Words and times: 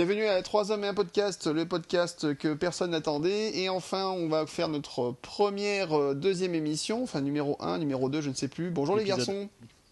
Bienvenue 0.00 0.24
à 0.28 0.40
3 0.40 0.72
hommes 0.72 0.82
et 0.84 0.86
un 0.86 0.94
podcast, 0.94 1.46
le 1.46 1.66
podcast 1.66 2.34
que 2.34 2.54
personne 2.54 2.92
n'attendait. 2.92 3.54
Et 3.58 3.68
enfin, 3.68 4.06
on 4.06 4.28
va 4.30 4.46
faire 4.46 4.68
notre 4.68 5.10
première, 5.20 5.92
euh, 5.92 6.14
deuxième 6.14 6.54
émission, 6.54 7.02
enfin 7.02 7.20
numéro 7.20 7.58
1, 7.60 7.76
numéro 7.76 8.08
2, 8.08 8.22
je 8.22 8.30
ne 8.30 8.34
sais 8.34 8.48
plus. 8.48 8.70
Bonjour 8.70 8.96
les 8.96 9.02
Épisode. 9.02 9.18
garçons. 9.18 9.48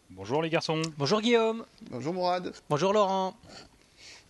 Bonjour 0.09 0.41
les 0.41 0.49
garçons. 0.49 0.81
Bonjour 0.97 1.21
Guillaume. 1.21 1.63
Bonjour 1.91 2.15
Mourad. 2.15 2.55
Bonjour 2.71 2.95
Laurent. 2.95 3.35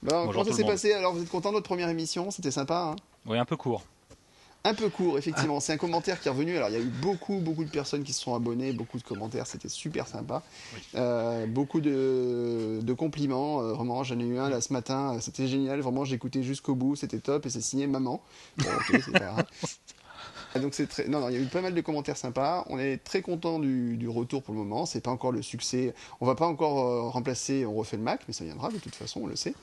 Bon, 0.02 0.26
Bonjour 0.26 0.32
comment 0.32 0.32
tout 0.32 0.44
ça 0.46 0.50
le 0.50 0.56
s'est 0.56 0.62
monde. 0.64 0.72
passé? 0.72 0.93
Alors, 0.94 1.14
vous 1.14 1.22
êtes 1.22 1.30
content 1.30 1.50
de 1.50 1.54
votre 1.54 1.68
première 1.68 1.90
émission? 1.90 2.32
C'était 2.32 2.50
sympa, 2.50 2.74
hein? 2.74 2.96
Oui, 3.26 3.38
un 3.38 3.45
peu 3.45 3.56
court. 3.56 3.84
Un 4.64 4.75
peu 4.75 4.88
court, 4.88 5.16
effectivement. 5.16 5.61
C'est 5.61 5.72
un 5.72 5.77
commentaire 5.77 6.20
qui 6.20 6.29
est 6.29 6.30
revenu. 6.30 6.56
Alors, 6.56 6.68
il 6.68 6.72
y 6.72 6.77
a 6.77 6.80
eu 6.80 6.90
beaucoup, 7.00 7.38
beaucoup 7.38 7.64
de 7.64 7.70
personnes 7.70 8.02
qui 8.02 8.12
se 8.12 8.20
sont 8.20 8.34
abonnées, 8.34 8.72
beaucoup 8.72 8.98
de 8.98 9.02
commentaires. 9.04 9.46
C'était 9.46 9.68
super 9.68 10.07
sympa. 10.07 10.43
Oui. 10.75 10.81
Euh, 10.96 11.46
beaucoup 11.46 11.81
de, 11.81 12.81
de 12.82 12.93
compliments. 12.93 13.62
Euh, 13.62 13.72
vraiment, 13.72 14.03
j'en 14.04 14.18
ai 14.18 14.25
eu 14.25 14.39
un 14.39 14.50
là 14.50 14.61
ce 14.61 14.72
matin. 14.72 15.18
C'était 15.21 15.46
génial. 15.46 15.81
Vraiment, 15.81 16.04
j'ai 16.04 16.17
écouté 16.17 16.43
jusqu'au 16.43 16.75
bout. 16.75 16.96
C'était 16.96 17.21
top. 17.21 17.46
Et 17.46 17.50
c'est 17.50 17.61
signé 17.61 17.86
maman. 17.86 18.21
Bon, 18.58 18.67
c'est 18.90 19.12
pas 19.12 19.18
grave. 19.21 19.44
Ah, 19.46 19.67
Donc 20.61 20.75
c'est 20.75 20.86
très... 20.88 21.07
non, 21.08 21.20
non, 21.20 21.29
il 21.29 21.34
y 21.34 21.38
a 21.38 21.40
eu 21.40 21.46
pas 21.46 21.61
mal 21.61 21.75
de 21.75 21.80
commentaires 21.80 22.16
sympas. 22.16 22.64
On 22.68 22.79
est 22.79 22.98
très 23.02 23.22
content 23.22 23.58
du, 23.58 23.96
du 23.96 24.08
retour 24.08 24.43
pour 24.43 24.54
le 24.54 24.61
moment. 24.61 24.86
C'est 24.86 25.00
pas 25.02 25.11
encore 25.11 25.32
le 25.32 25.43
succès. 25.43 25.94
On 26.20 26.26
va 26.26 26.34
pas 26.34 26.46
encore 26.46 26.80
euh, 26.80 27.08
remplacer. 27.08 27.66
On 27.66 27.75
refait 27.75 27.96
le 27.96 28.02
Mac, 28.02 28.20
mais 28.29 28.34
ça 28.34 28.44
viendra 28.44 28.70
de 28.70 28.79
toute 28.79 28.94
façon. 28.94 29.20
On 29.25 29.26
le 29.26 29.36
sait. 29.36 29.54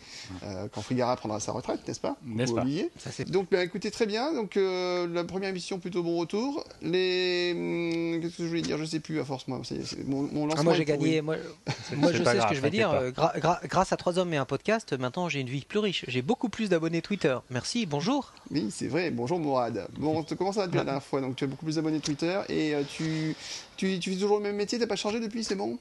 Euh, 0.43 0.67
quand 0.73 0.81
Frigara 0.81 1.16
prendra 1.16 1.40
sa 1.40 1.52
retraite, 1.52 1.79
n'est-ce 1.88 1.99
pas? 1.99 2.16
N'est-ce 2.26 2.53
pas? 2.53 2.62
oublier. 2.62 2.91
Ça, 2.98 3.12
c'est- 3.12 3.29
Donc, 3.29 3.48
bah, 3.52 3.63
écoutez, 3.63 3.91
très 3.91 4.05
bien. 4.05 4.34
Donc, 4.34 4.57
euh, 4.57 5.07
la 5.07 5.23
première 5.23 5.49
émission, 5.49 5.79
plutôt 5.79 6.03
bon 6.03 6.17
retour. 6.17 6.63
Les. 6.81 7.52
hum, 7.55 8.21
Qu'est-ce 8.21 8.38
que 8.38 8.43
je 8.43 8.48
voulais 8.48 8.62
dire? 8.62 8.77
Je 8.77 8.85
sais 8.85 8.99
plus, 8.99 9.20
à 9.20 9.26
force, 9.26 9.48
moi. 9.48 9.59
C'est- 9.63 9.84
c'est- 9.85 10.07
mon, 10.07 10.23
mon 10.31 10.49
Ah, 10.52 10.63
moi 10.63 10.73
j'ai 10.73 10.85
gagné. 10.85 11.21
Moi, 11.21 11.35
je 12.12 12.17
sais 12.17 12.23
grave, 12.23 12.41
ce 12.43 12.48
que 12.49 12.55
je 12.55 12.62
vais 12.62 12.70
dire. 12.70 12.91
t'inquiète 12.91 13.15
gra- 13.15 13.40
gra- 13.40 13.67
grâce 13.67 13.91
à 13.91 13.98
trois 13.98 14.17
hommes 14.20 14.34
et 14.34 14.38
un 14.38 14.45
podcast, 14.45 14.93
maintenant 14.93 15.27
j'ai 15.29 15.40
une 15.41 15.49
vie 15.49 15.65
plus 15.65 15.79
riche. 15.79 16.05
J'ai 16.07 16.21
beaucoup 16.21 16.49
plus 16.49 16.70
d'abonnés 16.70 17.01
Twitter. 17.01 17.38
Merci. 17.49 17.85
Bonjour. 17.85 18.34
Oui, 18.51 18.70
c'est 18.71 18.88
vrai. 18.88 19.12
Bonjour, 19.12 19.40
Mourad. 19.40 19.88
Bon, 19.98 20.23
t- 20.23 20.35
comment 20.35 20.51
ça 20.51 20.62
va 20.62 20.67
depuis 20.67 20.74
la 20.77 20.84
dernière 20.84 21.04
fois 21.04 21.21
Donc, 21.21 21.35
tu 21.35 21.43
as 21.43 21.48
beaucoup 21.48 21.65
plus 21.65 21.76
d'abonnés 21.76 21.99
Twitter 21.99 22.40
et 22.49 22.73
euh, 22.76 22.84
tu, 22.87 23.35
tu, 23.77 23.99
tu 23.99 24.12
fais 24.13 24.20
toujours 24.20 24.37
le 24.37 24.43
même 24.43 24.55
métier. 24.55 24.77
T'as 24.79 24.87
pas 24.87 24.95
changé 24.95 25.20
depuis, 25.20 25.43
c'est 25.43 25.55
bon? 25.55 25.77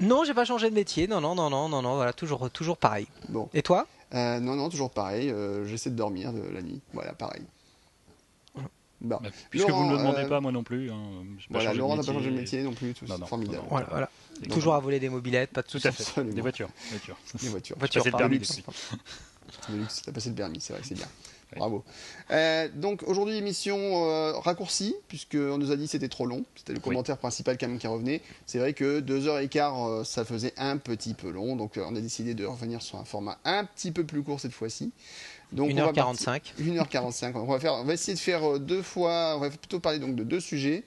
Non, 0.00 0.24
j'ai 0.24 0.34
pas 0.34 0.44
changé 0.44 0.70
de 0.70 0.74
métier. 0.74 1.06
Non, 1.08 1.20
non, 1.20 1.34
non, 1.34 1.50
non, 1.50 1.68
non, 1.68 1.82
non. 1.82 1.96
Voilà, 1.96 2.12
toujours, 2.12 2.50
toujours 2.50 2.76
pareil. 2.76 3.08
Bon. 3.28 3.48
Et 3.54 3.62
toi? 3.62 3.86
Euh, 4.14 4.38
non, 4.40 4.54
non, 4.56 4.68
toujours 4.68 4.90
pareil. 4.90 5.30
euh, 5.30 5.66
J'essaie 5.66 5.90
de 5.90 5.96
dormir 5.96 6.32
de 6.32 6.40
la 6.52 6.62
nuit. 6.62 6.80
Voilà, 6.92 7.12
pareil. 7.12 7.42
Bon. 9.00 9.18
Bah, 9.22 9.30
puisque 9.50 9.68
Laurent, 9.68 9.82
vous 9.84 9.90
ne 9.90 9.92
me 9.94 9.98
demandez 9.98 10.22
euh, 10.24 10.28
pas, 10.28 10.40
moi 10.40 10.50
non 10.50 10.62
plus. 10.64 10.90
Hein, 10.90 10.98
Voilà, 11.50 11.72
Laurent 11.74 11.96
n'a 11.96 12.02
pas 12.02 12.12
changé 12.12 12.30
de 12.30 12.36
métier 12.36 12.62
non 12.62 12.72
plus. 12.72 12.94
tout- 12.94 13.04
Non, 13.06 13.14
C'est 13.14 13.20
non, 13.20 13.26
formidable. 13.26 13.56
non, 13.58 13.62
non. 13.64 13.68
Voilà, 13.70 13.86
voilà. 13.90 14.10
Toujours 14.50 14.74
à 14.74 14.80
voler 14.80 14.98
des 15.00 15.08
mobilettes, 15.08 15.50
pas 15.50 15.62
de 15.62 15.66
Tout 15.66 15.72
soucis. 15.78 15.88
à 15.88 15.92
fait. 15.92 16.02
Absolument. 16.04 16.34
Des 16.34 16.40
voitures. 16.40 16.68
voitures. 16.90 17.16
Des 17.40 17.48
voitures. 17.48 17.76
Voiture, 17.78 18.00
Passer 18.00 18.08
le 18.08 18.12
pardon. 18.12 18.24
permis 18.24 18.38
luxe. 18.38 18.50
aussi. 18.50 18.64
Le 19.70 19.78
luxe, 19.78 20.02
t'as 20.04 20.12
passé 20.12 20.28
le 20.30 20.34
permis, 20.34 20.60
c'est 20.60 20.72
vrai 20.72 20.82
que 20.82 20.88
c'est 20.88 20.94
bien. 20.94 21.06
Bravo. 21.56 21.82
Euh, 22.30 22.68
donc 22.74 23.02
aujourd'hui 23.06 23.36
émission 23.36 23.78
euh, 24.06 24.32
raccourcie 24.38 24.94
puisqu'on 25.08 25.56
nous 25.58 25.70
a 25.70 25.76
dit 25.76 25.84
que 25.86 25.90
c'était 25.90 26.08
trop 26.08 26.26
long. 26.26 26.44
C'était 26.54 26.74
le 26.74 26.80
commentaire 26.80 27.16
principal 27.16 27.56
quand 27.56 27.68
même 27.68 27.78
qui 27.78 27.86
revenait. 27.86 28.20
C'est 28.46 28.58
vrai 28.58 28.74
que 28.74 29.00
deux 29.00 29.26
heures 29.28 29.38
et 29.38 29.48
quart, 29.48 29.86
euh, 29.88 30.04
ça 30.04 30.24
faisait 30.26 30.52
un 30.58 30.76
petit 30.76 31.14
peu 31.14 31.30
long. 31.30 31.56
Donc 31.56 31.76
euh, 31.78 31.84
on 31.88 31.96
a 31.96 32.00
décidé 32.00 32.34
de 32.34 32.44
revenir 32.44 32.82
sur 32.82 32.98
un 32.98 33.04
format 33.04 33.38
un 33.44 33.64
petit 33.64 33.92
peu 33.92 34.04
plus 34.04 34.22
court 34.22 34.40
cette 34.40 34.52
fois-ci. 34.52 34.92
Donc 35.52 35.70
on 35.72 35.74
va 35.86 35.92
partir- 35.94 36.32
1h45. 36.34 36.42
1h45. 36.60 37.32
On 37.36 37.44
va, 37.46 37.58
faire, 37.58 37.72
on 37.72 37.84
va 37.84 37.94
essayer 37.94 38.12
de 38.14 38.18
faire 38.20 38.44
euh, 38.46 38.58
deux 38.58 38.82
fois, 38.82 39.34
on 39.36 39.40
va 39.40 39.48
plutôt 39.48 39.80
parler 39.80 39.98
donc 39.98 40.14
de 40.14 40.24
deux 40.24 40.40
sujets. 40.40 40.84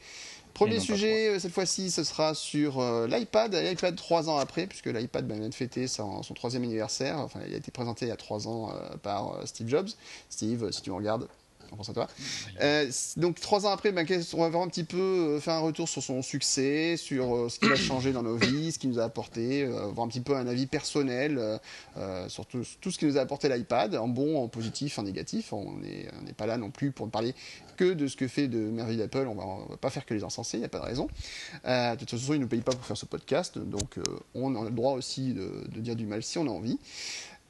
Premier 0.54 0.80
sujet, 0.80 1.30
euh, 1.30 1.40
cette 1.40 1.54
fois-ci, 1.54 1.92
ce 1.92 2.04
sera 2.04 2.34
sur 2.34 2.80
euh, 2.80 3.08
l'iPad, 3.08 3.54
l'iPad 3.54 3.96
trois 3.96 4.30
ans 4.30 4.38
après, 4.38 4.68
puisque 4.68 4.88
l'iPad 4.88 5.32
vient 5.32 5.50
de 5.50 5.54
fêter 5.54 5.88
son, 5.88 6.24
son 6.24 6.34
troisième 6.34 6.64
anniversaire. 6.64 7.18
Enfin, 7.20 7.40
il 7.48 7.54
a 7.54 7.58
été 7.58 7.72
présenté 7.72 8.06
il 8.06 8.10
y 8.10 8.12
a 8.12 8.18
trois 8.18 8.48
ans 8.48 8.72
euh, 8.72 8.98
par 8.98 9.36
Steve 9.46 9.68
Jobs. 9.68 9.90
Steve, 10.30 10.72
si 10.72 10.82
tu 10.82 10.90
me 10.90 10.96
regardes, 10.96 11.28
on 11.72 11.78
pense 11.78 11.90
à 11.90 11.94
toi. 11.94 12.08
Euh, 12.62 12.92
donc 13.18 13.40
trois 13.40 13.66
ans 13.66 13.72
après, 13.72 13.92
ben, 13.92 14.06
on 14.34 14.42
va 14.42 14.50
voir 14.50 14.64
un 14.64 14.68
petit 14.68 14.84
peu 14.84 14.98
euh, 14.98 15.40
faire 15.40 15.54
un 15.54 15.60
retour 15.60 15.88
sur 15.88 16.04
son 16.04 16.22
succès, 16.22 16.98
sur 16.98 17.36
euh, 17.36 17.50
ce 17.50 17.60
qu'il 17.60 17.72
a 17.72 17.76
changé 17.76 18.12
dans 18.12 18.24
nos 18.24 18.36
vies, 18.36 18.72
ce 18.72 18.80
qu'il 18.80 18.90
nous 18.90 19.00
a 19.00 19.04
apporté, 19.04 19.64
euh, 19.64 19.88
voir 19.88 20.06
un 20.06 20.10
petit 20.10 20.22
peu 20.22 20.36
un 20.36 20.48
avis 20.48 20.68
personnel 20.68 21.60
sur 22.28 22.46
tout, 22.46 22.64
tout 22.82 22.92
ce 22.92 23.00
qui 23.00 23.06
nous 23.06 23.18
a 23.18 23.22
apporté 23.22 23.50
l'iPad, 23.50 23.96
en 23.96 24.08
bon, 24.08 24.44
en 24.44 24.48
positif, 24.48 25.00
en 25.00 25.04
négatif. 25.04 25.54
On 25.54 25.78
n'est 25.78 26.08
on 26.20 26.34
pas 26.34 26.46
là 26.46 26.58
non 26.58 26.72
plus 26.72 26.92
pour 26.92 27.06
ne 27.06 27.12
parler 27.12 27.34
que 27.78 27.94
de 27.94 28.08
ce 28.08 28.16
que 28.16 28.28
fait 28.28 28.48
de 28.48 28.60
merveille 28.60 28.98
d'Apple. 28.98 29.28
On 29.28 29.36
va, 29.36 29.46
on 29.46 29.66
va 29.66 29.78
pas 29.78 29.90
faire 29.90 30.06
que 30.06 30.14
les 30.14 30.24
encenser, 30.24 30.58
il 30.58 30.62
n'y 30.62 30.66
a 30.66 30.70
pas 30.70 30.80
de 30.80 30.86
raison. 30.86 31.08
De 31.64 31.96
toute 31.96 32.10
façon, 32.10 32.34
ils 32.34 32.38
ne 32.38 32.44
nous 32.44 32.48
payent 32.48 32.62
pas 32.62 32.74
pour 32.74 32.86
faire 32.86 32.98
ce 32.98 33.06
podcast, 33.06 33.58
donc 33.58 34.00
on 34.36 34.56
a 34.56 34.66
le 34.66 34.72
droit 34.72 34.94
aussi 34.94 35.34
de, 35.34 35.68
de 35.70 35.80
dire 35.80 35.96
du 35.96 36.06
mal 36.06 36.22
si 36.24 36.38
on 36.38 36.48
a 36.48 36.50
envie. 36.50 36.80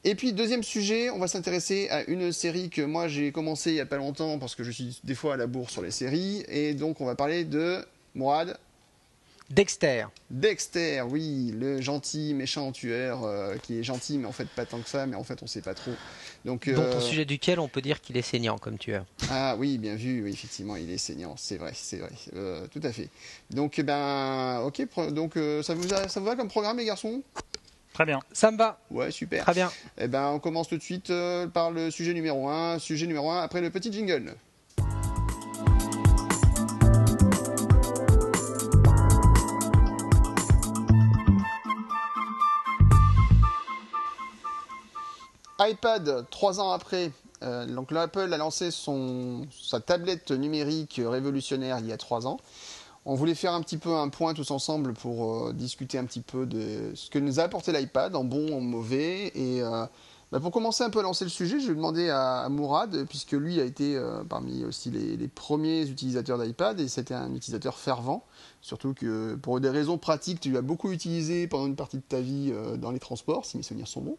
Et 0.04 0.16
puis, 0.16 0.34
deuxième 0.34 0.64
sujet, 0.64 1.10
on 1.12 1.20
va 1.20 1.28
s'intéresser 1.28 1.88
à 1.90 2.04
une 2.10 2.32
série 2.32 2.70
que 2.72 2.82
moi 2.82 3.08
j'ai 3.08 3.32
commencé 3.32 3.70
il 3.72 3.76
n'y 3.76 3.80
a 3.82 3.86
pas 3.86 3.98
longtemps 3.98 4.40
parce 4.40 4.56
que 4.56 4.64
je 4.64 4.72
suis 4.72 5.00
des 5.04 5.14
fois 5.16 5.36
à 5.36 5.38
la 5.38 5.46
bourre 5.48 5.70
sur 5.70 5.82
les 5.84 5.92
séries. 5.92 6.44
Et 6.48 6.74
donc, 6.74 7.02
on 7.02 7.06
va 7.06 7.14
parler 7.16 7.46
de 7.46 7.86
Mourad. 8.16 8.58
Dexter. 9.52 10.06
Dexter, 10.30 11.02
oui, 11.10 11.54
le 11.60 11.82
gentil 11.82 12.34
méchant 12.34 12.72
tueur 12.72 13.26
euh, 13.26 13.58
qui 13.62 13.78
est 13.80 13.84
gentil, 13.84 14.18
mais 14.18 14.26
en 14.26 14.32
fait 14.32 14.48
pas 14.48 14.66
tant 14.66 14.80
que 14.80 14.88
ça, 14.88 15.06
mais 15.06 15.18
en 15.18 15.26
fait 15.26 15.44
on 15.44 15.48
sait 15.48 15.60
pas 15.62 15.74
trop. 15.74 15.92
Donc, 16.46 16.70
Dont 16.70 16.82
euh, 16.82 16.98
au 16.98 17.02
sujet 17.02 17.26
duquel 17.26 17.60
on 17.60 17.68
peut 17.68 17.82
dire 17.82 18.00
qu'il 18.00 18.16
est 18.16 18.22
saignant 18.22 18.58
comme 18.58 18.78
tueur. 18.78 19.06
ah 19.30 19.56
oui, 19.60 19.78
bien 19.78 19.96
vu, 19.96 20.24
oui, 20.24 20.32
effectivement, 20.32 20.78
il 20.78 20.90
est 20.90 20.98
saignant, 20.98 21.36
c'est 21.38 21.58
vrai, 21.58 21.74
c'est 21.76 21.98
vrai, 21.98 22.12
euh, 22.34 22.66
tout 22.72 22.80
à 22.82 22.94
fait. 22.94 23.10
Donc, 23.50 23.78
eh 23.78 23.84
ben, 23.84 24.62
ok, 24.66 24.88
donc 25.12 25.36
euh, 25.36 25.62
ça, 25.64 25.74
vous 25.74 25.94
a- 25.94 26.08
ça 26.08 26.22
vous 26.22 26.28
va 26.28 26.38
comme 26.38 26.48
programme, 26.48 26.78
les 26.78 26.86
garçons? 26.86 27.22
Très 27.94 28.06
bien. 28.06 28.20
Ça 28.32 28.52
me 28.52 28.58
va. 28.58 28.80
Ouais, 28.90 29.12
super. 29.12 29.44
Très 29.44 29.54
bien. 29.54 29.70
Eh 29.98 30.08
ben, 30.08 30.30
on 30.30 30.40
commence 30.40 30.70
tout 30.70 30.78
de 30.78 30.84
suite 30.84 31.10
euh, 31.10 31.48
par 31.48 31.72
le 31.72 31.92
sujet 31.92 32.14
numéro 32.14 32.50
1. 32.50 32.80
Sujet 32.80 33.08
numéro 33.08 33.30
1, 33.30 33.42
après 33.42 33.62
le 33.62 33.70
petit 33.70 33.92
jingle. 33.92 34.36
iPad, 45.64 46.26
trois 46.32 46.60
ans 46.60 46.72
après, 46.72 47.12
euh, 47.44 47.66
donc 47.66 47.92
l'Apple 47.92 48.34
a 48.34 48.38
lancé 48.38 48.72
son, 48.72 49.48
sa 49.52 49.80
tablette 49.80 50.32
numérique 50.32 51.00
révolutionnaire 51.04 51.80
il 51.80 51.88
y 51.88 51.92
a 51.92 51.98
trois 51.98 52.28
ans. 52.28 52.40
On 53.06 53.16
voulait 53.16 53.36
faire 53.36 53.54
un 53.54 53.62
petit 53.62 53.78
peu 53.78 53.96
un 53.96 54.10
point 54.10 54.34
tous 54.34 54.52
ensemble 54.52 54.94
pour 54.94 55.48
euh, 55.48 55.54
discuter 55.54 55.98
un 55.98 56.06
petit 56.06 56.22
peu 56.22 56.46
de 56.46 56.92
ce 56.94 57.10
que 57.10 57.18
nous 57.18 57.40
a 57.40 57.44
apporté 57.44 57.72
l'iPad, 57.72 58.16
en 58.16 58.24
bon, 58.24 58.56
en 58.56 58.62
mauvais. 58.62 59.32
Et 59.34 59.62
euh, 59.64 59.86
bah, 60.32 60.40
pour 60.40 60.52
commencer 60.52 60.84
un 60.84 60.92
peu 60.92 61.00
à 61.00 61.02
lancer 61.02 61.26
le 61.26 61.32
sujet, 61.32 61.60
je 61.60 61.68
vais 61.70 61.74
demander 61.74 62.10
à, 62.10 62.42
à 62.42 62.50
Mourad, 62.50 63.06
puisque 63.10 63.32
lui 63.32 63.60
a 63.60 63.64
été 63.64 63.96
euh, 63.96 64.24
parmi 64.24 64.64
aussi 64.64 64.92
les, 64.92 65.18
les 65.18 65.28
premiers 65.28 65.88
utilisateurs 65.88 66.38
d'iPad, 66.38 66.80
et 66.80 66.88
c'était 66.88 67.16
un 67.16 67.34
utilisateur 67.34 67.76
fervent. 67.80 68.24
Surtout 68.62 68.94
que 68.94 69.34
pour 69.34 69.60
des 69.60 69.70
raisons 69.70 69.98
pratiques, 69.98 70.40
tu 70.40 70.52
l'as 70.52 70.62
beaucoup 70.62 70.92
utilisé 70.92 71.48
pendant 71.48 71.66
une 71.66 71.76
partie 71.76 71.98
de 71.98 72.04
ta 72.08 72.22
vie 72.22 72.54
dans 72.78 72.92
les 72.92 73.00
transports, 73.00 73.46
si 73.46 73.58
mes 73.58 73.64
souvenirs 73.64 73.88
sont 73.88 74.02
bons. 74.02 74.18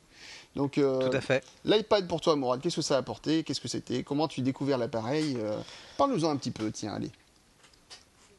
Donc, 0.57 0.77
euh, 0.77 1.09
Tout 1.09 1.17
à 1.17 1.21
fait. 1.21 1.45
L'iPad 1.65 2.09
pour 2.09 2.21
toi, 2.21 2.35
Mourad, 2.35 2.61
qu'est-ce 2.61 2.77
que 2.77 2.83
ça 2.83 2.97
a 2.97 2.99
apporté? 2.99 3.45
Qu'est-ce 3.45 3.61
que 3.61 3.69
c'était? 3.69 4.03
Comment 4.03 4.27
tu 4.27 4.41
as 4.41 4.45
découvert 4.45 4.77
l'appareil? 4.77 5.37
Euh, 5.39 5.57
Parle-nous-en 5.97 6.31
un 6.31 6.37
petit 6.37 6.51
peu, 6.51 6.73
tiens, 6.73 6.95
allez. 6.95 7.13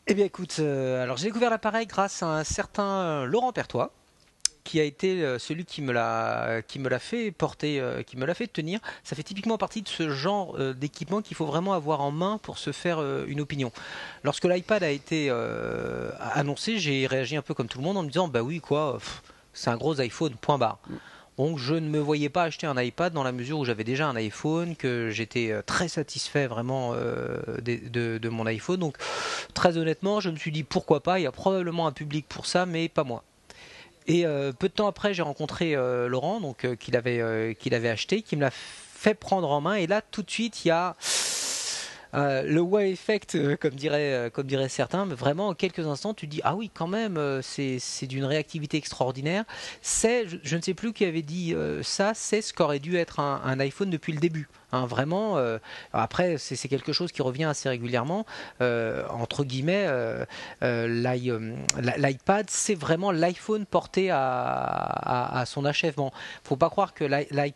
Eh 0.05 0.15
bien 0.15 0.25
écoute, 0.25 0.57
euh, 0.59 1.01
alors 1.01 1.15
j'ai 1.15 1.27
découvert 1.27 1.49
l'appareil 1.49 1.87
grâce 1.87 2.23
à 2.23 2.27
un 2.27 2.43
certain 2.43 2.83
euh, 2.83 3.25
Laurent 3.25 3.53
Pertois 3.53 3.93
qui 4.65 4.81
a 4.81 4.83
été 4.83 5.23
euh, 5.23 5.39
celui 5.39 5.63
qui 5.63 5.81
me 5.81 5.93
l'a 5.93 6.61
qui 6.67 6.79
me 6.79 6.89
l'a 6.89 6.99
fait 6.99 7.31
porter, 7.31 7.81
qui 8.05 8.17
me 8.17 8.25
l'a 8.25 8.33
fait 8.33 8.47
tenir. 8.47 8.81
Ça 9.05 9.15
fait 9.15 9.23
typiquement 9.23 9.57
partie 9.57 9.81
de 9.81 9.87
ce 9.87 10.09
genre 10.09 10.57
d'équipement 10.73 11.21
qu'il 11.21 11.37
faut 11.37 11.45
vraiment 11.45 11.71
avoir 11.71 12.01
en 12.01 12.11
main 12.11 12.37
pour 12.37 12.57
se 12.57 12.73
faire 12.73 12.99
une 13.27 13.39
opinion. 13.39 13.71
Lorsque 14.23 14.43
l'iPad 14.43 14.83
a 14.83 14.89
été 14.89 15.29
annoncé, 16.19 16.79
j'ai 16.79 17.07
réagi 17.07 17.37
un 17.37 17.41
peu 17.41 17.53
comme 17.53 17.67
tout 17.67 17.77
le 17.77 17.85
monde 17.85 17.97
en 17.97 18.03
me 18.03 18.09
disant 18.09 18.27
bah 18.27 18.41
oui 18.41 18.59
quoi, 18.59 18.99
c'est 19.53 19.69
un 19.69 19.77
gros 19.77 20.01
iPhone, 20.01 20.33
point 20.35 20.57
barre. 20.57 20.79
Donc 21.37 21.57
je 21.57 21.73
ne 21.73 21.87
me 21.89 21.99
voyais 21.99 22.29
pas 22.29 22.43
acheter 22.43 22.67
un 22.67 22.79
iPad 22.79 23.11
dans 23.13 23.23
la 23.23 23.31
mesure 23.31 23.59
où 23.59 23.65
j'avais 23.65 23.83
déjà 23.83 24.07
un 24.07 24.15
iPhone, 24.15 24.75
que 24.75 25.09
j'étais 25.09 25.51
euh, 25.51 25.61
très 25.65 25.87
satisfait 25.87 26.47
vraiment 26.47 26.91
euh, 26.93 27.37
de, 27.61 28.29
mon 28.29 28.45
iPhone. 28.45 28.79
Donc 28.79 28.97
très 29.53 29.77
honnêtement, 29.77 30.19
je 30.19 30.29
me 30.29 30.35
suis 30.35 30.51
dit 30.51 30.63
pourquoi 30.63 31.01
pas, 31.01 31.19
il 31.19 31.23
y 31.23 31.27
a 31.27 31.31
probablement 31.31 31.87
un 31.87 31.91
public 31.91 32.25
pour 32.27 32.45
ça, 32.45 32.65
mais 32.65 32.87
pas 32.87 33.03
moi. 33.03 33.23
Et 34.05 34.25
euh, 34.25 34.51
peu 34.51 34.67
de 34.67 34.73
temps 34.73 34.87
après, 34.87 35.13
j'ai 35.13 35.21
rencontré 35.21 35.75
Laurent, 35.75 36.39
donc 36.39 36.67
qu'il 36.77 36.95
avait, 36.95 37.55
qu'il 37.59 37.73
avait 37.73 37.89
acheté, 37.89 38.21
qui 38.21 38.35
me 38.35 38.41
l'a 38.41 38.51
fait 38.51 39.13
prendre 39.13 39.49
en 39.49 39.61
main. 39.61 39.75
Et 39.75 39.87
là, 39.87 40.01
tout 40.01 40.23
de 40.23 40.31
suite, 40.31 40.65
il 40.65 40.69
y 40.69 40.71
a 40.71 40.95
euh, 42.13 42.43
le 42.43 42.61
wow 42.61 42.79
effect, 42.79 43.35
euh, 43.35 43.55
comme 43.55 43.73
diraient, 43.73 44.13
euh, 44.13 44.29
comme 44.29 44.47
diraient 44.47 44.69
certains. 44.69 45.05
Mais 45.05 45.15
vraiment, 45.15 45.49
en 45.49 45.53
quelques 45.53 45.85
instants, 45.85 46.13
tu 46.13 46.27
dis 46.27 46.41
ah 46.43 46.55
oui, 46.55 46.69
quand 46.73 46.87
même, 46.87 47.19
c'est, 47.41 47.79
d'une 48.03 48.25
réactivité 48.25 48.77
extraordinaire. 48.77 49.45
C'est, 49.81 50.25
je, 50.43 50.55
ne 50.55 50.61
sais 50.61 50.73
plus 50.73 50.93
qui 50.93 51.05
avait 51.05 51.21
dit 51.21 51.55
ça, 51.81 52.13
c'est 52.13 52.41
ce 52.41 52.53
qu'aurait 52.53 52.79
dû 52.79 52.97
être 52.97 53.19
un, 53.19 53.59
iPhone 53.59 53.89
depuis 53.89 54.13
le 54.13 54.19
début. 54.19 54.47
Hein, 54.71 54.85
vraiment, 54.85 55.37
après, 55.93 56.37
c'est, 56.37 56.67
quelque 56.67 56.93
chose 56.93 57.11
qui 57.11 57.21
revient 57.21 57.45
assez 57.45 57.69
régulièrement. 57.69 58.25
Entre 58.59 59.43
guillemets, 59.43 59.87
l'i- 60.61 61.31
l'i- 61.31 61.97
l'iPad, 61.97 62.49
c'est 62.49 62.75
vraiment 62.75 63.11
l'iPhone 63.11 63.65
porté 63.65 64.11
à, 64.11 64.19
à- 64.19 65.39
à 65.39 65.45
son 65.45 65.65
achèvement. 65.65 66.11
Faut 66.43 66.57
pas 66.57 66.69
croire 66.69 66.93
que 66.93 67.05
l'i- 67.05 67.27
l'i- 67.31 67.53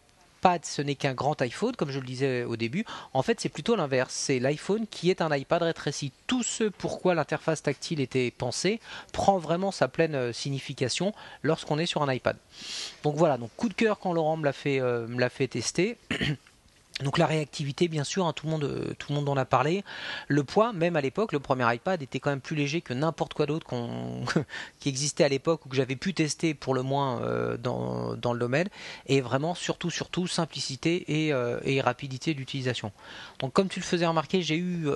ce 0.63 0.81
n'est 0.81 0.95
qu'un 0.95 1.13
grand 1.13 1.41
iPhone, 1.41 1.75
comme 1.75 1.91
je 1.91 1.99
le 1.99 2.05
disais 2.05 2.43
au 2.43 2.55
début. 2.55 2.85
En 3.13 3.21
fait, 3.21 3.39
c'est 3.39 3.49
plutôt 3.49 3.75
l'inverse. 3.75 4.13
C'est 4.13 4.39
l'iPhone 4.39 4.85
qui 4.89 5.09
est 5.09 5.21
un 5.21 5.35
iPad 5.35 5.63
rétréci. 5.63 6.11
Tout 6.25 6.43
ce 6.43 6.65
pourquoi 6.65 7.15
l'interface 7.15 7.63
tactile 7.63 7.99
était 7.99 8.31
pensée 8.31 8.79
prend 9.11 9.37
vraiment 9.37 9.71
sa 9.71 9.87
pleine 9.87 10.15
euh, 10.15 10.33
signification 10.33 11.13
lorsqu'on 11.43 11.79
est 11.79 11.85
sur 11.85 12.01
un 12.01 12.13
iPad. 12.13 12.37
Donc 13.03 13.15
voilà, 13.15 13.37
donc 13.37 13.49
coup 13.57 13.69
de 13.69 13.73
cœur 13.73 13.99
quand 13.99 14.13
Laurent 14.13 14.37
me 14.37 14.45
l'a 14.45 14.53
fait, 14.53 14.79
euh, 14.79 15.07
me 15.07 15.19
l'a 15.19 15.29
fait 15.29 15.47
tester. 15.47 15.97
Donc 17.03 17.19
la 17.19 17.27
réactivité, 17.27 17.87
bien 17.87 18.03
sûr, 18.03 18.25
hein, 18.25 18.33
tout, 18.33 18.47
le 18.47 18.51
monde, 18.51 18.63
euh, 18.63 18.93
tout 18.97 19.13
en 19.13 19.37
a 19.37 19.45
parlé. 19.45 19.83
Le 20.27 20.43
poids, 20.43 20.73
même 20.73 20.95
à 20.95 21.01
l'époque, 21.01 21.31
le 21.31 21.39
premier 21.39 21.71
iPad 21.75 22.01
était 22.01 22.19
quand 22.19 22.31
même 22.31 22.41
plus 22.41 22.55
léger 22.55 22.81
que 22.81 22.93
n'importe 22.93 23.35
quoi 23.35 23.45
d'autre 23.45 23.67
qui 24.79 24.89
existait 24.89 25.23
à 25.23 25.29
l'époque 25.29 25.65
ou 25.65 25.69
que 25.69 25.75
j'avais 25.75 25.95
pu 25.95 26.13
tester 26.13 26.53
pour 26.53 26.73
le 26.73 26.81
moins 26.81 27.21
euh, 27.21 27.57
dans, 27.57 28.33
le 28.33 28.39
domaine. 28.39 28.67
Et 29.05 29.21
vraiment, 29.21 29.53
surtout, 29.53 29.91
surtout, 29.91 30.27
simplicité 30.27 31.25
et, 31.25 31.33
euh, 31.33 31.59
et 31.63 31.81
rapidité 31.81 32.33
d'utilisation. 32.33 32.91
Donc 33.39 33.53
comme 33.53 33.67
tu 33.67 33.79
le 33.79 33.85
faisais 33.85 34.05
remarquer, 34.05 34.41
j'ai 34.41 34.57
eu... 34.57 34.87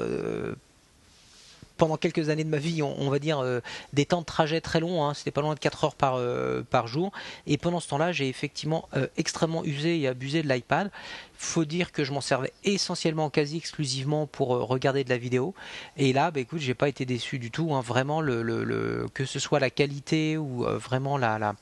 pendant 1.81 1.97
quelques 1.97 2.29
années 2.29 2.43
de 2.43 2.49
ma 2.49 2.59
vie, 2.59 2.83
on, 2.83 3.09
va 3.09 3.17
dire, 3.17 3.39
euh, 3.39 3.59
des 3.91 4.05
temps 4.05 4.21
de 4.21 4.25
trajet 4.25 4.61
très 4.61 4.79
longs, 4.79 5.03
hein, 5.03 5.15
c'était 5.15 5.31
pas 5.31 5.41
loin 5.41 5.55
de 5.55 5.59
4 5.59 5.83
heures 5.83 5.95
par, 5.95 6.13
euh, 6.13 6.61
par 6.61 6.85
jour, 6.85 7.11
et 7.47 7.57
pendant 7.57 7.79
ce 7.79 7.87
temps-là, 7.87 8.11
j'ai 8.11 8.29
effectivement 8.29 8.87
euh, 8.95 9.07
extrêmement 9.17 9.63
usé 9.65 9.99
et 9.99 10.07
abusé 10.07 10.43
de 10.43 10.47
l'iPad. 10.47 10.91
Faut 11.39 11.65
dire 11.65 11.91
que 11.91 12.03
je 12.03 12.11
m'en 12.11 12.21
servais 12.21 12.53
essentiellement, 12.63 13.31
quasi 13.31 13.57
exclusivement 13.57 14.27
pour 14.27 14.49
regarder 14.49 15.03
de 15.03 15.09
la 15.09 15.17
vidéo, 15.17 15.55
et 15.97 16.13
là, 16.13 16.29
bah, 16.29 16.41
écoute, 16.41 16.59
j'ai 16.59 16.75
pas 16.75 16.87
été 16.87 17.03
déçu 17.07 17.39
du 17.39 17.49
tout, 17.49 17.73
hein, 17.73 17.81
vraiment, 17.81 18.21
que 18.21 19.25
ce 19.25 19.39
soit 19.39 19.59
la 19.59 19.71
qualité 19.71 20.37
ou 20.37 20.63
vraiment 20.77 21.17
la, 21.17 21.55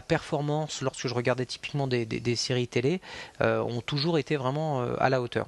performance 0.00 0.80
lorsque 0.80 1.08
je 1.08 1.12
regardais 1.14 1.44
typiquement 1.44 1.86
des, 1.86 2.36
séries 2.36 2.68
télé, 2.68 3.02
ont 3.40 3.82
toujours 3.82 4.16
été 4.16 4.36
vraiment 4.36 4.80
à 4.96 5.10
la 5.10 5.20
hauteur. 5.20 5.46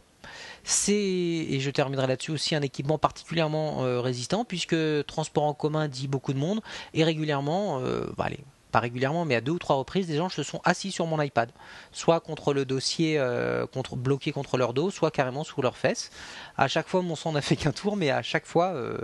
C'est, 0.65 0.93
et 0.93 1.61
je 1.61 1.71
terminerai 1.71 2.07
là-dessus 2.07 2.31
aussi, 2.33 2.55
un 2.55 2.63
équipement 2.63 2.99
particulièrement 2.99 3.85
euh, 3.85 4.01
résistant 4.01 4.45
puisque 4.45 4.77
transport 5.07 5.45
en 5.45 5.55
commun 5.55 5.89
dit 5.89 6.09
beaucoup 6.09 6.33
de 6.33 6.39
monde 6.39 6.61
et 6.95 7.05
régulièrement, 7.05 7.81
euh, 7.81 8.07
bah, 8.17 8.25
allez, 8.27 8.45
pas 8.71 8.81
régulièrement, 8.81 9.25
mais 9.25 9.35
à 9.35 9.41
deux 9.41 9.53
ou 9.53 9.59
trois 9.59 9.77
reprises, 9.77 10.07
des 10.07 10.17
gens 10.17 10.29
se 10.29 10.43
sont 10.43 10.61
assis 10.65 10.91
sur 10.91 11.07
mon 11.07 11.21
iPad, 11.21 11.51
soit 11.93 12.21
contre 12.21 12.55
le 12.55 12.65
dossier, 12.65 13.19
euh, 13.19 13.67
contre, 13.67 13.97
bloqué 13.97 14.33
contre 14.33 14.57
leur 14.57 14.73
dos, 14.73 14.91
soit 14.91 15.11
carrément 15.11 15.45
sous 15.45 15.61
leurs 15.61 15.77
fesses. 15.77 16.11
À 16.57 16.69
chaque 16.69 16.89
fois, 16.89 17.03
mon 17.03 17.17
sang 17.17 17.33
n'a 17.33 17.43
fait 17.43 17.57
qu'un 17.57 17.73
tour, 17.73 17.97
mais 17.97 18.11
à 18.11 18.23
chaque 18.23 18.47
fois, 18.47 18.69
euh, 18.69 18.99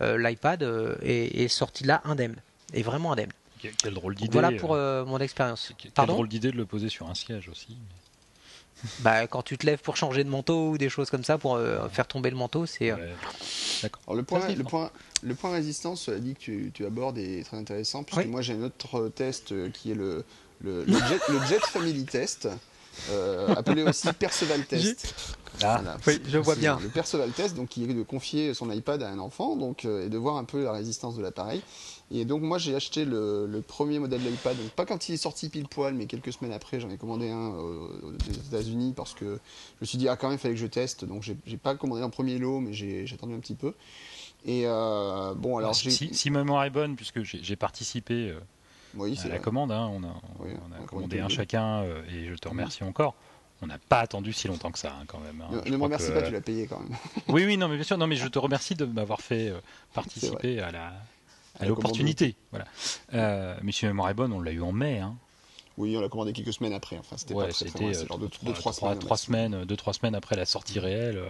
euh, 0.00 0.16
l'iPad 0.16 0.62
est, 1.02 1.42
est 1.42 1.48
sorti 1.48 1.84
là 1.84 2.00
indemne, 2.04 2.36
et 2.72 2.82
vraiment 2.82 3.12
indemne. 3.12 3.32
Quelle, 3.60 3.94
drôle 3.94 4.14
d'idée. 4.14 4.30
voilà 4.30 4.52
pour 4.52 4.76
mon 4.76 5.18
expérience. 5.18 5.72
quelle 5.76 5.90
Pardon? 5.90 6.12
drôle 6.12 6.28
d'idée 6.28 6.52
de 6.52 6.56
le 6.56 6.64
poser 6.64 6.88
sur 6.88 7.10
un 7.10 7.14
siège 7.14 7.48
aussi. 7.48 7.76
bah, 9.00 9.26
Quand 9.26 9.42
tu 9.42 9.58
te 9.58 9.66
lèves 9.66 9.80
pour 9.80 9.96
changer 9.96 10.24
de 10.24 10.28
manteau 10.30 10.70
ou 10.70 10.78
des 10.78 10.88
choses 10.88 11.10
comme 11.10 11.24
ça, 11.24 11.38
pour 11.38 11.56
euh, 11.56 11.88
faire 11.88 12.06
tomber 12.06 12.30
le 12.30 12.36
manteau, 12.36 12.66
c'est... 12.66 12.90
euh, 12.90 12.96
Ouais. 12.96 13.90
Alors 14.06 14.16
le 14.16 14.22
point, 14.24 14.48
le 14.48 14.64
point, 14.64 14.90
le 15.22 15.34
point 15.36 15.52
résistance, 15.52 16.02
cela 16.02 16.18
dit 16.18 16.34
que 16.34 16.40
tu, 16.40 16.70
tu 16.74 16.84
abordes 16.84 17.16
est 17.18 17.44
très 17.44 17.56
intéressant, 17.56 18.02
puisque 18.02 18.22
Oui. 18.22 18.26
moi 18.26 18.42
j'ai 18.42 18.54
un 18.54 18.62
autre 18.62 19.08
test 19.08 19.52
euh, 19.52 19.70
qui 19.70 19.92
est 19.92 19.94
le, 19.94 20.24
le, 20.60 20.84
le 20.84 20.92
jet, 20.98 21.20
le 21.28 21.38
Jet 21.46 21.60
Family 21.64 22.04
Test, 22.04 22.48
euh, 23.10 23.54
appelé 23.54 23.82
aussi 23.84 24.12
Perceval 24.18 24.64
Test. 24.66 25.14
Ah, 25.62 25.80
Voilà. 25.82 25.96
Oui, 26.06 26.20
je 26.28 26.38
vois 26.38 26.54
bien. 26.56 26.78
Le 26.82 26.88
Perceval 26.88 27.30
Test, 27.30 27.56
donc 27.56 27.68
qui 27.68 27.84
est 27.84 27.86
de 27.94 28.02
confier 28.02 28.54
son 28.54 28.70
iPad 28.70 29.02
à 29.02 29.10
un 29.10 29.18
enfant, 29.18 29.56
donc 29.56 29.84
euh, 29.84 30.06
et 30.06 30.08
de 30.08 30.16
voir 30.18 30.36
un 30.36 30.44
peu 30.44 30.62
la 30.64 30.72
résistance 30.72 31.16
de 31.16 31.22
l'appareil. 31.22 31.62
Et 32.10 32.24
donc 32.24 32.40
moi 32.42 32.56
j'ai 32.58 32.74
acheté 32.74 33.04
le, 33.04 33.46
le 33.46 33.60
premier 33.60 33.98
modèle 33.98 34.22
de 34.22 34.28
l'iPad, 34.30 34.56
donc 34.56 34.70
pas 34.70 34.86
quand 34.86 35.08
il 35.08 35.14
est 35.14 35.18
sorti 35.18 35.48
pile 35.50 35.68
poil, 35.68 35.92
mais 35.94 36.06
quelques 36.06 36.32
semaines 36.32 36.52
après, 36.52 36.80
j'en 36.80 36.88
ai 36.88 36.96
commandé 36.96 37.28
un 37.28 37.52
euh, 37.52 37.88
aux 38.02 38.32
États-Unis 38.48 38.94
parce 38.96 39.12
que 39.12 39.24
je 39.26 39.82
me 39.82 39.86
suis 39.86 39.98
dit 39.98 40.08
ah 40.08 40.16
quand 40.16 40.28
même 40.28 40.36
il 40.36 40.40
fallait 40.40 40.54
que 40.54 40.60
je 40.60 40.66
teste, 40.66 41.04
donc 41.04 41.22
j'ai 41.22 41.36
j'ai 41.46 41.58
pas 41.58 41.74
commandé 41.74 42.02
en 42.02 42.08
premier 42.10 42.38
lot, 42.38 42.60
mais 42.60 42.72
j'ai 42.72 43.06
j'ai 43.06 43.14
attendu 43.14 43.34
un 43.34 43.40
petit 43.40 43.54
peu. 43.54 43.74
Et 44.46 44.62
euh, 44.66 45.34
bon 45.34 45.58
alors 45.58 45.74
j'ai 45.74 45.90
si, 45.90 46.14
si 46.14 46.30
ma 46.30 46.38
mémoire 46.38 46.64
est 46.64 46.70
bonne, 46.70 46.96
puisque 46.96 47.22
j'ai 47.24 47.40
j'ai 47.42 47.56
participé 47.56 48.30
euh, 48.30 48.38
oui 48.94 49.12
à 49.18 49.22
c'est 49.22 49.28
la 49.28 49.34
vrai. 49.34 49.42
commande, 49.44 49.70
hein, 49.72 49.90
on 49.92 50.02
a, 50.04 50.14
Oui, 50.38 50.50
on 50.66 50.72
a 50.72 50.78
on 50.80 50.84
a 50.84 50.86
commandé 50.86 51.20
un 51.20 51.28
chacun, 51.28 51.82
euh, 51.82 52.02
et 52.10 52.26
je 52.28 52.34
te 52.36 52.48
remercie 52.48 52.84
encore. 52.84 53.14
On 53.60 53.66
n'a 53.66 53.78
pas 53.78 54.00
attendu 54.00 54.32
si 54.32 54.46
longtemps 54.46 54.70
que 54.70 54.78
ça, 54.78 54.92
hein, 55.00 55.04
quand 55.08 55.18
même. 55.18 55.40
hein. 55.42 55.48
Ne, 55.50 55.60
Je 55.66 55.72
ne 55.72 55.76
me 55.76 55.82
remercie 55.82 56.08
que, 56.08 56.12
pas, 56.12 56.22
tu 56.22 56.32
l'as 56.32 56.40
payé 56.40 56.66
quand 56.68 56.78
même. 56.80 56.96
Oui, 57.28 57.44
oui, 57.44 57.56
non, 57.56 57.68
mais 57.68 57.74
bien 57.74 57.84
sûr, 57.84 57.98
non, 57.98 58.06
mais 58.06 58.14
je 58.16 58.28
te 58.28 58.38
remercie 58.38 58.74
de 58.76 58.84
m'avoir 58.84 59.20
fait 59.20 59.48
euh, 59.48 59.58
participer 59.94 60.60
à 60.60 60.70
la, 60.70 60.92
à 61.58 61.66
l'opportunité. 61.66 62.36
Voilà. 62.50 62.66
Euh, 63.14 63.56
mais 63.62 63.72
si 63.72 63.84
ma 63.84 63.90
mémoire 63.90 64.10
est 64.10 64.14
bonne, 64.14 64.32
on 64.32 64.40
l'a 64.40 64.52
eu 64.52 64.60
en 64.62 64.70
mai. 64.72 65.00
Hein. 65.00 65.16
Oui, 65.78 65.96
on 65.96 66.00
l'a 66.00 66.08
commandé 66.08 66.32
quelques 66.32 66.52
semaines 66.52 66.72
après. 66.74 66.98
Enfin, 66.98 67.16
c'était 67.16 67.34
Ouais, 67.34 67.46
pas 67.46 67.52
très, 67.52 67.64
très 67.66 67.72
c'était 67.72 67.84
loin, 67.84 67.94
euh, 67.94 68.06
genre 68.06 68.18
deux, 68.18 68.28
trois- 68.28 68.46
deux, 68.46 68.52
trois 68.58 68.72
trois- 68.72 68.90
semaines. 68.90 68.98
trois 68.98 69.16
semaines, 69.16 69.64
deux, 69.64 69.76
trois 69.76 69.92
semaines 69.94 70.14
après 70.16 70.34
la 70.36 70.44
sortie 70.44 70.80
réelle. 70.80 71.16
euh, 71.18 71.28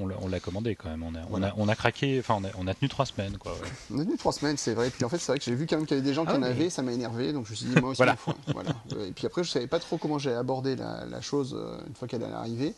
on 0.00 0.08
l'a- 0.08 0.16
On 0.20 0.26
l'a 0.26 0.40
commandé 0.40 0.74
quand 0.74 0.88
même. 0.90 1.04
On 1.04 1.14
a, 1.14 1.20
on 1.30 1.40
a, 1.42 1.52
on 1.56 1.68
a 1.68 1.76
craqué, 1.76 2.18
enfin, 2.18 2.34
on 2.40 2.44
a, 2.44 2.48
on 2.58 2.66
a 2.66 2.74
tenu 2.74 2.88
trois 2.88 3.06
semaines. 3.06 3.38
Quoi, 3.38 3.52
ouais. 3.52 3.58
On 3.94 3.98
a 4.00 4.04
tenu 4.04 4.16
trois 4.16 4.32
semaines, 4.32 4.56
c'est 4.56 4.74
vrai. 4.74 4.90
Puis 4.90 5.04
en 5.04 5.08
fait, 5.08 5.18
c'est 5.18 5.30
vrai 5.30 5.38
que 5.38 5.44
j'ai 5.44 5.54
vu 5.54 5.66
quand 5.66 5.76
même 5.76 5.86
qu'il 5.86 5.96
y 5.96 6.00
avait 6.00 6.06
des 6.08 6.14
gens 6.14 6.24
qui 6.24 6.32
Ah 6.32 6.38
en 6.38 6.42
oui. 6.42 6.48
avaient, 6.48 6.70
ça 6.70 6.82
m'a 6.82 6.92
énervé, 6.92 7.32
donc 7.32 7.46
je 7.46 7.52
me 7.52 7.56
suis 7.56 7.66
dit 7.66 7.76
moi 7.80 7.90
aussi 7.90 7.98
Voilà. 7.98 8.16
fois. 8.16 8.34
Voilà. 8.48 8.70
Euh, 8.96 9.06
Et 9.06 9.12
puis 9.12 9.26
après, 9.26 9.44
je 9.44 9.50
savais 9.50 9.68
pas 9.68 9.78
trop 9.78 9.96
comment 9.96 10.18
j'allais 10.18 10.34
aborder 10.36 10.74
la, 10.74 11.04
la 11.06 11.20
chose 11.20 11.54
euh, 11.56 11.78
une 11.86 11.94
fois 11.94 12.08
qu'elle 12.08 12.24
allait 12.24 12.34
arriver. 12.34 12.74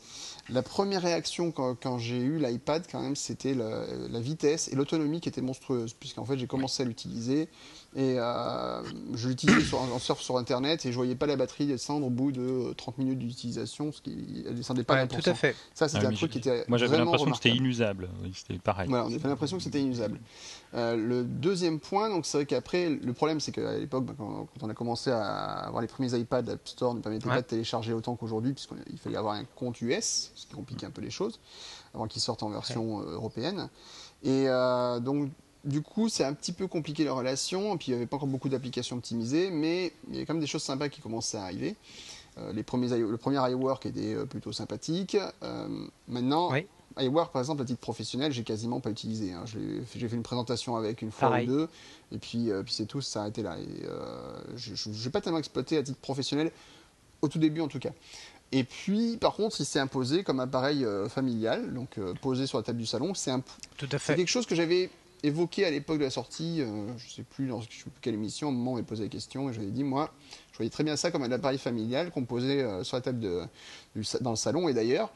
La 0.50 0.62
première 0.62 1.00
réaction 1.00 1.50
quand, 1.53 1.75
quand 1.81 1.99
j'ai 1.99 2.19
eu 2.19 2.38
l'iPad, 2.38 2.85
quand 2.91 3.00
même, 3.00 3.17
c'était 3.17 3.55
la, 3.55 3.85
la 4.11 4.20
vitesse 4.20 4.69
et 4.69 4.75
l'autonomie 4.76 5.20
qui 5.20 5.29
était 5.31 5.41
monstrueuse, 5.41 5.94
puisqu'en 5.94 6.25
fait, 6.26 6.37
j'ai 6.37 6.46
commencé 6.49 6.82
à 6.82 6.87
l'utiliser 6.87 7.49
et 7.96 8.20
euh, 8.20 8.82
je 9.14 9.28
l'utilisais 9.28 9.62
sur, 9.62 9.81
en 9.81 9.98
surf 9.98 10.20
sur 10.20 10.37
Internet 10.38 10.87
et 10.87 10.92
je 10.92 10.96
voyais 10.96 11.16
pas 11.16 11.26
la 11.26 11.34
batterie 11.34 11.66
descendre 11.66 12.06
au 12.06 12.10
bout 12.10 12.31
de 12.31 12.40
euh, 12.40 12.72
30 12.75 12.98
minutes 12.98 13.19
d'utilisation, 13.19 13.90
ce 13.90 14.00
qui 14.00 14.44
elle 14.46 14.54
descendait 14.54 14.84
pas 14.84 14.94
ouais, 14.94 15.00
à 15.00 15.06
tout 15.08 15.16
1%. 15.16 15.31
à 15.31 15.34
fait. 15.34 15.56
Ça, 15.75 15.88
c'était 15.88 16.06
Ouais, 16.06 16.12
un 16.12 16.14
truc 16.16 16.31
qui 16.31 16.38
était 16.38 16.64
Moi, 16.69 16.78
j'avais 16.78 16.96
l'impression 16.96 17.28
que 17.31 17.37
c'était 17.37 17.50
inusable. 17.50 18.08
Oui, 18.22 18.31
c'était 18.32 18.58
pareil. 18.60 18.88
Voilà, 18.88 19.06
on 19.06 19.12
avait 19.12 19.28
l'impression 19.28 19.56
que 19.56 19.62
c'était 19.64 19.81
inusable. 19.81 20.20
Euh, 20.75 20.94
le 20.96 21.25
deuxième 21.25 21.81
point, 21.81 22.08
donc 22.10 22.26
c'est 22.26 22.38
vrai 22.38 22.46
qu'après, 22.46 22.88
le 22.90 23.12
problème 23.12 23.40
c'est 23.40 23.50
qu'à 23.50 23.76
l'époque, 23.76 24.04
bah, 24.04 24.14
quand, 24.16 24.46
quand 24.46 24.66
on 24.66 24.70
a 24.70 24.75
commencé 24.75 25.10
à 25.10 25.22
avoir 25.66 25.82
les 25.82 25.88
premiers 25.88 26.14
iPads, 26.16 26.43
l'App 26.43 26.69
Store 26.69 26.94
ne 26.94 27.00
permettait 27.00 27.26
Ouais. 27.26 27.34
pas 27.34 27.43
de 27.43 27.46
télécharger 27.46 27.93
autant 27.93 28.14
qu'aujourd'hui, 28.14 28.52
puisqu'il 28.52 28.98
fallait 28.98 29.16
avoir 29.16 29.34
un 29.34 29.44
compte 29.56 29.81
US, 29.81 30.31
ce 30.36 30.46
qui 30.46 30.54
compliquait 30.54 30.86
un 30.86 30.90
peu 30.90 31.02
les 31.02 31.10
choses, 31.10 31.40
avant 31.93 32.06
qu'ils 32.06 32.22
sortent 32.22 32.44
en 32.44 32.50
version 32.50 33.00
euh, 33.00 33.14
européenne. 33.14 33.69
Et 34.22 34.44
euh, 34.48 35.00
donc, 35.00 35.31
du 35.64 35.82
coup, 35.82 36.08
c'est 36.08 36.24
un 36.24 36.32
petit 36.32 36.52
peu 36.52 36.66
compliqué 36.66 37.04
la 37.04 37.12
relation, 37.12 37.74
et 37.74 37.79
puis 37.79 37.88
il 37.88 37.90
n'y 37.90 37.96
avait 37.96 38.06
pas 38.06 38.17
encore 38.17 38.29
beaucoup 38.29 38.48
d'applications 38.48 38.96
optimisées, 38.96 39.50
mais 39.50 39.93
il 40.08 40.14
y 40.14 40.17
avait 40.19 40.26
quand 40.26 40.34
même 40.34 40.40
des 40.40 40.46
choses 40.46 40.62
sympas 40.62 40.88
qui 40.88 41.00
commençaient 41.00 41.36
à 41.38 41.43
arriver. 41.44 41.76
Euh, 42.38 42.52
les 42.52 42.62
premiers, 42.62 42.88
le 42.88 43.17
premier 43.17 43.38
iWork 43.50 43.84
était 43.86 44.14
euh, 44.14 44.24
plutôt 44.24 44.52
sympathique. 44.52 45.17
Euh, 45.43 45.69
maintenant, 46.08 46.50
Oui. 46.52 46.67
iWork, 46.98 47.32
par 47.32 47.43
exemple, 47.43 47.62
à 47.62 47.64
titre 47.64 47.81
professionnel, 47.81 48.32
j'ai 48.32 48.44
quasiment 48.44 48.81
pas 48.81 48.90
utilisé. 48.90 49.32
hein. 49.32 49.44
J'ai 49.46 50.08
fait 50.08 50.17
une 50.17 50.22
présentation 50.22 50.76
avec 50.76 51.02
une 51.02 51.10
fois 51.10 51.29
Pareil. 51.29 51.48
ou 51.48 51.52
deux, 51.52 51.69
et 52.12 52.19
puis, 52.19 52.50
euh, 52.50 52.62
puis 52.62 52.72
c'est 52.72 52.86
tout, 52.86 53.00
ça 53.00 53.12
s'est 53.12 53.19
arrêté 53.19 53.43
là. 53.43 53.58
Et, 53.58 53.84
je 54.56 54.88
n'ai 54.88 55.10
pas 55.10 55.20
tellement 55.20 55.38
exploité 55.38 55.76
à 55.76 55.82
titre 55.82 55.98
professionnel, 55.98 56.52
au 57.22 57.29
tout 57.29 57.38
début 57.38 57.60
en 57.60 57.69
tout 57.69 57.79
cas. 57.81 57.90
Et 58.52 58.64
puis, 58.64 59.17
par 59.17 59.34
contre, 59.34 59.60
il 59.60 59.64
s'est 59.64 59.79
imposé 59.79 60.24
comme 60.24 60.40
appareil 60.40 60.84
euh, 60.84 61.08
familial, 61.08 61.72
donc 61.72 61.98
euh, 61.98 62.14
posé 62.20 62.46
sur 62.48 62.58
la 62.58 62.64
table 62.64 62.79
du 62.79 62.86
salon. 62.86 63.14
C'est 63.14 63.31
un, 63.31 63.43
quelque 63.79 64.26
chose 64.26 64.44
que 64.46 64.56
j'avais 64.56 64.90
évoqué 65.22 65.65
à 65.65 65.70
l'époque 65.70 65.98
de 65.98 66.05
la 66.05 66.10
sortie, 66.10 66.60
euh, 66.60 66.86
je 66.98 67.10
sais 67.10 67.22
plus 67.22 67.46
dans 67.48 67.60
je 67.60 67.67
sais 67.67 67.82
plus 67.84 68.00
quelle 68.00 68.15
émission, 68.15 68.48
au 68.48 68.53
moment 68.53 68.70
où 68.70 68.74
on 68.74 68.77
m'avait 68.77 68.86
posé 68.86 69.03
la 69.05 69.08
question, 69.08 69.50
et 69.50 69.53
j'avais 69.53 69.67
dit, 69.70 69.84
moi, 69.84 70.12
je 70.53 70.56
voyais 70.56 70.70
très 70.70 70.84
bien 70.84 70.96
ça 70.96 71.10
comme 71.10 71.22
un 71.22 71.32
appareil 71.32 71.58
familial 71.58 72.10
qu'on 72.10 72.24
posait 72.24 72.62
euh, 72.62 72.84
sur 72.84 72.96
la 72.96 73.00
table 73.03 73.20
de, 73.20 73.43
du 73.94 74.05
sa- 74.05 74.19
dans 74.20 74.31
le 74.31 74.36
salon. 74.36 74.69
Et 74.69 74.74
d'ailleurs, 74.74 75.10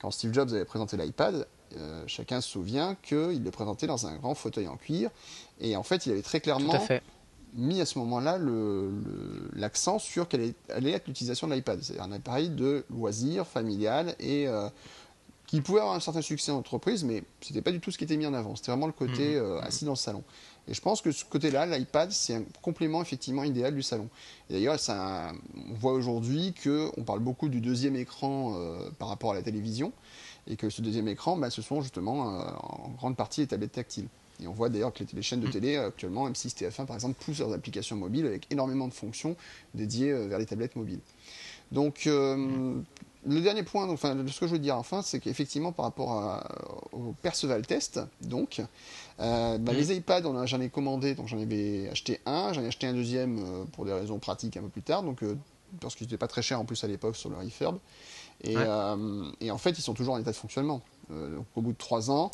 quand 0.00 0.10
Steve 0.10 0.32
Jobs 0.34 0.50
avait 0.52 0.64
présenté 0.64 0.96
l'iPad, 0.96 1.46
euh, 1.76 2.04
chacun 2.06 2.40
se 2.40 2.48
souvient 2.50 2.96
qu'il 3.02 3.42
le 3.42 3.50
présentait 3.50 3.86
dans 3.86 4.06
un 4.06 4.16
grand 4.16 4.34
fauteuil 4.34 4.68
en 4.68 4.76
cuir. 4.76 5.10
Et 5.60 5.74
en 5.76 5.82
fait, 5.82 6.06
il 6.06 6.12
avait 6.12 6.22
très 6.22 6.40
clairement 6.40 6.72
à 6.72 6.78
fait. 6.80 7.02
mis 7.54 7.80
à 7.80 7.86
ce 7.86 7.98
moment-là 7.98 8.36
le- 8.38 8.90
le- 8.90 9.50
l'accent 9.54 9.98
sur 9.98 10.28
quelle 10.28 10.52
allait 10.68 10.90
être 10.92 11.06
l'utilisation 11.08 11.48
de 11.48 11.54
l'iPad. 11.54 11.78
C'est 11.82 11.98
un 11.98 12.12
appareil 12.12 12.50
de 12.50 12.84
loisir, 12.90 13.46
familial 13.46 14.14
et 14.20 14.46
euh, 14.46 14.68
qui 15.46 15.60
pouvait 15.60 15.80
avoir 15.80 15.94
un 15.94 16.00
certain 16.00 16.22
succès 16.22 16.50
en 16.50 16.56
entreprise, 16.56 17.04
mais 17.04 17.22
c'était 17.40 17.62
pas 17.62 17.70
du 17.72 17.78
tout 17.80 17.90
ce 17.92 17.98
qui 17.98 18.04
était 18.04 18.16
mis 18.16 18.26
en 18.26 18.34
avant. 18.34 18.56
C'était 18.56 18.72
vraiment 18.72 18.86
le 18.88 18.92
côté 18.92 19.36
Mhm. 19.36 19.42
euh, 19.42 19.60
assis 19.60 19.84
dans 19.84 19.92
le 19.92 19.96
salon. 19.96 20.24
Et 20.68 20.74
je 20.74 20.80
pense 20.80 21.00
que 21.00 21.12
ce 21.12 21.24
côté-là, 21.24 21.64
l'iPad, 21.66 22.10
c'est 22.10 22.34
un 22.34 22.42
complément 22.62 23.00
effectivement 23.00 23.44
idéal 23.44 23.72
du 23.74 23.82
salon. 23.82 24.08
Et 24.50 24.54
d'ailleurs, 24.54 24.80
ça, 24.80 25.30
on 25.70 25.74
voit 25.74 25.92
aujourd'hui 25.92 26.52
que 26.52 26.90
on 26.96 27.02
parle 27.04 27.20
beaucoup 27.20 27.48
du 27.48 27.60
deuxième 27.60 27.94
écran 27.94 28.54
euh, 28.56 28.90
par 28.98 29.06
rapport 29.08 29.30
à 29.30 29.34
la 29.34 29.42
télévision, 29.42 29.92
et 30.48 30.56
que 30.56 30.68
ce 30.68 30.82
deuxième 30.82 31.06
écran, 31.06 31.36
bah, 31.36 31.50
ce 31.50 31.62
sont 31.62 31.80
justement 31.82 32.40
euh, 32.40 32.44
en 32.62 32.88
grande 32.96 33.16
partie 33.16 33.42
les 33.42 33.46
tablettes 33.46 33.72
tactiles. 33.72 34.08
Et 34.42 34.48
on 34.48 34.52
voit 34.52 34.68
d'ailleurs 34.68 34.92
que 34.92 35.04
les, 35.04 35.08
les 35.14 35.22
chaînes 35.22 35.40
de 35.40 35.46
télé 35.46 35.76
euh, 35.76 35.86
actuellement, 35.86 36.28
M6, 36.28 36.56
TF1 36.56 36.84
par 36.86 36.96
exemple, 36.96 37.14
poussent 37.24 37.38
leurs 37.38 37.52
applications 37.52 37.94
mobiles 37.96 38.26
avec 38.26 38.46
énormément 38.50 38.88
de 38.88 38.92
fonctions 38.94 39.36
dédiées 39.74 40.12
vers 40.26 40.40
les 40.40 40.46
tablettes 40.46 40.74
mobiles. 40.74 41.00
Donc, 41.70 42.06
euh, 42.08 42.74
le 43.26 43.40
dernier 43.40 43.62
point, 43.62 43.88
enfin, 43.88 44.16
ce 44.28 44.40
que 44.40 44.46
je 44.46 44.52
veux 44.52 44.58
dire 44.58 44.76
enfin, 44.76 45.02
c'est 45.02 45.18
qu'effectivement, 45.20 45.72
par 45.72 45.84
rapport 45.86 46.12
à- 46.12 46.46
au 46.92 47.14
Perceval 47.22 47.66
test, 47.66 48.00
donc, 48.22 48.62
euh, 49.20 49.58
bah, 49.58 49.72
les 49.72 49.94
iPads, 49.96 50.46
j'en 50.46 50.60
ai 50.60 50.68
commandé, 50.68 51.14
donc 51.14 51.26
j'en 51.28 51.40
avais 51.40 51.88
acheté 51.90 52.20
un, 52.26 52.52
j'en 52.52 52.62
ai 52.62 52.68
acheté 52.68 52.86
un 52.86 52.92
deuxième 52.94 53.38
euh, 53.38 53.64
pour 53.72 53.84
des 53.84 53.92
raisons 53.92 54.18
pratiques 54.18 54.56
un 54.56 54.62
peu 54.62 54.68
plus 54.68 54.82
tard. 54.82 55.02
Donc, 55.02 55.22
euh, 55.22 55.36
parce 55.80 55.94
qu'ils 55.96 56.06
n'étaient 56.06 56.16
pas 56.18 56.28
très 56.28 56.42
chers 56.42 56.60
en 56.60 56.64
plus 56.64 56.82
à 56.84 56.86
l'époque 56.86 57.16
sur 57.16 57.28
le 57.30 57.36
refurb. 57.36 57.78
Et, 58.44 58.54
et, 59.40 59.50
en 59.50 59.58
fait, 59.58 59.70
ils 59.78 59.82
sont 59.82 59.94
toujours 59.94 60.14
en 60.14 60.18
état 60.18 60.30
de 60.30 60.36
fonctionnement. 60.36 60.82
donc, 61.08 61.46
au 61.56 61.62
bout 61.62 61.72
de 61.72 61.76
trois 61.78 62.10
ans, 62.10 62.30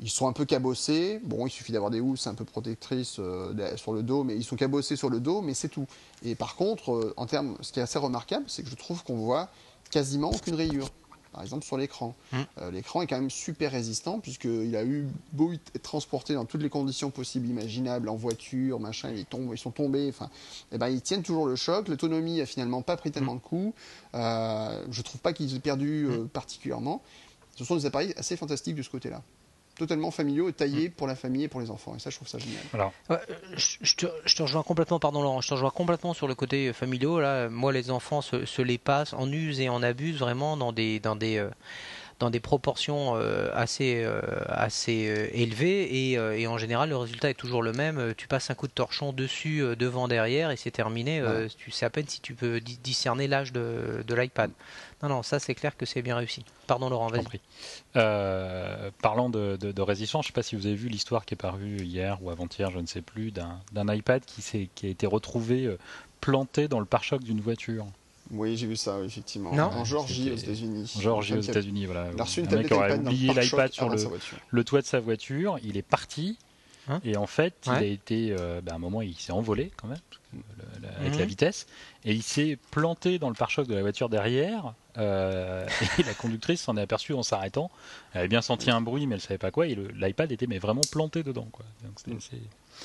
ils 0.00 0.08
sont 0.10 0.26
un 0.26 0.32
peu 0.32 0.44
cabossés. 0.46 1.20
Bon, 1.24 1.46
il 1.46 1.50
suffit 1.50 1.72
d'avoir 1.72 1.90
des 1.90 2.00
housses 2.00 2.26
un 2.26 2.34
peu 2.34 2.44
protectrices 2.44 3.20
sur 3.76 3.92
le 3.92 4.02
dos, 4.02 4.24
mais 4.24 4.34
ils 4.34 4.44
sont 4.44 4.56
cabossés 4.56 4.96
sur 4.96 5.10
le 5.10 5.20
dos, 5.20 5.42
mais 5.42 5.52
c'est 5.54 5.68
tout. 5.68 5.86
Et 6.24 6.34
par 6.34 6.56
contre, 6.56 7.12
en 7.18 7.26
termes, 7.26 7.56
ce 7.60 7.70
qui 7.70 7.80
est 7.80 7.82
assez 7.82 7.98
remarquable, 7.98 8.44
c'est 8.48 8.62
que 8.62 8.70
je 8.70 8.74
trouve 8.76 9.04
qu'on 9.04 9.16
voit 9.16 9.50
quasiment 9.92 10.30
aucune 10.30 10.56
rayure 10.56 10.88
par 11.32 11.42
exemple 11.42 11.64
sur 11.64 11.78
l'écran. 11.78 12.14
Mmh. 12.32 12.36
Euh, 12.58 12.70
l'écran 12.70 13.02
est 13.02 13.06
quand 13.06 13.16
même 13.16 13.30
super 13.30 13.72
résistant 13.72 14.20
puisqu'il 14.20 14.76
a 14.76 14.84
eu 14.84 15.06
beau 15.32 15.52
être 15.52 15.82
transporté 15.82 16.34
dans 16.34 16.44
toutes 16.44 16.62
les 16.62 16.68
conditions 16.68 17.10
possibles, 17.10 17.46
imaginables, 17.46 18.08
en 18.08 18.16
voiture, 18.16 18.78
machin, 18.78 19.10
ils, 19.10 19.24
tombent, 19.24 19.50
ils 19.52 19.58
sont 19.58 19.70
tombés, 19.70 20.08
enfin, 20.08 20.30
eh 20.72 20.78
ben, 20.78 20.88
ils 20.88 21.00
tiennent 21.00 21.22
toujours 21.22 21.46
le 21.46 21.56
choc. 21.56 21.88
L'autonomie 21.88 22.40
a 22.40 22.46
finalement 22.46 22.82
pas 22.82 22.96
pris 22.96 23.10
tellement 23.10 23.34
mmh. 23.34 23.38
de 23.38 23.42
coups. 23.42 23.74
Euh, 24.14 24.84
je 24.90 25.02
trouve 25.02 25.20
pas 25.20 25.32
qu'ils 25.32 25.54
aient 25.56 25.60
perdu 25.60 26.06
euh, 26.06 26.24
mmh. 26.24 26.28
particulièrement. 26.28 27.02
Ce 27.56 27.64
sont 27.64 27.76
des 27.76 27.86
appareils 27.86 28.14
assez 28.16 28.36
fantastiques 28.36 28.76
de 28.76 28.82
ce 28.82 28.90
côté-là 28.90 29.22
totalement 29.76 30.10
familiaux 30.10 30.48
et 30.48 30.52
taillés 30.52 30.88
mm. 30.88 30.92
pour 30.92 31.06
la 31.06 31.14
famille 31.14 31.44
et 31.44 31.48
pour 31.48 31.60
les 31.60 31.70
enfants. 31.70 31.94
Et 31.96 31.98
ça, 31.98 32.10
je 32.10 32.16
trouve 32.16 32.28
ça 32.28 32.38
génial. 32.38 32.62
Alors, 32.72 32.92
je, 33.56 33.94
te, 33.94 34.42
rejoins 34.42 34.62
complètement, 34.62 34.98
pardon 34.98 35.22
Laurent, 35.22 35.40
je 35.40 35.48
te 35.48 35.54
rejoins 35.54 35.70
complètement 35.70 36.14
sur 36.14 36.28
le 36.28 36.34
côté 36.34 36.72
familiaux. 36.72 37.20
Là, 37.20 37.48
moi, 37.48 37.72
les 37.72 37.90
enfants 37.90 38.22
se, 38.22 38.62
les 38.62 38.78
passent, 38.78 39.12
en 39.12 39.30
usent 39.30 39.60
et 39.60 39.68
en 39.68 39.82
abusent 39.82 40.18
vraiment 40.18 40.56
dans 40.56 40.72
des, 40.72 41.00
dans 41.00 41.16
des, 41.16 41.38
euh, 41.38 41.48
dans 42.22 42.30
des 42.30 42.38
proportions 42.38 43.16
euh, 43.16 43.50
assez, 43.52 44.04
euh, 44.04 44.20
assez 44.46 45.08
euh, 45.08 45.26
élevées 45.32 46.12
et, 46.12 46.46
en 46.46 46.56
général 46.56 46.90
le 46.90 46.96
résultat 46.96 47.30
est 47.30 47.34
toujours 47.34 47.62
le 47.62 47.72
même. 47.72 48.14
Tu 48.16 48.28
passes 48.28 48.48
un 48.50 48.54
coup 48.54 48.68
de 48.68 48.72
torchon 48.72 49.12
dessus, 49.12 49.64
devant, 49.76 50.06
derrière 50.06 50.52
et 50.52 50.56
c'est 50.56 50.70
terminé. 50.70 51.22
tu 51.56 51.70
sais 51.70 51.84
à 51.84 51.90
peine 51.90 52.06
si 52.06 52.20
tu 52.20 52.34
peux 52.34 52.60
discerner 52.60 53.26
l'âge 53.26 53.52
de, 53.52 54.04
l'iPad. 54.08 54.50
Non, 55.02 55.08
non, 55.08 55.22
ça 55.22 55.38
c'est 55.38 55.54
clair 55.54 55.76
que 55.76 55.86
c'est 55.86 56.02
bien 56.02 56.16
réussi. 56.16 56.44
Pardon 56.66 56.88
Laurent, 56.88 57.08
vas-y. 57.08 57.40
parlant 59.02 59.30
de, 59.30 59.56
de, 59.56 59.82
résistance, 59.82 60.26
je 60.26 60.28
ne 60.28 60.32
sais 60.32 60.34
pas 60.34 60.42
si 60.42 60.56
vous 60.56 60.66
avez 60.66 60.76
vu 60.76 60.88
l'histoire 60.88 61.24
qui 61.24 61.34
est 61.34 61.36
parue 61.36 61.78
hier 61.78 62.18
ou 62.22 62.30
avant-hier, 62.30 62.70
je 62.70 62.78
ne 62.78 62.86
sais 62.86 63.02
plus, 63.02 63.32
d'un 63.32 63.94
iPad 63.94 64.22
qui, 64.24 64.68
qui 64.74 64.86
a 64.86 64.88
été 64.88 65.06
retrouvé 65.06 65.76
planté 66.20 66.68
dans 66.68 66.80
le 66.80 66.86
pare-choc 66.86 67.22
d'une 67.22 67.40
voiture. 67.40 67.86
Oui, 68.30 68.56
j'ai 68.56 68.66
vu 68.66 68.76
ça, 68.76 68.98
effectivement. 69.04 69.50
En 69.50 69.84
Georgie, 69.84 70.30
aux 70.30 70.36
États-Unis. 70.36 70.90
En 70.96 71.00
Georgie, 71.00 71.34
aux 71.34 71.40
États-Unis, 71.40 71.84
voilà. 71.84 72.08
Il 72.14 72.20
a 72.20 72.24
reçu 72.24 72.40
une 72.40 72.54
mec 72.54 72.72
aurait 72.72 72.98
oublié 72.98 73.34
l'iPad 73.34 73.72
sur 73.72 73.90
le, 73.90 74.64
toit 74.64 74.80
de 74.80 74.86
sa 74.86 75.00
voiture. 75.00 75.58
Il 75.62 75.76
est 75.76 75.82
parti. 75.82 76.38
Hein 76.88 77.00
et 77.04 77.16
en 77.16 77.26
fait, 77.26 77.54
il 77.66 77.72
a 77.72 77.84
été. 77.84 78.34
Euh, 78.36 78.60
ben, 78.60 78.72
à 78.72 78.74
un 78.76 78.78
moment, 78.78 79.02
il 79.02 79.14
s'est 79.14 79.32
envolé 79.32 79.70
quand 79.76 79.86
même, 79.86 79.98
avec 80.98 81.14
la 81.14 81.22
mhm. 81.22 81.28
vitesse. 81.28 81.66
Et 82.04 82.12
il 82.12 82.22
s'est 82.22 82.58
planté 82.70 83.18
dans 83.18 83.28
le 83.28 83.34
pare-choc 83.34 83.68
de 83.68 83.74
la 83.74 83.82
voiture 83.82 84.08
derrière. 84.08 84.74
Euh, 84.98 85.66
et 85.98 86.02
la 86.02 86.14
conductrice 86.14 86.62
s'en 86.62 86.76
est 86.76 86.82
aperçue 86.82 87.14
en 87.14 87.22
s'arrêtant. 87.22 87.70
Elle 88.12 88.20
avait 88.20 88.28
bien 88.28 88.42
senti 88.42 88.70
un 88.70 88.80
bruit, 88.80 89.06
mais 89.06 89.16
elle 89.16 89.20
savait 89.20 89.38
pas 89.38 89.50
quoi. 89.50 89.66
Et 89.66 89.74
l'iPad 89.74 90.30
était 90.32 90.46
mais 90.46 90.58
vraiment 90.58 90.82
planté 90.90 91.22
dedans. 91.22 91.48
Quoi. 91.50 91.64
Donc, 91.84 92.20
c'est 92.20 92.38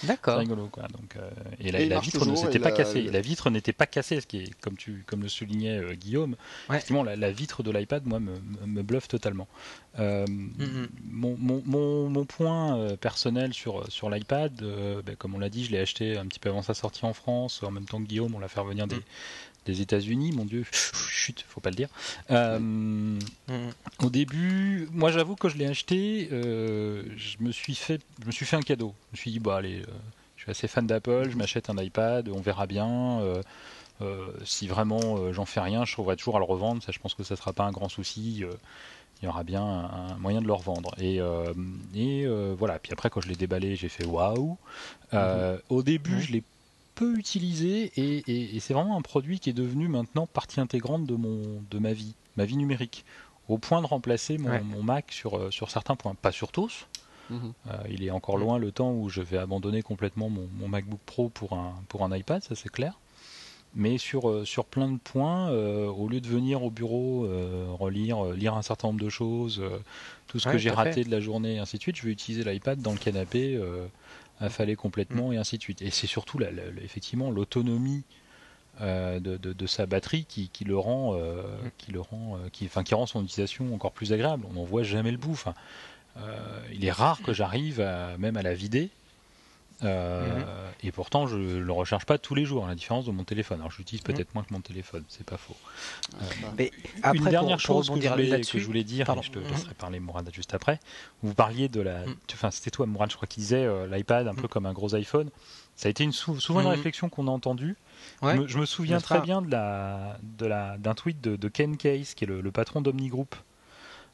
D'accord. 0.03 0.39
rigolo, 0.39 0.67
quoi. 0.67 0.83
Donc, 0.83 1.15
euh, 1.15 1.29
et 1.59 1.71
la, 1.71 1.99
vitre 1.99 2.25
ne 2.25 2.35
s'était 2.35 2.59
pas 2.59 2.71
cassée. 2.71 3.03
La 3.03 3.21
vitre 3.21 3.49
n'était 3.49 3.73
pas 3.73 3.87
cassée, 3.87 4.21
ce 4.21 4.27
qui 4.27 4.43
est, 4.43 4.59
comme 4.59 4.77
tu, 4.77 5.03
comme 5.07 5.21
le 5.21 5.29
soulignait 5.29 5.79
euh, 5.79 5.93
Guillaume. 5.93 6.35
Effectivement, 6.69 7.03
la, 7.03 7.31
vitre 7.31 7.63
de 7.63 7.71
l'iPad, 7.71 8.05
moi, 8.05 8.19
me, 8.19 8.33
me, 8.65 8.83
bluffe 8.83 9.07
totalement. 9.07 9.47
Euh, 9.99 10.25
mm-hmm. 10.25 10.87
mon, 11.09 11.35
mon, 11.37 12.09
mon, 12.09 12.25
point 12.25 12.95
personnel 12.97 13.53
sur, 13.53 13.91
sur 13.91 14.09
l'iPad, 14.09 14.53
ben, 15.05 15.15
comme 15.15 15.35
on 15.35 15.39
l'a 15.39 15.49
dit, 15.49 15.65
je 15.65 15.71
l'ai 15.71 15.79
acheté 15.79 16.17
un 16.17 16.25
petit 16.25 16.39
peu 16.39 16.49
avant 16.49 16.61
sa 16.61 16.73
sortie 16.73 17.05
en 17.05 17.13
France, 17.13 17.63
en 17.63 17.71
même 17.71 17.85
temps 17.85 17.99
que 17.99 18.07
Guillaume, 18.07 18.35
on 18.35 18.39
l'a 18.39 18.47
fait 18.47 18.59
revenir 18.59 18.87
des, 18.87 18.97
mm 18.97 19.03
des 19.67 19.81
États-Unis, 19.81 20.31
mon 20.31 20.45
Dieu, 20.45 20.65
chut, 20.71 21.45
faut 21.47 21.61
pas 21.61 21.69
le 21.69 21.75
dire. 21.75 21.89
Euh, 22.31 23.19
au 23.99 24.09
début, 24.09 24.87
moi 24.91 25.11
j'avoue 25.11 25.35
que 25.35 25.49
je 25.49 25.57
l'ai 25.57 25.67
acheté, 25.67 26.29
euh, 26.31 27.03
je 27.15 27.37
me 27.41 27.51
suis 27.51 27.75
fait, 27.75 28.01
je 28.21 28.27
me 28.27 28.31
suis 28.31 28.45
fait 28.45 28.55
un 28.55 28.61
cadeau. 28.61 28.95
Je 29.11 29.17
me 29.17 29.17
suis 29.17 29.31
dit 29.31 29.39
bah 29.39 29.57
allez, 29.57 29.81
euh, 29.81 29.91
je 30.37 30.43
suis 30.43 30.51
assez 30.51 30.67
fan 30.67 30.87
d'Apple, 30.87 31.29
je 31.29 31.37
m'achète 31.37 31.69
un 31.69 31.77
iPad, 31.77 32.29
on 32.29 32.41
verra 32.41 32.65
bien. 32.65 33.21
si 34.45 34.67
vraiment 34.67 35.31
j'en 35.33 35.45
fais 35.45 35.59
rien, 35.59 35.85
je 35.85 35.91
trouverai 35.93 36.15
toujours 36.15 36.37
à 36.37 36.39
le 36.39 36.45
revendre. 36.45 36.81
Ça, 36.81 36.91
je 36.91 36.99
pense 36.99 37.13
que 37.13 37.23
ça 37.23 37.35
sera 37.35 37.53
pas 37.53 37.65
un 37.65 37.71
grand 37.71 37.89
souci. 37.89 38.43
il 39.21 39.25
y 39.25 39.27
aura 39.27 39.43
bien 39.43 39.63
un, 39.63 40.15
moyen 40.17 40.41
de 40.41 40.47
le 40.47 40.53
revendre. 40.53 40.95
Et, 40.99 41.19
et 41.95 42.27
voilà. 42.57 42.79
Puis 42.79 42.93
après, 42.93 43.09
quand 43.09 43.21
je 43.21 43.27
l'ai 43.27 43.35
déballé, 43.35 43.75
j'ai 43.75 43.89
fait 43.89 44.05
waouh. 44.05 44.57
Mhm. 45.11 45.59
Au 45.69 45.83
début, 45.83 46.21
je 46.21 46.31
l'ai 46.31 46.43
peu 46.97 47.15
utilisé 47.15 47.91
et, 47.95 48.59
c'est 48.59 48.73
vraiment 48.73 48.97
un 48.97 49.01
produit 49.01 49.39
qui 49.39 49.51
est 49.51 49.53
devenu 49.53 49.87
maintenant 49.87 50.25
partie 50.25 50.59
intégrante 50.59 51.05
de, 51.05 51.15
mon, 51.15 51.61
de 51.69 51.77
ma 51.77 51.93
vie, 51.93 52.15
ma 52.37 52.45
vie 52.45 52.57
numérique, 52.57 53.05
au 53.47 53.59
point 53.59 53.81
de 53.81 53.85
remplacer 53.85 54.39
mon, 54.39 54.81
Mac 54.81 55.11
sur, 55.11 55.37
euh, 55.37 55.51
sur 55.51 55.69
certains 55.69 55.95
points, 55.95 56.15
pas 56.15 56.31
sur 56.31 56.51
tous. 56.51 56.87
Mhm. 57.29 57.53
Euh, 57.67 57.77
il 57.89 58.03
est 58.03 58.09
encore 58.09 58.37
loin 58.37 58.57
le 58.57 58.71
temps 58.71 58.91
où 58.91 59.09
je 59.09 59.21
vais 59.21 59.37
abandonner 59.37 59.83
complètement 59.83 60.29
mon, 60.29 60.67
MacBook 60.67 60.99
Pro 61.05 61.29
pour 61.29 61.53
un, 61.53 61.75
pour 61.87 62.03
un 62.03 62.15
iPad, 62.15 62.41
ça 62.43 62.55
c'est 62.55 62.71
clair. 62.71 62.99
Mais 63.75 63.99
sur, 63.99 64.27
euh, 64.27 64.43
sur 64.43 64.65
plein 64.65 64.89
de 64.89 64.97
points, 64.97 65.51
au 65.51 66.07
lieu 66.07 66.19
de 66.19 66.27
venir 66.27 66.63
au 66.63 66.71
bureau, 66.71 67.27
relire, 67.77 68.23
lire 68.31 68.55
un 68.55 68.63
certain 68.63 68.87
nombre 68.87 69.01
de 69.01 69.09
choses, 69.09 69.61
tout 70.25 70.39
ce 70.39 70.49
que 70.49 70.57
j'ai 70.57 70.71
raté 70.71 71.03
de 71.03 71.11
la 71.11 71.19
journée, 71.19 71.55
et 71.55 71.59
ainsi 71.59 71.77
de 71.77 71.83
suite, 71.83 71.95
je 71.95 72.03
vais 72.03 72.11
utiliser 72.11 72.43
l'iPad 72.43 72.81
dans 72.81 72.91
le 72.91 72.97
canapé 72.97 73.61
affalé 74.39 74.75
complètement 74.75 75.31
et 75.31 75.37
ainsi 75.37 75.57
de 75.57 75.63
suite. 75.63 75.81
Et 75.81 75.89
c'est 75.89 76.07
surtout 76.07 76.37
la, 76.37 76.49
effectivement 76.81 77.31
l'autonomie 77.31 78.03
euh, 78.81 79.19
de, 79.19 79.67
sa 79.67 79.87
batterie 79.87 80.25
qui, 80.25 80.63
le 80.63 80.77
rend, 80.77 81.15
euh, 81.15 81.41
qui 81.79 81.91
le 81.91 81.99
rend, 81.99 82.37
euh, 82.37 82.49
qui, 82.51 82.65
enfin, 82.65 82.83
qui 82.83 82.93
rend 82.93 83.07
son 83.07 83.23
utilisation 83.23 83.73
encore 83.73 83.91
plus 83.91 84.13
agréable. 84.13 84.45
On 84.49 84.53
n'en 84.53 84.63
voit 84.63 84.83
jamais 84.83 85.11
le 85.11 85.17
bout. 85.17 85.31
Enfin, 85.31 85.55
il 86.73 86.83
est 86.83 86.91
rare 86.91 87.21
que 87.21 87.33
j'arrive 87.33 87.79
même 88.17 88.37
à 88.37 88.41
la 88.41 88.53
vider 88.53 88.89
euh, 89.83 90.71
et 90.81 90.91
pourtant, 90.91 91.27
je 91.27 91.37
ne 91.37 91.59
le 91.59 91.71
recharge 91.71 92.05
pas 92.05 92.17
tous 92.17 92.35
les 92.35 92.45
jours, 92.45 92.65
à 92.65 92.67
la 92.67 92.75
différence 92.75 93.05
de 93.05 93.11
mon 93.11 93.23
téléphone. 93.23 93.59
Alors, 93.59 93.71
j'utilise 93.71 94.01
peut-être 94.01 94.33
moins 94.33 94.43
que 94.43 94.53
mon 94.53 94.61
téléphone, 94.61 95.03
c'est 95.07 95.25
pas 95.25 95.37
faux. 95.37 95.55
Euh, 96.15 96.25
Mais 96.57 96.71
après, 97.03 97.17
une 97.17 97.25
dernière 97.25 97.59
chose 97.59 97.89
que, 97.89 98.01
je 98.01 98.09
voulais, 98.09 98.41
que, 98.41 98.59
je 98.59 98.65
voulais, 98.65 98.83
dire, 98.83 99.09
et 99.09 99.21
je 99.21 99.31
te 99.31 99.39
laisserai 99.39 99.73
parler, 99.75 99.99
Mourad, 99.99 100.29
juste 100.33 100.53
après. 100.53 100.79
Vous 101.21 101.33
parliez 101.33 101.69
de 101.69 101.81
la. 101.81 102.05
Mm. 102.05 102.15
Enfin, 102.33 102.51
c'était 102.51 102.71
toi, 102.71 102.85
Mourad, 102.85 103.11
je 103.11 103.15
crois, 103.15 103.27
qui 103.27 103.39
disait 103.39 103.65
euh, 103.65 103.87
l'iPad 103.87 104.27
un 104.27 104.35
peu 104.35 104.43
mm. 104.43 104.49
comme 104.49 104.65
un 104.65 104.73
gros 104.73 104.95
iPhone. 104.95 105.29
Ça 105.75 105.87
a 105.87 105.89
été 105.91 106.03
une 106.03 106.11
souvent 106.11 106.61
une 106.61 106.67
réflexion 106.67 107.07
qu'on 107.07 107.27
a 107.27 107.31
entendue. 107.31 107.75
Je, 108.23 108.57
me, 108.57 108.65
souviens 108.65 108.99
très 108.99 109.21
bien 109.21 109.43
de 109.43 109.51
la, 109.51 110.17
de 110.23 110.47
la, 110.47 110.77
d'un 110.79 110.95
tweet 110.95 111.21
de, 111.21 111.47
Ken 111.49 111.77
Case, 111.77 112.15
qui 112.15 112.23
est 112.23 112.27
le, 112.27 112.51
patron 112.51 112.81
d'Omnigroup. 112.81 113.35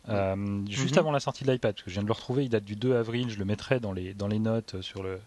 Euh, 0.10 0.36
juste 0.70 0.96
mm-hmm. 0.96 1.00
avant 1.00 1.12
la 1.12 1.22
sortie 1.22 1.46
de 1.46 1.52
l'iPad, 1.52 1.74
parce 1.76 1.84
que 1.84 1.90
je 1.90 1.94
viens 1.94 2.04
de 2.04 2.08
le 2.08 2.14
retrouver, 2.14 2.44
il 2.44 2.50
date 2.50 2.66
du 2.66 2.76
2 2.76 2.98
avril, 2.98 3.30
je 3.30 3.40
le 3.40 3.46
mettrai 3.46 3.80
dans 3.80 3.94
les, 3.94 4.14
dans 4.14 4.28
les 4.28 4.40
notes 4.40 4.82
sur 4.82 5.02
le, 5.02 5.22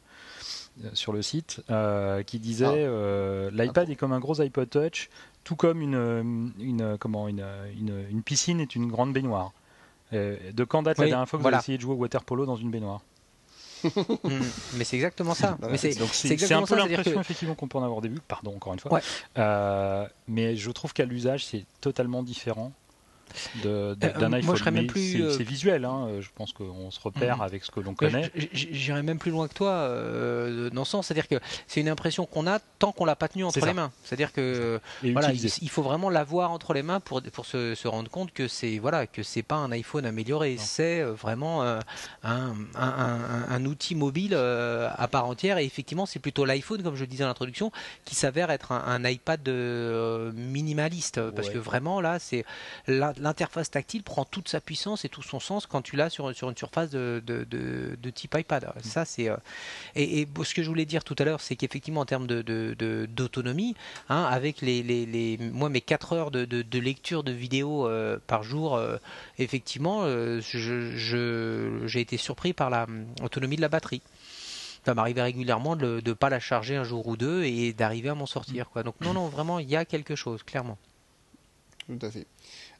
sur 0.92 1.12
le 1.12 1.22
site 1.22 1.62
euh, 1.70 2.22
qui 2.22 2.38
disait 2.38 2.66
ah. 2.66 2.72
euh, 2.72 3.50
l'iPad 3.52 3.88
est 3.90 3.96
comme 3.96 4.12
un 4.12 4.20
gros 4.20 4.40
iPod 4.40 4.68
Touch, 4.68 5.08
tout 5.44 5.56
comme 5.56 5.80
une, 5.80 6.52
une 6.58 6.96
comment 6.98 7.28
une, 7.28 7.44
une, 7.78 8.22
piscine 8.22 8.60
est 8.60 8.74
une 8.74 8.88
grande 8.88 9.12
baignoire. 9.12 9.52
de 10.12 10.64
quand 10.64 10.82
date 10.82 10.98
la 10.98 11.06
dernière 11.06 11.28
fois 11.28 11.38
que 11.38 11.42
vous 11.42 11.48
avez 11.48 11.58
essayé 11.58 11.78
de 11.78 11.82
jouer 11.82 11.94
au 11.94 11.98
water 11.98 12.24
polo 12.24 12.46
dans 12.46 12.56
une 12.56 12.70
baignoire? 12.70 13.00
Hmm, 13.84 14.40
mais 14.74 14.84
c'est 14.84 14.96
exactement 14.96 15.34
ça. 15.34 15.58
mais 15.70 15.76
c'est, 15.76 15.92
un 16.52 16.62
peu 16.62 16.76
l'impression 16.76 17.20
effectivement 17.20 17.54
qu'on 17.54 17.68
peut 17.68 17.78
en 17.78 17.84
avoir 17.84 18.00
début. 18.00 18.20
Pardon 18.26 18.54
encore 18.56 18.72
une 18.72 18.80
fois. 18.80 19.00
mais 20.26 20.56
je 20.56 20.70
trouve 20.70 20.92
qu'à 20.92 21.04
l'usage 21.04 21.44
c'est 21.44 21.64
totalement 21.80 22.22
différent 22.22 22.72
d'un 23.62 24.32
iPhone. 24.32 24.44
Moi, 24.44 24.54
je 24.56 24.64
même 24.70 24.86
plus. 24.86 25.30
C'est 25.30 25.44
visuel, 25.44 25.84
hein. 25.84 26.08
je 26.20 26.28
pense 26.34 26.52
qu'on 26.52 26.90
se 26.90 27.00
repère 27.00 27.38
mm. 27.38 27.42
avec 27.42 27.64
ce 27.64 27.70
que 27.70 27.80
l'on 27.80 27.94
connaît. 27.94 28.30
J'irais 28.52 29.02
même 29.02 29.18
plus 29.18 29.30
loin 29.30 29.48
que 29.48 29.54
toi 29.54 29.70
euh, 29.70 30.70
dans 30.70 30.84
ce 30.84 30.92
sens, 30.92 31.06
c'est-à-dire 31.06 31.28
que 31.28 31.36
c'est 31.66 31.80
une 31.80 31.88
impression 31.88 32.26
qu'on 32.26 32.46
a 32.46 32.58
tant 32.78 32.92
qu'on 32.92 33.04
l'a 33.04 33.16
pas 33.16 33.28
tenu 33.28 33.44
entre 33.44 33.64
les 33.64 33.72
mains. 33.72 33.92
C'est-à-dire 34.04 34.32
que 34.32 34.80
voilà, 35.02 35.32
il, 35.32 35.70
faut 35.70 35.82
vraiment 35.82 36.10
l'avoir 36.10 36.50
entre 36.50 36.74
les 36.74 36.82
mains 36.82 37.00
pour, 37.00 37.22
pour 37.22 37.46
se, 37.46 37.74
se 37.74 37.88
rendre 37.88 38.10
compte 38.10 38.32
que 38.32 38.48
c'est 38.48 38.78
voilà 38.78 39.06
que 39.06 39.22
c'est 39.22 39.42
pas 39.42 39.56
un 39.56 39.72
iPhone 39.72 40.06
amélioré, 40.06 40.56
c'est 40.58 41.00
euh, 41.00 41.12
vraiment 41.12 41.62
euh, 41.62 41.80
un, 42.22 42.54
un, 42.74 43.46
un, 43.48 43.64
outil 43.64 43.94
mobile 43.94 44.34
à 44.34 45.08
part 45.08 45.26
entière. 45.26 45.58
Et 45.58 45.64
effectivement, 45.64 46.06
c'est 46.06 46.18
plutôt 46.18 46.44
l'iPhone, 46.44 46.82
comme 46.82 46.96
je 46.96 47.04
disais 47.04 47.24
à 47.24 47.26
l'introduction, 47.26 47.72
qui 48.04 48.14
s'avère 48.14 48.50
être 48.50 48.72
un, 48.72 49.04
iPad 49.04 49.48
minimaliste, 50.34 51.20
parce 51.30 51.48
que 51.48 51.58
vraiment 51.58 52.00
là, 52.00 52.18
c'est 52.18 52.44
là 52.86 53.12
l'interface 53.26 53.70
tactile 53.70 54.02
prend 54.02 54.24
toute 54.24 54.48
sa 54.48 54.60
puissance 54.60 55.04
et 55.04 55.08
tout 55.08 55.22
son 55.22 55.40
sens 55.40 55.66
quand 55.66 55.82
tu 55.82 55.96
l'as 55.96 56.10
sur, 56.10 56.34
sur 56.34 56.48
une 56.48 56.56
surface 56.56 56.90
de, 56.90 57.20
de, 57.26 58.10
type 58.10 58.36
iPad. 58.38 58.72
Ça, 58.82 59.04
c'est 59.04 59.28
euh, 59.28 59.36
et, 59.96 60.26
ce 60.44 60.54
que 60.54 60.62
je 60.62 60.68
voulais 60.68 60.84
dire 60.84 61.02
tout 61.02 61.16
à 61.18 61.24
l'heure, 61.24 61.40
c'est 61.40 61.56
qu'effectivement 61.56 62.02
en 62.02 62.06
termes 62.06 62.26
d'autonomie, 62.26 63.74
hein, 64.08 64.22
avec 64.22 64.60
les, 64.60 64.82
les, 64.82 65.38
moi 65.38 65.68
mes 65.68 65.80
4 65.80 66.12
heures 66.12 66.30
de, 66.30 66.78
lecture 66.78 67.24
de 67.24 67.32
vidéos 67.32 67.86
euh, 67.86 68.18
par 68.26 68.42
jour, 68.42 68.76
euh, 68.76 68.96
effectivement, 69.38 70.04
j'ai 70.40 72.00
été 72.00 72.16
surpris 72.16 72.52
par 72.52 72.70
la 72.70 72.86
autonomie 73.22 73.56
de 73.56 73.60
la 73.60 73.68
batterie. 73.68 74.02
ça 74.84 74.94
m'arrivait 74.94 75.22
régulièrement 75.22 75.74
de 75.74 76.00
ne 76.04 76.12
pas 76.12 76.30
la 76.30 76.38
charger 76.38 76.76
un 76.76 76.84
jour 76.84 77.06
ou 77.08 77.16
deux 77.16 77.42
et 77.42 77.72
d'arriver 77.72 78.08
à 78.08 78.14
m'en 78.14 78.26
sortir. 78.26 78.70
Quoi. 78.70 78.84
Donc 78.84 78.94
non, 79.00 79.12
non, 79.12 79.28
vraiment, 79.28 79.58
il 79.58 79.68
y 79.68 79.76
a 79.76 79.84
quelque 79.84 80.14
chose, 80.14 80.44
clairement. 80.44 80.78
Tout 81.88 81.98
à 82.02 82.10
fait. 82.10 82.26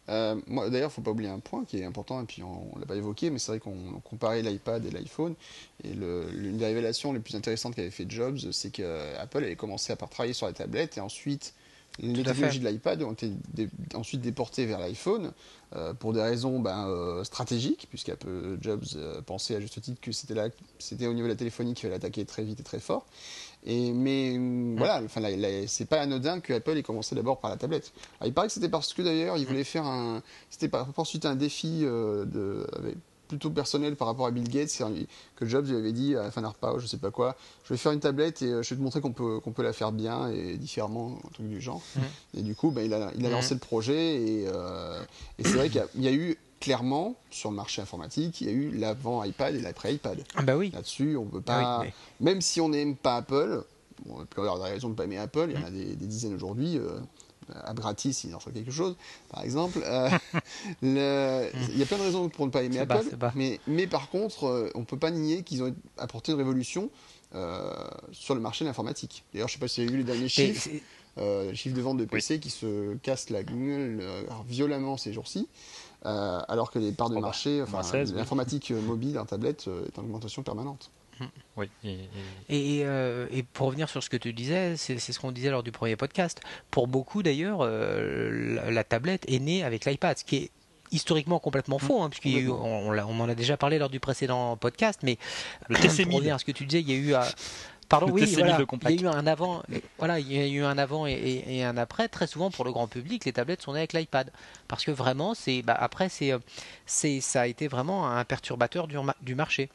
Euh, 0.09 0.37
moi, 0.47 0.71
d'ailleurs, 0.71 0.89
il 0.89 0.93
ne 0.93 0.95
faut 0.95 1.03
pas 1.03 1.11
oublier 1.11 1.31
un 1.31 1.41
point 1.41 1.65
qui 1.65 1.79
est 1.79 1.85
important, 1.85 2.23
et 2.23 2.25
puis 2.25 2.43
on 2.43 2.75
ne 2.77 2.81
l'a 2.81 2.87
pas 2.87 2.97
évoqué, 2.97 3.31
mais 3.31 3.39
c'est 3.39 3.53
vrai 3.53 3.61
qu'on 3.61 4.01
comparait 4.05 4.43
l'iPad 4.43 4.85
et 4.85 4.91
l'iPhone, 4.91 5.35
et 5.85 5.91
l'une 5.93 6.59
des 6.59 6.67
révélations 6.67 7.13
les 7.13 7.21
plus 7.21 7.35
intéressantes 7.35 7.75
qu'avait 7.75 7.91
fait 7.91 8.09
Jobs, 8.09 8.39
c'est 8.53 8.71
qu'Apple 8.71 9.45
avait 9.45 9.57
commencé 9.57 9.93
à 9.93 9.97
travailler 9.97 10.35
sur 10.35 10.47
la 10.47 10.53
tablette, 10.53 10.97
et 10.97 11.01
ensuite 11.01 11.55
les 11.99 12.23
technologies 12.23 12.61
de 12.61 12.69
l'iPad 12.69 13.03
ont 13.03 13.13
été 13.13 13.33
ensuite 13.95 14.21
déportées 14.21 14.67
vers 14.67 14.79
l'iPhone 14.79 15.33
euh, 15.75 15.95
pour 15.95 16.13
des 16.13 16.21
raisons 16.21 16.61
ben, 16.61 16.89
euh, 16.89 17.25
stratégiques, 17.25 17.87
puisqu'Apple 17.89 18.59
Jobs 18.61 18.85
euh, 18.97 19.23
pensait 19.23 19.57
à 19.57 19.61
juste 19.61 19.81
titre 19.81 20.01
que 20.01 20.13
c'était 20.13 21.07
au 21.07 21.15
niveau 21.15 21.27
de 21.27 21.33
la 21.33 21.37
téléphonie 21.37 21.75
qu'il 21.75 21.83
fallait 21.83 21.97
attaquer 21.97 22.25
très 22.25 22.45
vite 22.45 22.61
et 22.61 22.63
très 22.63 22.81
fort. 22.81 23.07
Et, 23.67 23.93
mais 23.93 24.39
mm. 24.39 24.77
voilà, 24.77 25.03
enfin, 25.05 25.21
c'est 25.67 25.89
pas 25.89 26.01
anodin 26.01 26.41
que 26.41 26.53
Apple 26.53 26.77
ait 26.77 26.83
commencé 26.83 27.15
d'abord 27.15 27.41
par 27.41 27.51
la 27.51 27.57
tablette. 27.57 27.93
il 28.25 28.33
paraît 28.33 28.47
que 28.47 28.53
c'était 28.53 28.69
parce 28.69 28.95
que 28.95 29.03
d'ailleurs, 29.03 29.37
il 29.37 29.45
mm. 29.45 29.47
voulait 29.47 29.65
faire 29.65 29.87
un, 29.87 30.23
c'était 30.51 30.69
par 30.69 30.89
ensuite 30.97 31.27
un 31.27 31.35
défi 31.35 31.81
de, 31.81 32.67
avec, 32.77 32.97
plutôt 33.27 33.51
personnel 33.51 33.97
par 33.97 34.09
rapport 34.09 34.27
à 34.27 34.31
Bill 34.31 34.49
Gates, 34.49 34.83
que 35.37 35.47
Jobs 35.47 35.67
lui 35.67 35.77
avait 35.77 35.93
dit 35.93 36.17
à 36.17 36.25
la 36.25 36.31
fin 36.31 36.43
d'un 36.43 36.49
repas, 36.49 36.79
je 36.79 36.87
sais 36.87 36.99
pas 36.99 37.11
quoi, 37.11 37.37
je 37.65 37.75
vais 37.75 37.77
faire 37.77 37.93
une 37.93 38.01
tablette 38.01 38.43
et 38.43 38.47
euh, 38.47 38.63
je 38.63 38.71
vais 38.71 38.77
te 38.77 38.83
montrer 38.83 39.01
qu'on 39.01 39.13
peut, 39.13 39.41
qu'on 39.41 39.53
peut 39.53 39.63
la 39.63 39.73
faire 39.73 39.93
bien 39.93 40.29
et 40.31 40.57
différemment, 40.57 41.19
un 41.27 41.31
truc 41.31 41.49
du 41.49 41.61
genre. 41.61 41.83
Mmh. 41.97 42.01
Et 42.39 42.43
du 42.43 42.55
coup, 42.55 42.71
bah, 42.71 42.83
il 42.83 42.95
a, 42.95 43.11
il 43.17 43.27
a 43.27 43.31
lancé 43.31 43.55
mmh. 43.55 43.59
le 43.59 43.61
projet 43.61 44.15
et, 44.15 44.49
euh, 44.49 45.01
et 45.39 45.45
c'est 45.45 45.55
vrai 45.55 45.69
qu'il 45.69 46.03
y, 46.03 46.09
a 46.09 46.13
eu 46.13 46.37
clairement 46.61 47.17
sur 47.31 47.51
le 47.51 47.57
marché 47.57 47.83
informatique, 47.83 48.41
il 48.41 48.47
y 48.47 48.51
a 48.51 48.53
eu 48.53 48.71
l'avant 48.71 49.23
iPad 49.23 49.55
et 49.55 49.61
l'après 49.61 49.95
iPad. 49.95 50.23
Ah 50.35 50.43
bah 50.43 50.57
oui. 50.57 50.71
Là-dessus, 50.71 51.17
on 51.17 51.27
peut 51.27 51.41
pas, 51.41 51.85
même 52.21 52.41
si 52.41 52.61
on 52.61 52.69
n'aime 52.69 52.97
pas 52.97 53.17
Apple, 53.17 53.65
bon, 54.07 54.21
il 54.21 54.27
peut 54.27 54.41
avoir 54.43 54.59
des 54.59 54.73
raisons 54.73 54.89
de 54.89 54.93
ne 54.93 54.97
pas 54.97 55.05
aimer 55.05 55.19
Apple, 55.19 55.49
il 55.51 55.61
y 55.61 55.63
en 55.63 55.67
a 55.67 55.71
des, 55.71 55.95
dizaines 55.95 56.35
aujourd'hui. 56.35 56.79
Euh, 56.79 56.99
à 57.65 57.75
gratis, 57.75 58.25
il 58.25 58.35
en 58.35 58.39
reçoit 58.39 58.53
quelque 58.53 58.71
chose, 58.71 58.97
par 59.31 59.43
exemple. 59.43 59.81
Euh, 59.85 60.11
il 60.83 61.79
y 61.79 61.83
a 61.83 61.87
plein 61.87 61.99
de 61.99 62.03
raisons 62.03 62.29
pour 62.29 62.47
ne 62.47 62.51
pas 62.51 62.63
aimer 62.63 62.79
Apple, 62.79 63.05
Mais, 63.35 63.61
mais, 63.67 63.87
par 63.87 64.11
contre, 64.11 64.45
euh, 64.45 64.71
on 64.75 64.81
ne 64.81 64.85
peut 64.85 64.99
pas 64.99 65.11
nier 65.11 65.43
qu'ils 65.43 65.63
ont 65.63 65.75
apporté 65.99 66.33
une 66.33 66.39
révolution 66.39 66.91
euh, 67.35 67.73
sur 68.13 68.35
le 68.35 68.41
marché 68.41 68.65
de 68.65 68.69
l'informatique. 68.69 69.25
D'ailleurs, 69.33 69.49
je 69.49 69.55
ne 69.55 69.57
sais 69.57 69.61
pas 69.61 69.69
si 69.69 69.81
vous 69.81 69.89
avez 69.89 69.93
vu 69.97 69.99
les 69.99 70.13
derniers 70.13 70.29
chiffres, 70.29 70.69
les 71.19 71.55
chiffres 71.55 71.77
de 71.77 71.83
vente 71.83 71.99
de 71.99 72.05
PC 72.05 72.41
qui 72.41 72.51
se 72.51 72.95
cassent 72.97 73.31
la 73.31 73.43
gueule 73.43 74.03
violemment 74.47 74.97
ces 74.97 75.13
jours-ci. 75.13 75.49
Alors 76.03 76.71
que 76.71 76.79
les 76.79 76.93
parts 76.93 77.11
de 77.11 77.15
bah, 77.17 77.21
marché, 77.21 77.63
enfin, 77.63 77.81
l'informatique 78.15 78.71
mobile, 78.71 79.19
en 79.19 79.25
tablette, 79.25 79.69
est 79.89 79.99
en 79.99 80.03
augmentation 80.03 80.43
permanente. 80.43 80.91
Oui. 81.57 81.71
Euh, 82.51 83.27
et, 83.31 83.43
pour 83.43 83.69
revenir 83.69 83.89
sur 83.89 84.03
ce 84.03 84.11
que 84.11 84.17
tu 84.17 84.33
disais, 84.33 84.77
c'est 84.77 84.99
ce 84.99 85.19
qu'on 85.19 85.33
disait 85.33 85.51
lors 85.51 85.63
du 85.63 85.73
premier 85.73 85.97
podcast. 85.97 86.41
Pour 86.71 86.89
beaucoup 86.89 87.23
d'ailleurs, 87.23 87.61
euh, 87.63 88.71
la, 88.71 88.85
tablette 88.85 89.25
est 89.29 89.39
née 89.39 89.63
avec 89.65 89.85
l'iPad, 89.85 90.19
ce 90.19 90.25
qui 90.25 90.37
est 90.37 90.51
historiquement 90.93 91.41
complètement 91.41 91.79
faux, 91.79 92.03
hein, 92.03 92.11
puisqu'on 92.11 92.53
on, 92.53 92.91
on, 92.91 93.21
en 93.21 93.29
a 93.29 93.35
déjà 93.35 93.57
parlé 93.57 93.79
lors 93.79 93.91
du 93.91 93.99
précédent 93.99 94.57
podcast, 94.57 95.01
mais 95.03 95.19
le 95.69 95.77
pour 96.05 96.15
revenir 96.15 96.35
à 96.37 96.39
ce 96.39 96.45
que 96.45 96.53
tu 96.53 96.65
disais, 96.65 96.81
il 96.81 96.91
y 96.91 96.93
a 96.93 96.97
eu... 96.97 97.15
Pardon, 97.89 98.09
oui, 98.11 98.23
il 98.27 98.39
y 98.39 98.43
a 98.43 98.59
eu 98.91 99.07
un 99.07 99.27
avant, 99.27 99.63
voilà, 99.99 100.19
il 100.19 100.33
y 100.33 100.39
a 100.39 100.47
eu 100.47 100.65
un 100.65 100.77
avant 100.79 101.07
et, 101.07 101.63
un 101.63 101.77
après. 101.77 102.09
Très 102.09 102.27
souvent 102.27 102.51
pour 102.51 102.65
le 102.65 102.73
grand 102.73 102.89
public, 102.89 103.25
les 103.25 103.33
tablettes 103.33 103.63
sont 103.63 103.73
nées 103.73 103.81
avec 103.81 103.93
l'iPad, 103.93 104.31
parce 104.69 104.85
que 104.85 104.91
vraiment, 104.91 105.35
c'est, 105.35 105.63
bah, 105.63 105.77
après, 105.79 106.09
c'est, 106.09 106.33
c'est, 106.85 107.21
ça 107.21 107.43
a 107.43 107.47
été 107.47 107.69
vraiment 107.69 108.11
un 108.11 108.25
perturbateur 108.25 108.89
du, 108.89 108.97
du 109.23 109.35
marché. 109.35 109.71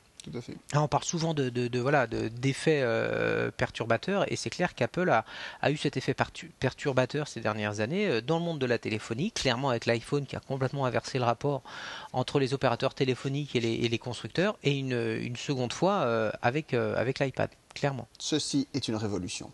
Ah, 0.73 0.81
on 0.81 0.87
parle 0.87 1.03
souvent 1.03 1.33
de, 1.33 1.79
voilà 1.79 2.07
d'effets 2.07 2.81
euh, 2.83 3.51
perturbateurs. 3.51 4.31
Et 4.31 4.35
c'est 4.35 4.49
clair 4.49 4.75
qu'Apple 4.75 5.09
a, 5.09 5.71
eu 5.71 5.77
cet 5.77 5.97
effet 5.97 6.15
perturbateur 6.59 7.27
ces 7.27 7.41
dernières 7.41 7.79
années 7.79 8.07
euh, 8.07 8.21
dans 8.21 8.37
le 8.37 8.45
monde 8.45 8.59
de 8.59 8.65
la 8.65 8.77
téléphonie, 8.77 9.31
clairement 9.31 9.69
avec 9.69 9.85
l'iPhone 9.85 10.25
qui 10.25 10.35
a 10.35 10.39
complètement 10.39 10.85
inversé 10.85 11.17
le 11.17 11.25
rapport 11.25 11.63
entre 12.13 12.39
les 12.39 12.53
opérateurs 12.53 12.93
téléphoniques 12.93 13.55
et 13.55 13.59
les, 13.59 13.99
constructeurs 13.99 14.57
et 14.63 14.77
une, 14.77 15.35
seconde 15.35 15.73
fois 15.73 16.01
euh, 16.01 16.31
avec, 16.41 16.73
avec 16.73 17.19
l'iPad, 17.19 17.49
clairement. 17.73 18.07
Ceci 18.19 18.67
est 18.73 18.87
une 18.87 18.95
révolution, 18.95 19.51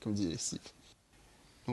comme 0.00 0.14
dit 0.14 0.34
Steve 0.38 0.60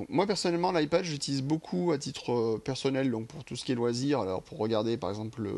moi 0.10 0.25
personnellement 0.25 0.71
l'iPad 0.71 1.04
j'utilise 1.04 1.41
beaucoup 1.41 1.91
à 1.91 1.97
titre 1.97 2.32
euh, 2.32 2.62
personnel 2.63 3.12
donc 3.12 3.27
pour 3.27 3.43
tout 3.43 3.56
ce 3.56 3.65
qui 3.65 3.71
est 3.71 3.75
loisirs. 3.75 4.21
Alors 4.21 4.41
pour 4.41 4.58
regarder 4.58 4.97
par 4.97 5.10
exemple 5.10 5.49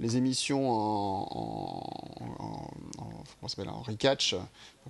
les 0.00 0.16
émissions 0.16 0.70
en, 0.70 1.86
comment 2.96 3.48
s'appelle 3.48 3.68
en 3.68 3.82
recatch 3.82 4.34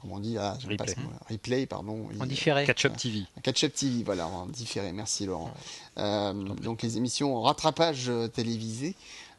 comment 0.00 0.14
on 0.14 0.20
dit 0.20 0.36
ah, 0.38 0.56
replay. 0.66 0.94
replay 1.28 1.66
pardon. 1.66 2.08
En 2.18 2.26
différé. 2.26 2.64
Catch 2.64 2.86
up 2.86 2.96
TV 2.96 3.24
catch 3.42 3.64
up 3.64 3.74
TV 3.74 4.02
voilà 4.02 4.26
en 4.26 4.46
différé 4.46 4.92
merci 4.92 5.26
Laurent. 5.26 5.52
Euh, 5.98 6.32
donc 6.32 6.82
les 6.82 6.96
émissions 6.96 7.36
en 7.36 7.42
rattrapage 7.42 8.10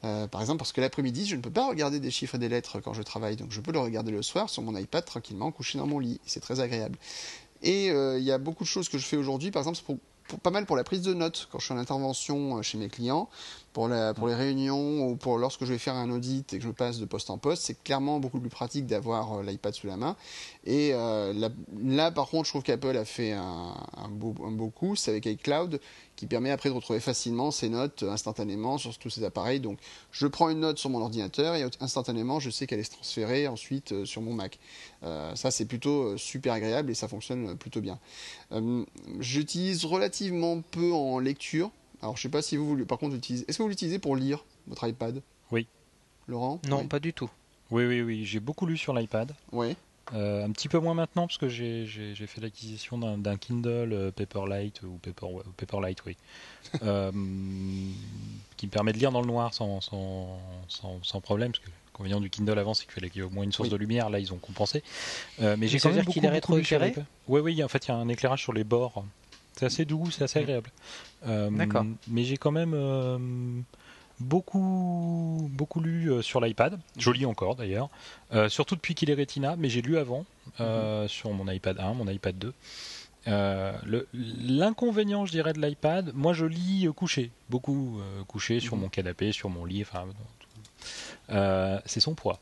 euh, 0.04 0.28
par 0.28 0.42
exemple, 0.42 0.58
parce 0.58 0.72
que 0.72 0.82
l'après-midi, 0.82 1.26
je 1.28 1.36
ne 1.36 1.42
peux 1.42 1.52
pas 1.52 1.68
regarder 1.68 2.00
des 2.00 2.12
chiffres 2.12 2.36
et 2.36 2.40
des 2.40 2.50
lettres 2.50 2.80
quand 2.80 2.94
je 2.94 3.04
travaille, 3.04 3.36
donc 3.36 3.52
je 3.52 3.62
peux 3.62 3.72
le 3.72 3.80
regarder 3.80 4.12
le 4.12 4.22
soir 4.22 4.50
sur 4.50 4.64
mon 4.64 4.76
iPad 4.76 5.06
tranquillement 5.06 5.52
couché 5.52 5.78
dans 5.78 5.88
mon 5.88 6.00
lit. 6.00 6.20
C'est 6.26 6.40
très 6.40 6.60
agréable. 6.60 6.98
Et 7.62 7.92
euh, 7.92 8.18
il 8.18 8.24
y 8.24 8.32
a 8.32 8.40
beaucoup 8.40 8.64
de 8.64 8.70
choses 8.70 8.90
que 8.90 8.98
je 8.98 9.06
fais 9.06 9.18
aujourd'hui, 9.18 9.52
par 9.52 9.62
exemple, 9.62 9.80
pour, 9.86 10.40
pas 10.40 10.50
mal 10.50 10.66
pour 10.66 10.76
la 10.76 10.84
prise 10.84 11.02
de 11.02 11.14
notes 11.14 11.50
quand 11.52 11.60
je 11.60 11.66
suis 11.66 11.74
en 11.74 11.78
intervention 11.78 12.58
euh, 12.58 12.62
chez 12.64 12.80
mes 12.80 12.90
clients, 12.90 13.30
pour, 13.74 13.88
les 13.90 14.36
réunions 14.36 15.08
ou 15.08 15.16
pour 15.16 15.38
lorsque 15.38 15.66
je 15.66 15.74
vais 15.74 15.78
faire 15.78 15.96
un 15.96 16.10
audit 16.10 16.52
et 16.52 16.58
que 16.58 16.64
je 16.64 16.70
passe 16.72 16.98
de 16.98 17.06
poste 17.06 17.30
en 17.30 17.38
poste, 17.38 17.64
c'est 17.64 17.84
clairement 17.84 18.20
beaucoup 18.20 18.40
plus 18.40 18.50
pratique 18.50 18.88
d'avoir 18.88 19.44
l'iPad 19.44 19.74
sous 19.74 19.88
la 19.88 19.98
main. 19.98 20.16
Et 20.66 20.92
là, 20.92 22.12
par 22.12 22.28
contre, 22.28 22.46
je 22.46 22.52
trouve 22.52 22.64
qu'Apple 22.64 22.98
a 22.98 23.06
fait 23.06 23.32
un, 23.32 23.76
un, 23.96 24.10
beau, 24.10 24.36
un 24.46 24.52
beau 24.52 24.70
coup, 24.70 24.98
c'est 24.98 25.12
avec 25.12 25.26
iCloud 25.26 25.80
qui 26.22 26.28
permet 26.28 26.52
après 26.52 26.70
de 26.70 26.76
retrouver 26.76 27.00
facilement 27.00 27.50
ces 27.50 27.68
notes 27.68 28.04
instantanément 28.04 28.78
sur 28.78 28.96
tous 28.96 29.10
ces 29.10 29.24
appareils. 29.24 29.60
Donc 29.60 29.80
je 30.12 30.28
prends 30.28 30.50
une 30.50 30.60
note 30.60 30.78
sur 30.78 30.92
mon 30.92 31.02
ordinateur 31.02 31.56
et 31.56 31.66
instantanément 31.80 32.40
je 32.40 32.52
sais 32.52 32.68
qu'elle 32.68 32.80
est 32.80 32.92
transférée 32.92 33.48
ensuite 33.48 33.92
euh, 33.92 34.06
sur 34.06 34.22
mon 34.22 34.36
Mac. 34.36 34.60
Euh, 35.02 35.34
ça 35.34 35.50
c'est 35.50 35.66
plutôt 35.66 36.04
euh, 36.04 36.18
super 36.18 36.54
agréable 36.54 36.92
et 36.92 36.94
ça 36.94 37.08
fonctionne 37.08 37.58
plutôt 37.58 37.82
bien. 37.82 37.98
J'utilise 39.20 39.84
relativement 39.84 40.62
peu 40.62 40.94
en 40.94 41.18
lecture. 41.18 41.72
Alors 42.04 42.18
je 42.18 42.22
sais 42.22 42.30
pas 42.30 42.44
si 42.44 42.56
vous, 42.56 42.86
par 42.86 43.00
contre 43.00 43.16
l'utilisez. 43.16 43.46
Est-ce 43.48 43.58
que 43.58 43.64
vous 43.64 43.70
l'utilisez 43.70 43.98
pour 43.98 44.16
lire 44.16 44.46
votre 44.68 44.88
iPad? 44.88 45.24
Oui. 45.52 45.66
Laurent? 46.28 46.62
Non, 46.68 46.86
pas 46.86 47.00
du 47.00 47.14
tout. 47.14 47.32
Oui, 47.72 47.88
oui, 47.88 48.04
oui. 48.04 48.26
J'ai 48.26 48.40
beaucoup 48.40 48.68
lu 48.68 48.78
sur 48.78 48.94
l'iPad. 48.94 49.34
Oui. 49.52 49.76
Euh, 50.14 50.46
un 50.46 50.52
petit 50.52 50.68
peu 50.68 50.80
moins 50.80 50.94
maintenant 50.94 51.26
parce 51.26 51.38
que 51.38 51.48
j'ai 51.48 51.86
fait 52.28 52.42
l'acquisition 52.42 52.98
d'un 52.98 53.38
Kindle 53.38 53.94
euh, 53.94 54.12
Paperlight 54.12 54.82
ou 54.84 55.00
Paper, 55.02 55.28
Paperlight, 55.56 56.00
oui, 56.06 56.18
euh, 56.84 57.12
qui 58.58 58.66
me 58.66 58.72
permet 58.72 58.92
de 58.92 58.98
lire 58.98 59.12
dans 59.12 59.22
le 59.22 59.28
noir 59.28 59.54
sans, 59.54 59.80
sans, 59.80 60.38
sans, 60.68 61.22
problème. 61.22 61.52
Parce 61.52 61.64
que 61.64 61.70
l'inconvénient 61.70 62.20
du 62.20 62.30
Kindle 62.30 62.60
avant, 62.60 62.74
c'est 62.74 62.86
qu'il 62.86 62.94
fallait 62.94 63.10
qu'il 63.10 63.22
y 63.22 63.24
ait 63.24 63.28
au 63.28 63.30
moins 63.30 63.44
une 63.44 63.54
source 63.54 63.70
de 63.70 63.78
lumière. 63.78 64.10
Là, 64.10 64.20
ils 64.20 64.34
ont 64.34 64.38
compensé. 64.38 64.84
mais 65.40 65.68
j'ai 65.68 65.80
quand 65.80 65.92
même 65.92 66.00
beaucoup, 66.00 66.12
qu'il 66.12 66.26
est 66.26 66.30
rétroéclairé. 66.30 66.94
Oui, 67.28 67.40
oui. 67.40 67.64
En 67.64 67.68
fait, 67.68 67.88
il 67.88 67.90
y 67.90 67.92
a 67.92 67.98
un 67.98 68.10
éclairage 68.10 68.42
sur 68.42 68.54
les 68.54 68.64
bords. 68.64 69.06
C'est 69.56 69.66
assez 69.66 69.86
doux, 69.86 70.10
c'est 70.12 70.24
assez 70.24 70.40
agréable. 70.40 70.72
D'accord. 71.26 71.86
Mais 72.08 72.24
j'ai 72.24 72.38
quand 72.38 72.52
même 72.52 73.64
beaucoup, 74.22 75.50
beaucoup 75.52 75.80
lu 75.80 76.12
euh, 76.12 76.22
sur 76.22 76.40
l'iPad, 76.40 76.80
joli 76.98 77.26
encore 77.26 77.56
d'ailleurs, 77.56 77.90
euh, 78.34 78.50
surtout 78.50 78.76
depuis 78.76 78.96
qu'il 78.96 79.10
est 79.10 79.16
Retina, 79.16 79.56
mais 79.58 79.70
j'ai 79.70 79.82
lu 79.82 79.98
avant 79.98 80.26
euh, 80.60 81.04
mhm. 81.04 81.08
sur 81.08 81.32
mon 81.32 81.52
iPad 81.52 81.80
1, 81.80 81.94
mon 81.94 82.08
iPad 82.08 82.38
2. 82.38 82.54
L'inconvénient, 84.14 85.26
je 85.26 85.32
dirais, 85.32 85.54
de 85.54 85.62
l'iPad, 85.62 86.12
moi 86.14 86.34
je 86.34 86.46
lis 86.46 86.88
couché, 86.96 87.32
beaucoup 87.50 88.00
couché 88.28 88.60
sur 88.60 88.76
mhm. 88.76 88.84
mon 88.84 88.90
canapé, 88.90 89.32
sur 89.32 89.50
mon 89.50 89.66
lit, 89.66 89.84
enfin, 89.84 90.08
c'est 91.86 92.00
son 92.00 92.16
poids. 92.16 92.40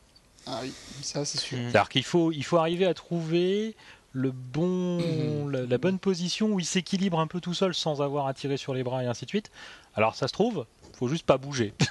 Ah 0.47 0.59
oui, 0.63 0.73
ça 1.01 1.25
c'est 1.25 1.37
sûr. 1.37 1.57
C'est-à-dire 1.57 1.89
qu'il 1.89 2.03
faut, 2.03 2.31
il 2.31 2.43
faut 2.43 2.57
arriver 2.57 2.85
à 2.85 2.93
trouver 2.93 3.75
le 4.11 4.31
bon, 4.31 4.99
mhm. 4.99 5.67
la, 5.69 5.77
bonne 5.77 5.99
position 5.99 6.47
où 6.47 6.59
il 6.59 6.65
s'équilibre 6.65 7.19
un 7.19 7.27
peu 7.27 7.41
tout 7.41 7.53
seul 7.53 7.73
sans 7.73 8.01
avoir 8.01 8.27
à 8.27 8.33
tirer 8.33 8.57
sur 8.57 8.73
les 8.73 8.83
bras 8.83 9.03
et 9.03 9.07
ainsi 9.07 9.25
de 9.25 9.29
suite. 9.29 9.51
Alors 9.95 10.15
ça 10.15 10.27
se 10.27 10.33
trouve, 10.33 10.65
faut 10.99 11.07
juste 11.07 11.25
pas 11.25 11.37
bouger. 11.37 11.73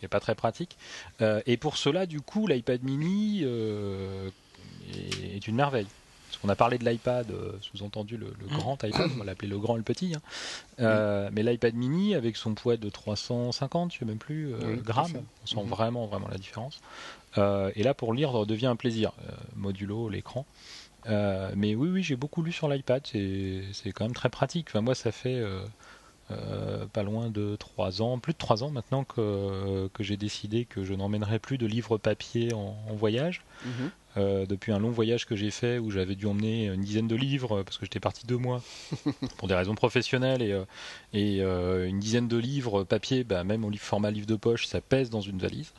c'est 0.00 0.08
pas 0.08 0.20
très 0.20 0.34
pratique. 0.34 0.76
Euh, 1.20 1.42
et 1.46 1.58
pour 1.58 1.76
cela, 1.76 2.06
du 2.06 2.20
coup, 2.22 2.46
l'iPad 2.46 2.82
mini 2.82 3.42
euh, 3.44 4.30
est, 5.34 5.46
une 5.46 5.56
merveille. 5.56 5.86
Parce 6.28 6.38
qu'on 6.38 6.48
a 6.48 6.56
parlé 6.56 6.78
de 6.78 6.84
l'iPad, 6.84 7.30
euh, 7.30 7.52
sous-entendu 7.60 8.16
le, 8.16 8.26
mm. 8.26 8.56
grand 8.56 8.82
iPad, 8.82 9.10
on 9.14 9.18
va 9.18 9.24
l'appeler 9.24 9.48
le 9.48 9.58
grand 9.58 9.74
et 9.74 9.78
le 9.78 9.84
petit. 9.84 10.14
Hein. 10.14 11.28
Mais 11.32 11.42
l'iPad 11.42 11.74
mini, 11.74 12.14
avec 12.14 12.36
son 12.36 12.54
poids 12.54 12.78
de 12.78 12.88
350, 12.88 13.92
je 13.92 13.98
sais 13.98 14.04
même 14.06 14.16
plus, 14.16 14.54
grammes, 14.82 15.22
on 15.42 15.46
sent 15.46 15.56
mm-hmm. 15.56 15.66
vraiment, 15.66 16.06
vraiment 16.06 16.28
la 16.28 16.38
différence. 16.38 16.80
et 17.36 17.82
là, 17.82 17.92
pour 17.92 18.14
lire, 18.14 18.46
devient 18.46 18.66
un 18.66 18.76
plaisir. 18.76 19.12
modulo, 19.54 20.08
l'écran. 20.08 20.46
mais 21.06 21.74
oui, 21.74 21.90
oui, 21.90 22.02
j'ai 22.02 22.16
beaucoup 22.16 22.42
lu 22.42 22.52
sur 22.52 22.68
l'iPad, 22.68 23.06
c'est 23.06 23.92
quand 23.94 24.04
même 24.04 24.14
très 24.14 24.30
pratique. 24.30 24.68
Enfin, 24.70 24.80
moi, 24.80 24.94
ça 24.94 25.12
fait 25.12 25.42
pas 26.92 27.02
loin 27.02 27.30
de 27.30 27.56
3 27.56 28.02
ans, 28.02 28.18
plus 28.18 28.32
de 28.32 28.38
3 28.38 28.64
ans 28.64 28.70
maintenant 28.70 29.04
que, 29.04 29.88
que 29.88 30.02
j'ai 30.02 30.16
décidé 30.16 30.64
que 30.64 30.84
je 30.84 30.94
n'emmènerai 30.94 31.38
plus 31.38 31.58
de 31.58 31.66
livres 31.66 31.98
papier 31.98 32.52
en, 32.54 32.76
voyage. 32.94 33.42
Mhm. 33.64 33.90
Euh, 34.16 34.46
depuis 34.46 34.72
un 34.72 34.78
long 34.78 34.90
voyage 34.90 35.26
que 35.26 35.36
j'ai 35.36 35.50
fait 35.50 35.78
où 35.78 35.90
j'avais 35.90 36.14
dû 36.14 36.24
emmener 36.24 36.68
une 36.68 36.80
dizaine 36.80 37.06
de 37.06 37.16
livres 37.16 37.62
parce 37.62 37.76
que 37.76 37.84
j'étais 37.84 38.00
parti 38.00 38.26
deux 38.26 38.38
mois 38.38 38.62
pour 39.36 39.46
des 39.46 39.54
raisons 39.54 39.74
professionnelles 39.74 40.40
et, 40.40 40.52
euh, 40.52 40.64
et 41.12 41.42
euh, 41.42 41.86
une 41.86 41.98
dizaine 41.98 42.26
de 42.26 42.38
livres 42.38 42.82
papier, 42.84 43.24
bah, 43.24 43.44
même 43.44 43.62
au 43.62 43.70
format 43.74 44.10
livre 44.10 44.26
de 44.26 44.36
poche, 44.36 44.66
ça 44.66 44.80
pèse 44.80 45.10
dans 45.10 45.20
une 45.20 45.38
valise. 45.38 45.74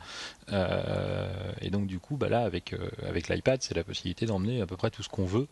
et 1.60 1.70
donc 1.70 1.88
du 1.88 1.98
coup, 1.98 2.16
bah, 2.16 2.28
là 2.28 2.42
avec, 2.42 2.76
avec 3.04 3.28
l'iPad, 3.28 3.60
c'est 3.60 3.74
la 3.74 3.82
possibilité 3.82 4.26
d'emmener 4.26 4.60
à 4.60 4.66
peu 4.66 4.76
près 4.76 4.90
tout 4.90 5.02
ce 5.02 5.08
qu'on 5.08 5.26
veut. 5.26 5.48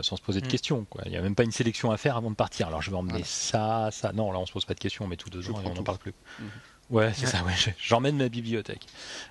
Sans 0.00 0.16
se 0.16 0.22
poser 0.22 0.40
de 0.40 0.46
mm. 0.46 0.50
questions. 0.50 0.84
Quoi. 0.88 1.02
Il 1.06 1.10
n'y 1.10 1.16
a 1.16 1.22
même 1.22 1.34
pas 1.34 1.44
une 1.44 1.52
sélection 1.52 1.90
à 1.90 1.96
faire 1.96 2.16
avant 2.16 2.30
de 2.30 2.36
partir. 2.36 2.68
Alors 2.68 2.82
je 2.82 2.90
vais 2.90 2.96
emmener 2.96 3.22
ça, 3.24 3.90
ça. 3.92 4.12
Non, 4.12 4.32
là 4.32 4.38
on 4.38 4.46
se 4.46 4.52
pose 4.52 4.64
pas 4.64 4.74
de 4.74 4.80
questions, 4.80 5.06
mais 5.06 5.16
tout 5.16 5.30
deux 5.30 5.44
et 5.44 5.50
on 5.50 5.74
n'en 5.74 5.82
parle 5.82 5.98
plus. 5.98 6.14
Mm. 6.38 6.44
Ouais, 6.90 7.12
c'est 7.14 7.26
ça, 7.26 7.42
ouais. 7.44 7.52
j'emmène 7.78 8.16
ma 8.16 8.28
bibliothèque. 8.28 8.86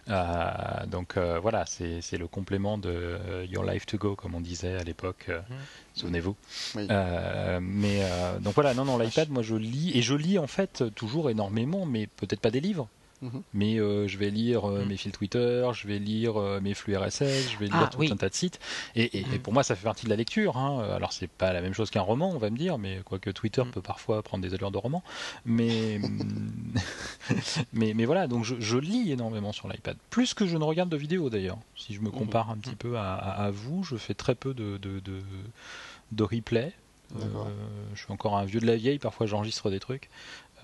Euh, 0.10 0.86
donc 0.88 1.18
euh, 1.18 1.40
voilà, 1.40 1.66
c'est 1.66 2.18
le 2.18 2.28
complément 2.28 2.78
de 2.78 2.90
euh, 2.90 3.46
Your 3.50 3.64
Life 3.64 3.86
to 3.86 3.98
Go, 3.98 4.16
comme 4.16 4.34
on 4.36 4.42
disait 4.42 4.76
à 4.76 4.84
l'époque, 4.84 5.30
mmh. 5.30 5.54
souvenez-vous. 5.94 6.36
mais 6.76 8.02
donc 8.42 8.56
voilà, 8.56 8.74
non, 8.74 8.86
non, 8.86 8.98
l'iPad, 8.98 9.30
moi 9.30 9.44
je 9.44 9.56
lis, 9.56 9.92
et 9.96 10.02
je 10.02 10.16
lis 10.16 10.40
en 10.40 10.48
fait 10.48 10.84
toujours 10.96 11.30
énormément, 11.30 11.86
mais 11.86 12.08
peut-être 12.08 12.42
pas 12.42 12.52
des 12.52 12.62
livres, 12.62 12.88
Mhm. 13.24 13.42
Mais 13.54 13.80
euh, 13.80 14.08
je 14.08 14.18
vais 14.18 14.30
lire 14.30 14.66
euh, 14.66 14.82
mhm. 14.82 14.90
mes 14.90 14.98
fils 14.98 15.14
Twitter, 15.14 15.66
je 15.74 15.88
vais 15.88 15.98
lire 15.98 16.40
euh, 16.40 16.60
mes 16.60 16.74
flux 16.74 16.98
RSS, 16.98 17.52
je 17.52 17.58
vais 17.58 17.66
lire 17.66 17.84
ah, 17.86 17.88
tout 17.88 18.02
un 18.02 18.16
tas 18.18 18.28
de 18.28 18.34
sites. 18.34 18.60
Et, 18.96 19.24
mhm. 19.24 19.40
pour 19.40 19.54
moi, 19.54 19.64
ça 19.64 19.76
fait 19.76 19.86
partie 19.86 20.06
de 20.06 20.10
la 20.10 20.18
lecture. 20.18 20.58
Hein. 20.58 20.86
Alors, 20.94 21.14
c'est 21.14 21.30
pas 21.30 21.54
la 21.54 21.62
même 21.62 21.74
chose 21.74 21.90
qu'un 21.90 22.02
roman, 22.02 22.32
on 22.32 22.38
va 22.38 22.50
me 22.50 22.58
dire, 22.58 22.78
mais 22.78 23.00
quoique 23.06 23.30
Twitter 23.30 23.64
peut 23.72 23.82
parfois 23.82 24.22
prendre 24.24 24.44
des 24.44 24.54
allures 24.54 24.72
de 24.72 24.78
roman. 24.78 25.04
Mais, 25.46 26.02
mais, 27.74 27.94
mais, 27.94 28.06
voilà, 28.06 28.28
donc 28.28 28.44
je, 28.44 28.78
lis 28.78 29.12
énormément 29.12 29.54
sur 29.54 29.70
l'iPad. 29.70 29.96
Plus 30.10 30.34
que 30.34 30.46
je 30.46 30.58
ne 30.58 30.64
regarde 30.64 30.90
de 30.90 30.98
vidéos 30.98 31.30
d'ailleurs. 31.30 31.58
Si 31.78 31.94
je 31.94 32.02
me 32.02 32.12
compare 32.12 32.50
un 32.50 32.58
petit 32.58 32.76
peu 32.76 32.98
à, 32.98 33.50
vous, 33.54 33.84
je 33.84 33.96
fais 33.96 34.14
très 34.14 34.36
peu 34.36 34.54
de, 34.54 34.78
de, 34.78 35.02
de, 36.12 36.24
replay. 36.24 36.74
je 37.16 38.00
suis 38.00 38.12
encore 38.12 38.38
un 38.38 38.44
vieux 38.44 38.60
de 38.60 38.66
la 38.66 38.76
vieille, 38.76 39.00
parfois 39.00 39.26
j'enregistre 39.28 39.70
des 39.70 39.80
trucs. 39.80 40.10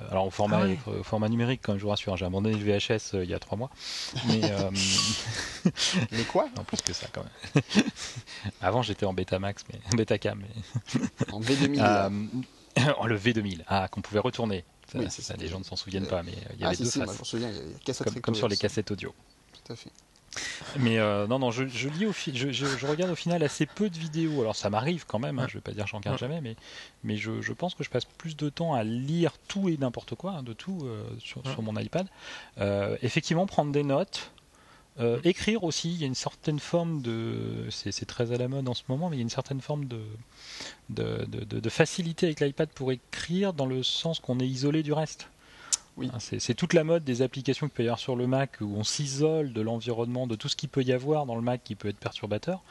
Alors 0.09 0.25
au 0.25 0.29
format, 0.29 0.63
ah 0.63 0.91
format 1.03 1.29
numérique, 1.29 1.61
quand 1.63 1.77
je 1.77 1.83
vous 1.83 1.89
rassure, 1.89 2.15
j'ai 2.15 2.25
abandonné 2.25 2.55
le 2.55 2.63
VHS 2.63 3.15
euh, 3.15 3.23
il 3.23 3.29
y 3.29 3.33
a 3.33 3.39
trois 3.39 3.57
mois. 3.57 3.69
Mais, 4.27 4.41
euh, 4.43 4.71
mais 6.11 6.23
quoi? 6.23 6.47
En 6.57 6.63
plus 6.63 6.81
que 6.81 6.93
ça 6.93 7.07
quand 7.11 7.23
même. 7.23 7.63
Avant 8.61 8.81
j'étais 8.81 9.05
en 9.05 9.13
Betamax, 9.13 9.63
mais 9.71 9.79
Betacam. 9.97 10.41
Mais... 10.41 11.01
en 11.31 11.41
V2000. 11.41 11.81
Euh, 11.81 13.07
le 13.07 13.17
V2000, 13.17 13.63
ah 13.67 13.87
qu'on 13.89 14.01
pouvait 14.01 14.19
retourner. 14.19 14.63
Ça, 15.09 15.35
les 15.37 15.47
gens 15.47 15.59
ne 15.59 15.63
s'en 15.63 15.75
souviennent 15.75 16.07
pas, 16.07 16.23
mais 16.23 16.33
il 16.53 16.61
y 16.61 16.63
avait 16.63 16.75
ah, 16.75 16.83
deux 16.83 16.89
si, 16.89 16.99
faces. 16.99 17.23
souviens, 17.23 17.51
il 17.51 17.93
y 17.93 17.95
comme, 17.95 18.21
comme 18.21 18.35
sur 18.35 18.47
les 18.47 18.57
cassettes 18.57 18.89
audio. 18.89 19.13
Tout 19.53 19.73
à 19.73 19.75
fait. 19.75 19.91
Mais 20.77 20.99
euh, 20.99 21.27
non, 21.27 21.39
non, 21.39 21.51
je, 21.51 21.63
lis 21.63 22.05
au 22.05 22.11
je, 22.11 22.51
je, 22.51 22.85
regarde 22.85 23.11
au 23.11 23.15
final 23.15 23.43
assez 23.43 23.65
peu 23.65 23.89
de 23.89 23.97
vidéos. 23.97 24.41
Alors 24.41 24.55
ça 24.55 24.69
m'arrive 24.69 25.05
quand 25.05 25.19
même, 25.19 25.39
hein, 25.39 25.47
je 25.47 25.55
vais 25.55 25.61
pas 25.61 25.71
dire 25.71 25.87
j'en 25.87 25.97
regarde 25.97 26.19
jamais, 26.19 26.41
mais, 26.41 26.55
mais 27.03 27.17
je, 27.17 27.41
je, 27.41 27.53
pense 27.53 27.75
que 27.75 27.83
je 27.83 27.89
passe 27.89 28.05
plus 28.05 28.35
de 28.35 28.49
temps 28.49 28.73
à 28.73 28.83
lire 28.83 29.33
tout 29.47 29.69
et 29.69 29.77
n'importe 29.77 30.15
quoi, 30.15 30.31
hein, 30.31 30.43
de 30.43 30.53
tout 30.53 30.79
euh, 30.83 31.03
sur, 31.19 31.45
sur, 31.47 31.61
mon 31.61 31.77
iPad. 31.79 32.07
Euh, 32.59 32.97
effectivement, 33.01 33.45
prendre 33.45 33.71
des 33.71 33.83
notes. 33.83 34.31
écrire 35.23 35.63
aussi, 35.63 35.89
il 35.93 35.97
y 35.97 36.03
a 36.03 36.07
une 36.07 36.15
certaine 36.15 36.59
forme 36.59 37.01
de. 37.01 37.67
C'est 37.69 38.05
très 38.05 38.31
à 38.31 38.37
la 38.37 38.47
mode 38.47 38.67
en 38.67 38.73
ce 38.73 38.83
moment, 38.89 39.09
mais 39.09 39.15
il 39.15 39.19
y 39.19 39.21
a 39.21 39.23
une 39.23 39.29
certaine 39.29 39.61
forme 39.61 39.85
de, 39.85 40.01
de, 40.89 41.25
de, 41.25 41.59
de 41.59 41.69
facilité 41.69 42.27
avec 42.27 42.39
l'iPad 42.41 42.69
pour 42.69 42.91
écrire 42.91 43.53
dans 43.53 43.65
le 43.65 43.81
sens 43.83 44.19
qu'on 44.19 44.39
est 44.39 44.47
isolé 44.47 44.83
du 44.83 44.93
reste. 44.93 45.29
Oui. 45.99 46.09
Hein, 46.13 46.17
c'est 46.19 46.53
toute 46.53 46.73
la 46.73 46.85
mode 46.85 47.03
des 47.03 47.21
applications 47.21 47.67
qu'il 47.67 47.75
peut 47.75 47.83
y 47.83 47.87
avoir 47.87 47.99
sur 47.99 48.15
le 48.15 48.25
Mac 48.25 48.57
où 48.61 48.73
on 48.77 48.85
s'isole 48.85 49.51
de 49.51 49.61
l'environnement, 49.61 50.27
de 50.27 50.35
tout 50.35 50.47
ce 50.47 50.55
qu'il 50.55 50.69
peut 50.69 50.81
y 50.81 50.93
avoir 50.93 51.25
dans 51.25 51.35
le 51.35 51.41
Mac 51.41 51.61
qui 51.63 51.75
peut 51.75 51.89
être 51.89 51.97
perturbateur. 51.97 52.61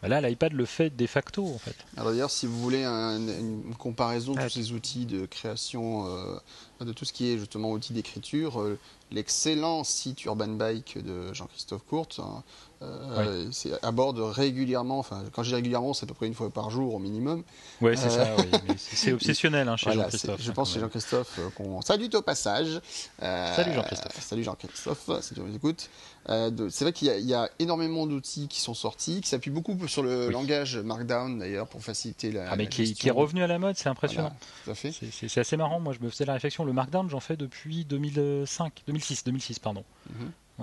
Bah 0.00 0.08
là, 0.08 0.20
l'iPad 0.20 0.52
le 0.52 0.64
fait 0.64 0.96
de 0.96 1.06
facto 1.06 1.44
en 1.46 1.58
fait. 1.58 1.74
Alors 1.96 2.12
d'ailleurs, 2.12 2.30
si 2.30 2.46
vous 2.46 2.60
voulez 2.60 2.84
une 2.84 3.74
comparaison 3.76 4.34
de 4.34 4.40
tous 4.40 4.50
ces 4.50 4.72
outils 4.72 5.04
de 5.04 5.26
création, 5.26 6.06
euh, 6.06 6.38
de 6.84 6.92
tout 6.92 7.04
ce 7.04 7.12
qui 7.12 7.32
est 7.32 7.38
justement 7.38 7.72
outils 7.72 7.92
d'écriture, 7.92 8.60
euh, 8.60 8.78
l'excellent 9.10 9.82
site 9.82 10.24
Urban 10.24 10.48
Bike 10.48 10.98
de 11.04 11.34
Jean-Christophe 11.34 11.84
Courte 11.88 12.20
hein, 12.22 12.44
euh, 12.82 13.50
aborde 13.82 14.18
régulièrement, 14.18 14.98
enfin 14.98 15.24
quand 15.32 15.42
je 15.42 15.48
dis 15.48 15.54
régulièrement, 15.54 15.94
c'est 15.94 16.04
à 16.04 16.06
peu 16.06 16.14
près 16.14 16.26
une 16.26 16.34
fois 16.34 16.50
par 16.50 16.68
jour 16.68 16.94
au 16.94 16.98
minimum. 16.98 17.42
Oui, 17.80 17.96
c'est 17.96 18.10
ça, 18.10 18.36
oui. 18.36 18.74
c'est 18.76 19.12
obsessionnel 19.14 19.66
hein, 19.68 19.76
chez 19.76 19.92
Jean-Christophe. 19.92 20.42
Je 20.42 20.52
pense 20.52 20.74
chez 20.74 20.80
Jean-Christophe 20.80 21.38
euh, 21.38 21.48
qu'on 21.50 21.80
salue 21.80 22.12
au 22.12 22.20
passage. 22.20 22.80
Euh, 23.22 23.56
salut 23.56 23.72
Jean-Christophe. 23.72 24.20
salut 24.20 24.44
Jean-Christophe, 24.44 25.10
si 25.22 25.34
tu 25.34 25.40
nous 25.40 25.54
écoutes. 25.54 25.88
c'est 26.26 26.82
vrai 26.82 26.92
qu'il 26.92 27.08
y, 27.08 27.34
a 27.34 27.48
énormément 27.58 28.06
d'outils 28.06 28.46
qui 28.46 28.60
sont 28.60 28.74
sortis, 28.74 29.22
qui 29.22 29.28
s'appuient 29.28 29.50
beaucoup 29.50 29.88
sur 29.88 30.02
le 30.02 30.28
langage 30.28 30.76
Markdown 30.76 31.38
d'ailleurs 31.38 31.68
pour 31.68 31.82
faciliter 31.82 32.30
la. 32.30 32.50
Ah, 32.50 32.56
mais 32.56 32.66
qui, 32.66 32.94
est 33.08 33.10
revenu 33.10 33.42
à 33.42 33.46
la 33.46 33.58
mode, 33.58 33.76
c'est 33.78 33.88
impressionnant. 33.88 34.36
C'est 34.74 35.38
assez 35.38 35.56
marrant, 35.56 35.80
moi 35.80 35.94
je 35.98 36.04
me 36.04 36.10
faisais 36.10 36.26
la 36.26 36.34
réflexion, 36.34 36.66
le 36.66 36.74
Markdown 36.74 37.08
j'en 37.08 37.20
fais 37.20 37.36
depuis 37.36 37.86
2005, 37.86 38.82
2006, 38.86 39.24
2006 39.24 39.58
pardon. 39.60 39.84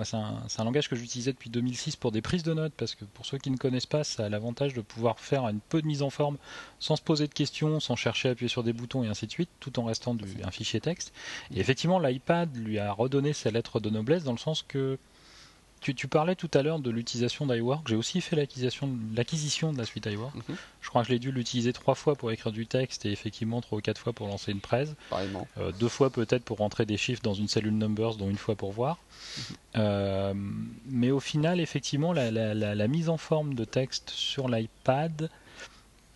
C'est 0.03 0.15
un, 0.15 0.63
langage 0.63 0.89
que 0.89 0.95
j'utilisais 0.95 1.33
depuis 1.33 1.51
2006 1.51 1.97
pour 1.97 2.11
des 2.11 2.23
prises 2.23 2.41
de 2.41 2.53
notes, 2.53 2.73
parce 2.75 2.95
que 2.95 3.05
pour 3.05 3.27
ceux 3.27 3.37
qui 3.37 3.51
ne 3.51 3.57
connaissent 3.57 3.85
pas, 3.85 4.03
ça 4.03 4.25
a 4.25 4.29
l'avantage 4.29 4.73
de 4.73 4.81
pouvoir 4.81 5.19
faire 5.19 5.45
un 5.45 5.57
peu 5.57 5.83
de 5.83 5.87
mise 5.87 6.01
en 6.01 6.09
forme 6.09 6.37
sans 6.79 6.95
se 6.95 7.03
poser 7.03 7.27
de 7.27 7.33
questions, 7.33 7.79
sans 7.79 7.95
chercher 7.95 8.29
à 8.29 8.31
appuyer 8.31 8.49
sur 8.49 8.63
des 8.63 8.73
boutons 8.73 9.03
et 9.03 9.07
ainsi 9.07 9.27
de 9.27 9.31
suite, 9.31 9.49
tout 9.59 9.79
en 9.79 9.83
restant 9.83 10.15
du, 10.15 10.25
un 10.43 10.49
fichier 10.49 10.81
texte. 10.81 11.13
Et 11.53 11.59
effectivement, 11.59 11.99
l'iPad 11.99 12.55
lui 12.57 12.79
a 12.79 12.91
redonné 12.91 13.33
sa 13.33 13.51
lettre 13.51 13.79
de 13.79 13.91
noblesse 13.91 14.23
dans 14.23 14.31
le 14.31 14.39
sens 14.39 14.63
que 14.63 14.97
tu, 15.91 16.07
parlais 16.07 16.35
tout 16.35 16.49
à 16.53 16.61
l'heure 16.61 16.79
de 16.79 16.89
l'utilisation 16.89 17.45
d'iWork. 17.45 17.87
J'ai 17.87 17.95
aussi 17.95 18.21
fait 18.21 18.35
l'acquisition 18.35 18.87
de 19.73 19.77
la 19.77 19.85
suite 19.85 20.05
iWork. 20.05 20.35
Mhm. 20.35 20.55
Je 20.81 20.89
crois 20.89 21.01
que 21.01 21.07
je 21.07 21.13
l'ai 21.13 21.19
dû 21.19 21.31
l'utiliser 21.31 21.73
trois 21.73 21.95
fois 21.95 22.15
pour 22.15 22.31
écrire 22.31 22.51
du 22.51 22.65
texte 22.65 23.05
et 23.05 23.11
effectivement 23.11 23.61
trois 23.61 23.77
ou 23.77 23.81
quatre 23.81 23.99
fois 23.99 24.13
pour 24.13 24.27
lancer 24.27 24.51
une 24.51 24.61
presse. 24.61 24.95
Euh, 25.57 25.71
deux 25.71 25.89
fois 25.89 26.09
peut-être 26.09 26.43
pour 26.43 26.57
rentrer 26.57 26.85
des 26.85 26.97
chiffres 26.97 27.21
dans 27.21 27.33
une 27.33 27.47
cellule 27.47 27.77
Numbers, 27.77 28.15
dont 28.15 28.29
une 28.29 28.37
fois 28.37 28.55
pour 28.55 28.71
voir. 28.71 28.97
Mhm. 29.37 29.55
Euh, 29.75 30.33
mais 30.85 31.11
au 31.11 31.19
final, 31.19 31.59
effectivement, 31.59 32.13
la, 32.13 32.87
mise 32.87 33.09
en 33.09 33.17
forme 33.17 33.55
de 33.55 33.65
texte 33.65 34.09
sur 34.09 34.47
l'iPad, 34.47 35.29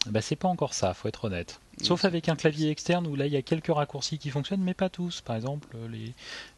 bah, 0.05 0.21
c'est 0.21 0.36
pas 0.36 0.47
encore 0.47 0.73
ça, 0.73 0.93
faut 0.93 1.07
être 1.07 1.25
honnête. 1.25 1.60
Sauf 1.81 2.05
avec 2.05 2.27
un 2.27 2.36
clavier 2.36 2.71
externe 2.71 3.05
où 3.05 3.15
là 3.15 3.27
il 3.27 3.33
y 3.33 3.38
a 3.38 3.43
quelques 3.43 3.71
raccourcis 3.71 4.17
qui 4.17 4.31
fonctionnent, 4.31 4.63
mais 4.63 4.73
pas 4.73 4.89
tous. 4.89 5.21
Par 5.21 5.36
exemple, 5.36 5.67
les 5.91 6.13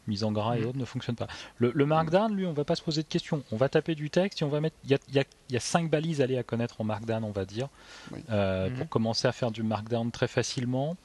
mises 0.06 0.24
en 0.24 0.32
gras 0.32 0.56
et 0.56 0.62
mm. 0.62 0.66
autres 0.66 0.78
ne 0.78 0.84
fonctionnent 0.86 1.16
pas. 1.16 1.26
Le, 1.58 1.84
Markdown, 1.84 2.34
lui, 2.34 2.46
on 2.46 2.54
va 2.54 2.64
pas 2.64 2.74
se 2.74 2.82
poser 2.82 3.02
de 3.02 3.08
questions. 3.08 3.42
On 3.52 3.56
va 3.56 3.68
taper 3.68 3.94
du 3.94 4.08
texte 4.08 4.40
et 4.40 4.44
on 4.44 4.48
va 4.48 4.60
mettre. 4.60 4.76
Il 4.84 4.98
y 5.50 5.56
a, 5.56 5.60
cinq 5.60 5.90
balises 5.90 6.22
à 6.22 6.24
aller 6.24 6.38
à 6.38 6.42
connaître 6.42 6.80
en 6.80 6.84
Markdown, 6.84 7.22
on 7.24 7.32
va 7.32 7.44
dire, 7.44 7.68
euh, 8.30 8.70
pour 8.70 8.86
mm-hmm. 8.86 8.88
commencer 8.88 9.28
à 9.28 9.32
faire 9.32 9.50
du 9.50 9.62
Markdown 9.62 10.10
très 10.10 10.28
facilement. 10.28 10.96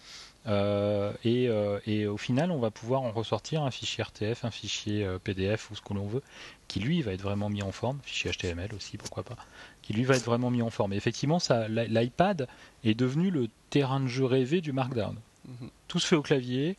Euh, 0.47 1.13
euh, 1.25 1.79
et, 1.85 2.05
au 2.07 2.17
final, 2.17 2.51
on 2.51 2.59
va 2.59 2.71
pouvoir 2.71 3.01
en 3.01 3.11
ressortir 3.11 3.63
un 3.63 3.71
fichier 3.71 4.03
RTF, 4.03 4.45
un 4.45 4.51
fichier 4.51 5.07
PDF 5.23 5.71
ou 5.71 5.75
ce 5.75 5.81
que 5.81 5.93
l'on 5.93 6.05
veut, 6.05 6.21
qui 6.67 6.79
lui 6.79 7.01
va 7.01 7.13
être 7.13 7.21
vraiment 7.21 7.49
mis 7.49 7.63
en 7.63 7.71
forme, 7.71 7.99
fichier 8.03 8.31
HTML 8.31 8.73
aussi, 8.75 8.97
pourquoi 8.97 9.23
pas, 9.23 9.37
qui 9.81 9.93
lui 9.93 10.03
va 10.03 10.15
être 10.15 10.25
vraiment 10.25 10.51
mis 10.51 10.61
en 10.61 10.69
forme. 10.69 10.93
Et 10.93 10.97
effectivement, 10.97 11.39
l'iPad 11.69 12.47
est 12.83 12.93
devenu 12.93 13.31
le 13.31 13.47
terrain 13.69 13.99
de 13.99 14.07
jeu 14.07 14.25
rêvé 14.25 14.61
du 14.61 14.71
Markdown. 14.71 15.15
Mhm. 15.47 15.69
Tout 15.87 15.99
se 15.99 16.07
fait 16.07 16.15
au 16.15 16.21
clavier. 16.21 16.77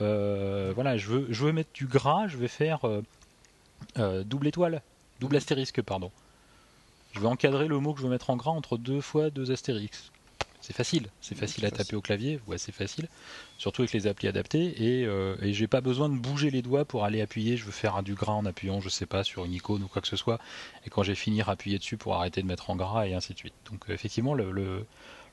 Euh, 0.00 0.72
voilà, 0.74 0.96
je 0.96 1.08
veux, 1.08 1.26
je 1.30 1.44
veux 1.44 1.52
mettre 1.52 1.72
du 1.72 1.86
gras, 1.86 2.26
je 2.28 2.36
vais 2.36 2.48
faire 2.48 2.86
euh, 2.86 3.02
euh, 3.98 4.24
double 4.24 4.48
étoile, 4.48 4.82
double 5.20 5.34
mhm. 5.34 5.38
astérisque, 5.38 5.82
pardon. 5.82 6.10
Je 7.12 7.20
vais 7.20 7.26
encadrer 7.26 7.66
le 7.66 7.78
mot 7.78 7.94
que 7.94 8.00
je 8.00 8.04
veux 8.04 8.10
mettre 8.10 8.30
en 8.30 8.36
gras 8.36 8.50
entre 8.50 8.76
deux 8.76 9.00
fois 9.00 9.30
deux 9.30 9.50
astérisques. 9.50 10.12
C'est 10.66 10.74
facile, 10.74 11.06
c'est 11.20 11.36
facile 11.38 11.64
à 11.64 11.70
taper 11.70 11.94
au 11.94 12.00
clavier, 12.00 12.40
ouais, 12.48 12.58
c'est 12.58 12.72
facile, 12.72 13.06
surtout 13.56 13.82
avec 13.82 13.92
les 13.92 14.08
applis 14.08 14.26
adaptés, 14.26 14.64
et, 14.64 15.02
et 15.02 15.52
j'ai 15.52 15.68
pas 15.68 15.80
besoin 15.80 16.08
de 16.08 16.16
bouger 16.16 16.50
les 16.50 16.60
doigts 16.60 16.84
pour 16.84 17.04
aller 17.04 17.20
appuyer, 17.20 17.56
je 17.56 17.64
veux 17.64 17.70
faire 17.70 18.02
du 18.02 18.14
gras 18.14 18.32
en 18.32 18.44
appuyant, 18.46 18.80
je 18.80 18.88
sais 18.88 19.06
pas, 19.06 19.22
sur 19.22 19.44
une 19.44 19.52
icône 19.52 19.84
ou 19.84 19.86
quoi 19.86 20.02
que 20.02 20.08
ce 20.08 20.16
soit, 20.16 20.40
et 20.84 20.90
quand 20.90 21.04
j'ai 21.04 21.14
fini, 21.14 21.40
appuyer 21.40 21.78
dessus 21.78 21.96
pour 21.96 22.16
arrêter 22.16 22.42
de 22.42 22.48
mettre 22.48 22.68
en 22.70 22.74
gras, 22.74 23.06
et 23.06 23.14
ainsi 23.14 23.32
de 23.32 23.38
suite. 23.38 23.54
Donc 23.70 23.84
effectivement, 23.88 24.34
le 24.34 24.84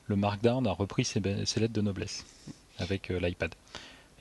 le 0.06 0.16
Markdown 0.16 0.66
a 0.66 0.72
repris 0.72 1.04
ses, 1.04 1.20
lettres 1.20 1.72
de 1.72 1.80
noblesse 1.80 2.24
avec 2.78 3.10
euh, 3.10 3.18
l'iPad. 3.18 3.54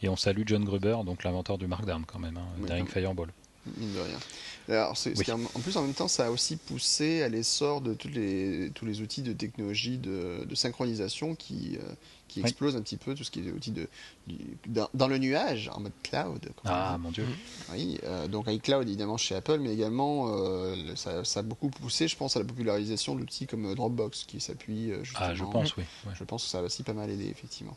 Et 0.02 0.10
on 0.10 0.15
salue 0.15 0.43
John 0.45 0.63
Gruber, 0.63 0.97
donc 1.06 1.23
l'inventeur 1.23 1.58
du 1.58 1.67
Markdown 1.67 2.04
quand 2.06 2.19
même, 2.19 2.38
hein, 2.38 2.65
Daring 2.67 2.88
Fireball. 2.88 3.30
Mine 3.78 3.93
de 3.93 3.99
rien. 3.99 4.17
En 4.69 5.60
plus, 5.60 5.78
en 5.78 5.82
même 5.82 5.93
temps, 5.93 6.08
ça 6.08 6.28
a 6.28 6.30
aussi 6.30 6.56
poussé 6.56 7.21
à 7.21 7.30
l'essor 7.30 7.82
de 7.82 7.93
tous 7.93 8.08
les, 8.08 8.71
tous 8.73 8.86
les 8.86 9.02
outils 9.02 9.21
de 9.21 9.34
technologie 9.34 9.97
de, 9.97 10.47
synchronisation 10.54 11.36
qui, 11.36 11.78
euh, 11.78 11.93
qui 12.28 12.39
explosent 12.39 12.76
un 12.76 12.82
petit 12.82 12.97
peu, 12.97 13.15
tout 13.15 13.23
ce 13.23 13.32
qui 13.32 13.41
est 13.41 13.52
outils 13.52 13.71
de, 13.71 13.88
dans, 14.93 15.08
le 15.08 15.17
nuage, 15.17 15.69
en 15.73 15.82
mode 15.82 15.91
cloud. 16.04 16.52
Ah, 16.65 16.97
mon 16.97 17.12
Dieu. 17.12 17.26
Oui, 17.71 17.99
euh, 18.04 18.28
donc 18.28 18.45
iCloud, 18.47 18.88
évidemment, 18.88 19.17
chez 19.17 19.36
Apple, 19.36 19.60
mais 19.60 19.73
également, 19.73 20.28
euh, 20.30 20.95
ça, 20.95 21.26
ça, 21.26 21.41
a 21.41 21.43
beaucoup 21.43 21.69
poussé, 21.69 22.08
je 22.08 22.15
pense, 22.15 22.38
à 22.38 22.39
la 22.39 22.45
popularisation 22.45 23.15
d'outils 23.15 23.47
comme 23.47 23.73
Dropbox, 23.76 24.23
qui 24.23 24.39
s'appuie 24.39 24.91
Ah, 25.15 25.34
je 25.34 25.43
pense, 25.43 25.76
oui. 25.76 25.84
Je 26.13 26.23
pense 26.23 26.43
que 26.43 26.49
ça 26.49 26.60
a 26.60 26.62
aussi 26.62 26.84
pas 26.84 26.93
mal 26.93 27.10
aidé, 27.10 27.28
effectivement. 27.28 27.76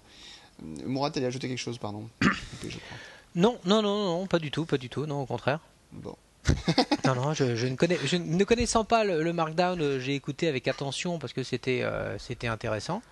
Mourad, 0.63 1.13
t'allais 1.13 1.27
ajouter 1.27 1.49
quelque 1.49 1.59
chose, 1.59 1.79
pardon. 1.79 2.09
non, 3.35 3.59
non, 3.65 3.83
non, 3.83 4.05
non, 4.05 4.27
pas 4.27 4.39
du 4.39 4.51
tout, 4.51 4.65
pas 4.65 4.79
du 4.79 4.89
tout, 4.89 5.05
non, 5.07 5.23
au 5.23 5.27
contraire. 5.27 5.61
Bon. 5.93 6.17
non, 7.05 7.15
non, 7.15 7.35
je, 7.35 7.45
ne 7.67 7.77
connais, 7.77 7.99
je 8.05 8.17
ne 8.17 8.45
connaissant 8.45 8.85
pas 8.85 9.05
le, 9.05 9.33
Markdown, 9.33 9.81
euh, 9.81 10.01
j'ai 10.01 10.15
écouté 10.15 10.49
avec 10.49 10.69
attention 10.69 11.19
parce 11.19 11.33
que 11.33 11.43
c'était 11.43 11.83
euh, 11.83 12.19
c'était 12.19 12.47
intéressant. 12.47 13.03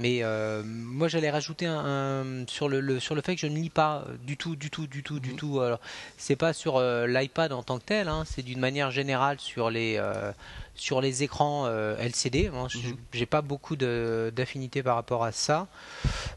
Mais 0.00 0.20
euh, 0.22 0.62
moi, 0.64 1.06
j'allais 1.06 1.30
rajouter 1.30 1.66
un, 1.66 2.44
sur 2.48 2.68
le, 2.68 2.98
sur 2.98 3.14
le 3.14 3.22
fait 3.22 3.34
que 3.34 3.40
je 3.40 3.46
ne 3.46 3.54
lis 3.54 3.70
pas 3.70 4.04
du 4.24 4.36
tout, 4.36 4.56
du 4.56 4.70
tout, 4.70 4.86
du 4.86 5.02
tout, 5.02 5.20
du 5.20 5.30
mhm. 5.30 5.36
tout. 5.36 5.60
Alors, 5.60 5.80
c'est 6.16 6.36
pas 6.36 6.52
sur 6.52 6.80
l'iPad 6.80 7.52
en 7.52 7.62
tant 7.62 7.78
que 7.78 7.84
tel, 7.84 8.08
hein, 8.08 8.24
c'est 8.26 8.42
d'une 8.42 8.60
manière 8.60 8.90
générale 8.90 9.38
sur 9.38 9.70
les 9.70 10.00
sur 10.80 11.02
les 11.02 11.22
écrans 11.22 11.66
euh, 11.66 11.96
LCD. 11.98 12.48
Hein, 12.48 12.66
mhm. 12.74 12.96
J'ai 13.12 13.26
pas 13.26 13.42
beaucoup 13.42 13.76
d'affinité 13.76 14.82
par 14.82 14.96
rapport 14.96 15.24
à 15.24 15.30
ça. 15.30 15.68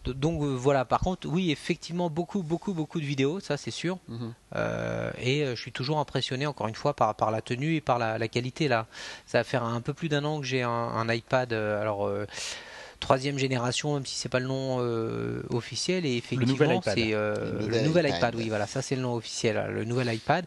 Donc 0.05 0.43
euh, 0.43 0.47
voilà. 0.53 0.83
Par 0.83 0.99
contre, 0.99 1.27
oui, 1.27 1.49
effectivement, 1.49 2.09
beaucoup, 2.09 2.43
beaucoup, 2.43 2.73
beaucoup 2.73 2.99
de 2.99 3.05
vidéos, 3.05 3.39
ça 3.39 3.55
c'est 3.55 3.71
sûr. 3.71 3.97
Mhm. 4.09 4.33
Euh, 4.55 5.11
et 5.17 5.45
je 5.45 5.59
suis 5.59 5.71
toujours 5.71 5.99
impressionné, 5.99 6.45
encore 6.45 6.67
une 6.67 6.75
fois, 6.75 6.93
par, 6.93 7.15
par 7.15 7.31
la 7.31 7.41
tenue 7.41 7.75
et 7.75 7.81
par 7.81 7.99
la, 7.99 8.27
qualité. 8.27 8.67
Là, 8.67 8.85
ça 9.25 9.39
va 9.39 9.43
faire 9.45 9.63
un 9.63 9.79
peu 9.79 9.93
plus 9.93 10.09
d'un 10.09 10.25
an 10.25 10.41
que 10.41 10.45
j'ai 10.45 10.61
un, 10.61 10.69
un, 10.69 11.13
iPad. 11.13 11.53
alors 11.53 12.09
troisième 13.03 13.37
génération, 13.37 13.95
même 13.95 14.05
si 14.05 14.15
c'est 14.15 14.29
pas 14.29 14.39
le 14.39 14.47
nom 14.47 14.77
euh, 14.79 15.43
officiel. 15.49 16.05
Et 16.05 16.15
effectivement, 16.15 16.81
c'est 16.81 17.13
euh, 17.13 17.67
le 17.67 17.81
nouvel 17.81 18.07
iPad. 18.09 18.33
Oui, 18.35 18.47
voilà, 18.47 18.65
ça 18.65 18.81
c'est 18.81 18.95
le 18.95 19.01
nom 19.01 19.13
officiel, 19.13 19.61
le 19.71 19.83
nouvel 19.83 20.13
iPad. 20.13 20.45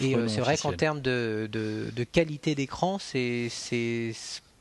Et 0.00 0.16
euh, 0.16 0.26
c'est 0.26 0.40
vrai 0.40 0.56
qu'en 0.56 0.72
termes 0.72 1.00
de, 1.00 1.48
de, 1.52 2.04
qualité 2.04 2.54
d'écran, 2.54 2.98
c'est 2.98 3.48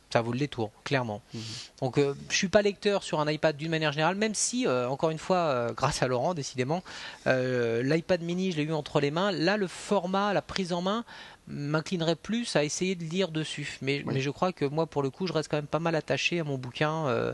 ça 0.09 0.21
vaut 0.21 0.31
le 0.31 0.39
détour, 0.39 0.71
clairement. 0.85 1.21
Mhm. 1.33 1.41
Donc, 1.81 1.99
je 2.29 2.35
suis 2.35 2.47
pas 2.47 2.61
lecteur 2.61 3.03
sur 3.03 3.19
un 3.19 3.29
iPad 3.29 3.57
d'une 3.57 3.71
manière 3.71 3.91
générale, 3.91 4.15
même 4.15 4.35
si, 4.35 4.67
encore 4.67 5.09
une 5.09 5.17
fois, 5.17 5.71
grâce 5.75 6.03
à 6.03 6.07
Laurent, 6.07 6.33
décidément, 6.33 6.83
l'iPad 7.25 8.21
mini, 8.21 8.51
je 8.51 8.57
l'ai 8.57 8.63
eu 8.63 8.73
entre 8.73 8.99
les 8.99 9.11
mains. 9.11 9.31
Là, 9.31 9.57
le 9.57 9.67
format, 9.67 10.33
la 10.33 10.41
prise 10.41 10.73
en 10.73 10.81
main, 10.81 11.03
m'inclinerais 11.47 12.15
plus 12.15 12.55
à 12.55 12.63
essayer 12.63 12.95
de 12.95 13.03
lire 13.03 13.29
dessus. 13.29 13.77
Mais, 13.81 14.03
mais, 14.05 14.19
je 14.19 14.29
crois 14.29 14.51
que 14.51 14.65
moi, 14.65 14.85
pour 14.85 15.01
le 15.01 15.09
coup, 15.09 15.27
je 15.27 15.33
reste 15.33 15.49
quand 15.49 15.57
même 15.57 15.67
pas 15.67 15.79
mal 15.79 15.95
attaché 15.95 16.39
à 16.39 16.43
mon 16.43 16.57
bouquin 16.57 17.07
euh, 17.07 17.33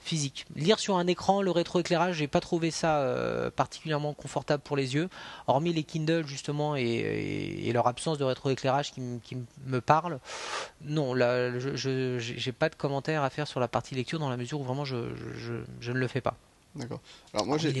physique. 0.00 0.46
Lire 0.56 0.78
sur 0.78 0.96
un 0.96 1.06
écran, 1.06 1.42
le 1.42 1.50
rétroéclairage, 1.50 2.16
j'ai 2.16 2.28
pas 2.28 2.40
trouvé 2.40 2.70
ça 2.70 3.00
euh, 3.00 3.50
particulièrement 3.50 4.14
confortable 4.14 4.62
pour 4.62 4.76
les 4.76 4.94
yeux, 4.94 5.08
hormis 5.46 5.72
les 5.72 5.82
Kindle 5.82 6.26
justement 6.26 6.76
et, 6.76 7.70
leur 7.72 7.86
absence 7.86 8.18
de 8.18 8.24
rétroéclairage 8.24 8.92
qui, 8.92 9.00
qui 9.22 9.36
me 9.66 9.80
parle. 9.80 10.18
Non, 10.82 11.14
là, 11.14 11.56
je 11.58 12.18
j'ai 12.18 12.52
pas 12.52 12.68
de 12.68 12.74
commentaire 12.74 13.22
à 13.22 13.30
faire 13.30 13.46
sur 13.46 13.60
la 13.60 13.68
partie 13.68 13.94
lecture 13.94 14.18
dans 14.18 14.30
la 14.30 14.36
mesure 14.36 14.60
où 14.60 14.64
vraiment 14.64 14.84
je, 14.84 14.96
je 15.80 15.92
ne 15.92 15.98
le 15.98 16.08
fais 16.08 16.20
pas. 16.20 16.36
D'accord. 16.76 17.00
Alors 17.34 17.46
moi 17.46 17.58
j'ai 17.58 17.72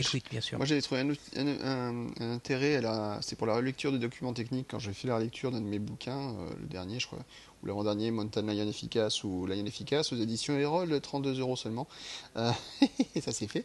moi 0.56 0.66
j'ai 0.66 0.82
trouvé 0.82 1.00
un, 1.36 2.06
intérêt 2.20 2.82
c'est 3.20 3.36
pour 3.36 3.46
la 3.46 3.54
relecture 3.54 3.92
des 3.92 4.00
documents 4.00 4.32
techniques 4.32 4.66
quand 4.68 4.80
j'ai 4.80 4.92
fait 4.92 5.06
la 5.06 5.14
relecture 5.14 5.52
d'un 5.52 5.60
de 5.60 5.66
mes 5.66 5.78
bouquins, 5.78 6.30
euh, 6.30 6.50
le 6.60 6.66
dernier 6.66 6.98
je 6.98 7.06
crois, 7.06 7.20
ou 7.62 7.66
l'avant-dernier 7.66 8.10
Mountain 8.10 8.42
Lion 8.42 8.68
Efficace 8.68 9.22
ou 9.22 9.46
Lion 9.46 9.64
Efficace 9.64 10.12
aux 10.12 10.16
éditions 10.16 10.58
Erol, 10.58 11.00
32 11.00 11.38
euros 11.38 11.54
seulement. 11.54 11.86
Euh, 12.36 12.50
ça 13.20 13.30
c'est 13.30 13.46
fait. 13.46 13.64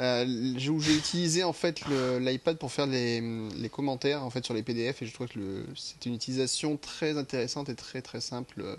Euh, 0.00 0.24
où 0.70 0.80
j'ai 0.80 0.96
utilisé 0.96 1.44
en 1.44 1.52
fait 1.52 1.82
l'iPad 2.20 2.56
pour 2.56 2.72
faire 2.72 2.86
les, 2.86 3.20
les, 3.20 3.68
commentaires 3.68 4.24
en 4.24 4.30
fait 4.30 4.42
sur 4.42 4.54
les 4.54 4.62
PDF 4.62 5.02
et 5.02 5.06
je 5.06 5.12
trouve 5.12 5.28
que 5.28 5.66
c'est 5.76 6.06
une 6.06 6.14
utilisation 6.14 6.78
très 6.78 7.18
intéressante 7.18 7.68
et 7.68 7.74
très 7.74 8.00
très 8.00 8.22
simple 8.22 8.78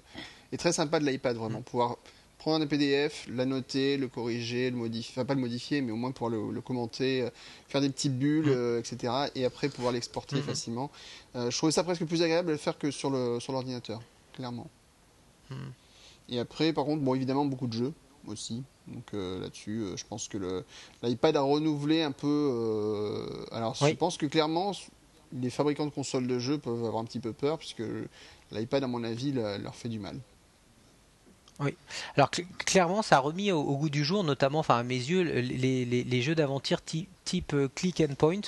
et 0.51 0.58
très 0.58 0.73
sympa 0.73 0.99
de 0.99 1.06
l'iPad 1.06 1.38
vraiment 1.38 1.60
mm. 1.60 1.63
pouvoir 1.63 1.97
prendre 2.43 2.65
un 2.65 2.67
PDF, 2.67 3.25
l'annoter, 3.29 3.95
le 3.95 4.10
corriger, 4.10 4.69
le 4.69 4.75
modifier, 4.75 5.13
enfin 5.13 5.23
pas 5.23 5.34
le 5.34 5.39
modifier, 5.39 5.79
mais 5.79 5.93
au 5.93 5.95
moins 5.95 6.12
pouvoir 6.12 6.29
le, 6.51 6.60
commenter, 6.60 7.21
euh, 7.21 7.29
faire 7.69 7.79
des 7.79 7.89
petites 7.89 8.19
bulles, 8.19 8.47
mm. 8.47 8.53
euh, 8.53 8.79
etc. 8.79 9.13
Et 9.36 9.45
après 9.45 9.69
pouvoir 9.69 9.93
l'exporter 9.93 10.36
mm-hmm. 10.36 10.41
facilement. 10.41 10.91
Euh, 11.38 11.49
je 11.49 11.58
trouvais 11.58 11.71
ça 11.71 11.86
presque 11.86 12.03
plus 12.03 12.21
agréable 12.21 12.47
de 12.47 12.51
le 12.51 12.58
faire 12.58 12.77
que 12.77 12.91
sur 12.91 13.10
le 13.10 13.39
sur 13.39 13.53
l'ordinateur, 13.53 14.01
clairement. 14.34 14.67
Mm. 15.49 15.56
Et 16.29 16.39
après, 16.39 16.73
par 16.73 16.84
contre, 16.84 17.01
bon, 17.01 17.15
évidemment, 17.15 17.45
beaucoup 17.45 17.67
de 17.67 17.73
jeux 17.73 17.93
aussi. 18.27 18.62
Donc 18.88 19.13
là-dessus, 19.13 19.86
je 19.95 20.03
pense 20.03 20.27
que 20.27 20.65
l'iPad 21.01 21.38
a 21.38 21.41
renouvelé 21.41 22.01
un 22.01 22.12
peu. 22.12 23.47
alors, 23.53 23.75
je 23.75 23.93
pense 23.93 24.17
que 24.17 24.25
clairement, 24.25 24.73
les 25.32 25.49
fabricants 25.49 25.86
de 25.86 25.91
consoles 25.91 26.27
de 26.27 26.39
jeux 26.39 26.58
peuvent 26.58 26.84
avoir 26.84 26.97
un 26.97 27.06
petit 27.06 27.19
peu 27.19 27.32
peur, 27.32 27.58
puisque 27.58 27.84
l'iPad, 28.51 28.84
à 28.84 28.88
mon 28.88 29.06
avis, 29.06 29.32
leur 29.32 29.75
fait 29.75 29.88
du 29.88 29.99
mal. 29.99 30.19
Oui. 31.60 31.76
Alors 32.18 32.32
clairement, 32.66 33.02
ça 33.02 33.18
a 33.18 33.20
remis 33.20 33.52
au, 33.52 33.78
goût 33.78 33.89
du 33.89 34.04
jour, 34.04 34.24
notamment, 34.24 34.60
enfin 34.60 34.78
à 34.78 34.84
mes 34.84 34.96
yeux, 34.96 35.22
les, 35.22 36.22
jeux 36.22 36.36
d'aventure 36.36 36.80
type, 36.84 37.54
euh, 37.54 37.70
click 37.74 38.02
and 38.02 38.16
point. 38.16 38.42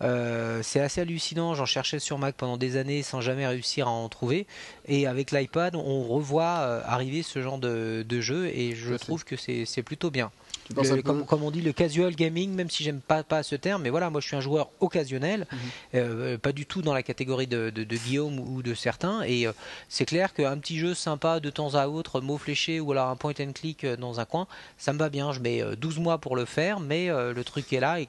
Euh, 0.00 0.62
c'est 0.62 0.80
assez 0.80 1.00
hallucinant. 1.00 1.54
J'en 1.54 1.66
cherchais 1.66 1.98
sur 1.98 2.18
Mac 2.18 2.36
pendant 2.36 2.56
des 2.56 2.76
années 2.76 3.02
sans 3.02 3.20
jamais 3.20 3.46
réussir 3.46 3.88
à 3.88 3.90
en 3.90 4.08
trouver. 4.08 4.46
Et 4.86 5.06
avec 5.06 5.32
l'iPad, 5.32 5.74
on 5.74 6.04
revoit 6.04 6.60
euh, 6.60 6.80
arriver 6.84 7.22
ce 7.22 7.42
genre 7.42 7.58
de, 7.58 8.04
de 8.08 8.20
jeu 8.20 8.46
et 8.46 8.74
je 8.74 8.94
trouve 8.94 9.24
que 9.24 9.36
c'est 9.36 9.82
plutôt 9.82 10.10
bien 10.10 10.30
comme, 10.74 11.42
on 11.42 11.50
dit, 11.50 11.62
le 11.62 11.72
casual 11.72 12.14
gaming, 12.14 12.52
même 12.52 12.70
si 12.70 12.82
j'aime 12.82 13.00
pas, 13.00 13.22
pas 13.22 13.42
ce 13.42 13.56
terme, 13.56 13.82
mais 13.82 13.90
voilà, 13.90 14.10
moi 14.10 14.20
je 14.20 14.26
suis 14.26 14.36
un 14.36 14.40
joueur 14.40 14.70
occasionnel, 14.80 15.46
mhm. 15.50 15.58
euh, 15.94 16.38
pas 16.38 16.52
du 16.52 16.66
tout 16.66 16.82
dans 16.82 16.94
la 16.94 17.02
catégorie 17.02 17.46
de, 17.46 17.70
Guillaume 17.70 18.38
ou 18.38 18.62
de 18.62 18.74
certains, 18.74 19.22
et 19.22 19.46
euh, 19.46 19.52
c'est 19.88 20.04
clair 20.04 20.34
qu'un 20.34 20.58
petit 20.58 20.78
jeu 20.78 20.94
sympa 20.94 21.40
de 21.40 21.50
temps 21.50 21.74
à 21.74 21.88
autre, 21.88 22.20
mot 22.20 22.38
fléché 22.38 22.80
ou 22.80 22.92
alors 22.92 23.08
un 23.08 23.16
point 23.16 23.34
and 23.40 23.52
click 23.52 23.84
euh, 23.84 23.96
dans 23.96 24.20
un 24.20 24.24
coin, 24.24 24.46
ça 24.78 24.92
me 24.92 24.98
va 24.98 25.08
bien, 25.08 25.32
je 25.32 25.40
mets 25.40 25.62
12 25.76 25.98
mois 25.98 26.18
pour 26.18 26.36
le 26.36 26.44
faire, 26.44 26.80
mais 26.80 27.08
le 27.08 27.44
truc 27.44 27.72
est 27.72 27.80
là 27.80 28.00
et 28.00 28.08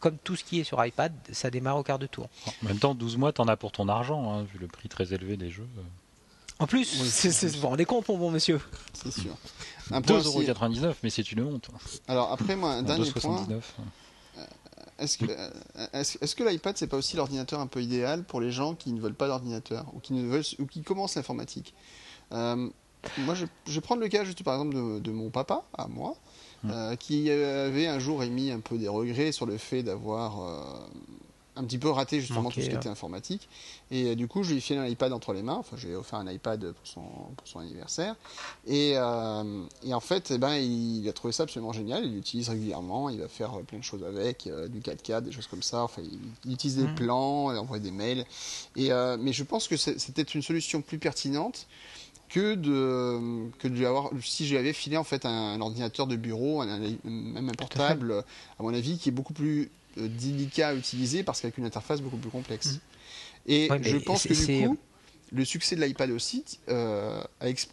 comme 0.00 0.16
tout 0.22 0.36
ce 0.36 0.44
qui 0.44 0.60
est 0.60 0.64
sur 0.64 0.84
iPad, 0.84 1.12
ça 1.32 1.50
démarre 1.50 1.78
au 1.78 1.82
quart 1.82 1.98
de 1.98 2.06
tour. 2.06 2.28
En 2.62 2.68
même 2.68 2.78
temps, 2.78 2.94
12 2.94 3.16
mois, 3.16 3.32
t'en 3.32 3.48
as 3.48 3.56
pour 3.56 3.72
ton 3.72 3.88
argent, 3.88 4.32
hein, 4.32 4.46
vu 4.52 4.58
le 4.58 4.66
prix 4.66 4.88
très 4.88 5.14
élevé 5.14 5.36
des 5.36 5.50
jeux. 5.50 5.66
En 6.58 6.66
plus, 6.66 6.96
vous 6.96 7.60
vous 7.60 7.68
rendez 7.68 7.84
compte, 7.84 8.08
mon 8.08 8.16
bon 8.16 8.30
monsieur? 8.30 8.60
C'est 8.92 9.12
sûr. 9.12 9.36
2,99€, 9.90 10.94
mais 11.02 11.10
c'est 11.10 11.32
une 11.32 11.42
honte. 11.42 11.68
Alors 12.08 12.32
après, 12.32 12.56
moi, 12.56 12.72
un 12.72 12.82
dernier 12.82 13.10
point. 13.10 13.46
Euh, 13.50 13.60
est-ce 14.98 15.18
que, 15.18 15.26
euh, 15.28 15.50
est-ce, 15.92 16.34
que 16.34 16.44
l'iPad 16.44 16.76
c'est 16.76 16.86
pas 16.86 16.96
aussi 16.96 17.16
l'ordinateur 17.16 17.60
un 17.60 17.66
peu 17.66 17.82
idéal 17.82 18.24
pour 18.24 18.40
les 18.40 18.50
gens 18.50 18.74
qui 18.74 18.92
ne 18.92 19.00
veulent 19.00 19.14
pas 19.14 19.26
d'ordinateur 19.26 19.86
ou 19.94 20.00
qui 20.00 20.12
ne 20.12 20.26
veulent 20.26 20.44
ou 20.60 20.66
qui 20.66 20.82
commencent 20.82 21.16
l'informatique? 21.16 21.74
Euh, 22.32 22.68
Moi, 23.18 23.34
je, 23.34 23.46
je, 23.66 23.72
vais 23.72 23.80
prendre 23.80 24.00
le 24.00 24.08
cas 24.08 24.24
juste 24.24 24.42
par 24.44 24.54
exemple 24.54 24.74
de, 24.74 25.00
de 25.00 25.10
mon 25.10 25.30
papa 25.30 25.64
à 25.76 25.88
moi, 25.88 26.16
hum. 26.64 26.96
qui 26.96 27.30
avait 27.30 27.88
un 27.88 27.98
jour 27.98 28.22
émis 28.22 28.50
un 28.50 28.60
peu 28.60 28.78
des 28.78 28.88
regrets 28.88 29.32
sur 29.32 29.46
le 29.46 29.58
fait 29.58 29.82
d'avoir 29.82 30.88
un 31.56 31.64
petit 31.64 31.78
peu 31.78 31.88
raté 31.88 32.20
justement 32.20 32.50
tout 32.50 32.60
ce 32.60 32.68
qui 32.68 32.74
était 32.74 32.88
informatique. 32.88 33.48
Et 33.90 34.06
euh, 34.06 34.14
du 34.16 34.26
coup, 34.26 34.42
je 34.42 34.50
lui 34.50 34.58
ai 34.58 34.60
filé 34.60 34.78
un 34.78 34.86
iPad 34.86 35.12
entre 35.12 35.32
les 35.32 35.42
mains. 35.42 35.56
Enfin, 35.56 35.76
j'ai 35.76 35.94
offert 35.94 36.18
un 36.18 36.30
iPad 36.30 36.72
pour 36.72 36.86
son, 36.86 37.02
pour 37.36 37.46
son 37.46 37.60
anniversaire. 37.60 38.16
Et, 38.66 38.94
euh, 38.96 39.64
et 39.84 39.94
en 39.94 40.00
fait, 40.00 40.32
eh 40.32 40.38
ben, 40.38 40.54
il, 40.54 41.08
a 41.08 41.12
trouvé 41.12 41.32
ça 41.32 41.44
absolument 41.44 41.72
génial. 41.72 42.04
Il 42.04 42.14
l'utilise 42.14 42.48
régulièrement. 42.48 43.08
Il 43.08 43.20
va 43.20 43.28
faire 43.28 43.52
plein 43.66 43.78
de 43.78 43.84
choses 43.84 44.02
avec, 44.04 44.46
euh, 44.46 44.68
du 44.68 44.80
4K, 44.80 45.22
des 45.22 45.32
choses 45.32 45.46
comme 45.46 45.62
ça. 45.62 45.84
Enfin, 45.84 46.02
il, 46.44 46.52
utilise 46.52 46.76
des 46.76 46.88
mmh. 46.88 46.94
plans, 46.96 47.52
il 47.52 47.58
envoie 47.58 47.78
des 47.78 47.92
mails. 47.92 48.24
Et, 48.76 48.90
mais 49.18 49.32
je 49.32 49.44
pense 49.44 49.68
que 49.68 49.76
c'était 49.76 50.22
une 50.22 50.42
solution 50.42 50.82
plus 50.82 50.98
pertinente 50.98 51.66
que 52.28 52.54
de 52.54 53.50
que 53.58 53.68
de 53.68 53.84
avoir 53.84 54.10
si 54.22 54.46
j'avais 54.46 54.72
filé 54.72 54.96
en 54.96 55.04
fait 55.04 55.24
un, 55.26 55.60
ordinateur 55.60 56.06
de 56.06 56.16
bureau 56.16 56.64
même 56.64 57.48
un 57.48 57.52
portable 57.52 58.24
à 58.58 58.62
mon 58.62 58.72
avis 58.72 58.98
qui 58.98 59.10
est 59.10 59.12
beaucoup 59.12 59.34
plus 59.34 59.70
euh, 59.83 59.83
délicat 59.96 60.68
à 60.68 60.74
utiliser 60.74 61.22
parce 61.22 61.40
qu'avec 61.40 61.58
une 61.58 61.64
interface 61.64 62.00
beaucoup 62.00 62.16
plus 62.16 62.30
complexe. 62.30 62.74
Mm. 62.74 62.78
Et 63.46 63.68
je 63.82 63.96
pense 63.98 64.26
que 64.26 64.34
du 64.34 64.68
coup, 64.68 64.78
le 65.32 65.44
succès 65.44 65.76
de 65.76 65.84
l'iPad 65.84 66.10
aussi, 66.10 66.44
euh, 66.68 67.22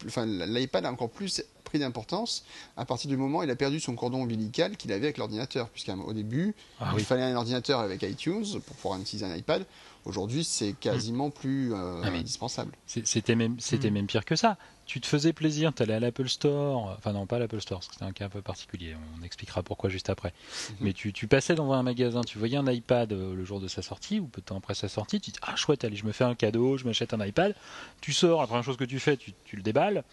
enfin, 0.06 0.26
l'iPad 0.26 0.84
a 0.84 0.92
encore 0.92 1.10
plus 1.10 1.42
pris 1.64 1.78
d'importance 1.78 2.44
à 2.76 2.84
partir 2.84 3.08
du 3.08 3.16
moment 3.16 3.38
où 3.38 3.42
il 3.44 3.50
a 3.50 3.56
perdu 3.56 3.80
son 3.80 3.94
cordon 3.94 4.22
ombilical 4.22 4.76
qu'il 4.76 4.92
avait 4.92 5.06
avec 5.06 5.18
l'ordinateur. 5.18 5.68
Puisqu'au 5.70 6.12
début, 6.12 6.54
ah 6.80 6.92
il 6.98 7.04
fallait 7.04 7.22
un 7.22 7.36
ordinateur 7.36 7.80
avec 7.80 8.02
iTunes 8.02 8.44
pour 8.66 8.76
pouvoir 8.76 9.00
utiliser 9.00 9.24
un 9.24 9.34
iPad. 9.34 9.64
Aujourd'hui, 10.04 10.44
c'est 10.44 10.72
quasiment 10.72 11.30
plus 11.30 11.72
euh, 11.72 12.02
ah, 12.02 12.08
indispensable. 12.08 12.72
C'était 12.86 13.36
même, 13.36 13.56
c'était 13.60 13.90
mm. 13.90 13.94
même 13.94 14.06
pire 14.06 14.24
que 14.24 14.36
ça. 14.36 14.58
Tu 14.84 15.00
te 15.00 15.06
faisais 15.06 15.32
plaisir, 15.32 15.72
tu 15.74 15.82
allais 15.82 15.94
à 15.94 16.00
l'Apple 16.00 16.28
Store, 16.28 16.94
enfin 16.98 17.12
non 17.12 17.26
pas 17.26 17.38
l'Apple 17.38 17.60
Store, 17.60 17.78
parce 17.78 17.88
que 17.88 17.94
c'est 17.98 18.04
un 18.04 18.12
cas 18.12 18.26
un 18.26 18.28
peu 18.28 18.42
particulier, 18.42 18.94
on 19.18 19.22
expliquera 19.22 19.62
pourquoi 19.62 19.88
juste 19.90 20.10
après. 20.10 20.30
Mm-hmm. 20.30 20.74
Mais 20.80 20.92
tu, 20.92 21.12
tu, 21.12 21.26
passais 21.26 21.54
dans 21.54 21.72
un 21.72 21.82
magasin, 21.82 22.22
tu 22.22 22.38
voyais 22.38 22.56
un 22.56 22.66
iPad 22.70 23.12
euh, 23.12 23.34
le 23.34 23.44
jour 23.44 23.60
de 23.60 23.68
sa 23.68 23.82
sortie, 23.82 24.20
ou 24.20 24.26
peu 24.26 24.40
de 24.40 24.46
temps 24.46 24.56
après 24.56 24.74
sa 24.74 24.88
sortie, 24.88 25.20
tu 25.20 25.30
te 25.30 25.36
dis 25.36 25.40
ah 25.46 25.56
chouette, 25.56 25.84
allez 25.84 25.96
je 25.96 26.04
me 26.04 26.12
fais 26.12 26.24
un 26.24 26.34
cadeau, 26.34 26.76
je 26.76 26.84
m'achète 26.84 27.14
un 27.14 27.24
iPad. 27.24 27.54
Tu 28.00 28.12
sors, 28.12 28.40
la 28.40 28.46
première 28.46 28.64
chose 28.64 28.76
que 28.76 28.84
tu 28.84 28.98
fais, 28.98 29.16
tu, 29.16 29.32
tu 29.44 29.56
le 29.56 29.62
déballes, 29.62 30.04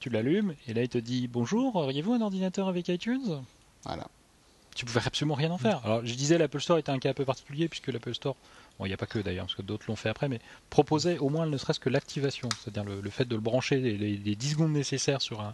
tu 0.00 0.10
l'allumes, 0.10 0.54
et 0.66 0.74
là 0.74 0.82
il 0.82 0.88
te 0.88 0.98
dit 0.98 1.28
bonjour, 1.28 1.76
auriez-vous 1.76 2.14
un 2.14 2.20
ordinateur 2.20 2.68
avec 2.68 2.88
iTunes? 2.88 3.42
Voilà. 3.84 4.08
Tu 4.74 4.84
pouvais 4.84 5.00
absolument 5.04 5.34
rien 5.34 5.50
en 5.50 5.58
faire. 5.58 5.80
Alors 5.84 6.04
je 6.04 6.14
disais 6.14 6.38
l'Apple 6.38 6.60
Store 6.60 6.78
était 6.78 6.90
un 6.90 6.98
cas 6.98 7.10
un 7.10 7.14
peu 7.14 7.24
particulier 7.24 7.68
puisque 7.68 7.88
l'Apple 7.88 8.14
Store 8.14 8.36
bon, 8.78 8.86
il 8.86 8.88
n'y 8.88 8.94
a 8.94 8.96
pas 8.96 9.06
que 9.06 9.18
d'ailleurs, 9.18 9.46
parce 9.46 9.54
que 9.54 9.62
d'autres 9.62 9.86
l'ont 9.88 9.96
fait 9.96 10.08
après, 10.08 10.28
mais 10.28 10.40
proposait 10.70 11.18
au 11.18 11.28
moins 11.28 11.46
ne 11.46 11.56
serait-ce 11.56 11.80
que 11.80 11.88
l'activation, 11.88 12.48
c'est-à-dire 12.62 12.84
le, 12.84 13.10
fait 13.10 13.24
de 13.24 13.34
le 13.34 13.40
brancher 13.40 13.78
les, 13.78 14.36
10 14.36 14.50
secondes 14.50 14.72
nécessaires 14.72 15.22
sur 15.22 15.40
un, 15.40 15.52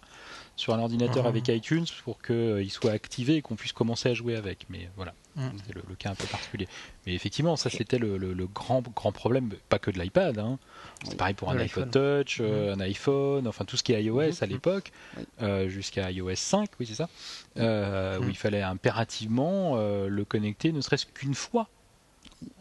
sur 0.57 0.75
un 0.75 0.79
ordinateur 0.79 1.27
avec 1.27 1.49
mhm. 1.49 1.57
iTunes 1.57 1.87
pour 2.05 2.21
qu'il 2.23 2.35
euh, 2.35 2.69
soit 2.69 2.93
activé 2.93 3.37
et 3.37 3.43
qu'on 3.43 3.57
puisse 3.57 3.73
commencer 3.73 4.09
à 4.09 4.15
jouer 4.15 4.37
avec. 4.37 4.67
Mais 4.71 4.89
voilà, 4.97 5.15
mhm. 5.37 5.53
c'est 5.67 5.75
le, 5.75 5.83
cas 5.99 6.11
un 6.11 6.15
peu 6.15 6.27
particulier. 6.27 6.69
Mais 7.07 7.15
effectivement, 7.15 7.57
ça 7.57 7.71
c'était 7.71 7.99
le, 7.99 8.47
grand, 8.47 8.83
grand 8.83 9.13
problème, 9.13 9.51
pas 9.69 9.79
que 9.79 9.91
de 9.91 9.99
l'iPad. 9.99 10.39
Hein. 10.39 10.59
C'est 11.05 11.17
pareil 11.17 11.35
pour 11.35 11.51
un 11.51 11.59
iPhone. 11.59 11.91
Touch, 11.91 12.39
euh, 12.41 12.75
mhm. 12.75 12.81
un 12.81 12.85
iPhone, 12.85 13.49
enfin 13.49 13.65
tout 13.65 13.77
ce 13.77 13.83
qui 13.83 13.93
est 13.93 14.03
iOS 14.03 14.43
à 14.43 14.47
l'époque, 14.47 14.93
euh, 15.41 15.69
jusqu'à 15.69 16.11
iOS 16.11 16.35
5, 16.35 16.69
oui 16.79 16.87
c'est 16.87 16.95
ça, 16.95 17.09
où 17.57 18.29
il 18.29 18.37
fallait 18.37 18.63
impérativement 18.63 19.77
le 19.77 20.25
connecter 20.25 20.73
ne 20.73 20.81
serait-ce 20.81 21.07
qu'une 21.07 21.35
fois 21.35 21.69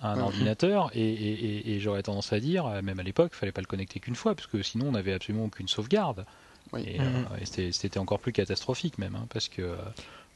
un 0.01 0.19
ordinateur. 0.19 0.91
Et, 0.93 1.77
j'aurais 1.79 2.03
tendance 2.03 2.33
à 2.33 2.39
dire, 2.39 2.65
même 2.81 2.99
à 2.99 3.03
l'époque, 3.03 3.31
il 3.33 3.37
fallait 3.37 3.51
pas 3.51 3.61
le 3.61 3.67
connecter 3.67 3.99
qu'une 3.99 4.15
fois 4.15 4.35
parce 4.35 4.47
que 4.47 4.61
sinon 4.61 4.87
on 4.87 4.91
n'avait 4.91 5.13
absolument 5.13 5.45
aucune 5.45 5.67
sauvegarde. 5.67 6.25
Et, 6.77 6.99
euh, 6.99 7.03
mm-hmm. 7.03 7.71
c'était 7.71 7.97
encore 7.97 8.19
plus 8.19 8.31
catastrophique 8.31 8.97
même 8.97 9.15
hein, 9.15 9.25
parce 9.29 9.47
que 9.47 9.61
euh, 9.61 9.75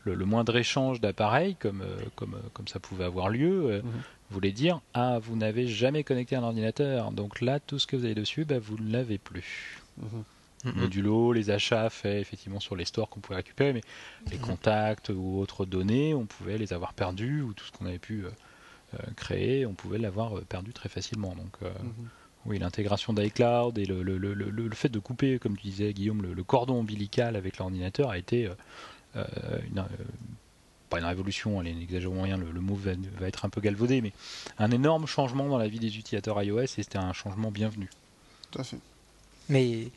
le, 0.04 0.26
moindre 0.26 0.56
échange 0.56 1.00
d'appareils 1.02 1.56
comme, 1.56 1.82
euh, 1.82 1.98
comme, 2.16 2.38
comme 2.54 2.68
ça 2.68 2.80
pouvait 2.80 3.06
avoir 3.06 3.30
lieu 3.30 3.80
mm-hmm. 3.80 4.32
voulait 4.32 4.52
dire 4.52 4.82
ah 4.94 5.20
vous 5.20 5.36
n'avez 5.36 5.68
jamais 5.68 6.04
connecté 6.04 6.36
un 6.36 6.44
ordinateur 6.44 7.12
donc 7.12 7.42
là 7.42 7.60
tout 7.60 7.80
ce 7.80 7.88
que 7.88 7.96
vous 7.96 8.06
avez 8.06 8.16
dessus 8.16 8.46
bah, 8.46 8.60
vous 8.60 8.78
ne 8.78 8.92
l'avez 8.92 9.18
plus. 9.18 9.82
Mm-hmm. 10.02 10.76
modulo, 10.76 11.34
les 11.34 11.52
achats 11.52 11.90
faits 11.90 12.22
effectivement 12.22 12.60
sur 12.60 12.76
les 12.76 12.86
stores 12.86 13.10
qu'on 13.10 13.20
pouvait 13.20 13.38
récupérer, 13.38 13.74
mais 13.74 13.82
les 14.32 14.38
contacts 14.38 15.10
ou 15.10 15.40
autres 15.40 15.66
données, 15.66 16.14
on 16.14 16.26
pouvait 16.26 16.58
les 16.58 16.74
avoir 16.74 16.94
perdus 16.94 17.42
ou 17.42 17.54
tout 17.54 17.66
ce 17.66 17.72
qu'on 17.72 17.86
avait 17.86 18.00
pu 18.00 18.26
euh, 18.94 18.98
créé, 19.16 19.66
on 19.66 19.74
pouvait 19.74 19.98
l'avoir 19.98 20.38
euh, 20.38 20.42
perdu 20.42 20.72
très 20.74 20.90
facilement. 20.90 21.36
Donc, 21.36 21.56
euh, 21.64 21.70
mhm. 21.82 22.10
oui, 22.46 22.60
l'intégration 22.60 23.14
d'iCloud 23.14 23.78
et 23.78 23.86
le, 23.86 24.04
le, 24.04 24.18
le, 24.18 24.34
le, 24.34 24.76
fait 24.76 24.90
de 24.90 25.00
couper, 25.00 25.40
comme 25.40 25.58
tu 25.58 25.68
disais 25.68 25.94
Guillaume, 25.94 26.22
le, 26.22 26.44
cordon 26.44 26.80
ombilical 26.80 27.36
avec 27.36 27.58
l'ordinateur 27.58 28.12
a 28.12 28.18
été 28.18 28.50
une, 29.16 29.86
pas 30.90 31.00
une 31.00 31.06
révolution, 31.06 31.60
allez, 31.60 31.74
n'exagérons 31.74 32.22
rien, 32.22 32.38
le, 32.38 32.62
mot 32.62 32.76
va, 32.76 32.92
va, 33.20 33.28
être 33.28 33.46
un 33.46 33.50
peu 33.50 33.62
galvaudé, 33.62 34.02
mais 34.02 34.14
un 34.60 34.72
énorme 34.72 35.08
changement 35.08 35.48
dans 35.48 35.58
la 35.58 35.68
vie 35.68 35.80
des 35.80 35.98
utilisateurs 35.98 36.42
iOS 36.42 36.62
et 36.62 36.68
c'était 36.68 37.00
un 37.00 37.14
changement 37.14 37.52
bienvenu. 37.52 37.90
Tout 38.52 38.62
à 38.62 38.64
fait. 38.64 38.78
Mais 39.50 39.88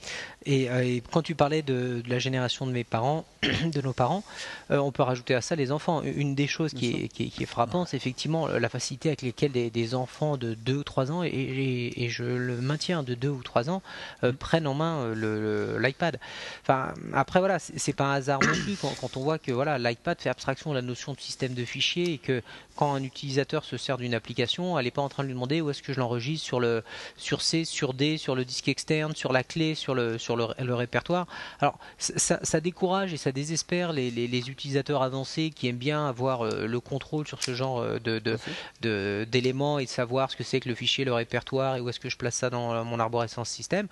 euh, 0.48 0.80
et, 0.82 1.02
quand 1.10 1.22
tu 1.22 1.34
parlais 1.34 1.62
de, 1.62 2.02
la 2.06 2.18
génération 2.18 2.66
de 2.66 2.72
mes 2.72 2.84
parents, 2.84 3.24
de 3.42 3.80
nos 3.80 3.92
parents, 3.92 4.22
euh, 4.70 4.78
on 4.78 4.92
peut 4.92 5.02
rajouter 5.02 5.34
à 5.34 5.40
ça 5.40 5.56
les 5.56 5.72
enfants. 5.72 6.02
Une 6.02 6.34
des 6.34 6.46
choses 6.46 6.72
qui 6.72 7.04
est, 7.04 7.08
qui, 7.08 7.32
est, 7.42 7.46
frappante, 7.46 7.88
c'est 7.88 7.96
effectivement 7.96 8.46
la 8.48 8.68
facilité 8.68 9.08
avec 9.08 9.22
laquelle 9.22 9.52
des, 9.52 9.94
enfants 9.94 10.36
de 10.36 10.54
2 10.54 10.74
ou 10.74 10.84
3 10.84 11.12
ans, 11.12 11.22
et, 11.24 12.08
je 12.10 12.24
le 12.24 12.56
maintiens, 12.60 13.02
de 13.02 13.14
2 13.14 13.28
ou 13.28 13.42
3 13.42 13.70
ans, 13.70 13.82
euh, 14.24 14.32
mm. 14.32 14.36
prennent 14.36 14.66
en 14.66 14.74
main 14.74 15.14
l'iPad. 15.14 16.18
enfin, 16.62 16.94
après, 17.12 17.40
voilà, 17.40 17.58
c'est 17.58 17.92
pas 17.92 18.06
un 18.06 18.14
hasard 18.14 18.40
non 18.40 18.52
plus 18.64 18.76
quand, 18.80 18.94
quand, 19.00 19.16
on 19.16 19.22
voit 19.22 19.38
que 19.38 19.52
voilà, 19.52 19.78
l'iPad 19.78 20.20
fait 20.20 20.28
abstraction 20.28 20.70
de 20.70 20.76
la 20.76 20.82
notion 20.82 21.12
de 21.12 21.20
système 21.20 21.54
de 21.54 21.64
fichiers 21.64 22.14
et 22.14 22.18
que 22.18 22.42
quand 22.76 22.92
un 22.94 23.02
utilisateur 23.02 23.64
se 23.64 23.76
sert 23.76 23.96
d'une 23.96 24.14
application, 24.14 24.78
elle 24.78 24.84
n'est 24.84 24.90
pas 24.90 25.02
en 25.02 25.08
train 25.08 25.22
de 25.22 25.28
lui 25.28 25.34
demander 25.34 25.60
où 25.60 25.70
est-ce 25.70 25.82
que 25.82 25.92
je 25.92 25.98
l'enregistre 26.00 26.44
sur 26.44 26.60
le 26.60 26.84
sur 27.16 27.42
C, 27.42 27.64
sur 27.64 27.94
D, 27.94 28.18
sur 28.18 28.34
le 28.34 28.44
disque 28.44 28.68
externe, 28.68 29.14
sur 29.14 29.32
la 29.32 29.35
clé, 29.42 29.74
sur 29.74 29.94
le 29.94 30.18
sur 30.18 30.36
le, 30.36 30.74
répertoire. 30.74 31.26
Alors 31.60 31.78
ça, 31.98 32.60
décourage 32.60 33.12
et 33.12 33.16
ça 33.16 33.32
désespère 33.32 33.92
les, 33.92 34.10
les, 34.10 34.50
utilisateurs 34.50 35.02
avancés 35.02 35.50
qui 35.50 35.68
aiment 35.68 35.76
bien 35.76 36.08
avoir 36.08 36.42
euh, 36.42 36.66
le 36.66 36.80
contrôle 36.80 37.26
sur 37.26 37.42
ce 37.42 37.54
genre 37.54 37.80
euh, 37.80 37.98
de 37.98 39.24
d'éléments 39.24 39.78
et 39.78 39.84
de 39.84 39.90
savoir 39.90 40.30
ce 40.30 40.36
que 40.36 40.44
c'est 40.44 40.60
que 40.60 40.68
le 40.68 40.74
fichier, 40.74 41.04
le 41.04 41.12
répertoire 41.12 41.76
et 41.76 41.80
où 41.80 41.88
est-ce 41.88 42.00
que 42.00 42.08
je 42.08 42.16
place 42.16 42.34
ça 42.34 42.50
dans 42.50 42.84
mon 42.84 43.00
arborescence 43.00 43.48
système. 43.48 43.88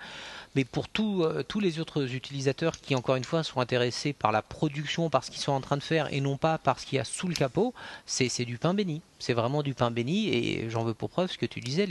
Mais 0.55 0.63
pour 0.63 0.85
euh, 0.99 1.43
tous 1.43 1.59
les 1.59 1.79
autres 1.79 2.13
utilisateurs 2.15 2.79
qui, 2.79 2.95
encore 2.95 3.15
une 3.15 3.23
fois, 3.23 3.43
sont 3.43 3.59
intéressés 3.59 4.13
par 4.13 4.31
la 4.31 4.41
production, 4.41 5.09
par 5.09 5.23
ce 5.23 5.31
qu'ils 5.31 5.41
sont 5.41 5.51
en 5.51 5.61
train 5.61 5.77
de 5.77 5.83
faire 5.83 6.11
et 6.13 6.21
non 6.21 6.37
pas 6.37 6.57
par 6.57 6.79
ce 6.79 6.85
qu'il 6.85 6.97
y 6.97 6.99
a 6.99 7.03
sous 7.03 7.27
le 7.27 7.35
capot, 7.35 7.73
c'est 8.05 8.45
du 8.45 8.57
pain 8.57 8.73
béni 8.73 9.01
c'est 9.19 9.33
vraiment 9.33 9.63
du 9.63 9.73
pain 9.73 9.91
béni 9.91 10.29
et 10.29 10.69
j'en 10.69 10.83
veux 10.83 10.93
pour 10.93 11.09
preuve 11.09 11.31
ce 11.31 11.37
que 11.37 11.45
tu 11.45 11.59
disais, 11.59 11.87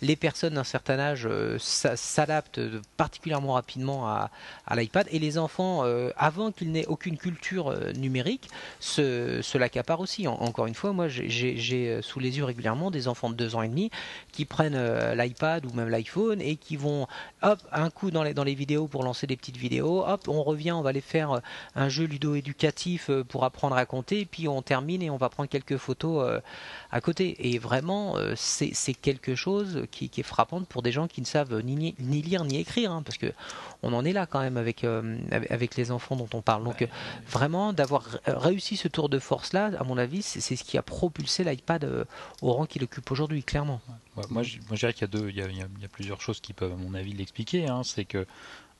les, 0.00 0.16
personnes 0.16 0.54
d'un 0.54 0.64
certain 0.64 0.98
âge 0.98 1.26
euh, 1.26 1.58
s'adaptent 1.58 2.60
particulièrement 2.96 3.54
rapidement 3.54 4.08
à, 4.08 4.30
l'iPad 4.74 5.06
et 5.10 5.18
les 5.18 5.38
enfants, 5.38 5.84
euh, 5.84 6.10
avant 6.16 6.52
qu'ils 6.52 6.72
n'aient 6.72 6.86
aucune 6.86 7.16
culture 7.16 7.68
euh, 7.68 7.92
numérique, 7.92 8.48
se, 8.80 9.40
se 9.42 9.58
l'accaparent 9.58 10.00
aussi. 10.00 10.26
encore 10.26 10.66
une 10.66 10.74
fois, 10.74 10.92
moi 10.92 11.08
j'ai 11.08 12.00
sous 12.02 12.20
les 12.20 12.38
yeux 12.38 12.44
régulièrement 12.44 12.90
des 12.90 13.08
enfants 13.08 13.30
de 13.30 13.34
2 13.34 13.56
ans 13.56 13.62
et 13.62 13.68
demi 13.68 13.90
qui 14.36 14.44
prennent 14.44 14.78
l'iPad 15.14 15.64
ou 15.66 15.72
même 15.72 15.88
l'iPhone 15.88 16.40
et 16.40 16.56
qui 16.56 16.76
vont, 16.76 17.06
hop, 17.42 17.58
un 17.72 17.90
coup 17.90 18.10
dans 18.10 18.22
les, 18.22 18.34
dans 18.34 18.44
les 18.44 18.54
vidéos 18.54 18.86
pour 18.86 19.02
lancer 19.02 19.26
des 19.26 19.36
petites 19.36 19.56
vidéos, 19.56 20.04
hop, 20.06 20.28
on 20.28 20.42
revient, 20.42 20.72
on 20.72 20.82
va 20.82 20.90
aller 20.90 21.00
faire 21.00 21.40
un 21.74 21.88
jeu 21.88 22.04
ludo-éducatif 22.04 23.10
pour 23.28 23.44
apprendre 23.44 23.76
à 23.76 23.86
compter, 23.86 24.20
et 24.20 24.26
puis 24.26 24.48
on 24.48 24.62
termine 24.62 25.02
et 25.02 25.10
on 25.10 25.16
va 25.16 25.28
prendre 25.28 25.48
quelques 25.48 25.78
photos 25.78 26.40
à 26.90 27.00
côté. 27.00 27.36
Et 27.38 27.58
vraiment, 27.58 28.16
euh, 28.16 28.34
c'est 28.36 28.94
quelque 28.94 29.34
chose 29.34 29.86
qui, 29.90 30.10
est 30.16 30.22
frappant 30.22 30.62
pour 30.62 30.82
des 30.82 30.92
gens 30.92 31.08
qui 31.08 31.20
ne 31.20 31.26
savent 31.26 31.60
ni, 31.60 31.94
ni 31.98 32.22
lire 32.22 32.44
ni 32.44 32.58
écrire, 32.58 32.92
hein, 32.92 33.02
parce 33.04 33.18
que 33.18 33.32
on 33.82 33.92
en 33.92 34.04
est 34.04 34.12
là 34.12 34.26
quand 34.26 34.40
même 34.40 34.56
avec, 34.56 34.84
euh, 34.84 35.18
avec 35.50 35.76
les 35.76 35.90
enfants 35.90 36.16
dont 36.16 36.28
on 36.32 36.42
parle. 36.42 36.64
Donc 36.64 36.82
euh, 36.82 36.86
vraiment, 37.28 37.72
d'avoir 37.72 38.04
réussi 38.26 38.76
ce 38.76 38.88
tour 38.88 39.08
de 39.08 39.18
force-là, 39.18 39.70
à 39.78 39.84
mon 39.84 39.98
avis, 39.98 40.22
c'est 40.22 40.56
ce 40.56 40.64
qui 40.64 40.78
a 40.78 40.82
propulsé 40.82 41.44
l'iPad 41.44 42.06
au 42.42 42.52
rang 42.52 42.66
qu'il 42.66 42.82
occupe 42.84 43.10
aujourd'hui, 43.10 43.42
clairement. 43.42 43.80
Moi, 44.30 44.42
je, 44.42 44.58
dirais 44.58 44.92
qu'il 44.92 45.02
y, 45.02 45.04
a 45.04 45.06
deux, 45.06 45.30
il 45.30 45.36
y 45.36 45.40
a, 45.40 45.88
plusieurs 45.88 46.20
choses 46.20 46.40
qui 46.40 46.52
peuvent, 46.52 46.72
à 46.72 46.76
mon 46.76 46.94
avis, 46.94 47.12
l'expliquer. 47.12 47.68
Hein. 47.68 47.82
C'est 47.84 48.04
que, 48.04 48.26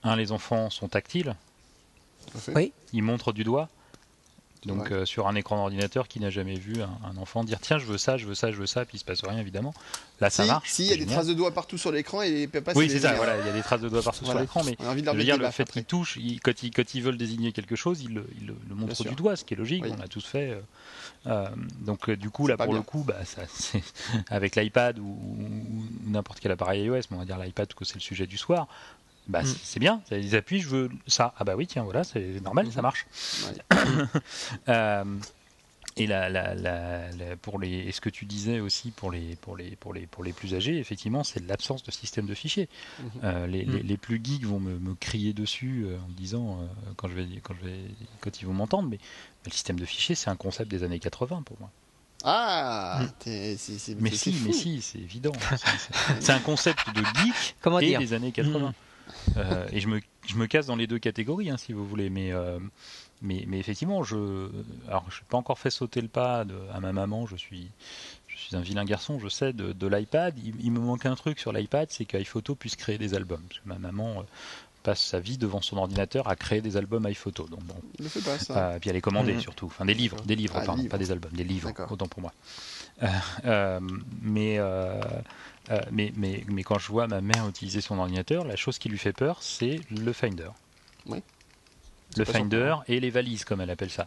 un, 0.03 0.17
les 0.17 0.33
enfants 0.33 0.71
sont 0.71 0.89
tactiles. 0.89 1.35
Oui. 2.55 2.73
Ils 2.93 3.03
montrent 3.03 3.33
du 3.33 3.45
doigt. 3.45 3.69
Donc 4.67 4.91
euh, 4.91 5.07
sur 5.07 5.29
un 5.29 5.35
écran 5.35 5.57
d'ordinateur 5.57 6.09
qui 6.09 6.21
n'a 6.21 6.31
jamais 6.31 6.57
vu 6.57 6.83
un, 6.83 7.17
enfant 7.17 7.45
dire 7.45 7.59
tiens 7.61 7.79
je 7.79 7.87
veux 7.87 7.99
ça, 7.99 8.17
je 8.17 8.27
veux 8.27 8.35
ça, 8.35 8.51
je 8.51 8.57
veux 8.57 8.67
ça, 8.67 8.85
puis 8.85 8.97
il 8.97 9.01
se 9.01 9.05
passe 9.05 9.23
rien 9.25 9.39
évidemment. 9.39 9.73
Là 10.21 10.29
ça 10.29 10.45
marche. 10.45 10.71
Si 10.71 10.85
il 10.85 10.91
y 10.91 10.93
a 10.93 10.97
des 10.97 11.07
traces 11.07 11.29
de 11.29 11.35
doigts 11.35 11.53
partout 11.53 11.79
sur 11.79 11.93
l'écran 11.93 12.23
et 12.23 12.49
Oui 12.75 12.91
c'est 12.91 13.01
ça, 13.01 13.15
voilà, 13.15 13.39
il 13.39 13.47
y 13.47 13.49
a 13.49 13.53
des 13.53 13.63
traces 13.63 13.81
de 13.81 13.89
doigts 13.89 14.03
partout 14.03 14.25
sur 14.25 14.39
l'écran, 14.39 14.63
mais 14.65 14.77
je 14.79 15.11
veux 15.11 15.25
dire 15.25 15.39
le 15.39 15.51
fait 15.51 15.71
qu'ils 15.71 15.85
touchent, 15.85 16.19
quand, 16.43 16.63
ils, 16.63 16.71
quand 16.71 16.95
ils 16.95 17.03
veulent 17.03 17.17
désigner 17.17 17.53
quelque 17.53 17.77
chose, 17.77 18.03
ils 18.03 18.15
le, 18.15 18.27
montrent 18.75 19.05
du 19.05 19.15
doigt, 19.15 19.37
ce 19.37 19.45
qui 19.45 19.55
est 19.55 19.57
logique, 19.57 19.85
on 19.89 20.01
a 20.01 20.09
tous 20.09 20.27
fait. 20.27 20.51
Euh, 20.51 20.61
euh, 21.27 21.49
donc 21.81 22.11
du 22.11 22.31
coup 22.31 22.47
là 22.47 22.57
pour 22.57 22.75
le 22.75 22.83
coup, 22.83 23.05
bah, 23.07 23.25
ça, 23.25 23.43
avec 24.31 24.57
l'iPad 24.57 24.99
ou, 24.99 25.19
n'importe 26.05 26.41
quel 26.41 26.53
appareil 26.53 26.85
iOS, 26.85 26.95
mais 27.11 27.17
on 27.17 27.19
va 27.19 27.25
dire 27.25 27.39
l'iPad 27.39 27.73
que 27.73 27.85
c'est 27.85 27.95
le 27.95 28.01
sujet 28.01 28.27
du 28.27 28.37
soir, 28.37 28.69
bah, 29.29 29.43
mm. 29.43 29.47
c'est 29.63 29.81
bien, 29.81 30.01
ils 30.11 30.37
appuient, 30.37 30.61
je 30.61 30.69
veux 30.69 30.91
ça. 31.07 31.35
Ah 31.39 31.45
bah 31.45 31.55
oui, 31.57 31.67
tiens, 31.67 31.83
voilà, 31.83 32.05
c'est 32.05 32.41
normal, 32.43 32.71
ça 32.73 32.83
marche. 32.83 33.07
euh, 34.69 35.05
et 35.99 36.07
la, 36.07 36.29
la, 36.29 36.55
la, 36.55 37.37
pour 37.41 37.59
les, 37.59 37.91
ce 37.91 38.03
que 38.03 38.11
tu 38.11 38.27
disais 38.27 38.61
aussi 38.61 38.91
pour 38.91 39.11
les, 39.11 39.37
pour 39.37 39.57
les, 39.57 39.77
pour 39.77 39.95
les, 39.95 40.07
pour 40.07 40.23
les 40.23 40.35
plus 40.35 40.55
âgés, 40.55 40.79
effectivement, 40.79 41.25
c'est 41.25 41.47
l'absence 41.47 41.83
de 41.83 41.91
système 41.91 42.27
de 42.27 42.35
fichiers. 42.35 42.69
Mm-hmm. 42.69 43.09
Euh, 43.25 43.47
les, 43.47 43.65
mm. 43.65 43.77
les, 43.79 43.97
plus 43.97 44.21
geeks 44.23 44.45
vont 44.45 44.61
me, 44.61 44.79
me 44.79 44.95
crier 44.95 45.33
dessus 45.33 45.87
euh, 45.87 45.97
en 45.97 46.11
disant, 46.11 46.61
euh, 46.61 46.67
quand, 46.97 47.09
je 47.09 47.15
vais, 47.15 47.27
quand, 47.43 47.55
je 47.63 47.67
vais, 47.67 47.79
quand 48.21 48.43
ils 48.43 48.47
vont 48.47 48.53
m'entendre, 48.53 48.89
mais, 48.91 48.99
le 49.47 49.51
système 49.51 49.79
de 49.79 49.85
fichiers, 49.87 50.17
c'est 50.17 50.29
un 50.29 50.37
concept 50.37 50.71
des 50.71 50.83
années 50.83 50.99
80 50.99 51.43
pour 51.43 51.57
moi. 51.61 51.71
Ah, 52.25 53.01
mm. 53.01 53.31
mais 53.31 53.57
si, 53.57 53.97
mais 54.01 54.53
si, 54.53 54.83
c'est 54.83 54.99
évident. 54.99 55.33
C'est 56.21 56.33
un 56.33 56.41
concept 56.41 56.95
de 56.95 57.01
geek 57.01 57.57
Comment 57.63 57.79
et 57.79 57.97
des 57.97 58.13
années 58.13 58.33
80. 58.33 58.75
Euh, 59.37 59.67
et 59.73 59.81
je 59.81 59.89
me, 59.89 60.01
je 60.27 60.37
me 60.37 60.47
casse 60.47 60.67
dans 60.67 60.77
les 60.77 60.87
deux 60.87 60.99
catégories, 60.99 61.51
hein, 61.51 61.57
si 61.57 61.73
vous 61.73 61.87
voulez. 61.87 62.11
Mais, 62.11 62.33
euh, 62.33 62.59
mais, 63.23 63.45
mais, 63.47 63.59
effectivement, 63.59 64.03
je 64.03 64.49
alors 64.89 65.05
je 65.11 65.21
n'ai 65.21 65.27
pas 65.29 65.37
encore 65.37 65.59
fait 65.59 65.71
sauter 65.71 66.01
le 66.01 66.09
pas 66.09 66.45
à 66.73 66.81
ma 66.81 66.93
maman. 66.93 67.27
Je 67.27 67.37
suis, 67.37 67.71
je 68.29 68.37
suis 68.37 68.57
un 68.57 68.61
vilain 68.61 68.85
garçon, 68.85 69.19
je 69.19 69.29
sais, 69.29 69.53
de, 69.53 69.73
de 69.73 69.87
l'iPad. 69.87 70.35
Il, 70.39 70.71
me 70.71 70.81
manque 70.81 71.07
un 71.07 71.15
truc 71.15 71.39
sur 71.39 71.53
l'iPad, 71.53 71.89
c'est 71.91 72.05
qu'iPhoto 72.05 72.55
puisse 72.55 72.77
créer 72.77 72.99
des 72.99 73.15
albums. 73.15 73.43
Parce 73.49 73.61
que 73.61 73.69
ma 73.69 73.79
maman 73.79 74.21
euh, 74.21 74.23
passe 74.83 75.03
sa 75.03 75.21
vie 75.21 75.39
devant 75.39 75.61
son 75.61 75.79
ordinateur 75.79 76.29
à 76.29 76.37
créer 76.37 76.61
des 76.61 76.77
albums 76.77 77.07
iPhoto. 77.07 77.47
Donc 77.49 77.63
bon, 77.65 77.75
ne 77.99 78.09
pas 78.23 78.39
ça. 78.39 78.79
puis 78.81 78.91
à 78.91 78.93
les 78.93 79.01
commander 79.01 79.35
mmh. 79.35 79.41
surtout. 79.41 79.67
Enfin, 79.67 79.85
des 79.85 79.95
livres, 79.95 80.21
des 80.23 80.37
livres, 80.37 80.55
ah, 80.57 80.65
pardon, 80.65 80.85
pas 80.85 80.99
des 80.99 81.11
albums, 81.11 81.33
des 81.33 81.45
livres, 81.45 81.73
autant 81.91 82.07
pour 82.07 82.23
moi. 82.23 82.33
mais 84.23 84.59
euh, 85.71 85.81
mais, 85.91 86.13
mais, 86.17 86.45
mais, 86.49 86.63
quand 86.63 86.79
je 86.79 86.89
vois 86.89 87.07
ma 87.07 87.21
mère 87.21 87.49
utiliser 87.49 87.81
son 87.81 87.99
ordinateur, 87.99 88.45
la 88.45 88.57
chose 88.57 88.79
qui 88.79 88.89
lui 88.89 88.99
fait 88.99 89.13
peur, 89.13 89.39
c'est 89.43 89.81
le 89.91 90.13
Finder. 90.13 90.51
Oui. 91.07 91.23
Le 92.17 92.25
Finder 92.25 92.77
et 92.87 93.01
les 93.01 93.11
valises, 93.11 93.45
comme 93.45 93.61
elle 93.61 93.71
appelle 93.71 93.91
ça. 93.91 94.07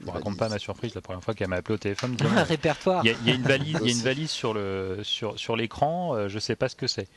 Je 0.00 0.06
ne 0.06 0.10
raconte 0.10 0.38
pas 0.38 0.48
ma 0.48 0.58
surprise 0.58 0.94
la 0.94 1.00
première 1.00 1.22
fois 1.22 1.34
qu'elle 1.34 1.48
m'a 1.48 1.56
appelé 1.56 1.74
au 1.74 1.78
téléphone. 1.78 2.16
Un 2.20 2.44
répertoire. 2.44 3.04
Il 3.04 3.28
y, 3.28 3.30
a 3.30 3.34
une 3.34 3.42
valise, 3.42 3.78
il 3.82 3.88
y 3.88 3.90
a 3.90 3.94
une 3.94 4.02
valise 4.02 4.30
sur 4.30 4.54
le 4.54 5.00
sur 5.02 5.38
sur 5.38 5.54
l'écran. 5.54 6.14
Euh, 6.14 6.28
je 6.28 6.38
sais 6.38 6.56
pas 6.56 6.68
ce 6.68 6.76
que 6.76 6.86
c'est. 6.86 7.08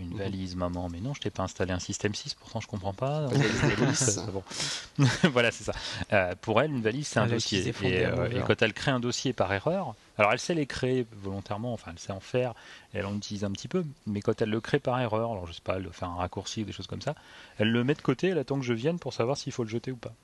Une 0.00 0.10
mhm. 0.10 0.18
valise, 0.18 0.56
maman, 0.56 0.88
mais 0.88 1.00
non, 1.00 1.14
je 1.14 1.20
t'ai 1.20 1.30
pas 1.30 1.42
installé 1.42 1.72
un 1.72 1.78
système 1.78 2.14
6, 2.14 2.34
pourtant 2.34 2.60
je 2.60 2.66
comprends 2.66 2.94
pas. 2.94 3.28
voilà, 5.32 5.50
c'est 5.50 5.64
ça. 5.64 5.72
Euh, 6.12 6.34
pour 6.40 6.60
elle, 6.60 6.70
une 6.70 6.80
valise, 6.80 7.06
c'est 7.06 7.20
un 7.20 7.26
dossier. 7.26 7.72
Euh, 7.84 8.30
et, 8.30 8.40
quand 8.40 8.62
elle 8.62 8.72
crée 8.72 8.90
un 8.90 9.00
dossier 9.00 9.32
par 9.32 9.52
erreur, 9.52 9.94
alors 10.16 10.32
elle 10.32 10.38
sait 10.38 10.54
les 10.54 10.66
créer 10.66 11.06
volontairement, 11.12 11.72
enfin 11.72 11.90
elle 11.92 11.98
sait 11.98 12.12
en 12.12 12.20
faire, 12.20 12.54
elle 12.92 13.06
en 13.06 13.16
utilise 13.16 13.44
un 13.44 13.50
petit 13.50 13.68
peu, 13.68 13.84
mais 14.06 14.20
quand 14.20 14.40
elle 14.40 14.50
le 14.50 14.60
crée 14.60 14.78
par 14.78 14.98
erreur, 15.00 15.32
alors 15.32 15.46
je 15.46 15.52
sais 15.52 15.60
pas, 15.62 15.76
elle 15.76 15.88
fait 15.92 16.04
un 16.04 16.14
raccourci 16.14 16.62
ou 16.62 16.64
des 16.64 16.72
choses 16.72 16.86
comme 16.86 17.02
ça, 17.02 17.14
elle 17.58 17.70
le 17.70 17.84
met 17.84 17.94
de 17.94 18.02
côté, 18.02 18.28
elle 18.28 18.38
attend 18.38 18.58
que 18.58 18.64
je 18.64 18.74
vienne 18.74 18.98
pour 18.98 19.12
savoir 19.12 19.36
s'il 19.36 19.52
faut 19.52 19.64
le 19.64 19.70
jeter 19.70 19.92
ou 19.92 19.96
pas. 19.96 20.14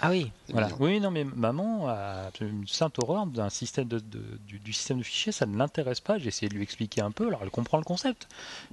Ah 0.00 0.10
oui. 0.10 0.30
Voilà. 0.48 0.68
Oui, 0.78 1.00
non, 1.00 1.10
mais 1.10 1.24
maman 1.24 1.88
a 1.88 2.30
une 2.40 2.66
sainte 2.66 2.98
horreur 2.98 3.26
d'un 3.26 3.50
système 3.50 3.86
de, 3.88 3.98
du, 3.98 4.72
système 4.72 4.98
de 4.98 5.02
fichiers, 5.02 5.32
ça 5.32 5.46
ne 5.46 5.56
l'intéresse 5.56 6.00
pas. 6.00 6.18
J'ai 6.18 6.28
essayé 6.28 6.48
de 6.48 6.54
lui 6.54 6.62
expliquer 6.62 7.00
un 7.00 7.10
peu. 7.10 7.26
Alors, 7.26 7.40
elle 7.42 7.50
comprend 7.50 7.78
le 7.78 7.84
concept, 7.84 8.28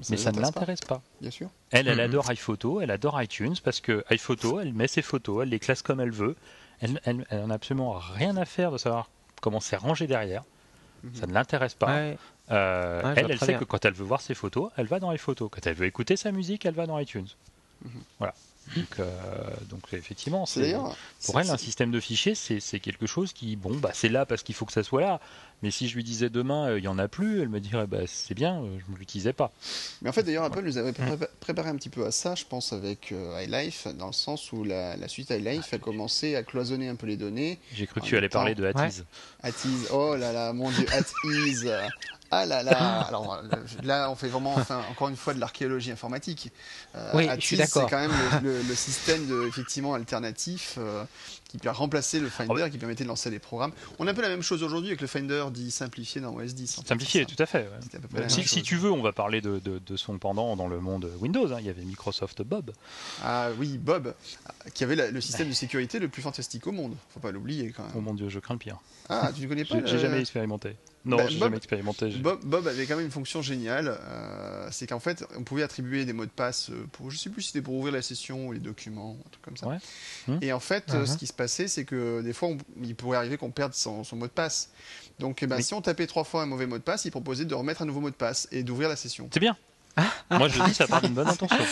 mais 0.10 0.18
ça, 0.18 0.32
ne 0.32 0.40
l'intéresse 0.40 0.82
pas. 0.82 1.02
Bien 1.22 1.32
sûr. 1.32 1.50
Elle, 1.72 1.88
elle 1.88 1.96
mhm. 1.96 2.04
adore 2.04 2.32
iPhoto, 2.32 2.82
elle 2.82 2.92
adore 2.92 3.22
iTunes 3.22 3.56
parce 3.64 3.82
que 3.82 4.04
iPhoto, 4.10 4.60
elle 4.60 4.74
met 4.74 4.88
ses 4.88 5.02
photos, 5.02 5.44
elle 5.44 5.50
les 5.50 5.60
classe 5.60 5.82
comme 5.82 6.00
elle 6.00 6.12
veut. 6.12 6.36
Elle, 6.80 7.00
elle, 7.06 7.26
elle 7.30 7.52
a 7.52 7.54
absolument 7.54 7.94
rien 7.94 8.38
à 8.38 8.46
faire 8.46 8.72
de 8.72 8.78
savoir 8.78 9.10
comment 9.42 9.60
c'est 9.60 9.78
rangé 9.78 10.08
derrière. 10.08 10.44
Mhm. 11.04 11.16
Ça 11.16 11.28
ne 11.28 11.34
l'intéresse 11.34 11.74
pas. 11.74 12.00
Euh, 12.52 13.14
elle, 13.16 13.32
elle 13.32 13.40
sait 13.40 13.56
que 13.56 13.64
quand 13.64 13.84
elle 13.86 13.94
veut 13.94 14.06
voir 14.06 14.22
ses 14.22 14.36
photos, 14.36 14.72
elle 14.78 14.86
va 14.86 15.00
dans 15.00 15.12
iPhoto. 15.12 15.50
Quand 15.50 15.66
elle 15.66 15.74
veut 15.74 15.88
écouter 15.88 16.16
sa 16.16 16.32
musique, 16.32 16.66
elle 16.66 16.76
va 16.76 16.86
dans 16.86 17.00
iTunes. 17.00 17.28
Mhm. 17.84 18.02
Voilà. 18.20 18.34
Donc, 18.76 19.00
euh, 19.00 19.10
donc 19.70 19.82
effectivement, 19.94 20.46
pour 21.26 21.40
elle, 21.40 21.50
un 21.50 21.58
système 21.58 21.92
de 21.92 22.00
fichiers, 22.00 22.36
c'est 22.36 22.80
quelque 22.80 23.06
chose 23.06 23.34
qui, 23.34 23.56
bon, 23.56 23.76
bah, 23.78 23.92
c'est 23.94 24.10
là 24.10 24.26
parce 24.26 24.44
qu'il 24.44 24.56
faut 24.56 24.66
que 24.66 24.74
ça 24.74 24.84
soit 24.84 25.02
là. 25.02 25.20
Mais 25.64 25.72
si 25.72 25.88
je 25.88 25.96
lui 25.96 26.04
disais 26.04 26.30
demain, 26.30 26.68
euh, 26.68 26.80
il 26.80 26.82
n'y 26.82 26.88
en 26.88 27.00
a 27.00 27.08
plus, 27.08 27.42
elle 27.42 27.50
me 27.50 27.60
dirait, 27.60 27.88
bah, 27.88 28.00
c'est 28.08 28.34
bien, 28.34 28.62
euh, 28.62 28.78
je 28.86 28.92
ne 28.92 28.98
l'utilisais 28.98 29.34
pas. 29.34 29.52
Mais 30.02 30.10
en 30.10 30.12
fait, 30.12 30.24
d'ailleurs, 30.24 30.44
Apple 30.44 30.64
nous 30.64 30.78
avait 30.78 30.94
préparé 31.40 31.70
un 31.70 31.76
petit 31.76 31.90
peu 31.90 32.06
à 32.06 32.12
ça, 32.12 32.36
je 32.36 32.44
pense, 32.44 32.74
avec 32.74 33.14
iLife, 33.42 33.88
dans 33.98 34.08
le 34.08 34.14
sens 34.14 34.52
où 34.52 34.64
la, 34.64 35.08
suite 35.08 35.30
iLife 35.30 35.74
a 35.74 35.78
commencé 35.78 36.36
à 36.36 36.44
cloisonner 36.44 36.90
un 36.90 36.96
peu 36.96 37.08
les 37.08 37.18
données. 37.18 37.60
J'ai 37.74 37.88
cru 37.88 38.02
que 38.02 38.06
tu 38.06 38.18
allais 38.18 38.30
parler 38.30 38.56
de 38.56 38.66
Atiz. 38.66 39.06
Atiz, 39.42 39.88
oh 39.92 40.16
là 40.16 40.34
là, 40.34 40.52
mon 40.54 40.70
dieu, 40.72 40.86
Atiz 40.92 41.72
ah 42.32 42.46
là 42.46 42.64
là 42.64 43.02
Alors 43.08 43.42
là, 43.84 44.10
on 44.10 44.16
fait 44.16 44.28
vraiment, 44.28 44.56
enfin, 44.56 44.82
encore 44.90 45.10
une 45.10 45.16
fois, 45.16 45.34
de 45.34 45.40
l'archéologie 45.40 45.92
informatique. 45.92 46.52
Euh, 46.96 47.12
oui, 47.14 47.28
je 47.40 47.46
suis 47.46 47.58
d'accord. 47.58 47.84
C'est 47.84 47.90
quand 47.90 48.00
même 48.00 48.12
le, 48.44 48.62
système 48.76 49.28
de, 49.28 49.48
effectivement 49.48 49.94
alternatif 49.94 50.76
euh, 50.78 51.04
qui 51.48 51.58
peut 51.58 51.70
remplacer 51.70 52.20
le 52.20 52.30
Finder, 52.30 52.64
ah 52.64 52.70
qui 52.70 52.78
permettait 52.78 53.04
de 53.04 53.10
lancer 53.10 53.30
les 53.30 53.40
programmes. 53.40 53.72
On 54.00 54.08
a 54.08 54.12
un 54.12 54.14
peu 54.14 54.22
la 54.22 54.30
même 54.30 54.42
chose 54.42 54.64
aujourd'hui 54.64 54.90
avec 54.90 55.02
le 55.02 55.08
Finder 55.08 55.46
dit 55.52 55.72
simplifié 55.72 56.22
dans 56.22 56.34
OS 56.36 56.54
10. 56.54 56.82
Simplifié, 56.86 57.26
tout 57.26 57.42
à 57.42 57.46
fait. 57.46 57.70
si, 58.28 58.62
tu 58.62 58.76
veux, 58.76 58.92
on 58.92 59.02
va 59.02 59.14
parler 59.14 59.42
de, 59.42 59.82
son 59.96 60.18
pendant 60.18 60.56
dans 60.56 60.68
le 60.68 60.80
monde 60.80 61.10
Windows. 61.20 61.52
Hein. 61.54 61.58
Il 61.60 61.66
y 61.66 61.70
avait 61.70 61.84
Microsoft 61.84 62.42
Bob. 62.42 62.72
Ah 63.24 63.50
oui, 63.60 63.78
Bob, 63.78 64.14
qui 64.74 64.84
avait 64.84 65.12
le 65.12 65.22
système 65.22 65.50
de 65.50 65.54
sécurité 65.54 66.00
le 66.00 66.10
plus 66.10 66.22
fantastique 66.22 66.68
au 66.68 66.72
monde. 66.72 66.96
Faut 67.14 67.20
pas 67.20 67.32
l'oublier 67.32 67.72
quand 67.72 67.84
même. 67.84 67.94
Oh 67.96 68.02
mon 68.02 68.14
dieu, 68.14 68.30
je 68.30 68.40
crains 68.40 68.56
le 68.56 68.60
pire. 68.60 68.78
Ah, 69.10 69.32
tu 69.34 69.44
ne 69.44 69.48
connais 69.48 69.66
pas 69.66 69.86
J'ai 69.86 70.00
jamais 70.00 70.20
expérimenté. 70.20 70.76
Non, 71.06 71.18
bah, 71.18 71.28
j'ai 71.28 71.38
jamais 71.38 71.58
expérimenté. 71.58 72.10
Bob, 72.10 72.68
avait 72.68 72.86
quand 72.86 72.96
même 72.96 73.06
une 73.06 73.12
fonction 73.12 73.42
géniale. 73.42 73.98
Euh, 74.02 74.68
c'est 74.72 74.88
qu'en 74.88 75.00
fait, 75.00 75.24
on 75.38 75.44
pouvait 75.44 75.64
attribuer 75.64 76.06
des 76.06 76.14
mots 76.14 76.26
de 76.26 76.32
passe 76.32 76.72
pour, 76.92 77.12
je 77.12 77.18
sais 77.18 77.30
plus 77.30 77.44
si 77.44 77.52
c'était 77.52 77.62
pour 77.62 77.76
ouvrir 77.76 77.94
la 77.94 78.02
session 78.02 78.48
ou 78.48 78.52
les 78.52 78.60
documents, 78.60 79.18
un 79.26 79.30
truc 79.30 79.42
comme 79.44 79.58
ça. 79.58 79.68
Hum. 80.28 80.40
Et 80.42 80.52
en 80.52 80.60
fait, 80.60 80.90
uh-huh. 80.90 81.06
ce 81.06 81.18
qui 81.18 81.28
se 81.28 81.34
passait, 81.34 81.68
c'est 81.68 81.86
que 81.86 82.22
des 82.22 82.34
fois, 82.34 82.50
il 82.82 82.96
pourrait 82.96 83.18
arriver 83.18 83.38
qu'on 83.38 83.52
perde 83.52 83.74
son, 83.74 84.04
mot 84.14 84.28
de 84.28 84.32
passe. 84.32 84.72
Donc, 85.20 85.44
eh 85.44 85.48
ben, 85.48 85.62
si 85.62 85.74
on 85.74 85.82
tapait 85.82 86.08
trois 86.08 86.24
fois 86.24 86.42
un 86.42 86.48
mauvais 86.48 86.66
mot 86.66 86.78
de 86.78 86.84
passe, 86.84 87.06
il 87.06 87.12
proposait 87.12 87.46
de 87.46 87.56
remettre 87.56 87.84
un 87.84 87.86
nouveau 87.86 88.02
mot 88.02 88.10
de 88.10 88.16
passe 88.16 88.48
et 88.52 88.64
d'ouvrir 88.64 88.90
la 88.90 88.96
session. 88.96 89.30
C'est 89.32 89.40
bien. 89.40 89.56
Moi, 90.32 90.48
je 90.50 90.62
dis 90.64 90.74
ça 90.74 90.88
part 90.88 91.02
d'une 91.02 91.14
bonne 91.14 91.28
intention. 91.28 91.66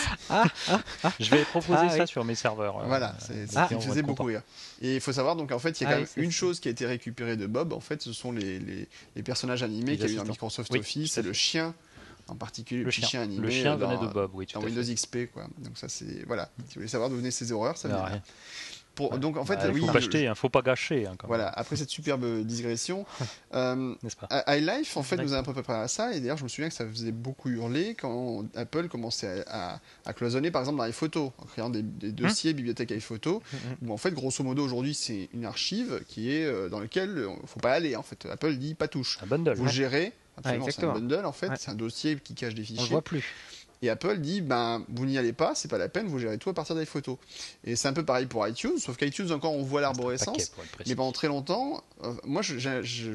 je 1.20 1.30
vais 1.30 1.44
proposer 1.44 1.88
ça 1.90 2.06
sur 2.06 2.24
mes 2.24 2.34
serveurs. 2.34 2.78
Euh, 2.78 2.84
voilà, 2.86 3.14
c'est 3.18 3.46
ce 3.46 3.68
qui 3.68 3.74
me 3.74 3.80
faisait 3.80 4.02
beaucoup 4.02 4.24
rire. 4.24 4.42
Et 4.80 4.94
il 4.94 5.00
faut 5.00 5.12
savoir, 5.12 5.36
donc 5.36 5.52
en 5.52 5.58
fait, 5.58 5.80
il 5.80 5.84
y 5.84 5.86
a 5.86 5.90
quand 5.90 5.98
même 5.98 6.08
une 6.16 6.32
chose 6.32 6.60
qui 6.60 6.68
a 6.68 6.70
été 6.70 6.86
récupérée 6.86 7.36
de 7.36 7.46
Bob. 7.46 7.72
En 7.72 7.80
fait, 7.80 8.02
ce 8.02 8.12
sont 8.12 8.32
les, 8.32 8.58
les, 8.58 9.22
personnages 9.22 9.62
animés 9.62 9.96
qu'il 9.96 10.06
y 10.06 10.10
a 10.10 10.12
eu 10.12 10.16
dans 10.16 10.24
Microsoft 10.24 10.74
Office. 10.74 11.12
C'est 11.12 11.22
le 11.22 11.32
chien 11.32 11.74
en 12.28 12.36
particulier 12.36 12.84
le, 12.84 12.90
chien. 12.90 13.20
animé. 13.20 13.42
Le 13.42 13.50
chien 13.50 13.76
venait 13.76 13.98
de 13.98 14.06
Bob, 14.06 14.30
oui. 14.34 14.46
Dans 14.52 14.62
Windows 14.62 14.82
XP, 14.82 15.30
quoi. 15.32 15.46
Donc 15.58 15.76
ça, 15.76 15.88
c'est 15.88 16.24
voilà. 16.26 16.48
Si 16.68 16.74
vous 16.74 16.80
voulez 16.80 16.88
savoir 16.88 17.10
d'où 17.10 17.16
venaient 17.16 17.30
ces 17.30 17.52
horreurs, 17.52 17.76
ça 17.76 17.88
vient. 17.88 18.22
Donc 18.96 19.36
en 19.36 19.44
fait, 19.44 19.58
il 19.68 19.80
faut 19.80 19.86
pas 19.86 19.98
acheter, 19.98 20.26
hein, 20.26 20.34
faut 20.34 20.48
pas 20.48 20.62
gâcher. 20.62 21.06
Hein, 21.06 21.16
voilà. 21.24 21.48
Après 21.48 21.76
cette 21.76 21.90
superbe 21.90 22.42
digression, 22.44 23.04
euh, 23.54 23.94
iLife 24.48 24.96
en 24.96 25.02
fait 25.02 25.16
nous 25.16 25.34
a 25.34 25.38
un 25.38 25.42
peu 25.42 25.52
préparé 25.52 25.80
à 25.80 25.88
ça. 25.88 26.14
Et 26.14 26.20
d'ailleurs, 26.20 26.36
je 26.36 26.44
me 26.44 26.48
souviens 26.48 26.68
que 26.68 26.74
ça 26.74 26.86
faisait 26.86 27.12
beaucoup 27.12 27.48
hurler 27.48 27.94
quand 27.94 28.44
Apple 28.54 28.88
commençait 28.88 29.44
à, 29.48 29.80
cloisonner, 30.14 30.50
par 30.50 30.62
exemple 30.62 30.78
dans 30.78 30.84
iPhoto, 30.84 31.32
en 31.38 31.44
créant 31.46 31.70
des, 31.70 31.80
hum. 31.80 32.12
dossiers 32.12 32.52
bibliothèque 32.52 32.92
iPhoto, 32.92 33.42
hum, 33.52 33.60
hum. 33.82 33.88
où 33.88 33.92
en 33.92 33.96
fait, 33.96 34.12
grosso 34.12 34.44
modo, 34.44 34.64
aujourd'hui, 34.64 34.94
c'est 34.94 35.28
une 35.34 35.44
archive 35.44 36.02
qui 36.06 36.32
est 36.32 36.44
euh, 36.44 36.68
dans 36.68 36.80
laquelle 36.80 37.12
il 37.16 37.22
euh, 37.22 37.46
faut 37.46 37.60
pas 37.60 37.72
aller. 37.72 37.96
En 37.96 38.02
fait, 38.02 38.26
Apple 38.30 38.54
dit 38.56 38.74
pas 38.74 38.88
touche. 38.88 39.18
Un 39.22 39.26
bundle. 39.26 39.54
Vous 39.54 39.68
gérez. 39.68 40.12
Absolument, 40.36 40.66
c'est 40.68 40.84
un 40.84 40.92
bundle 40.92 41.26
en 41.26 41.32
fait. 41.32 41.50
C'est 41.58 41.70
un 41.70 41.76
dossier 41.76 42.18
qui 42.22 42.34
cache 42.34 42.54
des 42.54 42.62
fichiers. 42.62 42.80
On 42.80 42.84
le 42.84 42.90
voit 42.90 43.02
plus. 43.02 43.24
Et 43.84 43.90
Apple 43.90 44.18
dit, 44.18 44.40
ben, 44.40 44.82
vous 44.88 45.04
n'y 45.04 45.18
allez 45.18 45.34
pas, 45.34 45.54
c'est 45.54 45.68
pas 45.68 45.76
la 45.76 45.90
peine, 45.90 46.06
vous 46.06 46.18
gérez 46.18 46.38
tout 46.38 46.48
à 46.48 46.54
partir 46.54 46.74
d'iPhoto. 46.74 47.18
Et 47.64 47.76
c'est 47.76 47.86
un 47.86 47.92
peu 47.92 48.04
pareil 48.04 48.24
pour 48.24 48.46
iTunes, 48.48 48.78
sauf 48.78 48.96
qu'iTunes, 48.96 49.30
encore, 49.30 49.52
on 49.52 49.62
voit 49.62 49.82
l'arborescence. 49.82 50.52
Mais 50.86 50.94
pendant 50.94 51.12
très 51.12 51.28
longtemps, 51.28 51.84
euh, 52.02 52.14
moi, 52.24 52.40
je, 52.40 52.54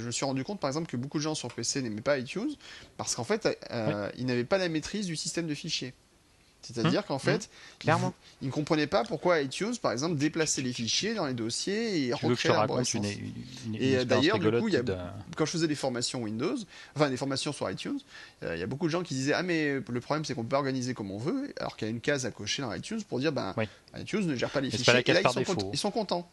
me 0.05 0.11
suis 0.11 0.25
rendu 0.25 0.43
compte, 0.43 0.59
par 0.59 0.69
exemple, 0.69 0.87
que 0.87 0.95
beaucoup 0.97 1.17
de 1.17 1.23
gens 1.23 1.33
sur 1.33 1.51
PC 1.51 1.81
n'aimaient 1.81 2.01
pas 2.01 2.19
iTunes, 2.19 2.51
parce 2.97 3.15
qu'en 3.15 3.23
fait, 3.23 3.47
euh, 3.71 4.09
ils 4.17 4.27
n'avaient 4.27 4.43
pas 4.43 4.59
la 4.59 4.69
maîtrise 4.69 5.07
du 5.07 5.15
système 5.15 5.47
de 5.47 5.55
fichiers. 5.55 5.93
C'est-à-dire 6.61 6.99
hum, 6.99 7.05
qu'en 7.07 7.19
fait, 7.19 7.35
hum, 7.35 7.77
clairement, 7.79 8.13
ils 8.41 8.47
ne 8.47 8.51
comprenaient 8.51 8.87
pas 8.87 9.03
pourquoi 9.03 9.41
iTunes, 9.41 9.75
par 9.81 9.91
exemple, 9.91 10.15
déplaçait 10.17 10.61
les 10.61 10.73
fichiers 10.73 11.13
dans 11.13 11.25
les 11.25 11.33
dossiers 11.33 12.07
et 12.07 12.13
recréait 12.13 12.53
l'arborescence. 12.53 13.05
Et 13.79 13.97
euh, 13.97 14.05
d'ailleurs, 14.05 14.39
du 14.39 14.51
coup, 14.51 14.69
quand 15.35 15.45
je 15.45 15.51
faisais 15.51 15.67
des 15.67 15.75
formations 15.75 16.21
Windows, 16.21 16.57
enfin 16.95 17.09
des 17.09 17.17
formations 17.17 17.53
sur 17.53 17.69
iTunes, 17.69 17.99
euh, 18.43 18.55
il 18.55 18.59
y 18.59 18.63
a 18.63 18.67
beaucoup 18.67 18.85
de 18.87 18.91
gens 18.91 19.03
qui 19.03 19.13
disaient 19.13 19.33
ah 19.33 19.43
mais 19.43 19.79
le 19.87 20.01
problème 20.01 20.25
c'est 20.25 20.33
qu'on 20.33 20.43
peut 20.43 20.49
pas 20.49 20.57
organiser 20.57 20.93
comme 20.93 21.11
on 21.11 21.17
veut, 21.17 21.53
alors 21.59 21.75
qu'il 21.75 21.87
y 21.87 21.91
a 21.91 21.93
une 21.93 22.01
case 22.01 22.25
à 22.25 22.31
cocher 22.31 22.61
dans 22.61 22.73
iTunes 22.73 23.01
pour 23.07 23.19
dire 23.19 23.31
ben 23.31 23.55
iTunes 23.97 24.25
ne 24.25 24.35
gère 24.35 24.49
pas 24.49 24.61
les 24.61 24.69
fichiers. 24.69 24.93
et 24.93 25.13
là, 25.13 25.21
ils, 25.73 25.77
sont 25.77 25.91
contents. 25.91 26.29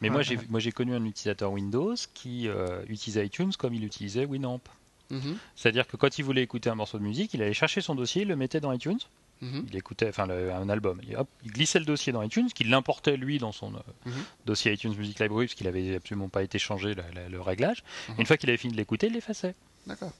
Mais 0.00 0.10
moi 0.10 0.22
j'ai 0.22 0.38
moi 0.48 0.60
j'ai 0.60 0.72
connu 0.72 0.94
un 0.94 1.04
utilisateur 1.04 1.52
Windows 1.52 1.94
qui 2.14 2.48
euh, 2.48 2.82
utilisait 2.88 3.26
iTunes 3.26 3.52
comme 3.58 3.74
il 3.74 3.84
utilisait 3.84 4.24
Winamp. 4.24 4.62
Mhm. 5.10 5.36
C'est-à-dire 5.54 5.86
que 5.86 5.96
quand 5.96 6.18
il 6.18 6.24
voulait 6.24 6.42
écouter 6.42 6.70
un 6.70 6.74
morceau 6.74 6.98
de 6.98 7.02
musique, 7.02 7.34
il 7.34 7.42
allait 7.42 7.52
chercher 7.52 7.80
son 7.80 7.94
dossier, 7.94 8.22
il 8.22 8.28
le 8.28 8.36
mettait 8.36 8.60
dans 8.60 8.72
iTunes. 8.72 8.98
Mhm. 9.40 9.66
Il 9.68 9.76
écoutait, 9.76 10.08
enfin, 10.08 10.28
un 10.28 10.68
album. 10.68 11.00
il 11.44 11.50
glissait 11.50 11.78
le 11.78 11.84
dossier 11.84 12.12
dans 12.12 12.22
iTunes, 12.22 12.48
qu'il 12.54 12.70
l'importait 12.70 13.16
lui 13.16 13.38
dans 13.38 13.52
son 13.52 13.74
euh, 13.74 13.78
mhm. 14.06 14.24
dossier 14.46 14.72
iTunes 14.72 14.94
Music 14.96 15.18
Library, 15.20 15.46
parce 15.46 15.54
qu'il 15.54 15.68
avait 15.68 15.96
absolument 15.96 16.28
pas 16.28 16.42
été 16.42 16.58
changé 16.58 16.94
le 16.94 17.40
réglage. 17.40 17.82
Mhm. 18.08 18.14
une 18.20 18.26
fois 18.26 18.36
qu'il 18.36 18.48
avait 18.48 18.56
fini 18.56 18.72
de 18.72 18.78
l'écouter, 18.78 19.08
il 19.08 19.12
l'effaçait. 19.12 19.54
D'accord. 19.86 20.12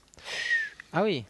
Ah 0.93 1.03
oui. 1.03 1.25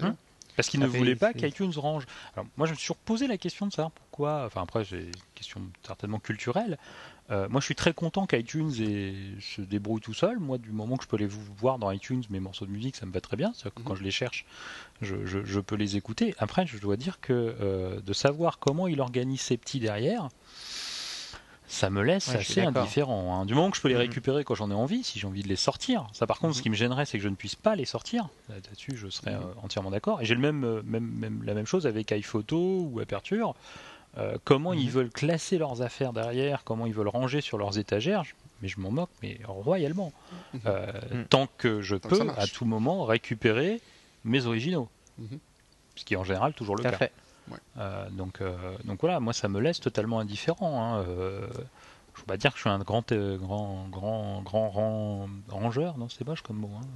Hein 0.00 0.16
parce 0.60 0.68
qu'il 0.68 0.80
ne 0.80 0.86
voulait 0.86 1.16
pas 1.16 1.32
qu'iTunes 1.32 1.72
range. 1.76 2.04
Alors, 2.34 2.46
moi, 2.58 2.66
je 2.66 2.72
me 2.72 2.76
suis 2.76 2.92
posé 3.06 3.26
la 3.26 3.38
question 3.38 3.66
de 3.66 3.72
savoir 3.72 3.90
pourquoi. 3.92 4.44
Enfin, 4.44 4.62
après, 4.62 4.84
c'est 4.84 5.00
une 5.00 5.12
question 5.34 5.62
certainement 5.86 6.18
culturelle. 6.18 6.78
Euh, 7.30 7.48
moi, 7.48 7.60
je 7.60 7.66
suis 7.66 7.74
très 7.74 7.92
content 7.92 8.26
qu'iTunes 8.26 8.72
se 8.72 9.60
débrouille 9.60 10.00
tout 10.00 10.14
seul. 10.14 10.38
Moi, 10.38 10.58
du 10.58 10.72
moment 10.72 10.96
que 10.96 11.04
je 11.04 11.08
peux 11.08 11.16
les 11.16 11.28
voir 11.28 11.78
dans 11.78 11.90
iTunes, 11.90 12.22
mes 12.30 12.40
morceaux 12.40 12.66
de 12.66 12.70
musique, 12.70 12.96
ça 12.96 13.06
me 13.06 13.12
va 13.12 13.20
très 13.20 13.36
bien. 13.36 13.52
C'est-à-dire 13.54 13.74
que 13.74 13.82
quand 13.82 13.92
mhm. 13.92 13.98
je 13.98 14.04
les 14.04 14.10
cherche, 14.10 14.44
je, 15.00 15.60
peux 15.60 15.76
les 15.76 15.96
écouter. 15.96 16.34
Après, 16.38 16.66
je 16.66 16.78
dois 16.78 16.96
dire 16.96 17.20
que 17.20 17.32
euh, 17.32 18.00
de 18.00 18.12
savoir 18.12 18.58
comment 18.58 18.88
il 18.88 19.00
organise 19.00 19.40
ses 19.40 19.56
petits 19.56 19.78
derrière, 19.78 20.28
ça 21.68 21.88
me 21.88 22.02
laisse 22.02 22.28
assez 22.30 22.62
indifférent. 22.62 23.36
Hein. 23.36 23.46
Du 23.46 23.54
moment 23.54 23.70
que 23.70 23.76
je 23.76 23.82
peux 23.82 23.88
les 23.88 23.94
mhm. 23.94 24.00
récupérer 24.00 24.42
quand 24.42 24.56
j'en 24.56 24.72
ai 24.72 24.74
envie, 24.74 25.04
si 25.04 25.20
j'ai 25.20 25.28
envie 25.28 25.44
de 25.44 25.48
les 25.48 25.56
sortir. 25.56 26.08
Ça, 26.12 26.26
par 26.26 26.40
contre, 26.40 26.54
ce 26.54 26.58
mhm. 26.58 26.62
qui 26.64 26.70
me 26.70 26.74
gênerait, 26.74 27.04
c'est 27.04 27.18
que 27.18 27.24
je 27.24 27.28
ne 27.28 27.36
puisse 27.36 27.54
pas 27.54 27.76
les 27.76 27.84
sortir. 27.84 28.28
Là-dessus, 28.48 28.96
je 28.96 29.08
serais 29.08 29.34
euh, 29.34 29.62
entièrement 29.62 29.92
d'accord. 29.92 30.20
Et 30.20 30.24
j'ai 30.24 30.34
le 30.34 30.40
même, 30.40 30.82
même, 30.82 31.42
la 31.44 31.54
même 31.54 31.66
chose 31.66 31.86
avec 31.86 32.10
iPhoto 32.10 32.88
ou 32.90 32.98
Aperture. 32.98 33.54
Euh, 34.18 34.36
comment 34.44 34.72
ils 34.72 34.86
mhm. 34.86 34.90
veulent 34.90 35.10
classer 35.10 35.58
leurs 35.58 35.82
affaires 35.82 36.12
derrière, 36.12 36.64
comment 36.64 36.86
ils 36.86 36.94
veulent 36.94 37.08
ranger 37.08 37.40
sur 37.40 37.58
leurs 37.58 37.78
étagères, 37.78 38.24
mais 38.60 38.68
je 38.68 38.80
m'en 38.80 38.90
moque, 38.90 39.10
mais 39.22 39.38
royalement. 39.44 40.12
Mhm. 40.54 40.60
Euh, 40.66 40.92
mhm. 41.12 41.24
Tant 41.26 41.48
que 41.58 41.80
je 41.80 41.96
peux, 41.96 42.28
à 42.36 42.46
tout 42.46 42.64
moment, 42.64 43.04
récupérer 43.04 43.80
mes 44.24 44.46
originaux. 44.46 44.88
Ce 45.96 46.04
qui 46.04 46.14
est 46.14 46.16
en 46.16 46.24
général 46.24 46.54
toujours 46.54 46.76
le 46.76 46.82
cas. 46.82 46.98
Euh, 47.78 48.08
donc, 48.10 48.40
donc 48.84 49.00
voilà, 49.00 49.20
moi 49.20 49.32
ça 49.32 49.48
me 49.48 49.60
laisse 49.60 49.80
totalement 49.80 50.20
indifférent. 50.20 50.82
Hein, 50.82 51.06
je 52.14 52.20
vais 52.20 52.26
pas 52.26 52.36
dire 52.36 52.50
que 52.52 52.56
je 52.56 52.62
suis 52.62 52.70
un 52.70 52.78
grand, 52.78 53.12
euh, 53.12 53.36
grand, 53.36 53.88
grand, 53.88 54.42
grand 54.42 55.28
rangeur, 55.48 55.98
non, 55.98 56.08
c'est 56.08 56.26
moche 56.26 56.42
comme 56.42 56.56
mot. 56.56 56.70
Hein. 56.76 56.86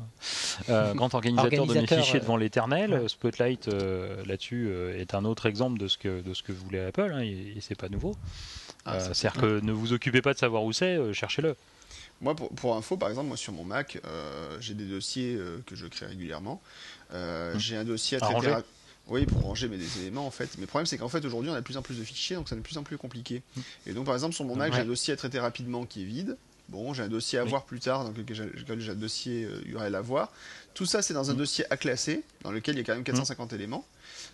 Euh, 0.69 0.95
grand 0.95 1.15
organisateur, 1.15 1.67
de 1.67 1.75
mes 1.75 1.87
fichiers 1.87 2.21
devant 2.21 2.37
l'éternel. 2.37 3.09
Spotlight 3.09 3.69
euh, 3.69 4.25
là-dessus 4.27 4.71
est 4.97 5.15
un 5.15 5.25
autre 5.25 5.47
exemple 5.47 5.79
de 5.79 5.89
ce 5.89 5.99
que 5.99 6.21
de 6.21 6.35
ce 6.35 6.43
que 6.43 6.53
voulait 6.53 6.85
Apple, 6.87 7.13
hein, 7.15 7.21
et, 7.21 7.57
c'est 7.61 7.79
pas 7.79 7.89
nouveau. 7.89 8.17
Ah, 8.85 9.01
c'est-à-dire 9.01 9.41
que 9.41 9.61
ne 9.61 9.73
vous 9.73 9.93
occupez 9.93 10.21
pas 10.21 10.35
de 10.35 10.39
savoir 10.39 10.65
où 10.65 10.73
c'est, 10.73 11.13
cherchez-le. 11.13 11.57
Moi, 12.21 12.37
pour, 12.37 12.49
pour, 12.51 12.77
info, 12.77 12.97
par 12.97 13.09
exemple, 13.09 13.29
moi 13.29 13.37
sur 13.37 13.53
mon 13.53 13.65
Mac, 13.65 13.99
j'ai 14.61 14.75
des 14.75 14.87
dossiers 14.87 15.39
que 15.67 15.75
je 15.75 15.87
crée 15.87 16.07
régulièrement. 16.07 16.61
Hum. 17.13 17.19
J'ai 17.57 17.77
un 17.77 17.85
dossier 17.85 18.19
à 18.19 18.21
traiter. 18.21 18.55
Oui, 19.09 19.27
pour 19.27 19.43
ranger 19.43 19.69
mes 19.69 19.77
des 19.77 20.01
éléments 20.01 20.27
en 20.27 20.31
fait. 20.31 20.51
Mais 20.57 20.63
le 20.63 20.67
problème 20.67 20.87
c'est 20.87 20.99
qu'en 20.99 21.09
fait 21.09 21.25
aujourd'hui 21.25 21.51
on 21.51 21.55
a 21.55 21.61
de 21.61 21.65
plus 21.65 21.77
en 21.77 21.83
plus 21.83 21.99
de 21.99 22.05
fichiers 22.05 22.37
donc 22.37 22.49
ça 22.49 22.55
devient 22.55 22.63
de 22.63 22.69
plus 22.69 22.79
en 22.79 22.83
plus 22.83 22.99
compliqué. 22.99 23.43
Hum. 23.57 23.63
Et 23.87 23.93
donc 23.93 24.07
par 24.07 24.15
exemple 24.15 24.35
sur 24.35 24.45
mon 24.45 24.57
Mac 24.57 24.73
j'ai 24.73 24.81
un 24.81 24.87
dossier 24.87 25.13
à 25.13 25.17
traiter 25.17 25.39
rapidement 25.39 25.85
qui 25.85 26.03
est 26.03 26.07
vide. 26.07 26.37
Bon, 26.71 26.95
j'ai 26.95 27.03
un 27.03 27.09
dossier 27.09 27.39
à 27.39 27.45
voir 27.45 27.65
plus 27.65 27.79
tard, 27.79 28.05
dans 28.05 28.11
lequel 28.11 28.81
j'ai 28.81 28.91
un 28.91 28.95
dossier 28.95 29.47
URL 29.67 29.95
à 29.95 30.01
voir. 30.01 30.33
Tout 30.73 30.87
ça, 30.87 31.03
c'est 31.03 31.13
dans 31.13 31.31
un 31.31 31.35
mm. 31.35 31.39
dossier 31.39 31.65
à 31.71 31.77
classer, 31.77 32.23
dans 32.43 32.51
lequel 32.51 32.75
il 32.75 32.79
y 32.79 32.81
a 32.81 32.85
quand 32.85 32.95
même 32.95 33.05
450 33.05 33.53
mm. 33.53 33.55
éléments. 33.55 33.87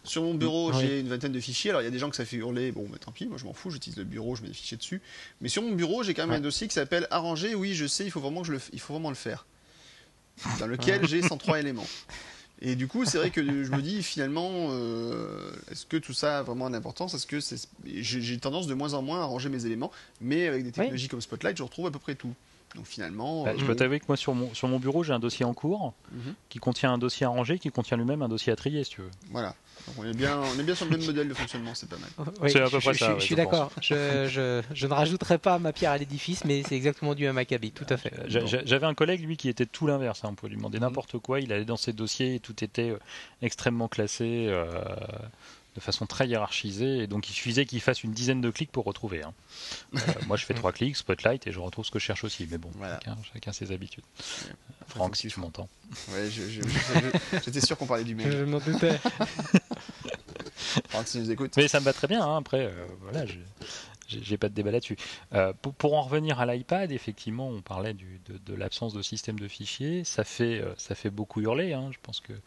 Sur 0.05 0.23
mon 0.23 0.35
bureau, 0.35 0.71
mm. 0.71 0.81
j'ai 0.81 1.01
une 1.01 1.09
vingtaine 1.09 1.33
de 1.33 1.41
fichiers. 1.41 1.71
Alors, 1.71 1.83
il 1.83 1.87
y 1.87 1.89
a 1.89 1.91
des 1.91 1.99
gens 1.99 2.09
que 2.09 2.17
ça 2.17 2.25
fait 2.25 2.37
hurler. 2.37 2.71
Bon, 2.71 2.87
mais 2.91 2.99
tant 2.99 3.11
pis, 3.11 3.27
moi 3.27 3.37
je 3.37 3.45
m'en 3.45 3.53
fous, 3.53 3.71
j'utilise 3.71 3.99
le 3.99 4.05
bureau, 4.05 4.37
je 4.37 4.43
mets 4.43 4.49
des 4.49 4.55
fichiers 4.55 4.77
dessus. 4.77 5.03
Mais 5.41 5.49
sur 5.49 5.63
mon 5.63 5.73
bureau, 5.73 6.05
j'ai 6.05 6.15
quand 6.15 6.27
même 6.27 6.39
un 6.39 6.41
dossier 6.41 6.69
qui 6.69 6.75
s'appelle 6.75 7.09
Arranger. 7.11 7.55
Oui, 7.55 7.75
je 7.75 7.87
sais, 7.87 8.05
il 8.05 8.11
faut 8.11 8.21
vraiment, 8.21 8.43
que 8.43 8.47
je 8.47 8.53
le, 8.53 8.61
il 8.73 8.81
faut 8.81 8.95
vraiment 8.95 9.11
le 9.11 9.17
faire. 9.17 9.45
Dans 10.59 10.67
lequel 10.67 11.07
j'ai 11.07 11.21
103 11.21 11.59
éléments. 11.59 11.87
Et 12.63 12.77
du 12.77 12.87
coup, 12.89 13.05
c'est 13.05 13.19
vrai 13.19 13.31
que 13.31 13.43
je 13.43 13.71
me 13.71 13.81
dis 13.81 14.03
finalement, 14.03 14.51
euh, 14.71 15.51
est-ce 15.71 15.87
que 15.87 15.97
tout 15.97 16.13
ça 16.13 16.41
a 16.41 16.43
vraiment 16.43 16.69
une 16.69 16.75
importance? 16.75 17.15
Est-ce 17.15 17.27
que 17.27 17.41
c'est... 17.41 17.69
j'ai 17.87 18.39
tendance 18.39 18.67
de 18.67 18.75
moins 18.75 18.93
en 18.95 19.03
moins 19.03 19.23
à 19.23 19.25
ranger 19.25 19.49
mes 19.49 19.65
éléments, 19.65 19.91
mais 20.21 20.47
avec 20.47 20.65
des 20.65 20.73
technologies 20.73 21.09
comme 21.09 21.23
Spotlight, 21.23 21.57
je 21.57 21.63
retrouve 21.63 21.87
à 21.87 21.91
peu 21.91 21.99
près 21.99 22.15
tout. 22.15 22.35
Donc 22.77 22.87
finalement. 22.87 23.45
Bah, 23.45 23.53
je 23.57 23.65
peux 23.65 23.73
euh, 23.73 23.75
t'avouer 23.75 23.99
que 23.99 24.05
moi 24.07 24.17
sur 24.17 24.35
mon, 24.35 24.53
sur 24.55 24.69
mon 24.69 24.79
bureau 24.79 25.03
j'ai 25.03 25.13
un 25.13 25.19
dossier 25.19 25.45
en 25.45 25.55
cours 25.55 25.93
mhm. 26.13 26.35
qui 26.49 26.59
contient 26.59 26.93
un 26.93 26.99
dossier 26.99 27.27
à 27.27 27.29
ranger, 27.29 27.59
qui 27.59 27.71
contient 27.71 27.97
lui-même 27.97 28.23
un 28.23 28.29
dossier 28.29 28.53
à 28.53 28.57
trier 28.57 28.85
si 28.85 28.91
tu 28.91 29.01
veux. 29.01 29.11
Voilà. 29.31 29.55
On 29.99 30.05
est 30.05 30.15
bien, 30.15 30.39
on 30.39 30.59
est 30.59 30.63
bien 30.63 30.75
sur 30.75 30.87
le 30.87 30.97
même 30.97 31.05
modèle 31.05 31.29
de 31.29 31.35
fonctionnement, 31.35 31.73
c'est 31.75 31.89
pas 31.89 31.97
mal. 31.97 32.51
c'est 32.51 32.61
à 32.61 32.69
peu 32.69 32.79
près 32.79 32.95
ça. 32.95 33.17
Je, 33.19 33.25
suis 33.25 33.35
d'accord. 33.35 33.71
Je, 33.81 34.29
je, 34.29 34.63
je, 34.73 34.87
ne 34.87 34.93
rajouterai 34.93 35.39
pas 35.39 35.59
ma 35.59 35.73
pierre 35.73 35.93
à 35.93 35.99
l'édifice, 35.99 36.45
mais 36.45 36.63
c'est 36.67 36.77
exactement 36.77 37.15
du 37.15 37.25
même 37.25 37.39
acabit, 37.39 37.73
tout 37.73 37.87
à 37.89 37.97
fait. 37.97 38.13
J'avais 38.27 38.87
un 38.87 38.95
collègue 38.95 39.25
lui 39.25 39.37
qui 39.37 39.49
était 39.49 39.67
tout 39.67 39.87
l'inverse. 39.87 40.25
Hein, 40.25 40.29
on 40.31 40.35
pouvait 40.35 40.51
lui 40.51 40.57
demander 40.57 40.79
mhm. 40.79 40.85
n'importe 40.85 41.19
quoi, 41.19 41.41
il 41.41 41.53
allait 41.53 41.65
dans 41.65 41.77
ses 41.77 41.93
dossiers 41.93 42.37
et 42.37 42.41
tout 42.41 42.65
était 42.65 42.91
euh, 42.91 42.99
extrêmement 43.43 43.89
classé. 43.89 44.47
Euh, 44.49 44.67
de 45.75 45.81
façon 45.81 46.07
très 46.07 46.27
hiérarchisée, 46.27 46.99
et 46.99 47.07
donc 47.07 47.29
il 47.29 47.33
suffisait 47.33 47.65
qu'il 47.65 47.81
fasse 47.81 48.03
une 48.03 48.13
dizaine 48.13 48.41
de 48.41 48.51
clics 48.51 48.73
pour 48.73 48.85
retrouver. 48.85 49.23
Hein. 49.23 49.33
Euh, 49.95 49.99
moi, 50.27 50.37
je 50.37 50.45
fais 50.45 50.55
trois 50.55 50.73
clics, 50.73 50.97
Spotlight, 50.97 51.47
et 51.47 51.53
je 51.53 51.61
retrouve 51.61 51.85
ce 51.85 51.91
que 51.91 51.99
je 51.99 52.05
cherche 52.05 52.25
aussi. 52.25 52.49
Mais 52.51 52.59
bon, 52.59 52.71
chacun, 53.33 53.53
ses 53.53 53.73
habitudes. 53.73 54.05
Franck, 54.89 55.17
si 55.17 55.29
tu 55.29 55.39
m'entends. 55.41 55.69
Ouais, 56.13 56.29
j'étais 56.31 57.61
sûr 57.61 57.77
qu'on 57.77 57.87
parlait 57.87 58.05
du 58.05 58.15
même. 58.15 58.31
Je 58.31 58.45
m'en 58.45 58.59
doutais. 58.59 58.99
Franck, 60.89 61.09
si 61.09 61.19
nous 61.19 61.31
écoutes. 61.31 61.57
Mais 61.57 61.69
ça 61.69 61.81
me 61.81 61.85
va 61.85 61.93
très 61.93 62.07
bien. 62.09 62.23
Hein, 62.23 62.39
après, 62.39 62.67
euh, 62.67 62.87
voilà, 63.01 63.25
j'ai 64.11 64.37
pas 64.37 64.49
de 64.49 64.55
débat 64.55 64.71
là-dessus. 64.71 64.97
Euh, 65.35 65.53
pour, 65.79 65.95
en 65.95 66.03
revenir 66.03 66.41
à 66.41 66.47
l'iPad, 66.47 66.91
effectivement, 66.93 67.49
on 67.49 67.63
parlait 67.63 67.95
du, 67.95 68.21
de, 68.27 68.55
l'absence 68.55 68.93
de 68.93 69.03
système 69.03 69.39
de 69.39 69.49
fichiers. 69.49 70.05
Ça 70.05 70.25
fait, 70.25 70.61
euh, 70.61 70.75
ça 70.77 70.95
fait 70.95 71.11
beaucoup 71.11 71.41
hurler. 71.41 71.73
Hein. 71.73 71.91
Je 71.93 71.99
pense 72.03 72.21
que 72.21 72.33
mhm. 72.33 72.41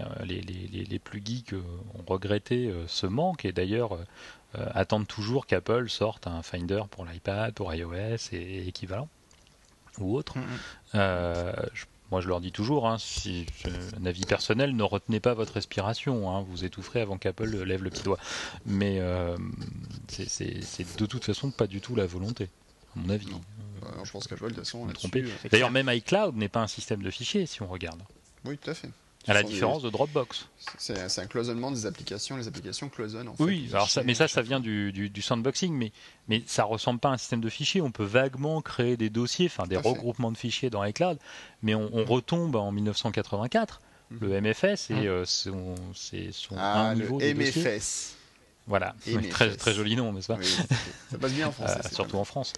euh, 0.00 0.04
les, 0.24 0.40
les, 0.40 0.84
les, 0.84 0.98
plus 0.98 1.22
geeks 1.24 1.52
ont 1.52 2.04
regretté 2.06 2.72
ce 2.86 3.06
manque 3.06 3.44
et 3.44 3.52
d'ailleurs 3.52 3.98
attendent 4.54 5.08
toujours 5.08 5.46
qu'Apple 5.46 5.88
sorte 5.88 6.26
un 6.26 6.42
Finder 6.42 6.82
pour 6.90 7.04
l'iPad, 7.04 7.52
pour 7.54 7.74
iOS 7.74 8.32
et, 8.32 8.68
équivalent 8.68 9.08
ou 9.98 10.16
autre. 10.16 10.38
Mhm. 10.38 10.44
je 11.72 11.84
moi, 12.14 12.20
je 12.20 12.28
leur 12.28 12.40
dis 12.40 12.52
toujours, 12.52 12.86
hein, 12.86 12.96
si 12.96 13.44
un 14.00 14.06
avis 14.06 14.24
personnel, 14.24 14.76
ne 14.76 14.84
retenez 14.84 15.18
pas 15.18 15.34
votre 15.34 15.54
respiration. 15.54 16.30
Hein, 16.30 16.46
vous 16.48 16.64
étoufferez 16.64 17.00
avant 17.00 17.18
qu'Apple 17.18 17.64
lève 17.64 17.82
le 17.82 17.90
petit 17.90 18.04
doigt. 18.04 18.20
Mais 18.66 19.00
euh, 19.00 19.36
c'est 20.06 20.96
de 20.96 21.06
toute 21.06 21.24
façon 21.24 21.50
pas 21.50 21.66
du 21.66 21.80
tout 21.80 21.96
la 21.96 22.06
volonté, 22.06 22.50
à 22.94 23.00
mon 23.00 23.08
avis. 23.08 23.26
Bah, 23.80 23.88
je 24.04 24.12
pense 24.12 24.28
qu'Apple, 24.28 24.44
de 24.44 24.48
toute 24.50 24.58
façon, 24.58 24.86
D'ailleurs, 25.50 25.72
même 25.72 25.90
iCloud 25.92 26.36
n'est 26.36 26.48
pas 26.48 26.62
un 26.62 26.68
système 26.68 27.02
de 27.02 27.10
fichiers, 27.10 27.46
si 27.46 27.62
on 27.62 27.66
regarde. 27.66 28.00
Oui, 28.44 28.58
tout 28.58 28.70
à 28.70 28.74
fait. 28.74 28.90
À 29.26 29.34
la 29.34 29.42
différence 29.42 29.82
de 29.82 29.90
Dropbox. 29.90 30.46
C'est 30.78 31.18
un 31.18 31.26
cloisonnement 31.26 31.70
des 31.70 31.86
applications, 31.86 32.36
les 32.36 32.48
applications 32.48 32.88
cloisonnent. 32.88 33.28
En 33.28 33.34
oui, 33.38 33.68
alors 33.72 33.88
ça, 33.88 34.02
mais 34.02 34.14
ça, 34.14 34.28
ça 34.28 34.42
vient 34.42 34.60
du, 34.60 34.92
du, 34.92 35.22
sandboxing, 35.22 35.72
mais, 35.72 35.92
mais 36.28 36.42
ça 36.46 36.64
ressemble 36.64 37.00
pas 37.00 37.10
à 37.10 37.12
un 37.12 37.18
système 37.18 37.40
de 37.40 37.48
fichiers. 37.48 37.80
On 37.80 37.90
peut 37.90 38.04
vaguement 38.04 38.60
créer 38.60 38.96
des 38.96 39.10
dossiers, 39.10 39.46
enfin 39.46 39.66
des 39.66 39.76
regroupements 39.76 40.32
de 40.32 40.36
fichiers 40.36 40.70
dans 40.70 40.84
iCloud, 40.84 41.18
mais 41.62 41.74
on, 41.74 42.04
retombe 42.04 42.56
en 42.56 42.70
1984. 42.72 43.80
Mm. 44.10 44.16
Le 44.20 44.40
MFS, 44.40 44.90
et 44.90 44.94
mm. 44.94 45.06
euh, 45.06 45.24
c'est 45.24 46.32
son 46.32 46.56
ah, 46.58 46.90
un 46.90 46.94
niveau 46.94 47.18
le 47.18 47.34
MFS. 47.34 48.16
Voilà, 48.66 48.94
très, 49.30 49.56
très 49.56 49.72
joli 49.72 49.96
nom, 49.96 50.12
n'est-ce 50.12 50.28
pas? 50.28 50.38
Ça 51.10 51.18
passe 51.18 51.32
bien 51.32 51.48
en 51.48 51.52
français. 51.52 51.80
Euh, 51.84 51.88
surtout 51.90 52.16
en 52.16 52.24
France. 52.24 52.52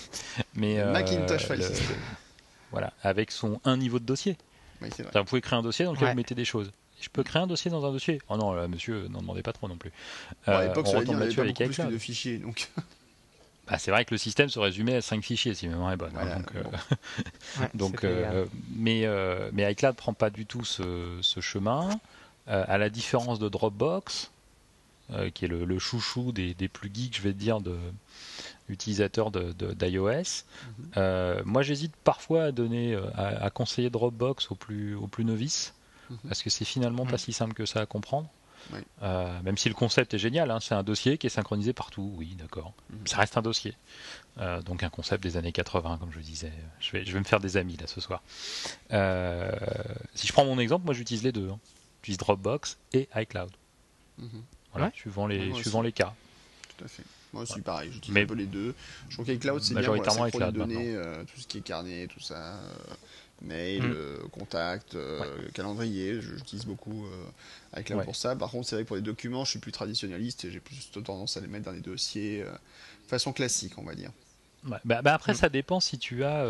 mais, 0.54 0.80
euh, 0.80 0.92
Macintosh 0.92 1.46
File 1.46 1.62
Voilà, 2.70 2.92
avec 3.02 3.30
son 3.30 3.60
un 3.64 3.76
niveau 3.76 3.98
de 3.98 4.04
dossier 4.04 4.36
vous 4.80 5.24
pouvez 5.24 5.40
créer 5.40 5.58
un 5.58 5.62
dossier 5.62 5.84
dans 5.84 5.92
lequel 5.92 6.08
vous 6.08 6.14
mettez 6.14 6.34
des 6.34 6.44
choses. 6.44 6.70
Je 7.00 7.08
peux 7.10 7.22
créer 7.22 7.42
un 7.42 7.46
dossier 7.46 7.70
dans 7.70 7.84
un 7.84 7.92
dossier 7.92 8.20
Oh 8.28 8.36
non, 8.36 8.52
là, 8.52 8.68
monsieur, 8.68 9.06
n'en 9.08 9.20
demandez 9.20 9.42
pas 9.42 9.52
trop 9.52 9.68
non 9.68 9.76
plus. 9.76 9.92
à 10.46 10.66
l'époque, 10.66 10.86
ça 10.86 10.98
on 11.06 11.14
avait 11.14 11.52
pas 11.52 11.66
plus 11.66 11.86
de 11.86 11.98
fichiers. 11.98 12.38
Donc... 12.38 12.68
Bah, 13.68 13.78
c'est 13.78 13.90
vrai 13.90 14.04
que 14.04 14.14
le 14.14 14.18
système 14.18 14.48
se 14.48 14.60
résumait 14.60 14.94
à 14.94 15.02
5 15.02 15.24
fichiers, 15.24 15.54
si 15.54 15.66
ma 15.66 15.74
mémoire 15.74 15.92
est 15.92 15.96
bonne. 15.96 16.16
Hein, 16.16 16.38
donc, 16.38 16.52
euh, 16.54 17.66
donc 17.74 18.04
euh, 18.04 18.46
mais, 18.76 19.06
euh, 19.06 19.50
mais 19.52 19.70
iCloud 19.72 19.96
prend 19.96 20.12
pas 20.12 20.30
du 20.30 20.46
tout 20.46 20.64
ce, 20.64 21.18
ce 21.20 21.40
chemin. 21.40 21.90
à 22.46 22.78
la 22.78 22.88
différence 22.90 23.40
de 23.40 23.48
Dropbox, 23.48 24.30
qui 25.34 25.44
est 25.44 25.48
le, 25.48 25.64
le 25.64 25.78
chouchou 25.80 26.30
des, 26.30 26.54
des, 26.54 26.68
plus 26.68 26.90
geeks, 26.94 27.16
je 27.16 27.22
vais 27.22 27.32
dire, 27.32 27.60
de, 27.60 27.76
utilisateurs 28.68 29.30
d'iOS. 29.30 30.08
Mhm. 30.08 30.90
Euh, 30.96 31.42
moi, 31.44 31.62
j'hésite 31.62 31.94
parfois 31.96 32.44
à 32.44 32.52
donner, 32.52 32.94
euh, 32.94 33.02
à, 33.14 33.50
conseiller 33.50 33.90
Dropbox 33.90 34.50
aux 34.50 34.54
plus, 34.54 34.94
aux 34.94 35.06
plus 35.06 35.24
novices, 35.24 35.74
mhm. 36.10 36.18
parce 36.28 36.42
que 36.42 36.50
c'est 36.50 36.64
finalement 36.64 37.06
pas 37.06 37.12
mhm. 37.12 37.18
si 37.18 37.32
simple 37.32 37.54
que 37.54 37.66
ça 37.66 37.80
à 37.80 37.86
comprendre. 37.86 38.28
Euh, 39.02 39.40
même 39.42 39.56
si 39.56 39.68
le 39.68 39.76
concept 39.76 40.14
est 40.14 40.18
génial, 40.18 40.50
hein, 40.50 40.58
c'est 40.60 40.74
un 40.74 40.82
dossier 40.82 41.18
qui 41.18 41.28
est 41.28 41.30
synchronisé 41.30 41.72
partout, 41.72 42.12
oui, 42.16 42.34
d'accord. 42.34 42.72
Ça 43.04 43.18
reste 43.18 43.36
un 43.36 43.42
dossier. 43.42 43.76
donc 44.64 44.82
un 44.82 44.88
concept 44.88 45.22
des 45.22 45.36
années 45.36 45.52
80, 45.52 45.98
comme 45.98 46.10
je 46.10 46.18
disais. 46.18 46.52
Je 46.80 46.90
vais, 46.90 47.04
je 47.04 47.12
vais 47.12 47.20
me 47.20 47.24
faire 47.24 47.38
des 47.38 47.56
amis 47.56 47.76
là 47.76 47.86
ce 47.86 48.00
soir. 48.00 48.22
si 50.14 50.26
je 50.26 50.32
prends 50.32 50.44
mon 50.44 50.58
exemple, 50.58 50.84
moi 50.84 50.94
j'utilise 50.94 51.22
les 51.22 51.30
deux. 51.30 51.48
Hein. 51.48 51.60
J'utilise 52.02 52.18
Dropbox 52.18 52.76
et 52.92 53.08
iCloud. 53.14 53.50
Voilà, 54.72 54.90
suivant, 54.94 55.28
les, 55.28 55.54
suivant 55.54 55.80
les 55.80 55.92
cas. 55.92 56.12
Tout 56.76 56.84
à 56.84 56.88
fait. 56.88 57.04
Moi 57.36 57.42
aussi, 57.42 57.60
pareil, 57.60 57.90
j'utilise 57.92 58.16
un 58.16 58.26
peu 58.26 58.34
les 58.34 58.46
deux. 58.46 58.74
Je 59.10 59.14
trouve 59.14 59.26
qu'avec 59.26 59.42
c'est 59.60 59.74
bien 59.74 59.92
pour 60.30 60.40
les 60.40 60.52
données, 60.52 60.96
euh, 60.96 61.22
tout 61.24 61.38
ce 61.38 61.46
qui 61.46 61.58
est 61.58 61.60
carnet, 61.60 62.06
tout 62.06 62.20
ça, 62.20 62.54
euh, 62.54 62.94
mail, 63.42 63.82
mm. 63.82 63.92
euh, 63.94 64.18
contact, 64.32 64.96
calendrier, 65.52 66.22
j'utilise 66.22 66.64
beaucoup 66.64 67.06
avec 67.74 67.88
Cloud 67.88 68.04
pour 68.04 68.16
ça. 68.16 68.34
Par 68.34 68.50
contre, 68.50 68.66
c'est 68.66 68.76
vrai 68.76 68.84
que 68.84 68.88
pour 68.88 68.96
les 68.96 69.02
documents, 69.02 69.44
je 69.44 69.50
suis 69.50 69.58
plus 69.58 69.72
traditionnaliste 69.72 70.46
et 70.46 70.50
j'ai 70.50 70.60
plus 70.60 70.90
tendance 71.04 71.36
à 71.36 71.40
les 71.40 71.46
mettre 71.46 71.66
dans 71.66 71.74
des 71.74 71.80
dossiers 71.80 72.40
de 72.40 73.08
façon 73.08 73.34
classique, 73.34 73.76
on 73.76 73.84
va 73.84 73.94
dire. 73.94 74.12
Bah, 74.64 74.80
bah, 74.86 75.12
après, 75.12 75.32
mm. 75.32 75.36
ça 75.36 75.50
dépend 75.50 75.78
si 75.80 75.98
tu 75.98 76.24
as. 76.24 76.46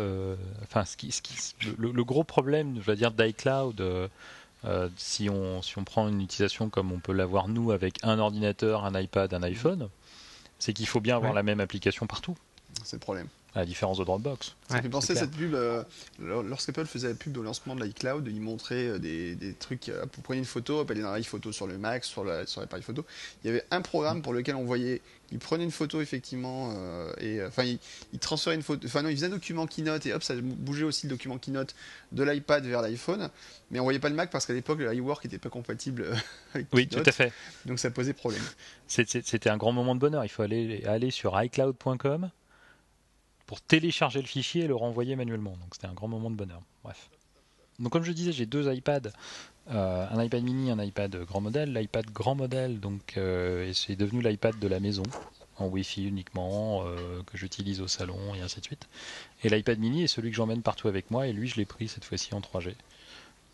Enfin, 0.63 0.85
ce 0.85 0.95
qui, 0.95 1.11
ce 1.11 1.21
qui, 1.21 1.35
le, 1.77 2.03
gros 2.05 2.23
problème, 2.23 2.79
je 2.79 2.89
veux 2.89 2.95
dire, 2.95 3.11
d'iCloud. 3.11 3.83
si, 4.95 5.29
on, 5.29 5.61
si 5.61 5.77
on 5.77 5.83
prend 5.83 6.07
une 6.07 6.21
utilisation 6.21 6.69
comme 6.69 6.93
on 6.93 6.99
peut 6.99 7.11
l'avoir 7.11 7.49
nous 7.49 7.71
avec 7.71 7.97
un 8.03 8.19
ordinateur, 8.19 8.85
un 8.85 8.97
iPad, 8.97 9.33
un 9.33 9.43
iPhone, 9.43 9.89
c'est 10.59 10.73
qu'il 10.73 10.87
faut 10.87 10.99
bien 10.99 11.15
avoir 11.15 11.33
la 11.33 11.43
même 11.43 11.59
application 11.59 12.07
partout. 12.07 12.35
C'est 12.83 12.95
le 12.95 13.01
problème. 13.01 13.27
À 13.57 13.61
la 13.61 13.65
différence 13.65 13.97
de 13.97 14.03
Dropbox. 14.03 14.55
Ça 14.69 14.81
fait 14.81 14.89
penser 14.89 15.13
à 15.13 15.15
cette 15.15 15.31
pub, 15.31 15.53
euh, 15.55 15.83
lorsqu'Apple 16.19 16.85
faisait 16.85 17.09
la 17.09 17.15
pub 17.15 17.33
de 17.33 17.41
lancement 17.41 17.75
de 17.75 17.83
l'iCloud, 17.83 18.27
il 18.27 18.39
montrait 18.39 18.87
euh, 18.87 18.99
des, 18.99 19.35
des, 19.35 19.53
trucs, 19.53 19.89
euh, 19.89 20.05
pour 20.05 20.21
prendre 20.21 20.37
une 20.37 20.45
photo, 20.45 20.79
appeler 20.79 21.01
un 21.01 21.23
photo 21.23 21.51
sur 21.51 21.65
le 21.65 21.77
Mac, 21.77 22.05
sur 22.05 22.23
l'appareil 22.23 22.83
photo. 22.83 23.03
Il 23.43 23.47
y 23.47 23.49
avait 23.49 23.65
un 23.71 23.81
programme 23.81 24.21
pour 24.21 24.33
lequel 24.33 24.55
on 24.55 24.65
voyait 24.65 25.01
il 25.31 25.39
prenait 25.39 25.63
une 25.63 25.71
photo 25.71 26.01
effectivement 26.01 26.73
euh, 26.75 27.11
et 27.19 27.43
enfin 27.43 27.63
il, 27.63 28.19
transférait 28.19 28.55
une 28.55 28.61
photo 28.61 28.85
enfin 28.87 29.01
non 29.01 29.09
il 29.09 29.15
faisait 29.15 29.27
un 29.27 29.31
document 29.31 29.67
Keynote 29.67 30.05
et 30.05 30.13
hop 30.13 30.23
ça 30.23 30.35
bougeait 30.35 30.85
aussi 30.85 31.07
le 31.07 31.11
document 31.11 31.37
Keynote 31.37 31.75
de 32.11 32.23
l'iPad 32.23 32.65
vers 32.65 32.81
l'iPhone. 32.81 33.29
Mais 33.71 33.79
on 33.79 33.83
voyait 33.83 33.99
pas 33.99 34.09
le 34.09 34.15
Mac 34.15 34.29
parce 34.29 34.45
qu'à 34.45 34.53
l'époque 34.53 34.79
le 34.79 34.93
iWork 34.93 35.23
n'était 35.25 35.37
pas 35.37 35.49
compatible 35.49 36.03
euh, 36.03 36.15
avec 36.53 36.67
oui 36.73 36.87
tout 36.87 37.03
à 37.05 37.11
fait. 37.11 37.33
Donc 37.65 37.79
ça 37.79 37.91
posait 37.91 38.13
problème. 38.13 38.43
C'était 38.87 39.49
un 39.49 39.57
grand 39.57 39.73
moment 39.73 39.95
de 39.95 39.99
bonheur. 39.99 40.23
Il 40.23 40.29
faut 40.29 40.43
aller 40.43 40.83
aller 40.85 41.11
sur 41.11 41.41
iCloud.com 41.41 42.29
pour 43.47 43.61
télécharger 43.61 44.21
le 44.21 44.27
fichier 44.27 44.65
et 44.65 44.67
le 44.67 44.75
renvoyer 44.75 45.15
manuellement 45.15 45.51
donc 45.51 45.73
c'était 45.73 45.87
un 45.87 45.93
grand 45.93 46.07
moment 46.07 46.29
de 46.29 46.35
bonheur 46.35 46.61
bref 46.83 47.09
donc 47.79 47.91
comme 47.91 48.03
je 48.03 48.11
disais 48.11 48.31
j'ai 48.31 48.45
deux 48.45 48.71
iPads 48.71 49.11
euh, 49.71 50.07
un 50.09 50.23
iPad 50.23 50.43
mini, 50.43 50.71
un 50.71 50.81
iPad 50.81 51.15
grand 51.25 51.41
modèle. 51.41 51.73
L'iPad 51.73 52.05
grand 52.11 52.35
modèle, 52.35 52.79
donc, 52.79 53.15
euh, 53.17 53.71
c'est 53.73 53.95
devenu 53.95 54.21
l'iPad 54.21 54.57
de 54.59 54.67
la 54.67 54.79
maison, 54.79 55.03
en 55.57 55.67
Wi-Fi 55.67 56.05
uniquement, 56.05 56.83
euh, 56.85 57.21
que 57.23 57.37
j'utilise 57.37 57.81
au 57.81 57.87
salon 57.87 58.33
et 58.35 58.41
ainsi 58.41 58.59
de 58.59 58.65
suite. 58.65 58.87
Et 59.43 59.49
l'iPad 59.49 59.79
mini 59.79 60.03
est 60.03 60.07
celui 60.07 60.31
que 60.31 60.37
j'emmène 60.37 60.61
partout 60.61 60.87
avec 60.87 61.11
moi, 61.11 61.27
et 61.27 61.33
lui, 61.33 61.47
je 61.47 61.55
l'ai 61.55 61.65
pris 61.65 61.87
cette 61.87 62.05
fois-ci 62.05 62.33
en 62.33 62.41
3G. 62.41 62.75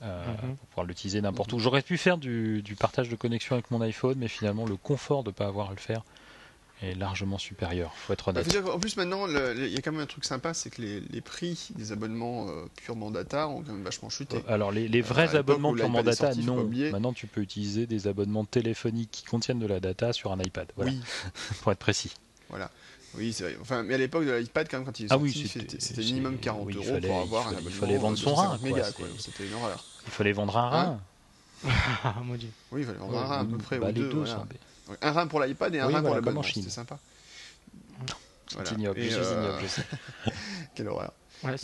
Mhm. 0.01 0.57
pour 0.57 0.67
pouvoir 0.67 0.85
l'utiliser 0.85 1.21
n'importe 1.21 1.53
où. 1.53 1.59
J'aurais 1.59 1.81
pu 1.81 1.97
faire 1.97 2.17
du, 2.17 2.61
partage 2.77 3.07
de 3.07 3.15
connexion 3.15 3.55
avec 3.55 3.71
mon 3.71 3.79
iPhone, 3.79 4.17
mais 4.17 4.27
finalement 4.27 4.65
le 4.65 4.75
confort 4.75 5.23
de 5.23 5.29
ne 5.29 5.33
pas 5.33 5.45
avoir 5.45 5.69
à 5.69 5.71
le 5.71 5.79
faire 5.79 6.03
est 6.83 6.95
largement 6.95 7.37
supérieur, 7.37 7.93
faut 7.95 8.13
être 8.13 8.27
honnête. 8.27 8.47
en 8.67 8.79
plus, 8.79 8.97
maintenant, 8.97 9.27
il 9.27 9.67
y 9.67 9.77
a 9.77 9.81
quand 9.81 9.91
même 9.91 10.01
un 10.01 10.05
truc 10.05 10.25
sympa, 10.25 10.53
c'est 10.53 10.69
que 10.69 10.81
les, 10.81 11.21
prix 11.21 11.69
des 11.75 11.91
abonnements 11.91 12.49
euh, 12.49 12.65
purement 12.75 13.11
data 13.11 13.47
ont 13.47 13.61
quand 13.61 13.71
même 13.71 13.83
vachement 13.83 14.09
chuté. 14.09 14.37
Euh, 14.37 14.53
alors, 14.53 14.71
les, 14.71 15.01
vrais 15.01 15.35
abonnements 15.35 15.73
purement 15.73 16.03
data, 16.03 16.33
non. 16.35 16.69
Maintenant, 16.91 17.13
tu 17.13 17.27
peux 17.27 17.41
utiliser 17.41 17.87
des 17.87 18.07
abonnements 18.07 18.45
téléphoniques 18.45 19.11
qui 19.11 19.23
contiennent 19.25 19.59
de 19.59 19.67
la 19.67 19.79
data 19.79 20.13
sur 20.13 20.31
un 20.31 20.39
iPad. 20.39 20.67
Voilà. 20.75 20.91
Oui. 20.91 20.99
pour 21.61 21.71
être 21.71 21.79
précis. 21.79 22.13
Voilà. 22.49 22.69
Oui, 23.15 23.31
c'est 23.31 23.43
vrai. 23.43 23.57
Enfin, 23.61 23.83
mais 23.83 23.93
à 23.93 23.97
l'époque 23.97 24.25
de 24.25 24.31
l'iPad, 24.31 24.67
quand, 24.69 24.83
quand 24.83 24.99
il 24.99 25.05
est 25.05 25.09
sorti, 25.09 25.23
ah 25.23 25.61
oui, 25.61 25.67
c'était 25.79 26.01
minimum 26.01 26.37
40 26.37 26.75
euros 26.75 26.99
pour 27.01 27.21
avoir 27.21 27.47
un 27.47 27.51
abonnement. 27.51 27.69
Il 27.69 27.75
fallait 27.75 27.97
vendre 27.97 28.17
son 28.17 28.33
rein. 28.33 28.59
C'était 29.19 29.47
une 29.47 29.53
horreur. 29.53 29.83
Il 30.05 30.11
fallait 30.11 30.33
vendre 30.33 30.57
un 30.57 30.69
rein. 30.69 31.01
Ah, 32.03 32.15
mon 32.21 32.35
dieu. 32.35 32.49
Oui, 32.73 32.81
il 32.81 32.85
fallait 32.85 32.97
vendre 32.97 33.17
un 33.17 33.25
rein 33.25 33.39
à 33.39 33.45
peu 33.45 33.57
près. 33.57 33.79
Bah, 33.79 33.87
ou 33.87 33.91
deux, 33.93 34.09
deux 34.09 34.25
un 35.01 35.11
rein 35.11 35.27
pour 35.27 35.39
l'iPad 35.39 35.73
et 35.75 35.79
un 35.79 35.87
rein 35.87 36.01
pour 36.01 36.15
l'abonnement. 36.15 36.43
C'était 36.43 36.69
sympa. 36.69 36.99
Voilà. 38.51 38.69
C'est 38.69 38.75
ignoble, 38.75 38.99
euh... 38.99 39.59
je 39.61 39.67
sais. 39.67 39.83
Quelle 40.75 40.87
horreur. 40.87 41.13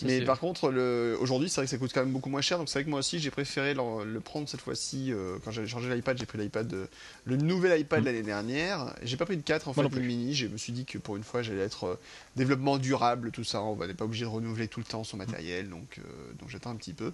mais 0.03 0.21
par 0.21 0.39
contre, 0.39 0.73
aujourd'hui, 1.19 1.49
c'est 1.49 1.57
vrai 1.57 1.65
que 1.65 1.69
ça 1.69 1.77
coûte 1.77 1.91
quand 1.93 1.99
même 1.99 2.13
beaucoup 2.13 2.29
moins 2.29 2.41
cher. 2.41 2.57
Donc 2.57 2.67
c'est 2.67 2.79
vrai 2.79 2.85
que 2.85 2.89
moi 2.89 2.99
aussi, 2.99 3.19
j'ai 3.19 3.29
préféré 3.29 3.73
le, 3.75 4.19
prendre 4.19 4.49
cette 4.49 4.61
fois-ci. 4.61 5.11
Euh, 5.11 5.37
quand 5.43 5.51
j'avais 5.51 5.67
changé 5.67 5.93
l'iPad, 5.93 6.17
j'ai 6.17 6.25
pris 6.25 6.37
l'iPad, 6.37 6.87
le 7.25 7.37
nouvel 7.37 7.79
iPad 7.79 8.01
mm. 8.01 8.05
l'année 8.05 8.23
dernière. 8.23 8.95
J'ai 9.03 9.17
pas 9.17 9.25
pris 9.25 9.35
le 9.35 9.41
4 9.41 9.67
en 9.67 9.73
fait, 9.73 9.83
le 9.83 10.01
mini. 10.01 10.33
Je 10.33 10.47
me 10.47 10.57
suis 10.57 10.73
dit 10.73 10.85
que 10.85 10.97
pour 10.97 11.15
une 11.15 11.23
fois, 11.23 11.41
j'allais 11.41 11.61
être 11.61 11.83
euh, 11.85 11.99
développement 12.35 12.77
durable, 12.77 13.31
tout 13.31 13.43
ça. 13.43 13.61
On 13.61 13.75
va 13.75 13.93
pas 13.93 14.05
obligé 14.05 14.25
de 14.25 14.29
renouveler 14.29 14.67
tout 14.67 14.79
le 14.79 14.85
temps 14.85 15.03
son 15.03 15.17
matériel. 15.17 15.69
Donc, 15.69 15.99
euh, 15.99 16.01
donc 16.39 16.49
j'attends 16.49 16.71
un 16.71 16.75
petit 16.75 16.93
peu. 16.93 17.13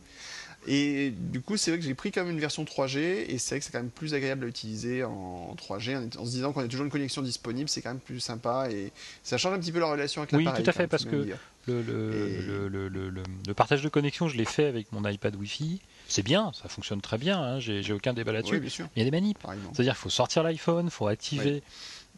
Et 0.67 1.11
du 1.11 1.41
coup, 1.41 1.57
c'est 1.57 1.71
vrai 1.71 1.79
que 1.79 1.85
j'ai 1.85 1.93
pris 1.93 2.11
quand 2.11 2.23
même 2.23 2.33
une 2.33 2.39
version 2.39 2.63
3G, 2.63 2.97
et 2.97 3.37
c'est 3.37 3.55
vrai 3.55 3.59
que 3.59 3.65
c'est 3.65 3.71
quand 3.71 3.79
même 3.79 3.89
plus 3.89 4.13
agréable 4.13 4.45
à 4.45 4.47
utiliser 4.47 5.03
en 5.03 5.55
3G, 5.55 6.17
en, 6.17 6.25
se 6.25 6.31
disant 6.31 6.53
qu'on 6.53 6.61
a 6.61 6.67
toujours 6.67 6.85
une 6.85 6.91
connexion 6.91 7.21
disponible, 7.21 7.69
c'est 7.69 7.81
quand 7.81 7.89
même 7.89 7.99
plus 7.99 8.19
sympa, 8.19 8.67
et 8.71 8.91
ça 9.23 9.37
change 9.37 9.53
un 9.53 9.59
petit 9.59 9.71
peu 9.71 9.79
la 9.79 9.91
relation 9.91 10.21
avec 10.21 10.31
l'appareil. 10.31 10.53
Oui, 10.57 10.63
tout 10.63 10.69
à 10.69 10.73
fait, 10.73 10.87
parce 10.87 11.05
que 11.05 11.27
le, 11.67 11.81
le, 11.81 12.67
le, 12.67 12.89
le, 12.89 13.53
partage 13.53 13.81
de 13.81 13.89
connexion, 13.89 14.27
je 14.27 14.37
l'ai 14.37 14.45
fait 14.45 14.65
avec 14.65 14.91
mon 14.91 15.07
iPad 15.07 15.35
Wi-Fi. 15.35 15.81
C'est 16.07 16.23
bien, 16.23 16.51
ça 16.53 16.67
fonctionne 16.67 17.01
très 17.01 17.17
bien, 17.17 17.39
hein, 17.39 17.59
j'ai 17.59 17.93
aucun 17.93 18.13
débat 18.13 18.31
là-dessus. 18.31 18.59
Oui, 18.59 18.87
il 18.95 18.99
y 18.99 19.01
a 19.01 19.05
des 19.05 19.11
manips. 19.11 19.37
C'est-à-dire 19.73 19.93
qu'il 19.93 20.01
faut 20.01 20.09
sortir 20.09 20.43
l'iPhone, 20.43 20.85
il 20.85 20.91
faut 20.91 21.07
activer 21.07 21.61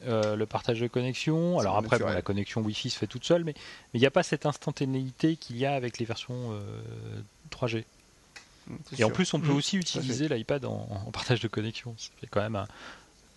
euh, 0.06 0.36
le 0.36 0.46
partage 0.46 0.80
de 0.80 0.88
connexion. 0.88 1.60
Alors 1.60 1.76
après, 1.76 2.00
la 2.00 2.22
connexion 2.22 2.62
Wi-Fi 2.62 2.90
se 2.90 2.98
fait 2.98 3.08
toute 3.08 3.26
seule, 3.26 3.44
mais 3.44 3.56
il 3.94 4.00
n'y 4.00 4.08
a 4.08 4.12
pas 4.12 4.24
cette 4.24 4.46
instantanéité 4.46 5.36
qu'il 5.36 5.58
y 5.58 5.66
a 5.66 5.74
avec 5.74 5.98
les 5.98 6.06
versions 6.06 6.54
3G. 7.52 7.84
Et 8.98 9.04
en 9.04 9.10
plus, 9.10 9.34
on 9.34 9.40
peut 9.40 9.52
aussi 9.52 9.78
utiliser 9.78 10.28
l'iPad 10.28 10.66
en, 10.66 11.12
partage 11.12 11.40
de 11.40 11.48
connexion. 11.48 11.96
C'est 11.98 12.30
quand 12.30 12.42
même 12.42 12.56
un. 12.56 12.68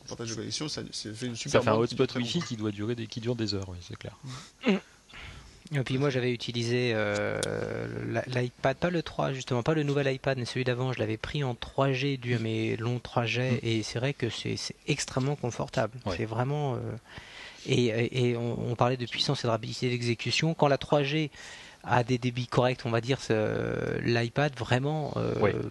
Partage 0.09 0.31
de 0.31 0.35
connexion, 0.35 0.69
ça, 0.69 0.83
fait 0.93 1.27
une 1.27 1.37
super. 1.37 1.61
Ça 1.61 1.63
fait 1.63 1.71
un 1.71 1.79
hotspot 1.79 2.15
Wi-Fi 2.15 2.41
qui 2.43 2.57
doit 2.57 2.71
durer 2.71 2.95
des, 2.95 3.07
qui 3.07 3.21
dure 3.21 3.37
des 3.37 3.55
heures, 3.55 3.69
oui, 3.69 3.79
c'est 3.81 3.97
clair. 3.97 4.17
Mm. 4.67 4.77
Et 5.73 5.85
puis 5.85 5.99
moi 5.99 6.11
j'avais 6.11 6.33
utilisé 6.33 6.91
euh, 6.95 7.41
l'iPad, 8.27 8.77
pas 8.77 8.91
le 8.91 9.05
3 9.05 9.33
justement, 9.33 9.63
pas 9.63 9.75
le 9.75 9.85
nouvel 9.85 10.13
iPad, 10.13 10.37
mais 10.37 10.45
celui 10.45 10.65
d'avant, 10.65 10.93
je 10.93 10.99
l'avais 10.99 11.17
pris 11.17 11.45
en 11.45 11.55
3G 11.55 12.19
dû 12.19 12.35
à 12.35 12.41
mes 12.41 12.77
longs 12.77 12.99
trajets 12.99 13.53
mm. 13.53 13.59
et 13.63 13.83
c'est 13.85 14.01
vrai 14.01 14.13
que 14.13 14.31
c'est 14.31 14.57
extrêmement 14.89 15.37
confortable. 15.37 15.97
C'est 16.17 16.25
vraiment... 16.25 16.75
Euh, 16.75 16.79
et, 17.67 18.37
on, 18.37 18.71
on, 18.71 18.75
parlait 18.75 18.97
de 18.97 19.05
puissance 19.05 19.45
et 19.45 19.47
de 19.47 19.51
rapidité 19.51 19.91
d'exécution. 19.91 20.55
Quand 20.55 20.67
la 20.67 20.79
3G 20.79 21.31
a 21.85 22.05
des 22.05 22.19
débits 22.19 22.47
corrects, 22.47 22.83
on 22.85 22.91
va 22.91 23.01
dire, 23.01 23.19
l'iPad 24.03 24.55
vraiment 24.57 25.13
euh, 25.17 25.63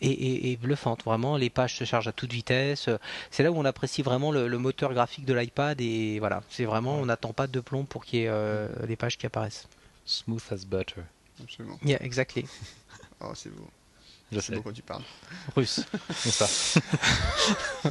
est, 0.00 0.60
bluffante. 0.60 1.04
Vraiment, 1.04 1.36
les 1.36 1.50
pages 1.50 1.76
se 1.76 1.84
chargent 1.84 2.08
à 2.08 2.12
toute 2.12 2.32
vitesse. 2.32 2.88
C'est 3.30 3.42
là 3.42 3.50
où 3.50 3.56
on 3.56 3.64
apprécie 3.64 4.02
vraiment 4.02 4.32
le, 4.32 4.58
moteur 4.58 4.92
graphique 4.94 5.24
de 5.24 5.34
l'iPad 5.34 5.80
et 5.80 6.18
voilà, 6.18 6.42
c'est 6.48 6.64
vraiment, 6.64 6.96
on 6.96 7.06
n'attend 7.06 7.32
pas 7.32 7.46
de 7.46 7.60
plomb 7.60 7.84
pour 7.84 8.04
qu'il 8.04 8.20
y 8.20 8.22
ait 8.22 8.28
euh, 8.28 8.68
les 8.86 8.96
pages 8.96 9.18
qui 9.18 9.26
apparaissent. 9.26 9.68
Smooth 10.06 10.42
as 10.50 10.64
butter. 10.64 11.02
Absolument. 11.42 11.78
Yeah, 11.84 12.02
exactly. 12.02 12.46
oh, 13.20 13.32
c'est 13.34 13.50
beau. 13.50 13.68
Je 14.32 14.40
sais. 14.40 14.54
beau 14.54 14.62
quand 14.62 14.72
tu 14.72 14.82
parles. 14.82 15.02
Russe. 15.56 15.80
c'est 16.10 16.30
ça. 16.30 17.90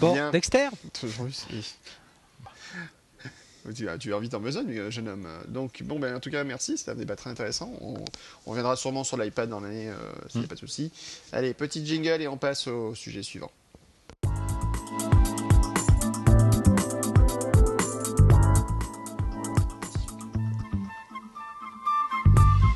bon, 0.00 0.30
Dexter? 0.30 0.68
Russe. 1.18 1.46
Tu 3.74 3.88
as 3.88 4.18
vite 4.18 4.34
en 4.34 4.40
besogne, 4.40 4.76
euh, 4.76 4.90
jeune 4.90 5.08
homme. 5.08 5.28
Donc, 5.48 5.82
bon, 5.84 5.98
ben, 5.98 6.16
en 6.16 6.20
tout 6.20 6.30
cas, 6.30 6.42
merci, 6.44 6.76
c'était 6.76 6.90
un 6.90 6.96
débat 6.96 7.16
très 7.16 7.30
intéressant. 7.30 7.72
On, 7.80 7.94
reviendra 8.46 8.76
sûrement 8.76 9.04
sur 9.04 9.16
l'iPad 9.16 9.48
dans 9.48 9.60
l'année, 9.60 9.88
euh, 9.88 9.94
s'il 10.28 10.40
n'y 10.40 10.44
a 10.44 10.46
mm. 10.46 10.48
pas 10.48 10.54
de 10.56 10.60
souci. 10.60 10.90
Allez, 11.32 11.54
petit 11.54 11.84
jingle 11.86 12.20
et 12.20 12.28
on 12.28 12.36
passe 12.36 12.66
au 12.66 12.94
sujet 12.94 13.22
suivant. 13.22 13.50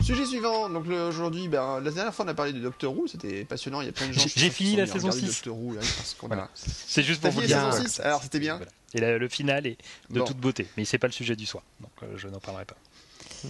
Sujet 0.02 0.24
suivant, 0.24 0.70
donc 0.70 0.86
aujourd'hui, 0.86 1.48
ben, 1.48 1.80
la 1.80 1.90
dernière 1.90 2.14
fois 2.14 2.24
on 2.24 2.28
a 2.28 2.34
parlé 2.34 2.52
de 2.52 2.60
Doctor 2.60 2.96
Who, 2.96 3.08
c'était 3.08 3.44
passionnant, 3.44 3.80
il 3.80 3.86
y 3.86 3.88
a 3.88 3.92
plein 3.92 4.06
de 4.06 4.12
gens 4.12 4.22
qui 4.22 4.38
J'ai 4.38 4.50
fini 4.50 4.76
la 4.76 4.86
saison 4.86 5.10
6. 5.10 5.20
C'est 5.20 7.02
juste 7.02 7.20
pour 7.20 7.32
vous 7.32 7.40
dire. 7.42 7.56
La 7.56 7.72
saison 7.72 7.88
6 7.88 8.00
Alors 8.00 8.22
c'était 8.22 8.38
bien 8.38 8.60
Et 8.96 9.18
le 9.18 9.28
final 9.28 9.66
est 9.66 9.76
de 10.10 10.20
toute 10.20 10.38
beauté, 10.38 10.66
mais 10.76 10.84
c'est 10.84 10.98
pas 10.98 11.06
le 11.06 11.12
sujet 11.12 11.36
du 11.36 11.46
soir, 11.46 11.62
donc 11.80 11.90
euh, 12.02 12.16
je 12.16 12.28
n'en 12.28 12.40
parlerai 12.40 12.64
pas. 12.64 12.76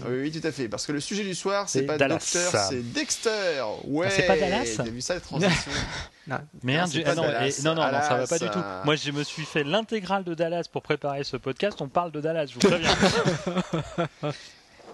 Oui, 0.09 0.31
tout 0.33 0.47
à 0.47 0.53
fait. 0.53 0.69
Parce 0.69 0.87
que 0.87 0.93
le 0.93 1.01
sujet 1.01 1.23
du 1.23 1.35
soir, 1.35 1.69
c'est 1.69 1.83
pas 1.83 1.97
Dallas. 1.97 2.19
Docteur, 2.19 2.53
c'est 2.69 2.93
Dexter. 2.93 3.63
Ouais. 3.85 4.11
c'est 4.11 4.27
pas 4.27 4.37
Dallas. 4.37 4.75
T'as 4.77 4.83
vu 4.85 5.01
ça, 5.01 5.15
la 5.15 5.21
transition 5.21 5.73
non. 6.27 6.39
Merde, 6.63 6.93
non, 6.95 7.15
non, 7.15 7.23
non, 7.23 7.75
non, 7.75 7.75
non, 7.75 8.01
ça 8.03 8.17
va 8.17 8.27
pas 8.27 8.39
du 8.39 8.49
tout. 8.51 8.59
Moi, 8.85 8.97
je 8.97 9.11
me 9.13 9.23
suis 9.23 9.45
fait 9.45 9.65
l'intégrale 9.65 10.25
de 10.25 10.35
Dallas 10.35 10.65
pour 10.71 10.83
préparer 10.83 11.25
ce 11.25 11.37
podcast. 11.37 11.81
On 11.81 11.89
parle 11.89 12.11
de 12.11 12.21
Dallas, 12.21 12.47
je 12.47 12.55
vous 12.55 12.61
préviens. 12.61 12.97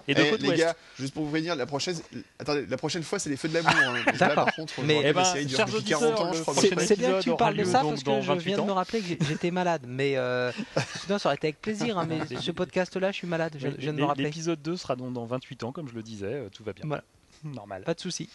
Et 0.07 0.13
de 0.13 0.21
eh, 0.21 0.37
les 0.37 0.57
gars, 0.57 0.75
juste 0.99 1.13
pour 1.13 1.23
vous 1.23 1.29
prévenir, 1.29 1.55
la 1.55 1.65
prochaine, 1.65 1.95
attendez, 2.39 2.65
la 2.65 2.77
prochaine 2.77 3.03
fois, 3.03 3.19
c'est 3.19 3.29
les 3.29 3.37
feux 3.37 3.47
de 3.47 3.53
l'amour. 3.53 3.71
Hein. 3.73 4.11
Là, 4.19 4.29
par 4.29 4.53
contre, 4.53 4.73
mais 4.83 5.01
eh 5.03 5.13
ben, 5.13 5.23
série 5.23 5.45
dure 5.45 5.65
depuis 5.65 5.83
40 5.83 6.19
ans, 6.19 6.33
je 6.33 6.41
crois. 6.41 6.53
C'est 6.55 6.97
bien 6.97 7.13
que 7.13 7.21
tu 7.23 7.35
parles 7.35 7.55
de 7.55 7.63
ça 7.63 7.81
parce 7.81 8.03
que 8.03 8.21
je 8.21 8.33
viens 8.33 8.57
de 8.57 8.63
me 8.63 8.71
rappeler 8.71 9.01
que 9.01 9.25
j'étais 9.25 9.51
malade. 9.51 9.85
Mais 9.87 10.17
euh, 10.17 10.51
sinon, 11.01 11.17
ça 11.19 11.29
aurait 11.29 11.35
été 11.35 11.47
avec 11.47 11.61
plaisir. 11.61 11.97
Hein, 11.97 12.07
mais 12.07 12.19
ce 12.41 12.51
podcast-là, 12.51 13.11
je 13.11 13.17
suis 13.17 13.27
malade. 13.27 13.55
Je, 13.57 13.67
viens 13.69 13.93
de 13.93 13.99
me 13.99 14.05
rappeler. 14.05 14.25
L'épisode 14.25 14.61
2 14.61 14.77
sera 14.77 14.95
donc 14.95 15.13
dans 15.13 15.25
28 15.25 15.63
ans, 15.63 15.71
comme 15.71 15.87
je 15.87 15.95
le 15.95 16.03
disais. 16.03 16.25
Euh, 16.25 16.49
tout 16.49 16.63
va 16.63 16.73
bien. 16.73 16.85
Voilà. 16.87 17.03
Normal. 17.43 17.83
Pas 17.83 17.93
de 17.93 17.99
souci. 17.99 18.29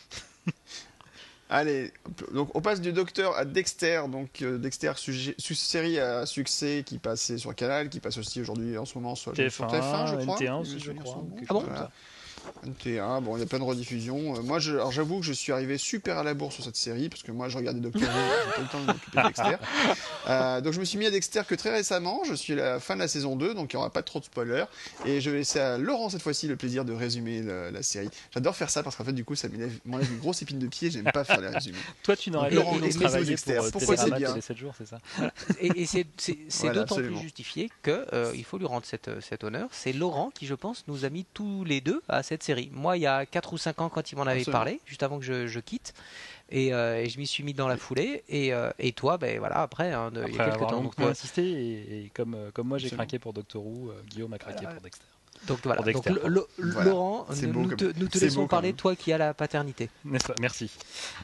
Allez, 1.51 1.93
donc 2.35 2.55
on 2.55 2.61
passe 2.61 2.81
du 2.83 2.93
Docteur 2.93 3.35
à 3.37 3.47
Dexter, 3.47 4.03
donc 4.11 4.43
euh, 4.43 4.59
Dexter 4.59 4.93
série 4.97 5.99
à 5.99 6.27
succès 6.27 6.83
qui 6.85 6.99
passait 6.99 7.39
sur 7.39 7.55
Canal, 7.55 7.89
qui 7.89 8.01
passe 8.01 8.19
aussi 8.19 8.41
aujourd'hui 8.43 8.77
en 8.77 8.85
ce 8.85 8.99
moment 8.99 9.15
sur 9.15 9.33
TF1, 9.33 9.51
sur 9.51 9.67
TF1 9.67 10.11
je 10.11 10.25
crois. 10.25 10.37
NT1 10.37 10.61
aussi, 10.61 10.79
je 10.79 10.93
crois. 10.93 11.25
Ah 11.49 11.55
bon 11.55 11.65
NT1, 12.67 13.23
bon, 13.23 13.37
il 13.37 13.41
y 13.41 13.43
a 13.43 13.47
plein 13.47 13.59
de 13.59 13.65
rediffusions. 13.65 14.37
Euh, 14.37 14.43
moi, 14.43 14.59
alors 14.69 14.93
j'avoue 14.93 15.21
que 15.21 15.27
je 15.27 15.33
suis 15.33 15.53
arrivé 15.53 15.79
super 15.79 16.19
à 16.19 16.23
la 16.23 16.35
bourre 16.35 16.53
sur 16.53 16.65
cette 16.65 16.77
série, 16.77 17.09
parce 17.09 17.23
que 17.23 17.33
moi, 17.33 17.49
je 17.49 17.57
regardais 17.57 17.81
Doctor 17.81 18.03
Who, 18.03 18.09
j'ai 18.09 18.53
pas 18.55 18.61
le 18.61 18.69
temps 18.69 18.81
de 18.81 18.87
m'occuper 18.87 19.19
de 19.19 19.27
Dexter. 19.27 19.57
Euh, 20.29 20.61
donc 20.61 20.75
je 20.75 20.81
me 20.81 20.85
suis 20.85 20.99
mis 20.99 21.07
à 21.07 21.11
Dexter 21.11 21.41
que 21.49 21.55
très 21.55 21.71
récemment, 21.71 22.21
je 22.25 22.35
suis 22.35 22.53
à 22.53 22.57
la 22.57 22.81
fin 22.81 22.95
de 22.95 23.01
la 23.01 23.09
saison 23.09 23.35
2, 23.35 23.55
donc 23.55 23.73
il 23.73 23.77
n'y 23.77 23.81
aura 23.81 23.91
pas 23.91 24.03
trop 24.03 24.19
de 24.19 24.25
spoilers. 24.27 24.67
Et 25.07 25.23
je 25.23 25.31
vais 25.31 25.39
laisser 25.39 25.59
à 25.59 25.79
Laurent 25.79 26.11
cette 26.11 26.21
fois-ci 26.21 26.49
le 26.49 26.57
plaisir 26.57 26.85
de 26.85 26.93
résumer 26.93 27.41
la, 27.43 27.83
série. 27.83 28.11
J'adore 28.35 28.55
faire 28.55 28.69
ça, 28.69 28.83
parce 28.83 28.95
qu'en 28.97 29.05
fait, 29.05 29.15
du 29.15 29.25
coup, 29.25 29.37
ça 29.37 29.49
m'enlève 29.87 30.11
une 30.13 30.19
grosse 30.19 30.43
épine 30.43 30.59
de 30.59 30.67
pied, 30.67 30.91
j'aime 30.91 31.05
pas 31.05 31.25
faire 31.25 31.41
les 31.41 31.49
résumés. 31.49 31.79
Toi, 32.03 32.15
tu 32.15 32.31
n'aurais 32.31 32.51
pas 32.51 32.63
pu 32.63 32.91
travailler 32.91 33.25
Dexter. 33.25 33.55
pour 33.55 33.65
euh, 33.65 33.71
Pourquoi 33.71 33.97
c'est 33.97 34.11
bien 34.11 34.39
7 34.39 34.57
jours, 34.57 34.75
c'est 34.77 34.87
ça 34.87 34.99
Et, 35.61 35.87
c'est 35.87 36.73
d'autant 36.75 36.97
plus 36.97 37.19
justifié 37.21 37.71
qu'il 37.83 38.45
faut 38.45 38.59
lui 38.59 38.67
rendre 38.67 38.85
cet 38.85 39.45
honneur. 39.45 39.69
C'est 39.73 39.95
Laurent 39.95 40.31
qui, 40.35 40.47
je 40.47 40.55
pense, 40.55 40.85
nous 40.89 41.07
a 41.07 41.11
mis 41.11 41.25
tous 41.33 41.65
les 41.65 41.81
deux 41.81 42.03
à 42.09 42.23
cette 42.23 42.38
série. 42.43 42.71
Moi, 42.73 42.97
il 42.97 43.01
y 43.01 43.07
a 43.07 43.27
4 43.27 43.53
ou 43.53 43.59
5 43.59 43.81
ans, 43.81 43.89
quand 43.89 44.13
il 44.13 44.17
m'en 44.17 44.27
avait 44.27 44.45
parlé, 44.45 44.81
juste 44.87 45.03
avant 45.03 45.19
que 45.19 45.25
je, 45.25 45.61
quitte. 45.61 45.95
Euh, 46.53 46.97
et, 46.97 47.09
je 47.09 47.19
m'y 47.19 47.27
suis 47.27 47.43
mis 47.43 47.55
dans 47.55 47.69
la 47.69 47.77
foulée. 47.77 48.25
Et, 48.29 48.53
euh, 48.53 48.71
et 48.79 48.93
toi, 48.93 49.19
ben 49.19 49.39
voilà, 49.39 49.57
après, 49.57 49.93
hein, 49.93 50.11
il 50.15 50.35
y 50.35 50.39
a 50.39 50.51
quelques 50.51 50.61
temps. 50.61 50.83
Donc, 50.83 50.95
euh, 51.01 51.11
insister 51.11 51.43
et, 51.43 52.11
comme, 52.15 52.37
comme 52.55 52.69
moi 52.69 52.79
j'ai 52.79 52.91
craqué 52.91 53.19
pour 53.19 53.33
Doctor 53.33 53.65
Who, 53.65 53.93
Guillaume 54.09 54.33
a 54.33 54.39
craqué 54.39 54.67
pour 54.67 54.81
Dexter. 54.81 55.05
Donc 55.47 55.61
voilà, 55.65 55.83
Laurent, 56.59 57.27
nous, 57.43 57.75
te, 57.75 58.19
laissons 58.19 58.47
parler, 58.47 58.73
toi 58.73 58.97
qui 58.97 59.13
as 59.13 59.19
la 59.19 59.35
paternité. 59.35 59.91
Merci. 60.41 60.71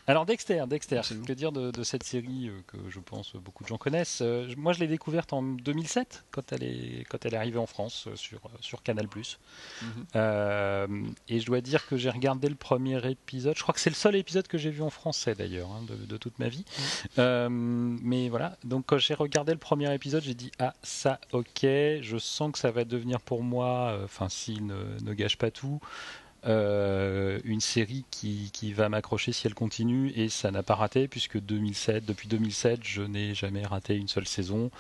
Alors 0.07 0.27
Dexter, 0.27 0.65
Dexter, 0.69 1.01
que 1.27 1.33
dire 1.33 1.53
de, 1.53 1.83
cette 1.83 2.03
série 2.03 2.49
euh, 2.49 2.61
que 2.67 2.77
je 2.89 3.01
pense 3.01 3.35
beaucoup 3.37 3.65
de 3.65 3.69
gens 3.69 3.79
connaissent 3.79 4.21
euh, 4.23 4.53
Moi 4.57 4.73
je 4.73 4.81
l'ai 4.81 4.87
découverte 4.87 5.33
en 5.33 5.43
2007 5.43 6.25
quand 6.31 6.53
elle 6.53 6.63
est, 6.63 7.05
quand 7.09 7.25
elle 7.25 7.35
est 7.35 7.37
arrivée 7.37 7.59
en 7.59 7.67
France 7.67 8.07
euh, 8.09 8.17
sur, 8.17 8.41
sur 8.61 8.83
Canal+. 8.83 9.05
Mhm. 9.05 11.15
et 11.29 11.41
je 11.41 11.47
dois 11.47 11.61
dire 11.61 11.87
que 11.87 11.97
j'ai 11.97 12.11
regardé 12.11 12.49
le 12.49 12.55
premier 12.55 13.07
épisode, 13.09 13.57
je 13.57 13.63
crois 13.63 13.75
que 13.75 13.81
c'est 13.81 13.91
le 13.91 13.97
seul 13.97 14.17
épisode 14.17 14.49
que 14.49 14.59
j'ai 14.59 14.71
vu 14.71 14.83
en 14.83 14.91
français 14.91 15.35
d'ailleurs, 15.35 15.71
hein, 15.71 15.85
de, 15.89 16.17
toute 16.17 16.39
ma 16.39 16.49
vie. 16.49 16.65
Mhm. 17.17 17.99
mais 18.03 18.29
voilà, 18.29 18.57
donc 18.65 18.85
quand 18.87 18.99
j'ai 18.99 19.15
regardé 19.15 19.53
le 19.53 19.59
premier 19.59 19.93
épisode, 19.95 20.23
j'ai 20.23 20.35
dit 20.35 20.51
ah 20.59 20.75
ça 20.83 21.21
ok, 21.33 21.61
je 21.63 22.17
sens 22.19 22.53
que 22.53 22.59
ça 22.59 22.71
va 22.71 22.85
devenir 22.85 23.21
pour 23.21 23.43
moi 23.43 24.04
enfin 24.05 24.29
s'il 24.29 24.67
ne, 24.67 25.15
gâche 25.15 25.37
pas 25.37 25.51
tout, 25.51 25.81
Euh, 26.47 27.41
une 27.45 27.61
série 27.61 28.05
qui, 28.11 28.51
qui 28.53 28.75
va 28.75 28.91
m'accrocher 28.91 29.33
si 29.33 29.47
elle 29.47 29.55
continue 29.55 30.13
et 30.15 30.29
ça 30.29 30.51
n'a 30.51 30.63
pas 30.63 30.75
raté 30.75 31.09
puisque 31.09 31.41
2007, 31.41 32.05
depuis 32.05 32.29
2007, 32.29 32.81
je 32.83 33.01
n'ai 33.01 33.35
jamais 33.35 33.65
raté 33.65 33.97
une 33.97 34.09
seule 34.09 34.27
saison, 34.27 34.71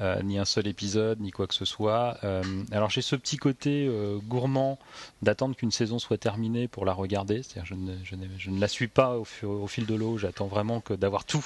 euh, 0.00 0.22
ni 0.22 0.38
un 0.38 0.44
seul 0.44 0.68
épisode, 0.68 1.18
ni 1.18 1.32
quoi 1.32 1.48
que 1.48 1.54
ce 1.54 1.64
soit. 1.64 2.18
Euh, 2.22 2.44
alors 2.70 2.88
j'ai 2.88 3.02
ce 3.02 3.16
petit 3.16 3.36
côté 3.36 3.90
gourmand 4.28 4.78
d'attendre 5.20 5.56
qu'une 5.56 5.72
saison 5.72 5.98
soit 5.98 6.18
terminée 6.18 6.68
pour 6.68 6.84
la 6.84 6.92
regarder, 6.92 7.42
c'est-à-dire 7.42 7.64
je 7.64 7.74
ne, 7.74 7.96
je, 8.04 8.14
je 8.38 8.50
ne, 8.50 8.60
la 8.60 8.68
suis 8.68 8.86
pas 8.86 9.18
au, 9.18 9.26
au 9.42 9.66
fil 9.66 9.86
de 9.86 9.94
l'eau, 9.96 10.18
j'attends 10.18 10.46
vraiment 10.46 10.80
que 10.80 10.94
d'avoir 10.94 11.24
tout 11.24 11.44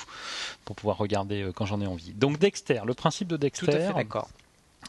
pour 0.66 0.76
pouvoir 0.76 0.98
regarder 0.98 1.50
quand 1.54 1.64
j'en 1.64 1.80
ai 1.80 1.86
envie. 1.86 2.12
Donc 2.12 2.38
Dexter, 2.38 2.82
le 2.84 2.92
principe 2.92 3.28
de 3.28 3.38
Dexter. 3.38 3.88
d'accord. 3.96 4.28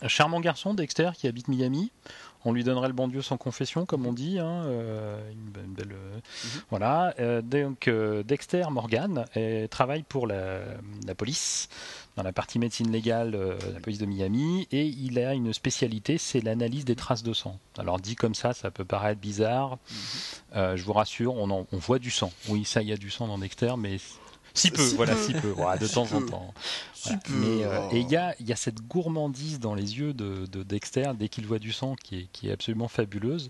Charmant 0.08 0.42
garçon, 0.42 0.74
Dexter, 0.74 1.12
qui 1.16 1.28
habite 1.28 1.48
Miami 1.48 1.92
on 2.46 2.52
lui 2.52 2.64
donnerait 2.64 2.88
le 2.88 2.94
bon 2.94 3.08
Dieu 3.08 3.22
sans 3.22 3.38
confession, 3.38 3.86
comme 3.86 4.06
on 4.06 4.14
dit. 4.14 4.40
Hein, 4.40 4.64
euh, 4.66 5.32
une, 5.32 5.74
belle, 5.74 5.92
euh, 5.92 6.16
mhm. 6.16 6.62
Voilà. 6.70 7.14
Euh, 7.20 7.42
donc 7.42 7.90
Dexter 8.26 8.66
Morgan 8.70 9.26
travaille 9.70 10.04
pour 10.04 10.28
la, 10.28 10.62
police 11.18 11.70
dans 12.16 12.24
la 12.24 12.34
partie 12.34 12.60
médecine 12.60 12.92
légale 12.92 13.32
de 13.32 13.74
la 13.74 13.80
police 13.80 13.98
de 13.98 14.06
Miami 14.06 14.68
et 14.72 14.86
il 14.86 15.18
a 15.20 15.34
une 15.34 15.52
spécialité, 15.54 16.18
c'est 16.18 16.42
l'analyse 16.42 16.86
des 16.86 16.96
traces 16.96 17.24
de 17.24 17.34
sang. 17.34 17.60
Alors 17.78 18.00
dit 18.00 18.16
comme 18.16 18.36
ça, 18.36 18.54
ça 18.54 18.72
peut 18.72 18.86
paraître 18.86 19.20
bizarre. 19.20 19.78
Mhm. 20.54 20.76
je 20.76 20.84
vous 20.84 20.94
rassure, 20.94 21.36
on, 21.36 21.50
on 21.72 21.78
voit 21.78 22.00
du 22.00 22.12
sang. 22.12 22.32
Oui, 22.50 22.66
ça, 22.66 22.82
il 22.82 22.90
y 22.90 22.94
a 22.94 22.98
du 22.98 23.10
sang 23.10 23.28
dans 23.28 23.38
Dexter, 23.38 23.74
mais 23.78 23.98
si 24.54 24.72
peu, 24.72 24.84
voilà, 24.96 25.16
si 25.16 25.34
peu, 25.34 25.50
de 25.50 25.88
temps 25.88 26.12
en 26.14 26.22
temps. 26.22 26.54
Mais, 27.30 27.66
euh, 27.66 27.90
et 27.92 28.00
il 28.00 28.10
y 28.10 28.16
a, 28.16 28.34
y 28.40 28.52
a, 28.54 28.56
cette 28.56 28.82
gourmandise 28.88 29.60
dans 29.60 29.74
les 29.74 29.98
yeux 29.98 30.14
de, 30.14 30.46
Dexter 30.64 31.12
dès 31.18 31.28
qu'il 31.28 31.46
voit 31.46 31.60
du 31.60 31.74
sang 31.74 31.96
qui 31.96 32.20
est, 32.20 32.28
qui 32.32 32.48
est 32.48 32.52
absolument 32.52 32.88
fabuleuse. 32.88 33.50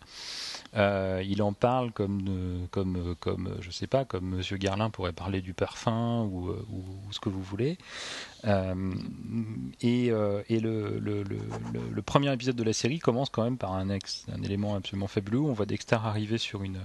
Euh, 0.76 1.24
il 1.24 1.44
en 1.44 1.54
parle 1.54 1.92
comme, 1.92 2.68
comme, 2.72 3.16
comme, 3.20 3.56
je 3.62 3.70
sais 3.70 3.86
pas, 3.86 4.06
comme 4.06 4.38
Monsieur 4.38 4.58
Garlin 4.58 4.90
pourrait 4.90 5.14
parler 5.14 5.42
du 5.42 5.54
parfum 5.54 6.24
ou, 6.24 6.50
ou, 6.50 7.12
ce 7.12 7.20
que 7.20 7.30
vous 7.30 7.44
voulez. 7.44 7.78
Euh, 8.46 8.94
et, 9.82 10.08
et 10.08 10.60
le, 10.60 11.00
le, 11.00 11.24
le, 11.24 11.38
le, 11.92 12.02
premier 12.02 12.34
épisode 12.34 12.56
de 12.56 12.64
la 12.64 12.74
série 12.74 13.00
commence 13.00 13.30
quand 13.30 13.44
même 13.44 13.58
par 13.58 13.74
un, 13.74 13.90
ex, 13.90 14.26
un 14.34 14.42
élément 14.42 14.76
absolument 14.76 15.08
fabuleux. 15.08 15.42
On 15.42 15.54
voit 15.54 15.68
Dexter 15.68 15.98
arriver 16.04 16.40
sur 16.40 16.64
une, 16.64 16.80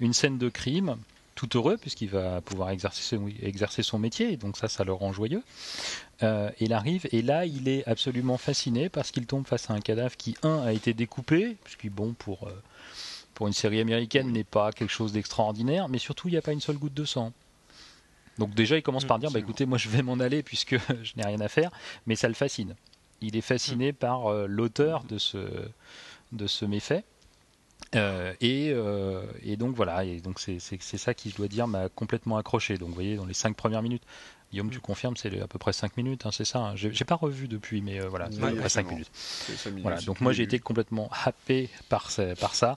une 0.00 0.12
scène 0.12 0.38
de 0.38 0.48
crime 0.48 0.96
tout 1.40 1.56
heureux 1.56 1.78
puisqu'il 1.78 2.10
va 2.10 2.42
pouvoir 2.42 2.68
exercer 2.68 3.02
son, 3.02 3.28
exercer 3.40 3.82
son 3.82 3.98
métier, 3.98 4.36
donc 4.36 4.58
ça, 4.58 4.68
ça 4.68 4.84
le 4.84 4.92
rend 4.92 5.10
joyeux. 5.12 5.42
Euh, 6.22 6.50
il 6.60 6.74
arrive 6.74 7.08
et 7.12 7.22
là, 7.22 7.46
il 7.46 7.66
est 7.66 7.86
absolument 7.88 8.36
fasciné 8.36 8.90
parce 8.90 9.10
qu'il 9.10 9.24
tombe 9.26 9.46
face 9.46 9.70
à 9.70 9.74
un 9.74 9.80
cadavre 9.80 10.16
qui, 10.18 10.36
un, 10.42 10.58
a 10.62 10.72
été 10.74 10.92
découpé, 10.92 11.56
ce 11.66 11.78
qui, 11.78 11.88
bon, 11.88 12.12
pour, 12.12 12.46
euh, 12.46 12.62
pour 13.32 13.46
une 13.46 13.54
série 13.54 13.80
américaine, 13.80 14.30
n'est 14.30 14.44
pas 14.44 14.70
quelque 14.72 14.90
chose 14.90 15.12
d'extraordinaire, 15.12 15.88
mais 15.88 15.98
surtout, 15.98 16.28
il 16.28 16.32
n'y 16.32 16.36
a 16.36 16.42
pas 16.42 16.52
une 16.52 16.60
seule 16.60 16.76
goutte 16.76 16.94
de 16.94 17.06
sang. 17.06 17.32
Donc 18.36 18.54
déjà, 18.54 18.76
il 18.76 18.82
commence 18.82 19.06
par 19.06 19.18
dire, 19.18 19.30
bah, 19.30 19.38
écoutez, 19.38 19.64
moi, 19.64 19.78
je 19.78 19.88
vais 19.88 20.02
m'en 20.02 20.20
aller 20.20 20.42
puisque 20.42 20.76
je 21.02 21.12
n'ai 21.16 21.24
rien 21.24 21.40
à 21.40 21.48
faire, 21.48 21.70
mais 22.04 22.16
ça 22.16 22.28
le 22.28 22.34
fascine. 22.34 22.74
Il 23.22 23.34
est 23.34 23.40
fasciné 23.40 23.94
par 23.94 24.26
euh, 24.26 24.46
l'auteur 24.46 25.04
de 25.04 25.16
ce, 25.16 25.38
de 26.32 26.46
ce 26.46 26.66
méfait. 26.66 27.04
Euh, 27.96 28.34
euh, 28.42 29.26
et, 29.42 29.56
donc 29.56 29.74
voilà, 29.74 30.04
et 30.04 30.20
donc 30.20 30.38
c'est 30.38 30.58
ça 30.80 31.14
qui, 31.14 31.30
je 31.30 31.36
dois 31.36 31.48
dire, 31.48 31.66
m'a 31.66 31.88
complètement 31.88 32.36
accroché. 32.36 32.78
Donc 32.78 32.88
vous 32.88 32.94
voyez, 32.94 33.16
dans 33.16 33.26
les 33.26 33.34
cinq 33.34 33.56
premières 33.56 33.82
minutes, 33.82 34.02
Guillaume, 34.52 34.70
tu 34.70 34.78
mm. 34.78 34.82
confirmes, 34.82 35.16
c'est 35.16 35.40
à 35.40 35.46
peu 35.46 35.58
près 35.58 35.72
5 35.72 35.96
minutes, 35.96 36.26
hein, 36.26 36.30
c'est 36.32 36.44
ça 36.44 36.58
hein. 36.58 36.72
J'ai 36.74 37.04
pas 37.04 37.14
revu 37.14 37.46
depuis, 37.46 37.82
mais 37.82 38.00
euh, 38.00 38.08
voilà, 38.08 38.28
c'est 38.32 38.42
à 38.42 38.48
peu 38.48 38.56
près 38.56 38.68
5 38.68 38.88
minutes. 38.88 39.10
Voilà, 39.82 40.00
donc 40.00 40.20
moi 40.20 40.32
j'ai 40.32 40.42
été 40.42 40.58
complètement 40.58 41.08
happé 41.24 41.68
par, 41.88 42.10
par 42.40 42.54
ça. 42.54 42.76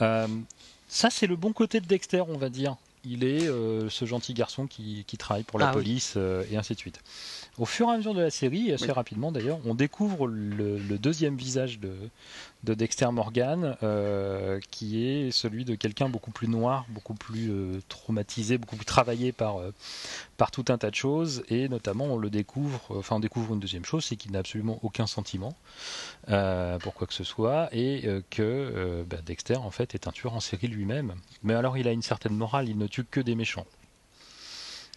ça, 0.00 1.10
c'est 1.10 1.26
le 1.26 1.36
bon 1.36 1.52
côté 1.52 1.80
de 1.80 1.86
Dexter, 1.86 2.22
on 2.28 2.38
va 2.38 2.48
dire. 2.48 2.76
Il 3.04 3.24
est 3.24 3.46
ce 3.46 4.04
gentil 4.04 4.34
garçon 4.34 4.66
qui, 4.66 5.04
travaille 5.18 5.42
pour 5.42 5.58
la 5.58 5.68
ah 5.68 5.72
police 5.72 6.16
et 6.50 6.56
ainsi 6.56 6.74
de 6.74 6.78
suite. 6.78 7.00
Au 7.58 7.66
fur 7.66 7.88
et 7.88 7.92
à 7.92 7.96
mesure 7.98 8.14
de 8.14 8.22
la 8.22 8.30
série, 8.30 8.72
assez 8.72 8.90
rapidement 8.90 9.30
d'ailleurs, 9.30 9.58
on 9.66 9.74
découvre 9.74 10.26
le, 10.26 10.78
deuxième 10.98 11.36
visage 11.36 11.80
de, 11.80 11.92
de 12.64 12.74
Dexter 12.74 13.10
Morgan, 13.10 13.76
euh, 13.82 14.60
qui 14.70 15.04
est 15.04 15.30
celui 15.30 15.64
de 15.64 15.74
quelqu'un 15.74 16.08
beaucoup 16.08 16.30
plus 16.30 16.48
noir, 16.48 16.86
beaucoup 16.88 17.14
plus 17.14 17.50
euh, 17.50 17.80
traumatisé, 17.88 18.56
beaucoup 18.56 18.76
plus 18.76 18.86
travaillé 18.86 19.32
par, 19.32 19.58
euh, 19.58 19.72
par 20.36 20.50
tout 20.50 20.64
un 20.68 20.78
tas 20.78 20.90
de 20.90 20.94
choses, 20.94 21.42
et 21.48 21.68
notamment 21.68 22.06
on 22.06 22.16
le 22.16 22.30
découvre, 22.30 22.80
enfin 22.90 23.16
on 23.16 23.20
découvre 23.20 23.52
une 23.52 23.60
deuxième 23.60 23.84
chose, 23.84 24.04
c'est 24.04 24.16
qu'il 24.16 24.32
n'a 24.32 24.38
absolument 24.38 24.78
aucun 24.82 25.06
sentiment 25.06 25.54
pour 26.26 26.94
quoi 26.94 27.06
que 27.06 27.14
ce 27.14 27.24
soit, 27.24 27.68
et 27.72 28.08
que 28.30 29.04
bah, 29.08 29.18
Dexter 29.24 29.56
en 29.56 29.70
fait 29.70 29.94
est 29.94 30.06
un 30.06 30.12
tueur 30.12 30.34
en 30.34 30.40
série 30.40 30.68
lui-même. 30.68 31.14
Mais 31.42 31.54
alors 31.54 31.76
il 31.76 31.88
a 31.88 31.92
une 31.92 32.02
certaine 32.02 32.34
morale, 32.34 32.68
il 32.68 32.78
ne 32.78 32.86
tue 32.92 33.04
que 33.04 33.20
des 33.20 33.34
méchants. 33.34 33.66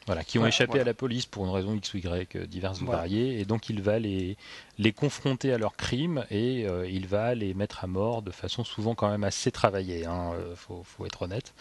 Voilà, 0.05 0.23
qui 0.23 0.37
ont 0.37 0.45
échappé 0.45 0.79
à 0.79 0.83
la 0.83 0.93
police 0.93 1.25
pour 1.25 1.45
une 1.45 1.51
raison 1.51 1.73
X 1.73 1.95
ou 1.95 1.97
Y 1.97 2.35
euh, 2.35 2.45
diverses 2.45 2.79
ou 2.81 2.85
variées, 2.85 3.39
et 3.39 3.45
donc 3.45 3.69
il 3.69 3.81
va 3.81 3.97
les, 3.97 4.37
les 4.77 4.93
confronter 4.93 5.51
à 5.51 5.57
leurs 5.57 5.75
crimes 5.75 6.25
et 6.29 6.67
euh, 6.67 6.87
il 6.87 7.07
va 7.07 7.33
les 7.33 7.55
mettre 7.55 7.83
à 7.83 7.87
mort 7.87 8.21
de 8.21 8.29
façon 8.29 8.63
souvent 8.63 8.93
quand 8.93 9.09
même 9.09 9.23
assez 9.23 9.51
travaillée, 9.51 10.01
il 10.01 10.05
hein, 10.05 10.33
euh, 10.35 10.55
faut, 10.55 10.83
faut, 10.83 11.07
être 11.07 11.23
honnête. 11.23 11.55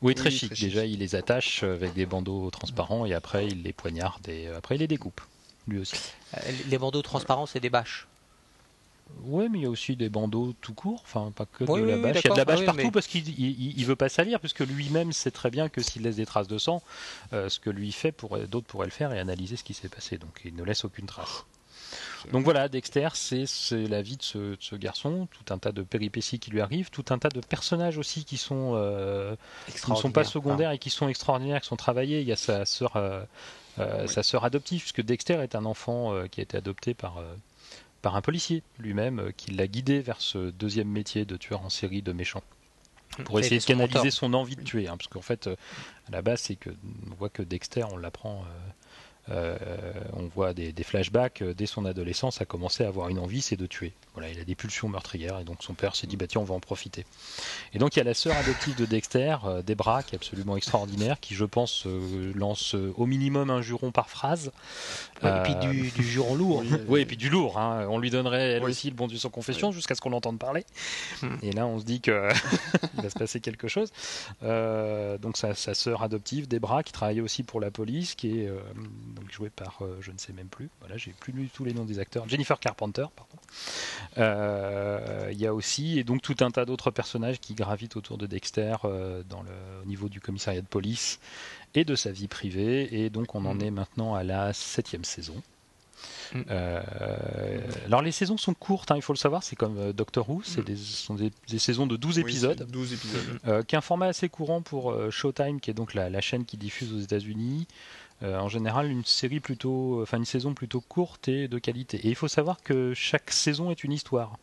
Oui, 0.00 0.14
très, 0.14 0.30
chic. 0.30 0.58
Déjà, 0.58 0.86
il 0.86 1.00
les 1.00 1.14
attache 1.14 1.62
avec 1.62 1.92
des 1.92 2.06
bandeaux 2.06 2.48
transparents 2.48 3.04
et 3.04 3.12
après 3.12 3.46
il 3.46 3.62
les 3.62 3.74
poignarde 3.74 4.26
et 4.30 4.46
après 4.46 4.76
il 4.76 4.78
les 4.78 4.88
découpe, 4.88 5.20
lui 5.68 5.80
aussi. 5.80 6.00
Les 6.70 6.78
bandeaux 6.78 7.02
transparents, 7.02 7.44
c'est 7.44 7.60
des 7.60 7.68
bâches 7.68 8.08
oui, 9.24 9.48
mais 9.50 9.58
il 9.58 9.62
y 9.62 9.66
a 9.66 9.70
aussi 9.70 9.96
des 9.96 10.08
bandeaux 10.08 10.54
tout 10.60 10.74
court, 10.74 11.00
enfin 11.04 11.32
pas 11.34 11.46
que 11.46 11.64
de 11.64 11.84
la 11.84 11.96
bâche. 11.96 12.20
il 12.24 12.28
y 12.28 12.30
a 12.30 12.32
de 12.32 12.38
la 12.38 12.44
bâche 12.44 12.64
partout 12.64 12.90
parce 12.90 13.06
qu'il 13.06 13.28
il, 13.38 13.86
veut 13.86 13.96
pas 13.96 14.08
salir, 14.08 14.40
puisque 14.40 14.60
lui-même 14.60 15.12
sait 15.12 15.30
très 15.30 15.50
bien 15.50 15.68
que 15.68 15.82
s'il 15.82 16.02
laisse 16.02 16.16
des 16.16 16.26
traces 16.26 16.48
de 16.48 16.58
sang, 16.58 16.82
euh, 17.32 17.48
ce 17.48 17.60
que 17.60 17.70
lui 17.70 17.92
fait, 17.92 18.14
d'autres 18.48 18.66
pourraient 18.66 18.86
le 18.86 18.92
faire 18.92 19.12
et 19.12 19.18
analyser 19.18 19.56
ce 19.56 19.64
qui 19.64 19.74
s'est 19.74 19.88
passé. 19.88 20.18
Donc 20.18 20.40
il 20.44 20.54
ne 20.54 20.62
laisse 20.62 20.84
aucune 20.84 21.06
trace. 21.06 21.44
Donc 22.32 22.44
voilà, 22.44 22.68
Dexter, 22.68 23.08
c'est 23.14 23.46
la 23.72 24.02
vie 24.02 24.16
de 24.16 24.22
ce, 24.22 24.76
garçon, 24.76 25.26
tout 25.32 25.52
un 25.52 25.58
tas 25.58 25.72
de 25.72 25.82
péripéties 25.82 26.38
qui 26.38 26.50
lui 26.50 26.60
arrivent, 26.60 26.90
tout 26.90 27.06
un 27.10 27.18
tas 27.18 27.30
de 27.30 27.40
personnages 27.40 27.98
aussi 27.98 28.24
qui 28.24 28.36
sont 28.36 28.72
euh, 28.74 29.34
ne 29.88 29.94
sont 29.94 30.12
pas 30.12 30.24
secondaires 30.24 30.70
et 30.70 30.78
qui 30.78 30.90
sont 30.90 31.08
extraordinaires, 31.08 31.60
qui 31.60 31.68
sont 31.68 31.76
travaillés. 31.76 32.20
Il 32.20 32.28
y 32.28 32.32
a 32.32 32.36
sa 32.36 32.64
sœur, 32.64 32.96
euh, 32.96 33.24
sa 34.06 34.22
sœur 34.22 34.44
adoptive, 34.44 34.80
puisque 34.80 35.02
Dexter 35.02 35.40
est 35.42 35.54
un 35.54 35.64
enfant 35.64 36.14
qui 36.30 36.40
a 36.40 36.42
été 36.42 36.56
adopté 36.56 36.94
par 36.94 37.22
par 38.02 38.16
un 38.16 38.20
policier 38.22 38.62
lui-même 38.78 39.18
euh, 39.18 39.30
qui 39.36 39.52
l'a 39.52 39.66
guidé 39.66 40.00
vers 40.00 40.20
ce 40.20 40.50
deuxième 40.50 40.88
métier 40.88 41.24
de 41.24 41.36
tueur 41.36 41.62
en 41.62 41.70
série 41.70 42.02
de 42.02 42.12
méchants 42.12 42.42
pour 43.24 43.40
essayer 43.40 43.58
de 43.58 43.64
canaliser 43.64 44.10
son 44.10 44.34
envie 44.34 44.56
de 44.56 44.62
tuer. 44.62 44.88
Hein, 44.88 44.96
parce 44.96 45.08
qu'en 45.08 45.22
fait, 45.22 45.46
euh, 45.46 45.56
à 46.08 46.12
la 46.12 46.22
base, 46.22 46.40
c'est 46.40 46.56
que 46.56 46.70
on 47.10 47.14
voit 47.14 47.28
que 47.28 47.42
Dexter, 47.42 47.84
on 47.90 47.96
l'apprend 47.96 48.44
euh, 49.30 49.56
on 50.14 50.26
voit 50.26 50.54
des, 50.54 50.72
flashbacks 50.82 51.42
euh, 51.42 51.54
dès 51.54 51.66
son 51.66 51.84
adolescence 51.84 52.40
a 52.40 52.44
commencé 52.44 52.84
à 52.84 52.88
avoir 52.88 53.08
une 53.08 53.18
envie, 53.18 53.40
c'est 53.40 53.56
de 53.56 53.66
tuer. 53.66 53.92
Voilà, 54.14 54.28
il 54.28 54.40
a 54.40 54.44
des 54.44 54.54
pulsions 54.54 54.88
meurtrières 54.88 55.38
et 55.38 55.44
donc 55.44 55.62
son 55.62 55.74
père 55.74 55.94
s'est 55.94 56.06
dit 56.06 56.16
bah 56.16 56.26
tiens 56.26 56.40
on 56.40 56.44
va 56.44 56.54
en 56.54 56.60
profiter. 56.60 57.04
Et 57.72 57.78
donc 57.78 57.94
il 57.94 58.00
y 58.00 58.02
a 58.02 58.04
la 58.04 58.14
sœur 58.14 58.36
adoptive 58.36 58.74
de 58.76 58.86
Dexter, 58.86 59.36
euh, 59.44 59.62
Debra, 59.62 60.02
qui 60.02 60.14
est 60.14 60.16
absolument 60.16 60.56
extraordinaire, 60.56 61.20
qui 61.20 61.34
je 61.34 61.44
pense 61.44 61.86
lance 62.34 62.74
au 62.74 63.06
minimum 63.06 63.50
un 63.50 63.62
juron 63.62 63.92
par 63.92 64.10
phrase. 64.10 64.50
et 65.22 65.28
puis 65.44 65.54
du, 65.54 66.02
juron 66.02 66.34
lourd. 66.34 66.64
oui, 66.88 67.02
et 67.02 67.06
puis 67.06 67.16
du 67.16 67.28
lourd. 67.28 67.58
Hein. 67.58 67.86
On 67.88 67.98
lui 67.98 68.10
donnerait 68.10 68.52
elle 68.52 68.64
aussi 68.64 68.90
le 68.90 68.96
bon 68.96 69.06
Dieu 69.06 69.18
sans 69.18 69.30
confession 69.30 69.70
jusqu'à 69.70 69.94
ce 69.94 70.00
qu'on 70.00 70.10
l'entende 70.10 70.38
parler. 70.38 70.64
Hmm. 71.22 71.36
Et 71.42 71.52
là 71.52 71.66
on 71.66 71.78
se 71.78 71.84
dit 71.84 72.00
que 72.00 72.28
il 72.96 73.02
va 73.02 73.10
se 73.10 73.18
passer 73.18 73.40
quelque 73.40 73.68
chose. 73.68 73.92
donc 74.42 75.36
sa, 75.36 75.54
sa 75.54 75.74
sœur 75.74 76.02
adoptive, 76.02 76.48
Debra, 76.48 76.82
qui 76.82 76.92
travaillait 76.92 77.20
aussi 77.20 77.44
pour 77.44 77.60
la 77.60 77.70
police, 77.70 78.14
qui 78.16 78.40
est 78.40 78.50
joué 79.30 79.50
par, 79.50 79.78
euh, 79.82 79.98
je 80.00 80.10
ne 80.10 80.18
sais 80.18 80.32
même 80.32 80.48
plus, 80.48 80.70
voilà, 80.80 80.96
j'ai 80.96 81.12
plus 81.12 81.32
lu 81.32 81.48
tous 81.52 81.64
les 81.64 81.72
noms 81.72 81.84
des 81.84 81.98
acteurs, 81.98 82.28
Jennifer 82.28 82.58
Carpenter, 82.58 83.06
pardon. 83.14 83.36
Euh, 84.18 85.28
il 85.32 85.40
y 85.40 85.46
a 85.46 85.54
aussi, 85.54 85.98
et 85.98 86.04
donc 86.04 86.22
tout 86.22 86.36
un 86.40 86.50
tas 86.50 86.64
d'autres 86.64 86.90
personnages 86.90 87.40
qui 87.40 87.54
gravitent 87.54 87.96
autour 87.96 88.18
de 88.18 88.26
Dexter 88.26 88.76
euh, 88.84 89.22
dans 89.28 89.42
le, 89.42 89.50
au 89.82 89.86
niveau 89.86 90.08
du 90.08 90.20
commissariat 90.20 90.60
de 90.60 90.66
police 90.66 91.20
et 91.74 91.84
de 91.84 91.94
sa 91.94 92.10
vie 92.10 92.28
privée, 92.28 93.02
et 93.04 93.10
donc 93.10 93.34
on 93.34 93.44
en 93.44 93.54
mm. 93.54 93.62
est 93.62 93.70
maintenant 93.70 94.14
à 94.14 94.22
la 94.22 94.52
septième 94.52 95.04
saison. 95.04 95.40
Mm. 96.32 96.42
alors 97.86 98.02
les 98.02 98.12
saisons 98.12 98.38
sont 98.38 98.54
courtes, 98.54 98.90
hein, 98.90 98.96
il 98.96 99.02
faut 99.02 99.12
le 99.12 99.18
savoir, 99.18 99.42
c'est 99.42 99.56
comme 99.56 99.92
Doctor 99.92 100.30
Who, 100.30 100.42
c'est 100.44 100.62
mm. 100.62 100.64
des, 100.64 100.76
sont 100.76 101.14
des, 101.14 101.58
saisons 101.58 101.86
de 101.86 101.96
12 101.96 102.20
épisodes, 102.20 102.66
12 102.70 102.92
épisodes. 102.92 103.64
qui 103.66 103.74
est 103.74 103.78
un 103.78 103.82
format 103.82 104.06
assez 104.06 104.28
courant 104.28 104.62
pour 104.62 104.94
Showtime, 105.10 105.60
qui 105.60 105.70
est 105.70 105.74
donc 105.74 105.94
la, 105.94 106.08
la 106.08 106.20
chaîne 106.20 106.44
qui 106.44 106.56
diffuse 106.56 106.92
aux 106.92 107.00
États-Unis. 107.00 107.66
Euh, 108.22 108.38
en 108.38 108.48
général, 108.48 108.90
une 108.90 109.04
série 109.04 109.40
plutôt, 109.40 110.02
enfin 110.02 110.18
une 110.18 110.26
saison 110.26 110.52
plutôt 110.52 110.80
courte 110.80 111.28
et 111.28 111.48
de 111.48 111.58
qualité. 111.58 111.98
Et 111.98 112.08
il 112.08 112.14
faut 112.14 112.28
savoir 112.28 112.62
que 112.62 112.92
chaque 112.94 113.30
saison 113.30 113.70
est 113.70 113.82
une 113.82 113.92
histoire. 113.92 114.36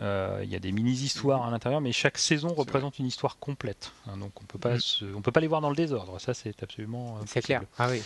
Euh, 0.00 0.40
il 0.44 0.50
y 0.50 0.56
a 0.56 0.58
des 0.58 0.70
mini-histoires 0.70 1.44
à 1.44 1.50
l'intérieur, 1.50 1.80
mais 1.80 1.92
chaque 1.92 2.18
saison 2.18 2.48
représente 2.48 2.98
une 2.98 3.06
histoire 3.06 3.38
complète. 3.38 3.92
Hein, 4.06 4.16
donc 4.16 4.32
on 4.40 4.44
peut 4.44 4.58
pas, 4.58 4.74
mm. 4.76 5.16
on 5.16 5.22
peut 5.22 5.32
pas 5.32 5.40
les 5.40 5.46
voir 5.46 5.60
dans 5.60 5.70
le 5.70 5.76
désordre. 5.76 6.20
Ça, 6.20 6.34
c'est 6.34 6.62
absolument. 6.62 7.16
Euh, 7.16 7.24
c'est 7.26 7.42
clair. 7.42 7.62
Ah 7.78 7.88
oui. 7.90 8.02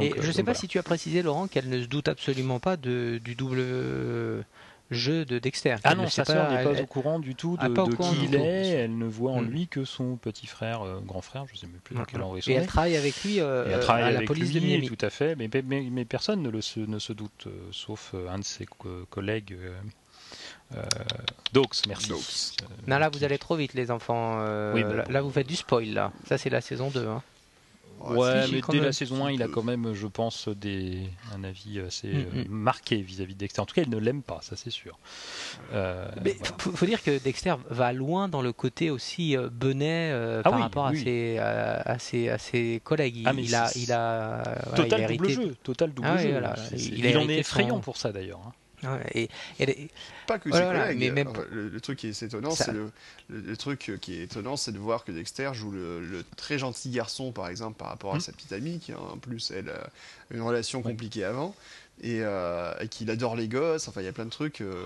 et 0.00 0.12
je 0.20 0.26
ne 0.26 0.32
sais 0.32 0.42
pas 0.42 0.54
si 0.54 0.68
tu 0.68 0.78
as 0.78 0.82
précisé, 0.82 1.22
Laurent, 1.22 1.48
qu'elle 1.48 1.68
ne 1.68 1.80
se 1.80 1.86
doute 1.86 2.08
absolument 2.08 2.60
pas 2.60 2.76
de, 2.76 3.20
du 3.22 3.34
double 3.34 4.44
jeu 4.90 5.24
de 5.24 5.38
Dexter. 5.38 5.76
Ah 5.84 5.94
non, 5.94 6.08
sa 6.08 6.24
sœur 6.24 6.50
n'est 6.50 6.62
pas 6.62 6.80
au 6.80 6.86
courant 6.86 7.18
du 7.18 7.34
tout 7.34 7.56
de, 7.56 7.96
qui 7.96 8.24
il 8.24 8.34
est. 8.34 8.68
Elle 8.68 8.98
ne 8.98 9.06
voit 9.06 9.32
en 9.32 9.42
mm. 9.42 9.50
lui 9.50 9.68
que 9.68 9.84
son 9.84 10.16
petit 10.16 10.46
frère, 10.46 10.82
euh, 10.82 11.00
grand 11.00 11.20
frère, 11.20 11.46
je 11.48 11.54
ne 11.54 11.58
sais 11.58 11.66
même 11.66 11.80
plus 11.82 11.94
dans 11.94 12.04
quel 12.04 12.20
ordre 12.20 12.38
il 12.38 12.50
Et 12.50 12.54
elle 12.54 12.66
travaille 12.66 12.96
avec 12.96 13.22
lui 13.24 13.40
euh, 13.40 13.80
à 13.88 14.10
la 14.10 14.22
police 14.22 14.52
de 14.52 14.60
Miami. 14.60 14.88
Tout 14.88 14.98
à 15.00 15.10
fait, 15.10 15.36
mais, 15.36 15.48
mais, 15.64 16.04
personne 16.04 16.42
ne, 16.42 16.50
le, 16.50 16.60
ne, 16.86 16.98
se 16.98 17.12
doute, 17.12 17.46
euh, 17.46 17.50
sauf 17.72 18.14
un 18.28 18.38
de 18.38 18.44
ses 18.44 18.66
collègues. 19.10 19.56
Dox, 21.52 21.82
merci. 21.86 22.12
non, 22.86 22.98
là, 22.98 23.08
vous 23.08 23.24
allez 23.24 23.38
trop 23.38 23.56
vite, 23.56 23.74
les 23.74 23.90
enfants. 23.90 24.36
Bah, 24.36 25.04
là, 25.08 25.22
vous 25.22 25.30
faites 25.30 25.46
du 25.46 25.56
spoil, 25.56 25.88
là. 25.90 26.12
Ça, 26.26 26.38
c'est 26.38 26.50
la 26.50 26.60
saison 26.60 26.90
2. 26.90 27.06
Hein. 27.06 27.22
Ouais, 28.10 28.44
mais 28.50 28.60
dès 28.68 28.80
la 28.80 28.92
saison 28.92 29.24
1, 29.24 29.32
il 29.32 29.42
a 29.42 29.48
quand 29.48 29.62
même, 29.62 29.94
je 29.94 30.06
pense, 30.06 30.48
des, 30.48 31.08
un 31.34 31.44
avis 31.44 31.80
assez 31.80 32.08
mm, 32.08 32.26
euh, 32.36 32.44
mm. 32.44 32.48
marqué 32.48 32.96
vis-à-vis 32.96 33.34
de 33.34 33.38
Dexter. 33.38 33.60
En 33.60 33.66
tout 33.66 33.74
cas, 33.74 33.82
il 33.82 33.90
ne 33.90 33.98
l'aime 33.98 34.22
pas, 34.22 34.40
ça 34.42 34.56
c'est 34.56 34.70
sûr. 34.70 34.98
Euh, 35.72 36.08
mais 36.22 36.36
il 36.38 36.72
faut, 36.76 36.86
dire 36.86 37.02
que 37.02 37.18
Dexter 37.18 37.54
va 37.70 37.92
loin 37.92 38.28
dans 38.28 38.42
le 38.42 38.52
côté 38.52 38.90
aussi 38.90 39.36
euh, 39.36 39.48
benet 39.50 40.12
ah 40.12 40.42
par 40.42 40.58
rapport 40.58 40.86
à, 40.86 40.94
ses, 40.94 41.38
à, 41.38 41.98
ses, 41.98 42.28
à, 42.28 42.38
ses, 42.38 42.80
collègues. 42.84 43.16
Il, 43.16 43.28
ah, 43.28 43.32
il 43.36 43.54
a, 43.54 43.70
il 43.76 43.92
a 43.92 44.42
total 44.76 45.06
double 45.06 45.28
jeu, 45.28 45.56
total 45.62 45.92
double 45.92 46.08
ah 46.10 46.16
jeu. 46.18 46.40
il, 46.76 47.16
en 47.16 47.28
est 47.28 47.38
effrayant 47.38 47.80
pour 47.80 47.96
ça 47.96 48.12
d'ailleurs. 48.12 48.40
Hein. 48.46 48.52
Et, 49.14 49.28
Pas 50.26 50.38
que 50.38 50.48
mais 50.94 51.10
même... 51.10 51.32
le, 51.50 51.80
truc 51.80 51.98
qui 51.98 52.08
est 52.08 52.22
étonnant, 52.22 52.50
c'est 52.50 52.72
le, 52.72 53.56
truc 53.56 53.98
qui 54.00 54.14
est 54.14 54.24
étonnant, 54.24 54.56
c'est 54.56 54.72
de 54.72 54.78
voir 54.78 55.04
que 55.04 55.12
Dexter 55.12 55.50
joue 55.52 55.70
le, 55.70 56.24
très 56.36 56.58
gentil 56.58 56.90
garçon, 56.90 57.32
par 57.32 57.48
exemple, 57.48 57.76
par 57.78 57.88
rapport 57.88 58.14
à 58.14 58.18
hmm. 58.18 58.20
sa 58.20 58.32
petite 58.32 58.52
amie, 58.52 58.78
qui 58.78 58.92
a 58.92 59.00
en 59.00 59.18
plus 59.18 59.50
elle 59.50 59.72
une 60.30 60.42
relation 60.42 60.82
compliquée 60.82 61.24
avant. 61.24 61.54
Euh, 62.02 62.74
et, 62.80 62.88
qu'il 62.88 63.10
adore 63.10 63.36
les 63.36 63.48
gosses. 63.48 63.88
Enfin, 63.88 64.00
il 64.00 64.04
y 64.04 64.08
a 64.08 64.12
plein 64.12 64.24
de 64.24 64.30
trucs. 64.30 64.60
Euh, 64.60 64.84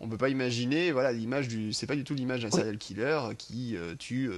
on 0.00 0.08
peut 0.08 0.18
pas 0.18 0.28
imaginer. 0.28 0.90
Voilà, 0.92 1.12
l'image 1.12 1.48
du. 1.48 1.72
C'est 1.72 1.86
pas 1.86 1.94
du 1.94 2.04
tout 2.04 2.14
l'image 2.14 2.42
d'un 2.42 2.50
serial 2.50 2.76
killer 2.76 3.20
qui 3.38 3.76
euh, 3.76 3.94
tue. 3.96 4.30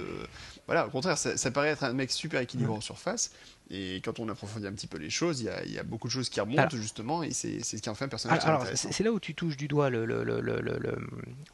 voilà, 0.67 0.87
au 0.87 0.89
contraire, 0.89 1.17
ça, 1.17 1.37
ça, 1.37 1.51
paraît 1.51 1.69
être 1.69 1.83
un 1.83 1.93
mec 1.93 2.11
super 2.11 2.39
équilibré 2.41 2.73
en 2.73 2.81
surface. 2.81 3.31
Et 3.69 4.01
quand 4.03 4.19
on 4.19 4.27
approfondit 4.29 4.67
un 4.67 4.73
petit 4.73 4.87
peu 4.87 4.97
les 4.97 5.09
choses, 5.09 5.41
il 5.41 5.71
y 5.71 5.79
a, 5.79 5.83
beaucoup 5.83 6.07
de 6.07 6.11
choses 6.11 6.29
qui 6.29 6.39
remontent 6.41 6.75
justement, 6.75 7.23
et 7.23 7.31
c'est 7.31 7.63
ce 7.63 7.77
qui 7.77 7.89
en 7.89 7.95
fait 7.95 8.05
un 8.05 8.09
personnage. 8.09 8.43
Alors, 8.43 8.65
c'est 8.75 9.03
là 9.03 9.11
où 9.11 9.19
tu 9.19 9.33
touches 9.33 9.57
du 9.57 9.67
doigt 9.67 9.89
le, 9.89 10.05
le, 10.05 10.23
le, 10.23 10.41
le, 10.41 10.97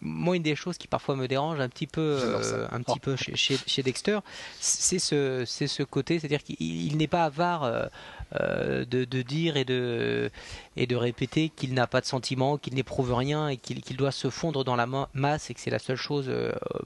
moi 0.01 0.35
une 0.35 0.43
des 0.43 0.55
choses 0.55 0.77
qui 0.77 0.87
parfois 0.87 1.15
me 1.15 1.27
dérange 1.27 1.59
un 1.59 1.69
petit 1.69 1.87
peu, 1.87 2.19
euh, 2.21 2.67
un 2.71 2.81
petit 2.81 2.99
peu 2.99 3.15
chez, 3.15 3.35
chez, 3.35 3.83
Dexter, 3.83 4.19
c'est 4.59 4.99
ce, 4.99 5.43
c'est 5.45 5.67
ce 5.67 5.83
côté, 5.83 6.19
c'est-à-dire 6.19 6.43
qu'il 6.43 6.97
n'est 6.97 7.07
pas 7.07 7.25
avare. 7.25 7.89
Euh, 8.35 8.59
euh, 8.59 8.85
de, 8.85 9.05
de, 9.05 9.21
dire 9.21 9.57
et 9.57 9.65
de, 9.65 10.31
et 10.75 10.85
de 10.87 10.95
répéter 10.95 11.49
qu'il 11.49 11.73
n'a 11.73 11.87
pas 11.87 12.01
de 12.01 12.05
sentiments, 12.05 12.57
qu'il 12.57 12.75
n'éprouve 12.75 13.13
rien 13.13 13.49
et 13.49 13.57
qu'il 13.57 13.97
doit 13.97 14.11
se 14.11 14.29
fondre 14.29 14.63
dans 14.63 14.75
la 14.75 14.87
masse 15.13 15.49
et 15.49 15.53
que 15.53 15.59
c'est 15.59 15.69
la 15.69 15.79
seule 15.79 15.97
chose 15.97 16.31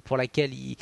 pour 0.04 0.18
laquelle 0.18 0.54
il, 0.54 0.78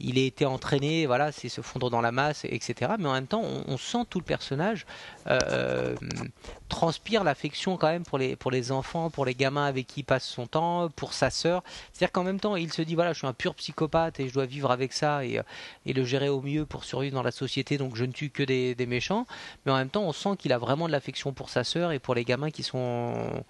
il 0.00 0.18
a 0.18 0.22
été 0.22 0.44
entraîné, 0.44 1.06
voilà, 1.06 1.32
c'est 1.32 1.48
se 1.48 1.60
fondre 1.60 1.90
dans 1.90 2.00
la 2.00 2.12
masse, 2.12 2.44
etc. 2.44 2.92
Mais 2.98 3.08
en 3.08 3.12
même 3.12 3.26
temps, 3.26 3.42
on, 3.42 3.76
sent 3.76 4.04
tout 4.08 4.18
le 4.18 4.24
personnage 4.24 4.86
euh, 5.26 5.94
transpire 6.68 7.24
l'affection 7.24 7.76
quand 7.76 7.88
même 7.88 8.04
pour 8.04 8.18
les, 8.18 8.36
pour 8.36 8.50
les 8.50 8.72
enfants, 8.72 9.10
pour 9.10 9.24
les 9.24 9.34
gamins 9.34 9.66
avec 9.66 9.86
qui 9.86 10.00
il 10.00 10.04
passe 10.04 10.24
son 10.24 10.46
temps, 10.46 10.88
pour 10.96 11.12
sa 11.12 11.30
sœur. 11.30 11.62
C'est-à-dire 11.92 12.12
qu'en 12.12 12.24
même 12.24 12.40
temps, 12.40 12.56
il 12.56 12.72
se 12.72 12.82
dit 12.82 12.94
voilà, 12.94 13.12
je 13.12 13.18
suis 13.18 13.26
un 13.26 13.32
pur 13.32 13.54
psychopathe 13.54 14.20
et 14.20 14.28
je 14.28 14.34
dois 14.34 14.46
vivre 14.46 14.70
avec 14.70 14.92
ça 14.92 15.24
et, 15.24 15.40
et 15.86 15.92
le 15.92 16.04
gérer 16.04 16.28
au 16.28 16.40
mieux 16.40 16.64
pour 16.66 16.84
survivre 16.84 17.14
dans 17.14 17.22
la 17.22 17.30
société, 17.30 17.78
donc 17.78 17.96
je 17.96 18.04
ne 18.04 18.12
tue 18.12 18.30
que 18.30 18.42
des 18.42 18.86
méchants. 18.86 19.26
Mais 19.64 19.72
en 19.72 19.76
même 19.76 19.90
temps, 19.90 20.03
on 20.04 20.12
sent 20.12 20.36
qu'il 20.38 20.52
a 20.52 20.58
vraiment 20.58 20.86
de 20.86 20.92
l'affection 20.92 21.32
pour 21.32 21.48
sa 21.48 21.64
sœur 21.64 21.92
et 21.92 21.98
pour 21.98 22.14
les 22.14 22.24
gamins 22.24 22.50
qui 22.50 22.62
sont 22.62 23.44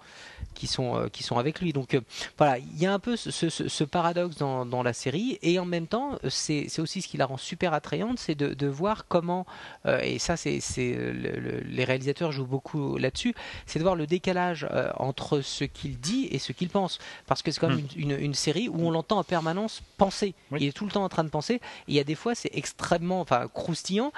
qui 0.55 0.67
sont, 0.67 0.97
euh, 0.97 1.07
qui 1.09 1.21
sont 1.21 1.37
avec 1.37 1.59
lui. 1.59 1.73
Donc 1.73 1.93
euh, 1.93 2.01
voilà, 2.37 2.57
il 2.57 2.79
y 2.79 2.85
a 2.85 2.93
un 2.93 2.99
peu 2.99 3.15
ce, 3.15 3.49
ce, 3.49 3.83
paradoxe 3.83 4.37
dans, 4.37 4.65
dans, 4.65 4.81
la 4.81 4.93
série, 4.93 5.37
et 5.41 5.59
en 5.59 5.65
même 5.65 5.85
temps, 5.85 6.17
c'est 6.27 6.79
aussi 6.79 7.01
ce 7.01 7.07
qui 7.07 7.17
la 7.17 7.25
rend 7.25 7.37
super 7.37 7.73
attrayante, 7.73 8.17
c'est 8.17 8.35
de, 8.35 8.53
de, 8.53 8.67
voir 8.67 9.07
comment, 9.07 9.45
euh, 9.85 9.99
et 10.01 10.17
ça, 10.17 10.37
c'est 10.37 10.59
les 10.75 11.83
réalisateurs 11.83 12.31
jouent 12.31 12.45
beaucoup 12.45 12.97
là-dessus, 12.97 13.35
c'est 13.65 13.79
de 13.79 13.83
voir 13.83 13.95
le 13.95 14.07
décalage 14.07 14.67
entre 14.95 15.41
ce 15.41 15.63
qu'il 15.65 15.99
dit 15.99 16.27
et 16.31 16.39
ce 16.39 16.51
qu'il 16.51 16.69
pense. 16.69 16.99
Parce 17.27 17.41
que 17.41 17.51
c'est 17.51 17.59
comme 17.59 17.75
hmm. 17.75 17.87
une, 17.97 18.11
une, 18.11 18.33
série 18.33 18.69
où 18.69 18.87
on 18.87 18.91
l'entend 18.91 19.19
en 19.19 19.23
permanence 19.23 19.83
penser. 19.97 20.33
Il 20.51 20.63
est 20.63 20.71
tout 20.71 20.85
le 20.85 20.91
temps 20.91 21.03
en 21.03 21.09
train 21.09 21.23
de 21.23 21.29
penser, 21.29 21.55
et 21.55 21.61
il 21.89 21.95
y 21.95 21.99
a 21.99 22.03
des 22.03 22.15
fois, 22.15 22.33
c'est 22.33 22.51
extrêmement 22.53 23.21
enfin, 23.21 23.47
croustillant 23.53 24.11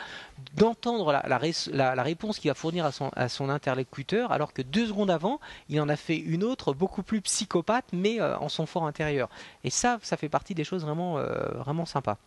d'entendre 0.55 1.11
la, 1.11 2.03
réponse 2.03 2.39
qu'il 2.39 2.49
va 2.49 2.55
fournir 2.55 2.85
à 2.85 2.91
son, 2.91 3.09
à 3.15 3.29
son 3.29 3.49
interlocuteur, 3.49 4.31
alors 4.31 4.53
que 4.53 4.61
deux 4.61 4.87
secondes 4.87 5.11
avant, 5.11 5.39
il 5.69 5.79
en 5.81 5.89
a 5.89 5.95
fait 5.95 6.17
une 6.17 6.43
autre 6.43 6.73
beaucoup 6.73 7.03
plus 7.03 7.21
psychopathe, 7.21 7.85
mais 7.93 8.21
euh, 8.21 8.37
en 8.37 8.49
son 8.49 8.65
fort 8.65 8.85
intérieur. 8.85 9.29
Et 9.63 9.69
ça, 9.69 9.99
ça 10.01 10.17
fait 10.17 10.29
partie 10.29 10.55
des 10.55 10.63
choses 10.63 10.83
vraiment, 10.83 11.17
euh, 11.17 11.49
vraiment 11.57 11.85
sympas. 11.85 12.17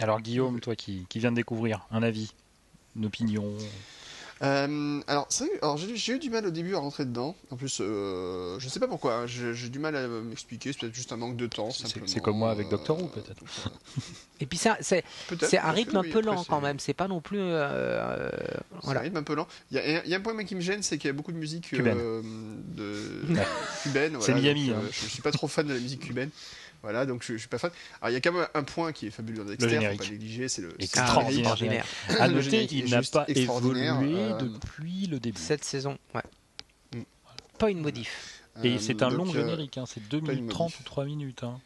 Alors 0.00 0.20
Guillaume, 0.20 0.60
toi 0.60 0.76
qui, 0.76 1.06
qui 1.08 1.18
viens 1.18 1.30
de 1.30 1.36
découvrir, 1.36 1.86
un 1.90 2.02
avis, 2.02 2.34
une 2.94 3.06
opinion 3.06 3.44
euh, 4.42 5.00
alors, 5.06 5.28
j'ai 5.94 6.12
eu 6.14 6.18
du 6.18 6.30
mal 6.30 6.46
au 6.46 6.50
début 6.50 6.74
à 6.74 6.78
rentrer 6.78 7.04
dedans. 7.04 7.34
En 7.50 7.56
plus, 7.56 7.78
euh, 7.80 8.58
je 8.58 8.68
sais 8.68 8.80
pas 8.80 8.86
pourquoi. 8.86 9.14
Hein. 9.14 9.26
J'ai 9.26 9.68
du 9.68 9.78
mal 9.78 9.96
à 9.96 10.06
m'expliquer. 10.06 10.72
C'est 10.72 10.80
peut-être 10.80 10.94
juste 10.94 11.12
un 11.12 11.16
manque 11.16 11.36
de 11.36 11.46
temps. 11.46 11.70
C'est 11.70 12.20
comme 12.20 12.38
moi 12.38 12.50
avec 12.50 12.68
Doctor 12.68 13.00
Who, 13.00 13.08
peut-être. 13.08 13.42
Et 14.40 14.46
puis 14.46 14.58
ça, 14.58 14.78
c'est 14.80 15.02
un 15.58 15.72
rythme 15.72 15.96
un 15.96 16.02
peu 16.02 16.20
lent 16.20 16.44
quand 16.48 16.60
même. 16.60 16.78
C'est 16.78 16.94
pas 16.94 17.08
non 17.08 17.20
plus. 17.20 17.40
Euh, 17.40 18.30
voilà. 18.82 19.00
un 19.00 19.02
rythme 19.04 19.16
un 19.16 19.22
peu 19.22 19.34
lent. 19.34 19.48
Il 19.70 19.78
y, 20.06 20.14
a 20.14 20.16
un 20.16 20.20
point 20.20 20.44
qui 20.44 20.54
me 20.54 20.60
gêne, 20.60 20.82
c'est 20.82 20.98
qu'il 20.98 21.08
y 21.08 21.10
a 21.10 21.14
beaucoup 21.14 21.32
de 21.32 21.38
musique 21.38 21.68
cubaine. 21.68 21.98
de... 22.76 23.02
cubaine 23.82 24.16
c'est 24.20 24.34
Miami. 24.34 24.70
hein. 24.70 24.80
je, 24.90 25.06
je 25.06 25.10
suis 25.10 25.22
pas 25.22 25.32
trop 25.32 25.48
fan 25.48 25.66
de 25.66 25.74
la 25.74 25.80
musique 25.80 26.00
cubaine. 26.00 26.30
Voilà, 26.82 27.06
donc 27.06 27.22
je, 27.22 27.32
je, 27.32 27.38
suis 27.38 27.48
pas 27.48 27.58
fan. 27.58 27.70
Alors 28.00 28.10
il 28.10 28.14
y 28.14 28.16
a 28.16 28.20
quand 28.20 28.32
même 28.32 28.46
un 28.54 28.62
point 28.62 28.92
qui 28.92 29.06
est 29.08 29.10
fabuleux 29.10 29.38
dans 29.38 29.50
Dexter, 29.50 29.68
faut 29.68 29.96
pas 29.96 30.10
négliger, 30.10 30.48
c'est 30.48 30.62
le 30.62 30.80
extraordinaire. 30.80 31.84
À 32.20 32.28
noter, 32.28 32.68
il 32.70 32.90
n'a 32.90 33.02
pas 33.02 33.24
évolué 33.28 33.88
euh, 33.88 34.38
depuis 34.38 35.06
le 35.06 35.18
début. 35.18 35.40
Cette 35.40 35.64
saison, 35.64 35.98
ouais. 36.14 36.22
Mm. 36.94 37.02
Pas 37.58 37.70
une 37.70 37.80
modif. 37.80 38.42
Et 38.62 38.78
c'est 38.78 39.02
un 39.02 39.10
long 39.10 39.28
euh, 39.28 39.32
générique, 39.32 39.78
hein, 39.78 39.84
c'est 39.86 40.06
2 40.08 40.20
minutes 40.20 40.50
30 40.50 40.80
ou 40.80 40.82
3 40.82 41.04
minutes. 41.04 41.44
Hein. 41.44 41.60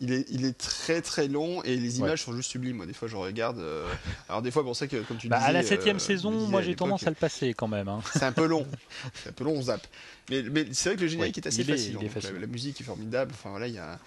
Il, 0.00 0.12
est, 0.12 0.26
il, 0.28 0.44
est, 0.44 0.58
très 0.58 1.00
très 1.02 1.28
long 1.28 1.62
et 1.62 1.76
les 1.76 1.98
images 2.00 2.24
sont 2.24 2.34
juste 2.34 2.50
sublimes. 2.50 2.78
Moi, 2.78 2.86
des 2.86 2.92
fois, 2.92 3.06
je 3.06 3.14
regarde. 3.14 3.58
Euh, 3.58 3.86
alors, 4.28 4.42
des 4.42 4.50
fois, 4.50 4.64
pour 4.64 4.74
ça 4.74 4.88
que, 4.88 4.96
comme 4.96 5.18
tu 5.18 5.28
bah, 5.28 5.38
disais. 5.38 5.48
À 5.48 5.52
la 5.52 5.62
septième 5.62 6.00
saison, 6.00 6.32
moi, 6.32 6.62
j'ai 6.62 6.74
tendance 6.74 7.06
à 7.06 7.10
le 7.10 7.16
passer 7.16 7.54
quand 7.54 7.68
même. 7.68 7.88
Hein. 7.88 8.00
C'est 8.12 8.24
un 8.24 8.32
peu 8.32 8.46
long. 8.46 8.66
c'est 9.14 9.28
un 9.28 9.32
peu 9.32 9.44
long, 9.44 9.52
on 9.52 9.62
zappe. 9.62 9.86
Mais, 10.30 10.42
mais 10.42 10.66
c'est 10.72 10.90
vrai 10.90 10.96
que 10.96 11.02
le 11.02 11.08
générique 11.08 11.38
est 11.38 11.46
assez 11.46 11.62
facile. 11.62 11.96
la, 12.40 12.46
musique 12.46 12.80
est 12.80 12.84
formidable. 12.84 13.30
Enfin, 13.34 13.50
voilà, 13.50 13.68
il 13.68 13.74
y 13.74 13.78
a 13.78 13.98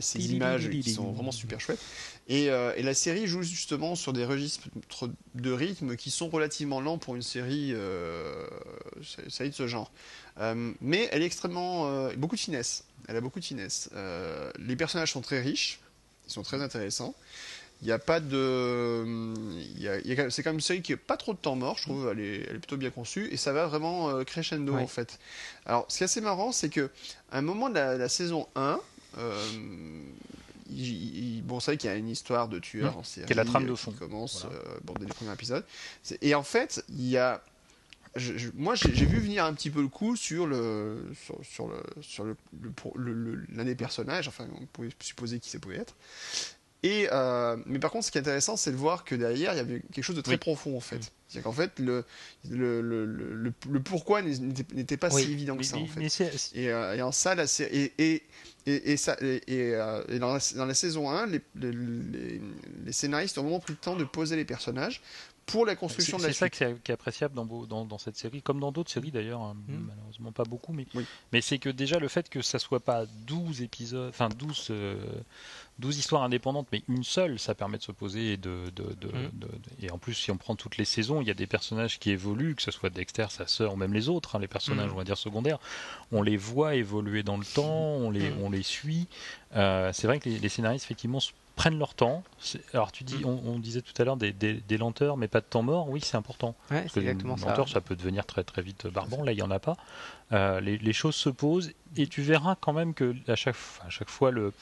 ces 0.00 0.32
images 0.32 0.68
qui 0.68 0.92
sont 0.92 1.12
vraiment 1.12 1.32
super 1.32 1.60
chouettes. 1.60 1.80
Et, 2.28 2.50
euh, 2.50 2.72
et, 2.76 2.82
la 2.82 2.92
série 2.92 3.26
joue 3.26 3.42
justement 3.42 3.94
sur 3.94 4.12
des 4.12 4.24
registres 4.24 4.68
de 5.34 5.50
rythme 5.50 5.96
qui 5.96 6.10
sont 6.10 6.28
relativement 6.28 6.80
lents 6.80 6.98
pour 6.98 7.16
une 7.16 7.22
série, 7.22 7.70
euh, 7.72 8.46
de 8.96 9.50
ce 9.50 9.66
genre. 9.66 9.90
Euh, 10.38 10.72
mais 10.82 11.08
elle 11.10 11.22
est 11.22 11.26
extrêmement. 11.26 12.10
Beaucoup 12.16 12.36
de 12.36 12.40
finesse. 12.40 12.84
Elle 13.08 13.16
a 13.16 13.20
beaucoup 13.22 13.40
de 13.40 13.44
finesse. 13.44 13.88
les 14.58 14.76
personnages 14.76 15.12
sont 15.12 15.22
très 15.22 15.40
riches, 15.40 15.80
ils 16.26 16.32
sont 16.32 16.42
très 16.42 16.60
intéressants. 16.60 17.14
Il 17.80 17.86
n'y 17.86 17.92
a 17.92 17.98
pas 17.98 18.20
de. 18.20 19.32
C'est 20.30 20.42
quand 20.42 20.50
même 20.50 20.56
une 20.56 20.60
série 20.60 20.82
qui 20.82 20.92
n'a 20.92 20.98
pas 20.98 21.16
trop 21.16 21.32
de 21.32 21.38
temps 21.38 21.56
mort, 21.56 21.78
je 21.78 21.84
trouve. 21.84 22.08
Elle 22.12 22.20
est, 22.20 22.34
elle 22.48 22.56
est, 22.56 22.58
plutôt 22.58 22.76
bien 22.76 22.90
conçue. 22.90 23.28
Et 23.32 23.36
ça 23.36 23.52
va 23.52 23.66
vraiment 23.66 24.22
crescendo, 24.24 24.74
en 24.74 24.86
fait. 24.86 25.18
Alors, 25.64 25.86
ce 25.88 25.98
qui 25.98 26.02
est 26.02 26.06
assez 26.06 26.20
marrant, 26.20 26.52
c'est 26.52 26.68
qu'à 26.68 26.88
un 27.32 27.40
moment 27.40 27.70
de 27.70 27.76
la, 27.76 27.96
la 27.96 28.08
saison 28.08 28.48
1, 28.56 28.80
euh, 29.16 29.44
il, 30.70 31.42
bon, 31.42 31.60
c'est 31.60 31.72
vrai 31.72 31.78
qu'il 31.78 31.90
y 31.90 31.92
a 31.92 31.96
une 31.96 32.08
histoire 32.08 32.48
de 32.48 32.58
tueur 32.58 32.94
mmh. 32.94 32.98
en 32.98 33.04
série. 33.04 33.26
Qui 33.26 33.34
la 33.34 33.44
trame 33.44 33.66
de 33.66 33.74
fond. 33.74 33.92
Qui 33.92 33.98
commence 33.98 34.44
euh, 34.44 34.78
bon, 34.84 34.94
dès 34.98 35.06
le 35.06 35.12
premier 35.12 35.32
épisode. 35.32 35.64
Et 36.22 36.34
en 36.34 36.42
fait, 36.42 36.84
il 36.88 37.08
y 37.08 37.16
a. 37.16 37.42
moi, 38.54 38.74
j'ai 38.74 39.06
vu 39.06 39.20
venir 39.20 39.44
un 39.44 39.54
petit 39.54 39.70
peu 39.70 39.80
le 39.80 39.88
coup 39.88 40.16
sur 40.16 40.46
le 40.46 41.10
sur, 41.14 41.38
sur 41.44 41.68
le 41.68 41.82
sur 42.00 42.24
le, 42.24 43.46
l'un 43.52 43.64
des 43.64 43.74
personnages. 43.74 44.28
Enfin, 44.28 44.46
on 44.60 44.66
pouvait 44.66 44.90
supposer 45.00 45.40
qui 45.40 45.50
ça 45.50 45.58
pouvait 45.58 45.76
être. 45.76 45.94
Et 46.84 47.08
euh, 47.10 47.56
mais 47.66 47.80
par 47.80 47.90
contre, 47.90 48.06
ce 48.06 48.10
qui 48.10 48.18
est 48.18 48.20
intéressant, 48.20 48.56
c'est 48.56 48.70
de 48.70 48.76
voir 48.76 49.04
que 49.04 49.16
derrière, 49.16 49.52
il 49.52 49.56
y 49.56 49.60
avait 49.60 49.80
quelque 49.92 50.04
chose 50.04 50.14
de 50.14 50.20
très 50.20 50.38
profond 50.38 50.76
en 50.76 50.80
fait. 50.80 51.12
C'est 51.26 51.42
qu'en 51.42 51.52
fait, 51.52 51.78
le, 51.78 52.04
le, 52.48 52.80
le, 52.80 53.04
le, 53.04 53.80
pourquoi 53.82 54.22
n'était 54.22 54.96
pas 54.96 55.10
si 55.10 55.30
évident 55.30 55.56
que 55.56 55.64
ça 55.64 55.76
en 55.76 55.86
fait. 55.86 56.00
Et, 56.54 56.64
et, 56.64 57.02
en 57.02 57.12
ça, 57.12 57.34
et, 57.70 57.92
et, 57.98 58.22
et, 58.66 58.96
ça, 58.96 59.16
et, 59.20 59.42
euh, 59.48 60.18
dans, 60.18 60.34
la, 60.34 60.40
dans, 60.56 60.64
la, 60.66 60.74
saison 60.74 61.10
1, 61.10 61.26
les, 61.26 61.40
les, 61.56 62.40
les, 62.84 62.92
scénaristes 62.92 63.38
ont 63.38 63.42
vraiment 63.42 63.60
pris 63.60 63.72
le 63.72 63.78
temps 63.78 63.96
de 63.96 64.04
poser 64.04 64.36
les 64.36 64.44
personnages 64.44 65.02
pour 65.48 65.64
la 65.64 65.76
construction 65.76 66.18
de 66.18 66.22
la 66.22 66.28
C'est 66.28 66.34
ça 66.34 66.50
qui 66.50 66.62
est, 66.62 66.90
appréciable 66.90 67.34
dans, 67.34 67.44
dans, 67.44 67.84
dans, 67.86 67.98
cette 67.98 68.16
série, 68.16 68.42
comme 68.42 68.60
dans 68.60 68.70
d'autres 68.70 68.90
séries 68.90 69.10
d'ailleurs, 69.10 69.40
hein, 69.40 69.56
hmm. 69.66 69.86
malheureusement 69.88 70.30
pas 70.30 70.44
beaucoup, 70.44 70.74
mais, 70.74 70.86
mais 71.32 71.40
c'est 71.40 71.58
que 71.58 71.70
déjà 71.70 71.98
le 71.98 72.08
fait 72.08 72.28
que 72.28 72.42
ça 72.42 72.58
soit 72.58 72.80
pas 72.80 73.06
12 73.26 73.62
épisodes, 73.62 74.10
enfin 74.10 74.28
12, 74.28 74.66
12 74.66 74.70
euh, 74.70 75.20
histoires 75.98 76.22
indépendantes, 76.22 76.68
mais 76.70 76.82
une 76.88 77.02
seule, 77.02 77.38
ça 77.38 77.54
permet 77.54 77.78
de 77.78 77.82
se 77.82 77.92
poser 77.92 78.34
et 78.34 78.36
de, 78.36 78.70
de, 78.76 78.94
de, 79.00 79.10
et 79.80 79.90
en 79.90 79.98
plus 79.98 80.14
si 80.14 80.30
on 80.30 80.36
prend 80.36 80.54
toutes 80.54 80.76
les 80.76 80.84
saisons, 80.84 81.22
il 81.22 81.28
y 81.28 81.30
a 81.30 81.34
des 81.34 81.46
personnages 81.46 81.98
qui 81.98 82.10
évoluent, 82.10 82.54
que 82.54 82.62
ce 82.62 82.70
soit 82.70 82.90
Dexter, 82.90 83.26
sa 83.30 83.46
sœur 83.46 83.72
ou 83.72 83.76
même 83.76 83.94
les 83.94 84.10
autres, 84.10 84.36
hein, 84.36 84.40
les 84.40 84.48
personnages 84.48 84.90
hmm. 84.90 84.94
on 84.94 84.98
va 84.98 85.04
dire 85.04 85.18
secondaires, 85.18 85.58
on 86.12 86.20
les 86.20 86.36
voit 86.36 86.74
évoluer 86.74 87.22
dans 87.22 87.38
le 87.38 87.46
temps, 87.46 87.96
on 87.96 88.10
les, 88.10 88.32
on 88.42 88.50
les 88.50 88.62
suit. 88.62 89.06
Euh, 89.56 89.92
c'est 89.94 90.06
vrai 90.06 90.20
que 90.20 90.28
les, 90.28 90.38
les 90.38 90.48
scénaristes 90.50 90.84
effectivement 90.84 91.20
prennent 91.58 91.78
leur 91.78 91.94
temps. 91.94 92.22
Alors 92.72 92.92
tu 92.92 93.02
dis, 93.02 93.16
mm. 93.16 93.26
on, 93.26 93.58
disait 93.58 93.82
tout 93.82 93.92
à 94.00 94.04
l'heure 94.04 94.16
des, 94.16 94.78
lenteurs, 94.78 95.16
mais 95.16 95.26
pas 95.26 95.40
de 95.40 95.46
temps 95.46 95.62
mort. 95.62 95.90
Oui, 95.90 96.00
c'est 96.02 96.16
important. 96.16 96.54
Ouais, 96.70 96.86
c'est 96.88 97.00
exactement 97.00 97.36
ça. 97.36 97.48
Lenteur, 97.48 97.68
ça 97.68 97.80
peut 97.80 97.96
devenir 97.96 98.24
très 98.24 98.44
très 98.44 98.62
vite 98.62 98.86
barbant. 98.86 99.22
Là, 99.22 99.32
il 99.32 99.38
y 99.38 99.42
en 99.42 99.50
a 99.50 99.58
pas. 99.58 99.76
Euh, 100.32 100.60
les, 100.60 100.92
choses 100.92 101.16
se 101.16 101.28
posent 101.28 101.72
et 101.96 102.06
tu 102.06 102.22
verras 102.22 102.54
quand 102.54 102.72
même 102.72 102.94
que 102.94 103.14
à 103.26 103.34
chaque, 103.34 103.56
à 103.84 103.90
chaque 103.90 104.08
fois 104.08 104.30
le 104.30 104.52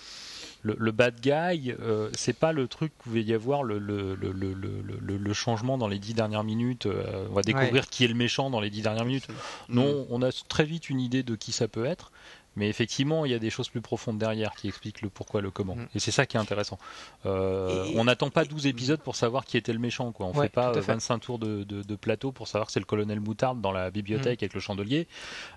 le, 0.63 0.91
bad 0.91 1.21
guy, 1.21 1.73
euh, 1.79 2.11
c'est 2.17 2.33
pas 2.33 2.53
le 2.53 2.67
truc 2.67 2.93
où 3.07 3.11
il 3.15 3.23
va 3.23 3.31
y 3.31 3.35
avoir 3.35 3.63
le, 3.63 3.79
le, 3.79 4.17
le, 4.17 5.33
changement 5.33 5.79
dans 5.79 5.87
les 5.87 5.99
dix 5.99 6.15
dernières 6.15 6.43
minutes. 6.43 6.87
Euh, 6.87 7.27
on 7.31 7.35
va 7.35 7.43
découvrir 7.43 7.89
qui 7.89 8.05
est 8.05 8.09
le 8.09 8.15
méchant 8.15 8.51
dans 8.51 8.61
les 8.61 8.71
dix 8.71 8.83
dernières 8.83 9.05
minutes. 9.05 9.29
Non, 9.69 10.03
mm. 10.03 10.07
on 10.11 10.23
a 10.23 10.31
très 10.49 10.65
vite 10.65 10.91
une 10.91 11.01
idée 11.01 11.23
de 11.23 11.37
qui 11.37 11.53
ça 11.53 11.69
peut 11.69 11.85
être. 11.85 12.11
Mais 12.57 12.69
effectivement, 12.69 13.25
il 13.25 13.33
y 13.33 13.35
a 13.35 13.39
des 13.39 13.51
choses 13.51 13.69
plus 13.69 13.83
profondes 13.83 14.19
derrière 14.19 14.55
qui 14.55 14.69
expliquent 14.69 15.03
le 15.03 15.11
pourquoi, 15.11 15.41
le 15.41 15.51
comment. 15.51 15.77
Mm. 15.77 15.89
Et 15.95 15.99
c'est 15.99 16.11
ça 16.11 16.27
qui 16.27 16.37
est 16.37 16.41
intéressant. 16.41 16.79
Euh, 17.27 17.87
on 17.95 18.05
n'attend 18.05 18.31
pas 18.31 18.45
12 18.45 18.67
épisodes 18.67 19.01
pour 19.01 19.15
savoir 19.15 19.45
qui 19.45 19.57
était 19.57 19.73
le 19.73 19.79
méchant. 19.79 20.13
Quoi. 20.13 20.27
On 20.27 20.35
ne 20.35 20.43
fait 20.43 20.49
pas 20.49 20.73
25 20.73 21.19
tours 21.19 21.39
de, 21.39 21.97
plateau 21.97 22.33
pour 22.33 22.49
savoir 22.49 22.67
que 22.67 22.73
c'est 22.73 22.81
le 22.81 22.87
colonel 22.87 23.21
Moutarde 23.21 23.61
dans 23.61 23.73
la 23.73 23.91
bibliothèque 23.91 24.41
mm. 24.41 24.45
avec 24.45 24.55
le 24.55 24.61
chandelier. 24.61 25.07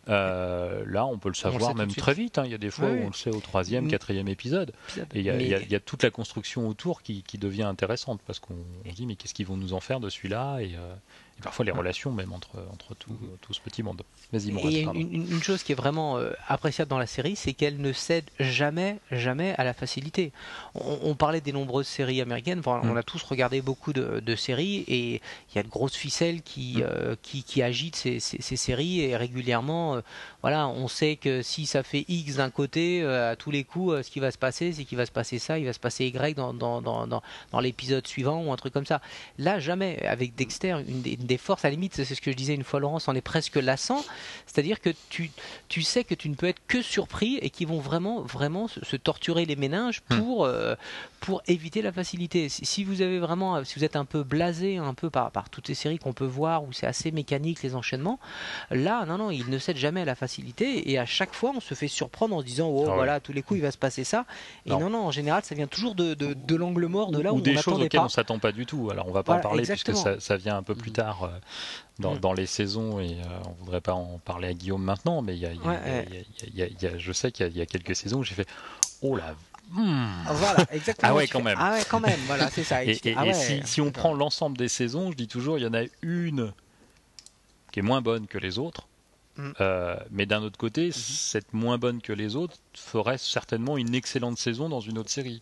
Euh, 0.10 0.84
là, 0.86 1.06
on 1.06 1.18
peut 1.18 1.30
le 1.30 1.36
savoir 1.36 1.76
même 1.76 1.94
très 1.94 2.14
vite. 2.14 2.38
Hein. 2.38 2.44
Il 2.46 2.52
y 2.52 2.56
a 2.56 2.58
des 2.58 2.72
fois 2.72 2.90
où 2.90 3.04
on 3.04 3.08
le 3.08 3.14
sait 3.14 3.30
au 3.30 3.40
troisième, 3.40 3.86
mm. 3.86 3.90
quatrième 3.90 4.28
épisode. 4.28 4.74
Et 5.14 5.20
il 5.20 5.26
y, 5.26 5.76
a, 5.76 5.80
toute 5.80 6.04
la 6.04 6.12
construction 6.12 6.68
autour 6.68 7.02
qui, 7.02 7.24
devient 7.40 7.64
intéressante 7.64 8.20
parce 8.28 8.40
qu'on 8.40 8.56
se 8.86 8.96
dit 8.96 9.06
mais 9.06 9.16
qu'est-ce 9.16 9.34
qu'ils 9.34 9.46
vont 9.46 9.56
nous 9.56 9.74
en 9.74 9.80
faire 9.80 10.02
de 10.02 10.10
celui-là? 10.10 10.60
Et, 10.60 10.76
euh, 10.76 10.94
parfois 11.42 11.66
les 11.66 11.72
relations 11.72 12.12
même 12.12 12.34
entre, 12.34 12.66
entre 12.72 12.96
tout, 12.96 13.18
tout 13.42 13.54
ce 13.54 13.60
petit 13.60 13.84
monde. 13.84 14.02
Vas-y, 14.32 14.50
Et 14.76 14.82
une, 14.82 15.14
une, 15.14 15.44
chose 15.44 15.64
qui 15.64 15.72
est 15.72 15.76
vraiment 15.76 16.18
euh, 16.18 16.32
appréciable 16.48 16.90
dans 16.90 17.00
la 17.00 17.08
série, 17.08 17.36
c'est 17.36 17.54
qu'elle 17.54 17.82
ne 17.82 17.94
cède 17.94 18.26
jamais, 18.40 19.00
jamais 19.12 19.56
à 19.58 19.64
la 19.64 19.74
facilité. 19.74 20.32
On, 20.76 21.16
parlait 21.16 21.42
des 21.42 21.52
nombreuses 21.52 21.88
séries 21.88 22.22
américaines, 22.22 22.62
on 22.66 22.86
mm. 22.86 22.98
a 22.98 23.04
tous 23.04 23.24
regardé 23.24 23.62
beaucoup 23.62 23.92
de, 23.92 24.20
de 24.20 24.36
séries 24.36 24.86
et 24.88 25.16
il 25.16 25.56
y 25.56 25.60
a 25.60 25.64
de 25.64 25.68
grosses 25.68 25.96
ficelles 25.96 26.42
qui, 26.42 26.78
mm. 26.78 26.84
euh, 26.84 27.16
qui, 27.22 27.44
qui, 27.44 27.64
agitent 27.64 27.96
ces, 27.96 28.20
ces, 28.20 28.42
ces, 28.42 28.56
séries 28.56 29.02
et 29.02 29.18
régulièrement, 29.18 29.96
euh, 29.96 30.02
voilà, 30.42 30.68
on 30.68 30.88
sait 30.88 31.16
que 31.16 31.42
si 31.42 31.66
ça 31.66 31.84
fait 31.84 32.06
X 32.08 32.36
d'un 32.36 32.50
côté, 32.52 33.04
à 33.04 33.36
tous 33.36 33.52
les 33.52 33.64
coups, 33.64 34.04
ce 34.04 34.12
qui 34.12 34.20
va 34.20 34.32
se 34.32 34.38
passer, 34.38 34.74
c'est 34.74 34.86
qu'il 34.86 34.98
va 34.98 35.06
se 35.06 35.12
passer 35.12 35.40
ça, 35.40 35.58
il 35.58 35.66
va 35.66 35.74
se 35.74 35.80
passer 35.80 36.06
Y 36.06 36.36
dans, 36.36 36.54
dans, 36.54 36.82
dans, 36.82 37.08
dans, 37.08 37.22
dans 37.52 37.60
l'épisode 37.60 38.06
suivant 38.06 38.44
ou 38.44 38.52
un 38.52 38.56
truc 38.56 38.74
comme 38.74 38.86
ça. 38.86 39.02
Là, 39.38 39.60
jamais. 39.60 40.06
Avec 40.06 40.36
Dexter, 40.36 40.78
une 40.88 41.02
des, 41.02 41.14
une 41.14 41.26
des 41.30 41.38
forces, 41.38 41.64
à 41.64 41.70
la 41.70 41.74
limite, 41.74 41.96
c'est 41.96 42.04
ce 42.04 42.22
que 42.22 42.32
je 42.32 42.36
disais 42.36 42.56
une 42.56 42.64
fois, 42.64 42.80
Laurence, 42.80 43.08
on 43.08 43.16
est 43.16 43.22
presque 43.22 43.56
lassant. 43.56 44.04
C'est-à-dire 44.48 44.82
que 44.82 44.90
tu, 45.10 45.32
tu 45.70 45.84
sais 45.84 46.04
que 46.04 46.16
tu 46.16 46.28
ne 46.28 46.36
peux 46.36 46.48
être 46.48 46.62
que 46.68 46.82
surpris 46.82 47.38
et 47.42 47.52
qu'ils 47.52 47.68
vont 47.68 47.80
vraiment, 47.80 48.22
vraiment 48.22 48.68
se, 48.68 48.96
torturer 48.96 49.46
les 49.46 49.56
méninges 49.56 50.02
hmm. 50.10 50.18
pour, 50.18 50.46
euh, 50.46 50.76
pour 51.20 51.42
éviter 51.48 51.82
la 51.82 51.92
facilité. 51.92 52.50
Si, 52.50 52.84
vous 52.84 53.02
avez 53.02 53.20
vraiment, 53.20 53.64
si 53.64 53.78
vous 53.78 53.86
êtes 53.86 53.96
un 53.96 54.06
peu 54.06 54.24
blasé 54.24 54.78
un 54.78 54.94
peu 54.94 55.10
par, 55.10 55.32
par 55.32 55.50
toutes 55.50 55.68
ces 55.68 55.76
séries 55.76 56.00
qu'on 56.00 56.14
peut 56.14 56.26
voir 56.26 56.64
où 56.64 56.74
c'est 56.74 56.88
assez 56.88 57.12
mécanique 57.12 57.62
les 57.62 57.76
enchaînements, 57.76 58.20
là, 58.72 59.06
non, 59.06 59.18
non, 59.18 59.30
ils 59.30 59.50
ne 59.50 59.58
cèdent 59.60 59.78
jamais 59.78 60.02
à 60.02 60.06
la 60.06 60.16
facilité 60.16 60.92
et 60.92 60.98
à 60.98 61.06
chaque 61.06 61.34
fois 61.34 61.54
on 61.56 61.60
se 61.60 61.76
fait 61.76 61.88
surprendre 61.88 62.36
en 62.36 62.42
se 62.42 62.46
disant, 62.46 62.70
oh, 62.70 62.88
ah 62.90 62.96
voilà, 62.96 63.20
tous 63.20 63.34
les 63.34 63.44
coups 63.44 63.60
il 63.60 63.64
va 63.64 63.72
se 63.72 63.78
passer 63.78 64.04
ça. 64.04 64.26
Et 64.66 64.72
non, 64.72 64.90
non, 64.90 65.06
en 65.06 65.12
général, 65.12 65.44
ça 65.44 65.54
vient 65.54 65.68
toujours 65.68 65.94
de, 65.94 66.16
de, 66.16 66.56
l'angle 66.56 66.88
mort, 66.88 67.12
de 67.12 67.22
là 67.22 67.34
où 67.34 67.38
Ou 67.38 67.42
des 67.42 67.56
choses 67.58 67.82
auxquelles 67.82 68.02
on 68.02 68.10
s'attend 68.10 68.40
pas 68.40 68.52
du 68.52 68.66
tout. 68.66 68.90
Alors 68.90 69.08
on 69.08 69.12
va 69.12 69.24
pas 69.24 69.36
en 69.36 69.42
parler 69.42 69.64
puisque 69.64 69.96
ça, 69.96 70.20
ça, 70.20 70.38
vient 70.38 70.58
un 70.58 70.64
peu 70.64 70.76
plus 70.76 70.92
hmm. 70.92 70.94
tard. 70.94 71.19
Euh, 71.24 71.40
dans, 72.00 72.16
mm. 72.16 72.20
dans, 72.20 72.34
les 72.34 72.46
saisons 72.46 73.00
et 73.00 73.14
euh, 73.14 73.40
on 73.46 73.64
voudrait 73.64 73.82
pas 73.82 73.94
en 73.94 74.20
parler 74.24 74.48
à 74.48 74.54
Guillaume 74.54 74.84
maintenant, 74.84 75.22
mais 75.22 75.38
je 75.38 77.12
sais 77.12 77.32
qu'il 77.32 77.58
y, 77.58 77.62
a 77.62 77.66
quelques 77.66 77.96
saisons 77.96 78.20
où 78.20 78.24
j'ai 78.24 78.36
fait 78.36 78.48
oh 79.02 79.18
la 79.18 79.36
Voilà, 79.70 80.66
exactement. 80.72 81.12
Ah 81.12 81.16
ouais, 81.16 81.28
quand 81.28 81.42
même. 81.42 81.58
Ah 81.60 81.74
ouais, 81.74 81.84
quand 81.90 82.00
même. 82.00 82.20
Voilà, 82.28 82.50
c'est 82.50 82.64
ça. 82.64 82.86
Et, 82.86 83.00
ah 83.18 83.34
si, 83.34 83.62
si, 83.66 83.82
on 83.82 83.92
prend 83.92 84.14
l'ensemble 84.14 84.58
des 84.58 84.70
saisons, 84.70 85.12
je 85.12 85.18
dis 85.18 85.28
toujours, 85.28 85.58
il 85.58 85.64
y 85.64 85.68
en 85.68 85.74
a 85.74 85.84
une 86.02 86.54
qui 87.72 87.80
est 87.80 87.84
moins 87.84 88.02
bonne 88.02 88.28
que 88.28 88.38
les 88.38 88.60
autres. 88.60 88.88
Mm. 89.40 89.52
Euh, 89.62 89.96
mais 90.12 90.26
d'un 90.26 90.42
autre 90.42 90.58
côté, 90.58 90.90
mm-hmm. 90.90 90.94
cette 90.94 91.54
moins 91.54 91.78
bonne 91.78 92.02
que 92.02 92.14
les 92.14 92.36
autres 92.36 92.58
ferait 92.74 93.18
certainement 93.18 93.78
une 93.78 93.96
excellente 93.96 94.38
saison 94.38 94.70
dans 94.70 94.82
une 94.82 94.98
autre 94.98 95.10
série. 95.10 95.42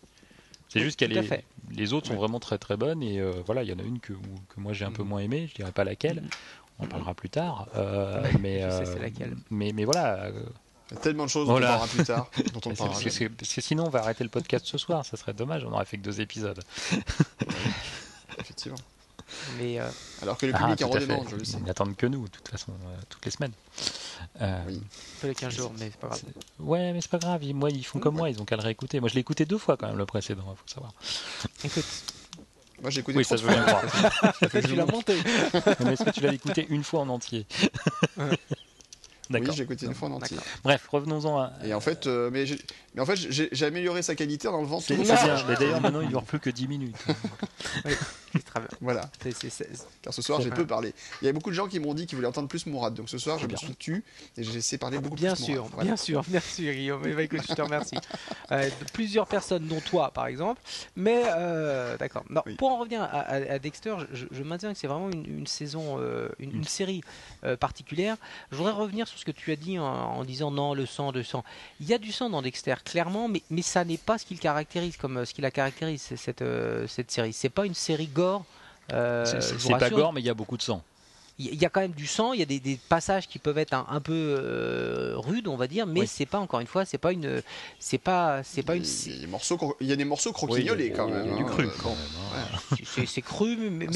C'est 0.68 0.80
juste 0.80 0.98
qu'elle 0.98 1.16
est. 1.16 1.44
Les 1.70 1.92
autres 1.92 2.08
sont 2.08 2.16
vraiment 2.16 2.40
très 2.40 2.58
très 2.58 2.76
bonnes 2.76 3.02
et 3.02 3.20
euh, 3.20 3.32
voilà, 3.44 3.62
il 3.62 3.68
y 3.68 3.72
en 3.72 3.78
a 3.78 3.82
une 3.82 4.00
que, 4.00 4.12
que 4.12 4.60
moi 4.60 4.72
j'ai 4.72 4.84
un 4.84 4.92
peu 4.92 5.02
mm. 5.02 5.08
moins 5.08 5.20
aimée, 5.20 5.46
je 5.48 5.54
dirais 5.54 5.72
pas 5.72 5.84
laquelle. 5.84 6.22
On 6.78 6.84
en 6.84 6.88
parlera 6.88 7.14
plus 7.14 7.30
tard. 7.30 7.68
Euh, 7.74 8.22
mais, 8.40 8.62
euh, 8.62 8.84
mais, 9.50 9.72
mais 9.72 9.84
voilà. 9.84 10.30
Il 10.90 10.94
y 10.94 10.96
a 10.96 11.00
tellement 11.00 11.24
de 11.24 11.30
choses 11.30 11.48
dont 11.48 11.56
on 11.56 11.60
parlera 11.60 11.86
plus 11.86 12.04
tard. 12.04 12.30
dont 12.54 12.60
on 12.66 12.74
parce, 12.74 13.02
que, 13.02 13.28
parce, 13.28 13.54
que, 13.54 13.60
sinon, 13.60 13.86
on 13.86 13.90
va 13.90 14.00
arrêter 14.00 14.24
le 14.24 14.30
podcast 14.30 14.64
ce 14.66 14.78
soir. 14.78 15.04
Ça 15.04 15.16
serait 15.16 15.34
dommage. 15.34 15.64
On 15.64 15.72
aurait 15.72 15.84
fait 15.84 15.98
que 15.98 16.02
deux 16.02 16.20
épisodes. 16.20 16.60
Effectivement. 18.38 18.78
Mais 19.58 19.78
euh, 19.78 19.88
Alors 20.22 20.38
que 20.38 20.46
le 20.46 20.52
public 20.52 20.80
ah, 20.82 20.86
en 20.86 20.90
redemande, 20.90 21.26
je 21.30 21.36
le 21.36 21.44
sais. 21.44 21.58
Ils 21.58 21.64
n'attendent 21.64 21.96
que 21.96 22.06
nous, 22.06 22.24
de 22.24 22.30
toute 22.30 22.48
façon, 22.48 22.72
euh, 22.72 22.96
toutes 23.08 23.24
les 23.24 23.30
semaines. 23.30 23.52
Euh, 24.40 24.62
oui. 24.66 24.82
les 25.22 25.34
15 25.34 25.54
jours, 25.54 25.72
mais 25.78 25.90
c'est 25.90 26.00
pas 26.00 26.08
grave. 26.08 26.22
Ouais, 26.58 26.92
mais 26.92 27.00
c'est 27.00 27.10
pas 27.10 27.18
grave. 27.18 27.44
Ils, 27.44 27.54
moi, 27.54 27.70
ils 27.70 27.84
font 27.84 27.98
comme 27.98 28.16
moi, 28.16 28.30
ils 28.30 28.40
ont 28.40 28.44
qu'à 28.44 28.56
le 28.56 28.62
réécouter. 28.62 29.00
Moi, 29.00 29.08
je 29.08 29.14
l'ai 29.14 29.20
écouté 29.20 29.44
deux 29.44 29.58
fois 29.58 29.76
quand 29.76 29.88
même, 29.88 29.98
le 29.98 30.06
précédent, 30.06 30.44
il 30.50 30.56
faut 30.56 30.68
savoir. 30.74 30.92
Écoute. 31.64 31.84
Moi, 32.80 32.90
j'ai 32.90 33.00
écouté 33.00 33.18
oui, 33.18 33.24
ça 33.24 33.36
se 33.36 33.42
veut 33.42 33.52
bien 33.52 33.64
croire. 33.64 33.82
tu 34.64 34.76
l'as 34.76 34.86
monté. 34.86 35.16
mais 35.84 35.92
est-ce 35.92 36.04
que 36.04 36.10
tu 36.10 36.20
l'as 36.20 36.32
écouté 36.32 36.66
une 36.70 36.84
fois 36.84 37.00
en 37.00 37.08
entier? 37.08 37.44
Oui, 39.30 39.40
j'ai 39.54 39.62
écouté 39.64 39.86
une 39.86 39.94
fois 39.94 40.08
en 40.08 40.12
entier. 40.12 40.36
Bref, 40.64 40.86
revenons-en 40.88 41.38
à. 41.38 41.52
Et 41.64 41.74
en 41.74 41.80
fait, 41.80 42.06
euh, 42.06 42.30
mais, 42.32 42.44
mais, 42.94 43.02
en 43.02 43.06
fait, 43.06 43.16
j'ai 43.16 43.66
amélioré 43.66 44.02
sa 44.02 44.14
qualité 44.14 44.48
dans 44.48 44.60
le. 44.62 44.68
C'est 44.80 44.96
bien. 44.96 45.16
Mais 45.48 45.54
d'ailleurs, 45.56 45.80
maintenant, 45.82 46.00
il 46.00 46.06
ne 46.06 46.10
dure 46.10 46.22
plus 46.22 46.40
que 46.40 46.50
10 46.50 46.68
minutes. 46.68 46.96
oui, 47.84 47.92
très 48.44 48.60
bien. 48.60 48.68
Voilà. 48.80 49.10
Car 50.02 50.14
ce 50.14 50.22
soir, 50.22 50.40
j'ai 50.40 50.50
peu 50.50 50.66
parlé. 50.66 50.94
Il 51.20 51.26
y 51.26 51.28
a 51.28 51.32
beaucoup 51.32 51.50
de 51.50 51.54
gens 51.54 51.68
qui 51.68 51.78
m'ont 51.78 51.94
dit 51.94 52.06
qu'ils 52.06 52.16
voulaient 52.16 52.28
entendre 52.28 52.48
plus 52.48 52.66
Mourad. 52.66 52.94
Donc 52.94 53.08
ce 53.10 53.18
soir, 53.18 53.38
je 53.38 53.46
me 53.46 53.56
suis 53.56 53.76
tu 53.76 54.04
et 54.36 54.42
j'ai 54.42 54.56
essayé 54.56 54.78
de 54.78 54.80
parler 54.80 54.98
beaucoup 54.98 55.16
bien 55.16 55.34
plus. 55.34 55.46
Bien 55.46 55.54
sûr, 55.54 55.68
bien 55.82 55.96
sûr. 55.96 56.22
Merci 56.28 56.62
Guillaume. 56.62 57.02
Eh 57.04 57.12
ben, 57.12 57.20
écoute, 57.20 57.40
je 57.48 57.54
te 57.54 57.62
remercie. 57.62 57.96
Euh, 58.50 58.70
plusieurs 58.94 59.26
personnes, 59.26 59.66
dont 59.66 59.80
toi, 59.80 60.10
par 60.10 60.26
exemple. 60.26 60.60
Mais 60.96 61.22
euh, 61.26 61.98
d'accord. 61.98 62.24
Pour 62.56 62.70
en 62.70 62.78
revenir 62.78 63.02
à, 63.02 63.58
Dexter, 63.58 63.94
je, 64.12 64.42
maintiens 64.42 64.72
que 64.72 64.78
c'est 64.78 64.86
vraiment 64.86 65.10
une, 65.10 65.46
saison, 65.46 65.98
une, 66.38 66.56
une, 66.56 66.64
série 66.64 67.02
particulière. 67.60 68.16
Je 68.50 68.56
voudrais 68.56 68.72
revenir 68.72 69.06
sur 69.06 69.17
ce 69.18 69.24
que 69.24 69.30
tu 69.30 69.52
as 69.52 69.56
dit 69.56 69.78
en, 69.78 70.24
disant 70.24 70.50
non, 70.50 70.74
le 70.74 70.86
sang, 70.86 71.12
le 71.12 71.22
sang. 71.22 71.44
Il 71.80 71.86
y 71.86 71.94
a 71.94 71.98
du 71.98 72.12
sang 72.12 72.30
dans 72.30 72.42
Dexter, 72.42 72.74
clairement, 72.84 73.28
mais, 73.28 73.42
mais 73.50 73.62
ça 73.62 73.84
n'est 73.84 73.98
pas 73.98 74.18
ce 74.18 74.24
qui 74.24 74.34
le 74.34 74.40
caractérise, 74.40 74.96
comme 74.96 75.24
ce 75.24 75.34
qui 75.34 75.40
la 75.40 75.50
caractérise, 75.50 76.02
cette, 76.16 76.42
euh, 76.42 76.86
cette 76.86 77.10
série. 77.10 77.32
C'est 77.32 77.48
pas 77.48 77.66
une 77.66 77.74
série 77.74 78.06
gore. 78.06 78.44
Euh, 78.92 79.24
c'est 79.40 79.78
pas 79.78 79.90
gore, 79.90 80.12
mais 80.12 80.20
il 80.20 80.26
y 80.26 80.30
a 80.30 80.34
beaucoup 80.34 80.56
de 80.56 80.62
sang 80.62 80.82
il 81.38 81.54
y 81.54 81.64
a 81.64 81.68
quand 81.68 81.80
même 81.80 81.92
du 81.92 82.06
sang, 82.06 82.32
il 82.32 82.40
y 82.40 82.42
a 82.42 82.46
des, 82.46 82.78
passages 82.88 83.28
qui 83.28 83.38
peuvent 83.38 83.58
être 83.58 83.72
un, 83.72 84.00
peu 84.00 84.12
euh, 84.12 85.14
rudes, 85.16 85.46
on 85.46 85.56
va 85.56 85.68
dire, 85.68 85.86
mais 85.86 86.06
c'est 86.06 86.26
pas 86.26 86.38
encore 86.38 86.58
une 86.60 86.66
fois, 86.66 86.84
c'est 86.84 86.98
pas 86.98 87.12
une, 87.12 87.42
c'est 87.78 87.98
pas, 87.98 88.42
c'est 88.42 88.62
pas 88.62 88.74
une. 88.74 88.84
Il 88.84 89.12
y 89.12 89.16
a 89.16 89.20
des 89.20 89.26
morceaux, 89.26 89.76
il 89.80 89.86
y 89.86 89.92
a 89.92 89.96
des 89.96 90.04
morceaux 90.04 90.32
croquignolés 90.32 90.90
quand 90.90 91.08
même. 91.08 91.26
Il 91.26 91.30
y 91.30 91.34
a 91.34 91.36
du 91.36 91.44
hein. 91.44 91.46
cru 91.46 91.68
quand 91.80 91.90
même. 91.90 91.98
Hein. 92.72 93.04
C'est 93.06 93.22
cru, 93.22 93.56
mais, 93.70 93.88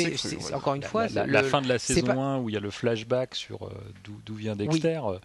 encore 0.55 0.75
une 0.75 0.85
fois, 0.85 1.09
la, 1.09 1.43
fin 1.43 1.63
de 1.63 1.69
la 1.69 1.79
saison 1.79 2.23
1 2.23 2.39
où 2.39 2.49
il 2.49 2.53
y 2.53 2.57
a 2.57 2.61
le 2.61 2.71
flashback 2.71 3.35
sur 3.35 3.67
euh, 3.67 3.71
d'où 4.05 4.35
vient 4.35 4.55
Dexter. 4.55 5.01
Euh, 5.05 5.19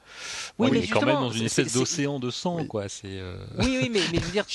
oui, 0.58 0.70
mais 0.72 0.80
il 0.80 0.84
est 0.86 0.88
quand 0.88 1.06
même 1.06 1.16
dans 1.16 1.30
une 1.30 1.46
espèce 1.46 1.74
d'océan 1.74 2.20
de 2.20 2.32
sang, 2.32 2.66
quoi. 2.66 2.90
C'est. 2.90 3.22
Oui, 3.60 3.78
oui, 3.82 3.90
mais, 3.92 4.00
je 4.00 4.26
veux 4.26 4.32
dire, 4.32 4.46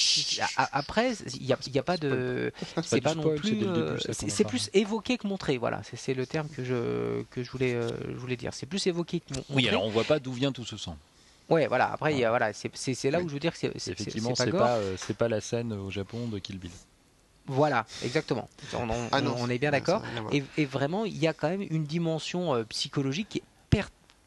après, 0.56 1.12
il 1.34 1.46
n'y 1.46 1.52
a, 1.52 1.58
y 1.72 1.78
a 1.78 1.82
pas 1.82 1.96
de, 1.96 2.52
c'est 2.82 3.00
pas 3.00 3.14
non 3.14 3.34
plus, 3.36 3.64
c'est 4.10 4.44
plus 4.44 4.68
évoqué 4.74 5.16
que 5.16 5.28
montré, 5.28 5.58
voilà. 5.58 5.82
C'est 5.94 6.14
le 6.14 6.26
terme 6.26 6.48
que 6.48 6.64
je 6.64 7.22
que 7.30 7.42
je 7.42 7.51
voulais, 7.53 7.74
euh, 7.74 7.90
je 8.09 8.16
voulais 8.16 8.36
dire. 8.36 8.55
C'est 8.55 8.66
plus 8.66 8.86
évoqué. 8.86 9.22
Oui, 9.50 9.68
alors 9.68 9.84
on 9.84 9.90
voit 9.90 10.05
pas 10.05 10.18
d'où 10.18 10.32
vient 10.32 10.53
tout 10.53 10.64
ce 10.64 10.76
sang. 10.76 10.96
Ouais, 11.48 11.66
voilà. 11.66 11.92
Après, 11.92 12.14
voilà, 12.14 12.53
c'est 12.53 13.11
là 13.11 13.20
où 13.20 13.28
je 13.28 13.34
veux 13.34 13.40
dire 13.40 13.53
que 13.53 13.59
c'est 13.59 13.90
effectivement 13.90 14.34
c'est 14.34 14.50
pas, 14.50 14.76
euh, 14.76 14.96
c'est 14.96 15.16
pas, 15.16 15.28
la 15.28 15.40
scène 15.40 15.72
au 15.72 15.90
Japon 15.90 16.26
de 16.28 16.38
Kill 16.38 16.59
Bill. 16.59 16.70
Voilà, 17.46 17.84
exactement. 18.05 18.48
On, 18.72 18.88
ah 19.11 19.20
est 19.50 19.59
bien 19.59 19.72
d'accord. 19.72 20.03
Et, 20.30 20.64
vraiment, 20.64 21.05
il 21.05 21.18
y 21.18 21.26
a 21.26 21.32
quand 21.32 21.48
même 21.48 21.66
une 21.68 21.84
dimension 21.84 22.55
euh, 22.55 22.64
psychologique 22.64 23.28
qui 23.28 23.38
est 23.38 23.44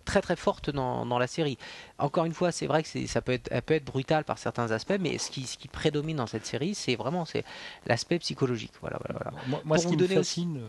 très 0.06 0.22
très 0.22 0.36
forte 0.36 0.70
dans, 0.70 1.06
dans 1.06 1.20
la 1.20 1.28
série. 1.28 1.58
Encore 1.98 2.26
une 2.26 2.34
fois, 2.34 2.52
c'est 2.52 2.68
vrai 2.68 2.84
que 2.84 3.08
ça 3.08 3.22
peut 3.22 3.34
être, 3.34 3.50
elle 3.52 3.62
peut 3.62 3.74
être 3.74 3.86
brutale 3.86 4.24
par 4.24 4.38
certains 4.38 4.72
aspects, 4.72 4.98
mais 5.00 5.18
ce 5.18 5.30
qui, 5.30 5.44
ce 5.44 5.58
qui 5.58 5.68
prédomine 5.68 6.18
dans 6.18 6.28
cette 6.28 6.46
série, 6.46 6.76
c'est 6.76 6.96
vraiment 6.96 7.26
c'est 7.26 7.44
l'aspect 7.86 8.20
psychologique. 8.20 8.74
Voilà, 8.82 9.00
voilà, 9.00 9.32
Moi, 9.66 9.78
ce 9.78 9.88
qui 9.88 9.98
me 9.98 10.08
fascine 10.08 10.62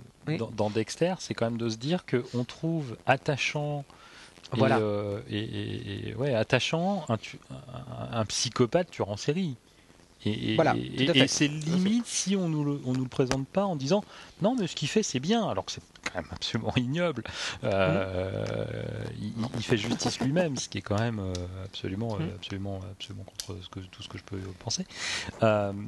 dans, 0.57 0.71
Dexter, 0.71 1.15
c'est 1.21 1.35
quand 1.35 1.47
même 1.47 1.59
de 1.59 1.69
se 1.69 1.77
dire 1.77 2.05
qu'on 2.07 2.45
trouve 2.45 2.97
attachant. 3.07 3.85
Et, 4.55 4.59
voilà. 4.59 4.79
Euh, 4.79 5.21
et, 5.29 6.15
ouais, 6.17 6.35
attachant 6.35 7.05
un, 7.09 7.15
un, 7.15 8.19
un 8.21 8.25
psychopathe 8.25 8.91
tueur 8.91 9.11
en 9.11 9.17
série. 9.17 9.57
Et, 10.27 10.57
et 11.15 11.29
c'est 11.29 11.49
limite 11.49 12.07
si 12.07 12.37
on 12.37 12.49
nous, 12.49 12.65
le, 12.65 12.81
on 12.85 12.93
nous 12.93 13.05
le 13.05 13.09
présente 13.09 13.47
pas 13.47 13.65
en 13.65 13.77
disant 13.77 14.03
non 14.43 14.57
mais 14.59 14.67
ce 14.67 14.75
qu'il 14.75 14.89
fait 14.89 15.03
c'est 15.03 15.21
bien 15.21 15.49
alors 15.49 15.65
que 15.65 15.73
c'est 15.73 15.83
quand 16.07 16.23
même 16.23 16.31
absolument 16.31 16.73
ignoble. 16.77 17.25
Euh, 17.65 18.65
mm. 19.19 19.47
il, 19.57 19.63
fait 19.63 19.77
justice 19.77 20.21
lui-même, 20.21 20.57
ce 20.57 20.69
qui 20.69 20.79
est 20.79 20.83
quand 20.83 20.99
même 20.99 21.19
euh, 21.19 21.33
absolument, 21.65 22.15
euh, 22.15 22.25
mm. 22.25 22.35
absolument, 22.37 22.81
absolument 22.93 23.25
contre 23.25 23.63
ce 23.63 23.69
que, 23.69 23.81
tout 23.81 24.03
ce 24.03 24.09
que 24.09 24.19
je 24.19 24.25
peux 24.25 24.39
penser. 24.59 24.85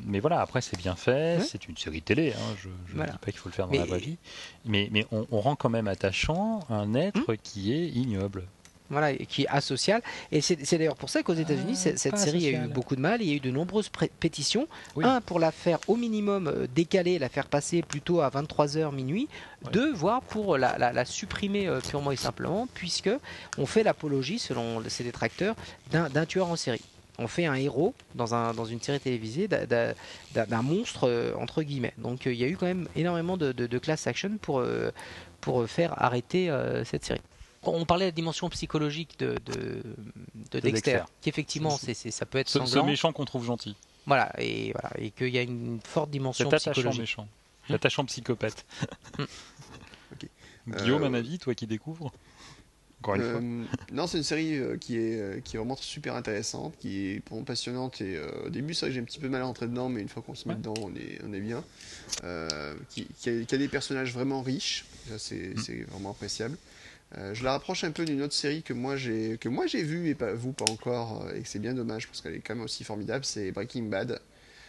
mais 0.07 0.21
voilà, 0.21 0.41
après 0.41 0.61
c'est 0.61 0.77
bien 0.77 0.97
fait, 0.97 1.41
c'est 1.41 1.69
une 1.69 1.77
série 1.77 2.03
télé. 2.03 2.33
Hein, 2.33 2.57
je 2.63 2.69
ne 2.69 3.05
dis 3.05 3.19
pas 3.21 3.31
qu'il 3.31 3.39
faut 3.39 3.49
le 3.49 3.55
faire 3.55 3.69
dans 3.69 3.79
la 3.79 3.85
vraie 3.85 3.99
vie, 3.99 4.19
mais, 4.65 4.89
mais 4.93 5.07
on, 5.13 5.41
rend 5.41 5.57
quand 5.57 5.71
même 5.71 5.89
attachant 5.89 6.61
un 6.69 6.95
être 6.95 7.33
mm. 7.33 7.37
qui 7.43 7.73
est 7.73 7.89
ignoble 7.89 8.45
voilà, 8.91 9.15
qui 9.15 9.43
est 9.43 9.49
asocial. 9.49 10.03
Et 10.33 10.41
c'est 10.41 10.79
d'ailleurs 10.79 10.97
pour 10.97 11.11
ça 11.11 11.23
qu'aux 11.23 11.35
États-Unis, 11.35 11.75
ah, 11.87 11.91
cette, 11.97 12.19
série 12.19 12.47
a 12.55 12.65
eu 12.65 12.69
beaucoup 12.69 12.97
de 12.97 13.01
mal. 13.01 13.21
Il 13.23 13.29
y 13.29 13.33
a 13.33 13.37
eu 13.37 13.41
de 13.41 13.51
nombreuses 13.51 13.91
pétitions. 14.21 14.67
Un, 15.03 15.21
pour 15.21 15.39
la 15.39 15.53
faire 15.53 15.79
au 15.89 15.97
minimum 15.97 16.49
euh, 16.49 16.67
décaler, 16.75 17.19
la 17.19 17.29
faire 17.29 17.47
passer 17.47 17.83
plutôt 17.83 18.21
à 18.21 18.31
23h 18.31 18.95
minuit. 18.95 19.29
Deux, 19.73 19.93
voire 19.93 20.23
pour 20.23 20.57
la, 20.57 21.05
supprimer 21.05 21.67
euh, 21.67 21.81
purement 21.81 22.13
et 22.13 22.17
simplement, 22.17 22.69
puisque 22.75 23.11
on 23.59 23.67
fait 23.67 23.83
l'apologie, 23.83 24.39
selon 24.39 24.83
ses 24.89 25.05
détracteurs, 25.05 25.55
d'un 25.91 26.27
tueur 26.27 26.49
en 26.49 26.57
série. 26.57 26.83
On 27.21 27.27
fait 27.27 27.47
un 27.47 27.55
héros 27.55 27.95
dans, 28.15 28.35
un, 28.35 28.55
dans 28.55 28.65
une 28.65 28.81
série 28.81 29.01
télévisée 29.01 29.49
d'un 29.49 30.63
monstre, 30.63 31.09
euh, 31.09 31.33
entre 31.37 31.63
guillemets. 31.63 31.95
Donc 31.99 32.27
il 32.27 32.35
y 32.35 32.45
a 32.45 32.47
eu 32.47 32.57
quand 32.57 32.67
même 32.67 32.89
énormément 32.97 33.37
de, 33.37 33.53
de, 33.53 33.79
class 33.79 34.07
action 34.07 34.39
pour, 34.41 34.63
pour 35.41 35.69
faire 35.69 36.01
arrêter 36.03 36.51
cette 36.85 37.05
série 37.05 37.21
on 37.63 37.85
parlait 37.85 38.07
de 38.07 38.11
la 38.11 38.13
dimension 38.13 38.49
psychologique 38.51 39.19
de, 39.19 39.37
de, 39.47 40.61
Dexter, 40.61 41.03
qui 41.21 41.29
effectivement, 41.29 41.71
c'est, 41.71 41.95
ça 41.95 42.27
peut 42.27 42.39
être 42.39 42.49
ce, 42.49 42.65
ce, 42.65 42.79
méchant 42.79 43.13
qu'on 43.13 43.25
trouve 43.25 43.45
gentil. 43.45 43.77
Voilà, 44.07 44.33
et 44.39 44.73
voilà, 44.73 44.91
et 44.99 45.11
qu'il 45.11 45.29
y 45.29 45.39
a 45.39 45.43
une 45.43 45.81
forte 45.85 46.11
dimension 46.11 46.49
psychologique. 46.51 47.01
méchant, 47.01 47.25
hmm. 47.69 47.73
l'attachant 47.73 48.05
psychopathe. 48.07 48.65
Hmm. 49.19 49.25
Guillaume, 50.79 51.05
un 51.05 51.15
euh, 51.15 51.19
avis, 51.19 51.39
toi 51.39 51.55
qui 51.55 51.67
découvres 51.67 52.13
Encore 53.01 53.17
une 53.17 53.23
fois. 53.23 53.41
Euh, 53.41 53.65
non, 53.93 54.07
c'est 54.07 54.19
une 54.19 54.25
série 54.25 54.57
euh, 54.57 54.77
qui 54.77 54.97
est 54.97 55.43
qui 55.45 55.57
est 55.57 55.59
vraiment 55.59 55.77
super 55.77 56.15
intéressante, 56.15 56.75
qui 56.79 57.07
est 57.07 57.29
vraiment 57.29 57.45
passionnante. 57.45 58.01
Et 58.01 58.19
au 58.47 58.49
début, 58.49 58.75
c'est 58.75 58.87
vrai 58.87 58.91
que 58.91 58.95
j'ai 58.95 59.01
un 59.01 59.05
petit 59.05 59.19
peu 59.19 59.29
mal 59.29 59.43
à 59.43 59.45
rentrer 59.45 59.67
dedans, 59.67 59.89
mais 59.89 60.01
une 60.01 60.09
fois 60.09 60.23
qu'on 60.23 60.35
se 60.35 60.49
met 60.49 60.55
dedans, 60.55 60.75
on 60.83 60.95
est 60.95 61.21
on 61.27 61.33
est 61.33 61.41
bien. 61.41 61.63
Qui, 62.91 63.07
qui, 63.19 63.29
a, 63.31 63.59
des 63.59 63.69
personnages 63.69 64.13
vraiment 64.15 64.43
riches, 64.43 64.87
ça 65.09 65.19
c'est 65.19 65.55
hmm. 65.55 65.85
vraiment 65.91 66.11
appréciable. 66.11 66.57
Euh, 67.17 67.35
je 67.35 67.43
la 67.43 67.53
rapproche 67.53 67.85
un 67.85 67.91
peu 67.91 68.05
d'une 68.05 68.21
autre 68.21 68.35
série 68.35 68.63
que 68.63 68.75
moi 68.75 68.97
j'ai 68.97 69.39
que 69.39 69.49
moi 69.49 69.67
j'ai 69.67 69.83
vue 69.83 70.11
et 70.11 70.15
pas 70.15 70.35
vous 70.35 70.53
pas 70.53 70.71
encore 70.71 71.23
euh, 71.25 71.35
et 71.35 71.41
que 71.41 71.49
c'est 71.49 71.59
bien 71.59 71.73
dommage 71.73 72.07
parce 72.07 72.21
qu'elle 72.21 72.35
est 72.35 72.41
quand 72.41 72.55
même 72.55 72.65
aussi 72.65 72.85
formidable. 72.85 73.25
C'est 73.25 73.51
Breaking 73.51 73.85
Bad. 73.85 74.21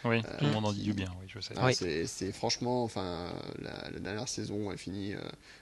Oui, 0.02 0.22
tout 0.22 0.46
le 0.46 0.52
monde 0.52 0.64
en 0.64 0.72
dit 0.72 0.82
du 0.82 0.94
bien, 0.94 1.12
oui, 1.20 1.26
je 1.28 1.40
sais. 1.40 1.52
Ah, 1.58 1.70
c'est 1.74 2.32
franchement, 2.32 2.84
enfin, 2.84 3.30
la, 3.60 4.00
dernière 4.00 4.28
saison, 4.28 4.72
elle 4.72 4.78
finit. 4.78 5.12
Euh, 5.12 5.18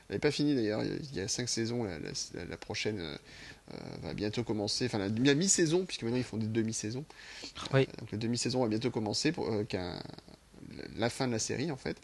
elle 0.09 0.15
n'est 0.15 0.21
pas 0.21 0.31
finie 0.31 0.55
d'ailleurs. 0.55 0.85
Il 0.85 1.17
y 1.17 1.21
a 1.21 1.27
cinq 1.27 1.49
saisons. 1.49 1.83
La, 1.83 2.57
prochaine 2.57 3.03
va 4.05 4.15
bientôt 4.15 4.45
commencer. 4.45 4.87
Enfin, 4.87 4.99
la, 4.99 5.35
mi-saison, 5.35 5.85
puisque 5.85 6.05
maintenant 6.05 6.19
ils 6.19 6.25
font 6.25 6.37
des 6.37 6.47
demi-saisons. 6.47 7.05
Oui. 7.75 7.89
donc 7.99 8.13
la 8.13 8.19
demi-saison 8.19 8.63
va 8.63 8.69
bientôt 8.69 8.93
commencer 8.93 9.33
pour 9.33 9.51
qu'un 9.67 10.01
la 10.97 11.11
fin 11.11 11.27
de 11.27 11.33
la 11.33 11.39
série 11.39 11.71
en 11.71 11.77
fait. 11.77 11.97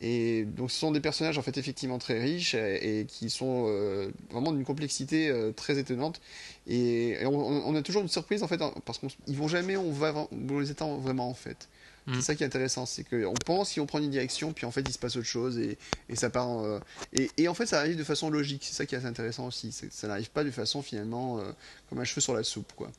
Et 0.00 0.44
donc 0.44 0.70
ce 0.70 0.78
sont 0.78 0.90
des 0.90 1.00
personnages 1.00 1.38
en 1.38 1.42
fait 1.42 1.56
effectivement 1.56 1.98
très 1.98 2.20
riches 2.20 2.54
et, 2.54 3.06
qui 3.08 3.30
sont 3.30 3.66
euh, 3.68 4.10
vraiment 4.30 4.52
d'une 4.52 4.64
complexité 4.64 5.28
euh, 5.28 5.52
très 5.52 5.78
étonnante. 5.78 6.20
Et, 6.66 7.16
on, 7.24 7.74
a 7.74 7.82
toujours 7.82 8.02
une 8.02 8.08
surprise 8.08 8.42
en 8.42 8.48
fait 8.48 8.60
parce 8.84 8.98
qu'ils 8.98 9.36
vont 9.36 9.48
jamais 9.48 9.76
on 9.76 9.90
va 9.90 10.28
où 10.30 10.60
les 10.60 10.70
étend 10.70 10.98
vraiment 10.98 11.28
en 11.28 11.34
fait. 11.34 11.68
C'est 12.06 12.16
mm. 12.16 12.20
ça 12.22 12.34
qui 12.34 12.42
est 12.42 12.46
intéressant, 12.46 12.86
c'est 12.86 13.04
qu'on 13.04 13.34
pense 13.44 13.74
qu'on 13.74 13.86
prend 13.86 13.98
une 13.98 14.10
direction, 14.10 14.52
puis 14.52 14.66
en 14.66 14.70
fait 14.70 14.80
il 14.80 14.92
se 14.92 14.98
passe 14.98 15.16
autre 15.16 15.26
chose 15.26 15.58
et, 15.58 15.78
et 16.08 16.16
ça 16.16 16.30
part. 16.30 16.60
Euh, 16.60 16.80
et, 17.36 17.48
en 17.48 17.54
fait 17.54 17.66
ça 17.66 17.78
arrive 17.78 17.96
de 17.96 18.04
façon 18.04 18.30
logique, 18.30 18.64
c'est 18.64 18.74
ça 18.74 18.86
qui 18.86 18.94
est 18.94 18.98
assez 18.98 19.06
intéressant 19.06 19.46
aussi. 19.46 19.72
Ça 19.90 20.08
n'arrive 20.08 20.30
pas 20.30 20.42
de 20.42 20.50
façon 20.50 20.82
finalement 20.82 21.38
euh, 21.38 21.52
comme 21.88 21.98
un 21.98 22.04
cheveu 22.04 22.20
sur 22.20 22.34
la 22.34 22.42
soupe, 22.42 22.72
quoi. 22.74 22.90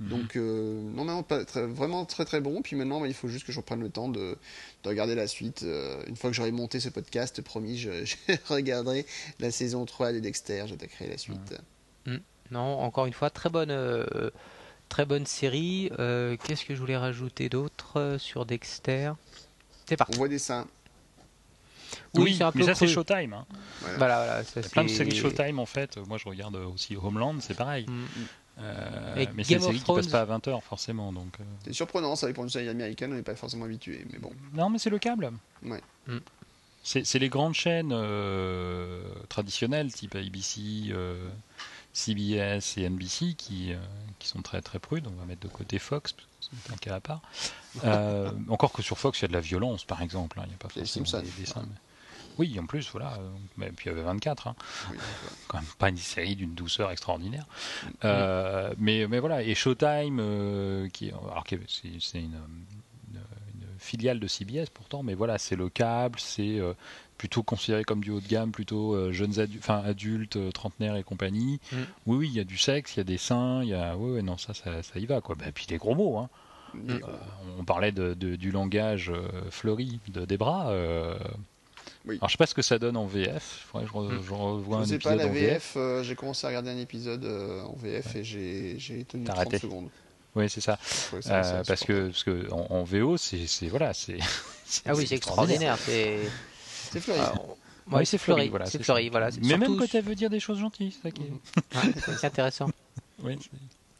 Mm. 0.00 0.08
Donc 0.08 0.36
euh, 0.36 0.80
non, 0.94 1.22
pas, 1.22 1.42
vraiment 1.66 2.04
très 2.04 2.24
très 2.24 2.40
bon. 2.40 2.62
Puis 2.62 2.76
maintenant 2.76 3.00
bah, 3.00 3.08
il 3.08 3.14
faut 3.14 3.28
juste 3.28 3.46
que 3.46 3.52
je 3.52 3.58
reprenne 3.58 3.80
le 3.80 3.90
temps 3.90 4.08
de, 4.08 4.36
de 4.82 4.88
regarder 4.88 5.14
la 5.14 5.26
suite. 5.26 5.64
une 6.06 6.16
fois 6.16 6.30
que 6.30 6.36
j'aurai 6.36 6.52
monté 6.52 6.78
ce 6.78 6.88
podcast, 6.88 7.40
promis, 7.42 7.78
je, 7.78 8.04
je, 8.04 8.16
regarderai 8.48 9.06
la 9.40 9.50
saison 9.50 9.86
3 9.86 10.12
des 10.12 10.20
Dexter, 10.20 10.64
j'attaquerai 10.66 11.08
la 11.08 11.18
suite. 11.18 11.54
Mm. 12.06 12.16
Non, 12.50 12.80
encore 12.80 13.06
une 13.06 13.14
fois, 13.14 13.30
très 13.30 13.48
bonne 13.48 13.70
très 14.92 15.06
bonne 15.06 15.24
série. 15.24 15.90
Euh, 15.98 16.36
qu'est-ce 16.44 16.66
que 16.66 16.74
je 16.74 16.80
voulais 16.80 16.98
rajouter 16.98 17.48
d'autre 17.48 17.98
euh, 17.98 18.18
sur 18.18 18.44
Dexter? 18.44 19.12
C'est 19.86 19.96
parti. 19.96 20.12
On 20.14 20.18
voit 20.18 20.28
des 20.28 20.38
seins. 20.38 20.66
Oui, 22.14 22.36
c'est 22.36 22.44
un 22.44 22.52
peu 22.52 22.58
mais 22.58 22.66
ça 22.66 22.74
c'est 22.74 22.88
Showtime. 22.88 23.32
Hein. 23.32 23.46
Voilà. 23.80 23.96
Voilà, 23.96 24.44
ça, 24.44 24.60
plein 24.60 24.84
de 24.84 24.88
séries 24.88 25.16
Showtime 25.16 25.58
en 25.58 25.66
fait. 25.66 25.96
Moi 25.96 26.18
je 26.18 26.28
regarde 26.28 26.56
aussi 26.56 26.94
Homeland, 26.94 27.36
c'est 27.40 27.56
pareil. 27.56 27.86
Mm, 27.88 28.02
mm. 28.02 28.06
Euh, 28.58 29.26
mais 29.34 29.44
c'est 29.44 29.54
une 29.54 29.60
série 29.60 29.78
qui 29.78 29.92
passe 29.92 30.08
pas 30.08 30.20
à 30.20 30.26
20h 30.26 30.60
forcément. 30.60 31.10
donc. 31.10 31.38
C'est 31.64 31.72
surprenant, 31.72 32.14
ça 32.14 32.30
pour 32.34 32.44
une 32.44 32.50
série 32.50 32.68
américaine, 32.68 33.12
on 33.12 33.16
n'est 33.16 33.22
pas 33.22 33.34
forcément 33.34 33.64
habitué, 33.64 34.06
mais 34.12 34.18
bon. 34.18 34.30
Non, 34.52 34.68
mais 34.68 34.78
c'est 34.78 34.90
le 34.90 34.98
câble. 34.98 35.32
Ouais. 35.64 35.80
Mm. 36.06 36.18
C'est 36.82 37.18
les 37.18 37.28
grandes 37.30 37.54
chaînes 37.54 37.94
traditionnelles, 39.30 39.90
type 39.90 40.16
ABC, 40.16 40.92
CBS 41.92 42.78
et 42.78 42.88
NBC 42.88 43.34
qui, 43.34 43.72
euh, 43.72 43.76
qui 44.18 44.28
sont 44.28 44.42
très 44.42 44.62
très 44.62 44.78
prudes. 44.78 45.06
On 45.06 45.20
va 45.20 45.26
mettre 45.26 45.42
de 45.42 45.52
côté 45.52 45.78
Fox, 45.78 46.14
c'est 46.40 46.72
un 46.72 46.76
cas 46.76 46.96
à 46.96 47.00
part. 47.00 47.22
Euh, 47.84 48.30
encore 48.50 48.70
que 48.70 48.82
sur 48.82 48.98
Fox, 48.98 49.20
il 49.20 49.22
y 49.22 49.24
a 49.24 49.28
de 49.28 49.32
la 49.32 49.40
violence, 49.40 49.86
par 49.86 50.02
exemple. 50.02 50.38
Hein. 50.38 50.42
Il 50.44 50.48
n'y 50.50 50.54
a 50.54 50.58
pas 50.58 50.68
forcément 50.68 51.22
des 51.22 51.30
dessins. 51.40 51.66
Oui, 52.36 52.54
en 52.60 52.66
plus, 52.66 52.90
voilà. 52.90 53.18
Mais 53.56 53.70
puis 53.70 53.86
il 53.86 53.88
y 53.88 53.92
avait 53.92 54.02
24. 54.02 54.46
Hein. 54.46 54.56
Quand 55.48 55.56
même 55.56 55.66
pas 55.78 55.88
une 55.88 55.96
série 55.96 56.36
d'une 56.36 56.54
douceur 56.54 56.90
extraordinaire. 56.90 57.46
Euh, 58.04 58.74
mais, 58.76 59.06
mais 59.08 59.20
voilà. 59.20 59.42
Et 59.42 59.54
Showtime, 59.54 60.90
qui, 60.92 61.08
alors 61.08 61.44
c'est 61.48 62.18
une, 62.18 62.38
une, 63.14 63.20
filiale 63.78 64.20
de 64.20 64.26
CBS 64.26 64.68
pourtant, 64.68 65.02
mais 65.02 65.14
voilà, 65.14 65.38
c'est 65.38 65.56
le 65.56 65.70
câble, 65.70 66.20
c'est 66.20 66.60
plutôt 67.22 67.44
considéré 67.44 67.84
comme 67.84 68.00
du 68.00 68.10
haut 68.10 68.18
de 68.18 68.26
gamme, 68.26 68.50
plutôt 68.50 68.96
euh, 68.96 69.12
jeunes 69.12 69.38
adultes, 69.38 69.62
enfin 69.62 69.80
adultes, 69.86 70.34
euh, 70.34 70.50
trentenaires 70.50 70.96
et 70.96 71.04
compagnie. 71.04 71.60
Mm. 71.70 71.76
Oui, 72.06 72.16
oui, 72.16 72.28
il 72.32 72.34
y 72.36 72.40
a 72.40 72.44
du 72.44 72.58
sexe, 72.58 72.96
il 72.96 72.98
y 72.98 73.00
a 73.00 73.04
des 73.04 73.16
seins, 73.16 73.62
il 73.62 73.68
y 73.68 73.74
a, 73.74 73.96
oui, 73.96 74.20
non, 74.24 74.38
ça, 74.38 74.54
ça, 74.54 74.72
y 74.96 75.06
va, 75.06 75.20
quoi. 75.20 75.36
et 75.36 75.44
bah, 75.44 75.52
puis 75.54 75.66
des 75.66 75.78
gros 75.78 75.94
mots, 75.94 76.18
hein. 76.18 76.28
Mm. 76.74 76.90
Euh, 76.90 76.98
on 77.60 77.64
parlait 77.64 77.92
de, 77.92 78.14
du 78.14 78.50
langage 78.50 79.12
fleuri 79.50 80.00
de 80.08 80.24
Debra. 80.24 80.74
Oui. 82.04 82.16
Alors 82.16 82.28
je 82.28 82.32
sais 82.32 82.38
pas 82.38 82.46
ce 82.46 82.54
que 82.54 82.62
ça 82.62 82.80
donne 82.80 82.96
en 82.96 83.06
VF. 83.06 83.68
Faudrait 83.70 83.86
que 83.86 84.16
je, 84.16 84.22
je 84.26 84.32
revois 84.32 84.78
un 84.78 84.84
sais 84.84 84.94
épisode 84.96 85.18
pas, 85.18 85.24
la 85.24 85.30
VF. 85.30 85.76
j'ai 86.02 86.16
commencé 86.16 86.44
à 86.44 86.48
regarder 86.48 86.70
un 86.70 86.78
épisode 86.78 87.24
en 87.24 87.76
VF 87.76 88.16
et 88.16 88.24
j'ai 88.24 89.04
tenu 89.04 89.22
30 89.22 89.58
secondes. 89.58 89.88
Oui, 90.34 90.50
c'est 90.50 90.60
ça. 90.60 90.76
parce 91.68 91.84
que 91.84 92.06
parce 92.08 92.24
que 92.24 92.50
en, 92.50 92.82
VO, 92.82 93.16
c'est 93.16 93.68
voilà, 93.68 93.94
c'est. 93.94 94.18
Ah 94.86 94.94
oui, 94.96 95.06
c'est 95.06 95.14
extraordinaire. 95.14 95.78
C'est 95.78 96.18
c'est 96.92 97.00
fleuri. 97.00 97.20
Ah, 97.20 97.34
oui, 97.90 98.06
c'est 98.06 98.18
fleuri. 98.18 98.48
Voilà, 98.48 98.66
c'est 98.66 98.82
fleuri. 98.82 99.08
Voilà. 99.08 99.30
Mais 99.42 99.56
même 99.56 99.76
quand 99.76 99.94
elle 99.94 100.04
veut 100.04 100.14
dire 100.14 100.30
des 100.30 100.40
choses 100.40 100.58
gentilles, 100.58 100.94
c'est 101.02 102.16
c'est 102.18 102.26
intéressant. 102.26 102.70
oui, 103.22 103.38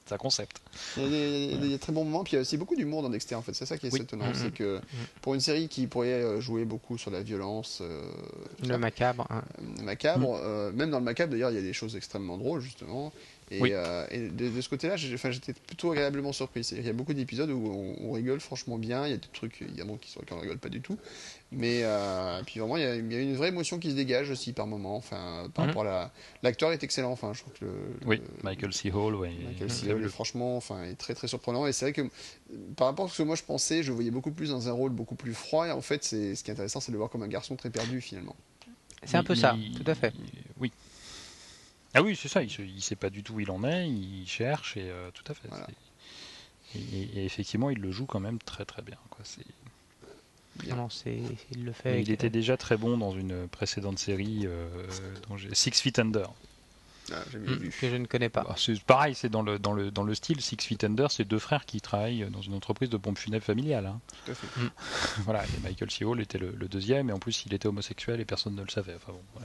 c'est 0.05 0.14
un 0.14 0.18
concept. 0.18 0.61
Il 0.97 1.03
y, 1.05 1.55
a 1.55 1.57
des, 1.57 1.78
très 1.78 1.93
bons 1.93 2.05
moments, 2.05 2.24
puis 2.24 2.32
il 2.32 2.36
y 2.36 2.38
a 2.38 2.43
aussi 2.43 2.57
beaucoup 2.57 2.74
d'humour 2.74 3.03
dans 3.03 3.09
Dexter, 3.09 3.36
en 3.36 3.43
fait. 3.43 3.55
C'est 3.55 3.66
ça 3.66 3.78
qui 3.78 3.86
est 3.86 3.95
étonnant. 3.95 4.26
Mm-hmm. 4.26 4.34
C'est 4.34 4.53
que 4.53 4.78
mm-hmm. 4.78 5.20
pour 5.20 5.34
une 5.34 5.40
série 5.40 5.68
qui 5.68 5.86
pourrait 5.86 6.09
euh, 6.09 6.40
jouer 6.40 6.64
beaucoup 6.64 6.99
sur 6.99 7.11
la 7.11 7.22
violence, 7.22 7.78
euh, 7.82 8.03
le 8.66 8.78
macabre, 8.78 9.26
hein. 9.30 9.43
euh, 9.61 9.82
macabre, 9.82 10.36
mm. 10.36 10.76
même 10.76 10.90
dans 10.90 10.99
le 10.99 11.05
macabre 11.05 11.32
d'ailleurs, 11.32 11.51
il 11.51 11.55
y 11.55 11.59
a 11.59 11.62
des 11.62 11.72
choses 11.72 11.97
extrêmement 11.97 12.36
drôles, 12.36 12.61
justement. 12.61 13.12
Et, 13.53 13.74
euh, 13.74 14.30
de, 14.30 14.61
ce 14.61 14.68
côté-là, 14.68 14.96
j'étais 14.96 15.53
plutôt 15.53 15.92
agréablement 15.92 16.32
surpris. 16.32 16.62
Il 16.72 16.86
y 16.86 16.88
a 16.88 16.92
beaucoup 16.92 17.12
d'épisodes 17.12 17.50
où 17.50 17.96
on, 18.00 18.12
rigole 18.12 18.40
franchement 18.40 18.78
bien. 18.78 19.07
Il 19.07 19.11
y 19.11 19.14
a 19.14 19.18
des 19.18 19.28
trucs 19.32 19.61
évidemment 19.61 19.96
qui 19.96 20.11
sont 20.11 20.20
qu'on 20.28 20.38
rigole 20.38 20.59
pas 20.59 20.68
du 20.68 20.80
tout. 20.80 20.96
Mais 21.50 21.80
euh, 21.82 22.40
puis 22.46 22.61
vraiment, 22.61 22.78
il 22.78 22.82
y, 22.82 22.86
a, 22.86 22.94
une 22.94 23.36
vraie 23.36 23.48
émotion 23.48 23.78
qui 23.78 23.90
se 23.90 23.96
dégage 23.96 24.30
aussi 24.30 24.53
par 24.53 24.66
moment. 24.66 24.96
Enfin, 24.96 25.50
par 25.55 25.64
mhm. 25.64 25.70
rapport 25.70 25.86
à 25.86 26.12
l'acteur 26.42 26.72
est 26.72 26.82
excellent. 26.82 27.12
Enfin, 27.12 27.32
je 27.34 27.40
trouve 27.40 27.53
que 27.53 27.66
oui, 28.07 28.22
Michael 28.42 28.72
C. 28.72 28.90
Hall, 28.90 29.14
oui. 29.14 29.28
Michael 29.46 29.70
C. 29.70 29.92
Hall, 29.92 30.09
franchement, 30.09 30.57
enfin, 30.57 30.84
est 30.84 30.95
très 30.95 31.14
très 31.14 31.29
surprenant. 31.29 31.66
Et 31.66 31.72
c'est 31.72 31.84
vrai 31.84 31.92
que 31.92 32.08
par 32.76 32.87
rapport 32.87 33.07
à 33.07 33.08
ce 33.08 33.18
que 33.18 33.22
moi 33.22 33.37
je 33.37 33.42
pensais, 33.42 33.83
je 33.83 33.92
voyais 33.92 34.11
beaucoup 34.11 34.33
plus 34.33 34.50
dans 34.50 34.68
un 34.68 34.72
rôle 34.72 34.92
beaucoup 34.92 35.14
plus 35.14 35.34
froid. 35.34 35.66
Et 35.66 35.72
en 35.72 35.83
fait, 35.83 36.04
c'est 36.04 36.34
ce 36.34 36.42
qui 36.42 36.50
est 36.50 36.54
intéressant, 36.54 36.80
c'est 36.80 36.91
de 36.91 36.95
le 36.95 36.99
voir 36.99 37.11
comme 37.11 37.22
un 37.22 37.29
garçon 37.29 37.57
très 37.57 37.70
perdu 37.70 38.00
finalement. 38.00 38.37
C'est 39.04 39.16
un 39.16 39.24
peu 39.24 39.34
ça, 39.34 39.57
tout 39.76 39.91
à 39.91 39.95
fait. 39.95 40.14
Oui. 40.58 40.72
Ah 41.95 42.03
oui, 42.03 42.17
c'est 42.17 42.29
ça. 42.29 42.43
Il, 42.43 42.75
ne 42.75 42.81
sait 42.81 42.97
pas 42.97 43.11
du 43.11 43.23
tout 43.23 43.35
où 43.35 43.41
il 43.41 43.51
en 43.51 43.64
est. 43.64 43.89
Il 43.89 44.27
cherche 44.27 44.77
et 44.77 44.91
tout 45.14 45.25
à 45.31 45.35
fait. 45.35 45.49
Et, 46.75 47.25
effectivement, 47.25 47.71
il 47.71 47.79
le 47.79 47.91
joue 47.91 48.07
quand 48.07 48.21
même 48.21 48.39
très 48.39 48.64
très 48.64 48.83
bien. 48.83 48.97
Quoi. 49.11 49.25
C'est 49.25 49.45
il 51.51 51.64
le 51.64 51.73
fait. 51.73 52.03
il 52.03 52.11
était 52.11 52.31
déjà 52.31 52.57
très 52.57 52.77
bon 52.77 52.99
dans 52.99 53.13
une 53.13 53.49
précédente 53.49 53.99
série, 53.99 54.47
Six 55.53 55.81
Feet 55.81 55.99
Under. 55.99 56.31
Ah, 57.13 57.22
hmm, 57.37 57.68
que 57.68 57.91
je 57.91 57.97
ne 57.97 58.07
connais 58.07 58.29
pas. 58.29 58.43
Bah, 58.43 58.55
c'est 58.57 58.80
pareil, 58.83 59.14
c'est 59.14 59.29
dans 59.29 59.43
le, 59.43 59.59
dans, 59.59 59.72
le, 59.72 59.91
dans 59.91 60.05
le 60.05 60.14
style 60.14 60.41
Six 60.41 60.57
Feet 60.61 60.84
Under, 60.84 61.11
c'est 61.11 61.25
deux 61.25 61.39
frères 61.39 61.64
qui 61.67 61.80
travaillent 61.80 62.26
dans 62.30 62.43
une 62.43 62.55
entreprise 62.55 62.91
de 62.91 62.97
pompes 62.97 63.18
funèbres 63.18 63.45
familiale. 63.45 63.87
Hein. 63.87 64.01
Tout 64.25 64.33
à 64.33 64.34
fait. 64.34 64.61
Hmm. 64.61 64.68
voilà, 65.25 65.45
et 65.45 65.61
Michael 65.63 65.91
C. 65.91 66.05
Hall 66.05 66.21
était 66.21 66.39
le, 66.39 66.53
deuxième, 66.68 67.11
et 67.11 67.13
en 67.13 67.18
plus 67.18 67.45
il 67.47 67.55
était 67.55 67.68
homosexuel 67.68 68.21
et 68.21 68.25
personne 68.25 68.55
ne 68.55 68.63
le 68.63 68.71
savait. 68.71 68.95
Enfin, 68.95 69.13
bon, 69.13 69.41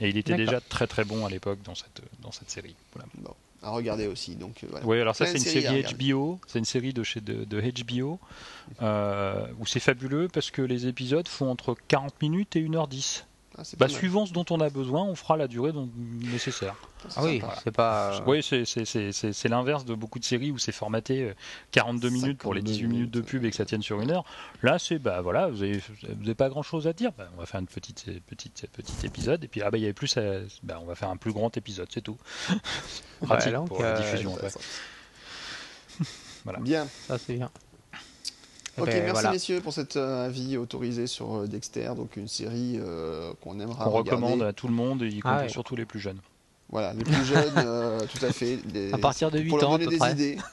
Et 0.00 0.08
il 0.08 0.16
était 0.16 0.36
déjà 0.36 0.60
très 0.60 0.86
très 0.86 1.04
bon 1.04 1.24
à 1.24 1.30
l'époque 1.30 1.60
dans 1.64 1.74
cette, 1.74 2.02
dans 2.20 2.32
cette 2.32 2.50
série. 2.50 2.74
Voilà. 2.92 3.08
Bon, 3.14 3.34
à 3.62 3.70
regarder 3.70 4.06
aussi. 4.06 4.36
Donc, 4.36 4.64
voilà. 4.68 4.86
Oui, 4.86 5.00
alors 5.00 5.16
ça 5.16 5.26
c'est 5.26 5.38
une 5.38 5.44
série 5.44 5.82
HBO, 5.82 6.38
c'est 6.46 6.58
une 6.58 6.64
série 6.64 6.92
de, 6.92 7.02
chez, 7.02 7.20
de, 7.20 7.44
de 7.44 7.60
HBO, 7.60 8.18
euh, 8.82 9.46
où 9.58 9.66
c'est 9.66 9.80
fabuleux 9.80 10.28
parce 10.32 10.50
que 10.50 10.62
les 10.62 10.86
épisodes 10.86 11.26
font 11.26 11.50
entre 11.50 11.76
40 11.88 12.20
minutes 12.22 12.56
et 12.56 12.62
1h10. 12.62 13.24
Ah, 13.58 13.62
bah, 13.78 13.88
suivant 13.88 14.26
ce 14.26 14.32
dont 14.32 14.44
on 14.50 14.60
a 14.60 14.68
besoin, 14.68 15.02
on 15.02 15.14
fera 15.14 15.36
la 15.36 15.48
durée 15.48 15.72
dont, 15.72 15.88
nécessaire. 15.96 16.74
Ah 17.16 17.24
oui, 17.24 17.40
c'est 17.64 17.70
pas. 17.70 18.22
Oui, 18.26 18.42
c'est 18.42 19.48
l'inverse 19.48 19.84
de 19.84 19.94
beaucoup 19.94 20.18
de 20.18 20.24
séries 20.24 20.50
où 20.50 20.58
c'est 20.58 20.72
formaté 20.72 21.32
42 21.70 22.08
euh, 22.08 22.10
minutes 22.10 22.38
pour 22.38 22.52
les 22.52 22.62
18 22.62 22.86
minutes 22.86 23.10
de 23.10 23.20
pub 23.20 23.44
et 23.44 23.50
que 23.50 23.56
ça 23.56 23.64
tienne 23.64 23.82
sur 23.82 24.00
une 24.00 24.10
heure. 24.10 24.24
Là, 24.62 24.78
c'est 24.78 24.98
bah 24.98 25.20
voilà, 25.22 25.48
vous 25.48 25.64
n'avez 25.64 26.34
pas 26.34 26.48
grand 26.48 26.62
chose 26.62 26.86
à 26.86 26.92
dire. 26.92 27.12
Bah, 27.16 27.28
on 27.36 27.40
va 27.40 27.46
faire 27.46 27.60
une 27.60 27.66
petite, 27.66 28.06
petite, 28.26 28.66
petit 28.72 29.06
épisode 29.06 29.44
et 29.44 29.48
puis 29.48 29.62
ah 29.62 29.70
bah 29.70 29.78
il 29.78 29.82
y 29.82 29.84
avait 29.84 29.94
plus, 29.94 30.18
bah, 30.62 30.78
on 30.82 30.86
va 30.86 30.94
faire 30.94 31.10
un 31.10 31.16
plus 31.16 31.32
grand 31.32 31.56
épisode, 31.56 31.88
c'est 31.90 32.02
tout. 32.02 32.18
Pratique 33.22 33.54
pour 33.66 33.82
la 33.82 33.94
diffusion. 33.94 34.36
voilà. 36.44 36.60
Bien. 36.60 36.86
Ça 37.06 37.18
c'est 37.18 37.34
bien. 37.34 37.50
Ok, 38.78 38.88
ben, 38.88 39.04
merci 39.04 39.28
messieurs 39.28 39.60
pour 39.60 39.72
cet 39.72 39.96
euh, 39.96 40.26
avis 40.26 40.56
autorisé 40.56 41.06
sur 41.06 41.34
euh, 41.34 41.46
Dexter, 41.46 41.90
donc 41.96 42.16
une 42.16 42.28
série 42.28 42.78
euh, 42.78 43.32
qu'on 43.40 43.58
aimera. 43.58 43.84
Qu'on 43.84 43.90
recommande 43.90 44.42
à 44.42 44.52
tout 44.52 44.68
le 44.68 44.74
monde, 44.74 45.02
y 45.02 45.20
compris 45.20 45.46
ah 45.46 45.48
surtout 45.48 45.76
les 45.76 45.86
plus 45.86 46.00
jeunes. 46.00 46.18
Voilà, 46.68 46.92
les 46.92 47.04
plus 47.04 47.24
jeunes, 47.24 47.54
tout 48.14 48.24
à 48.24 48.32
fait. 48.32 48.58
à 48.92 48.98
partir 48.98 49.30
de 49.30 49.38
8 49.38 49.48
pour 49.48 49.58
leur 49.58 49.70
donner 49.70 49.86
des 49.86 50.10
idées. 50.10 50.38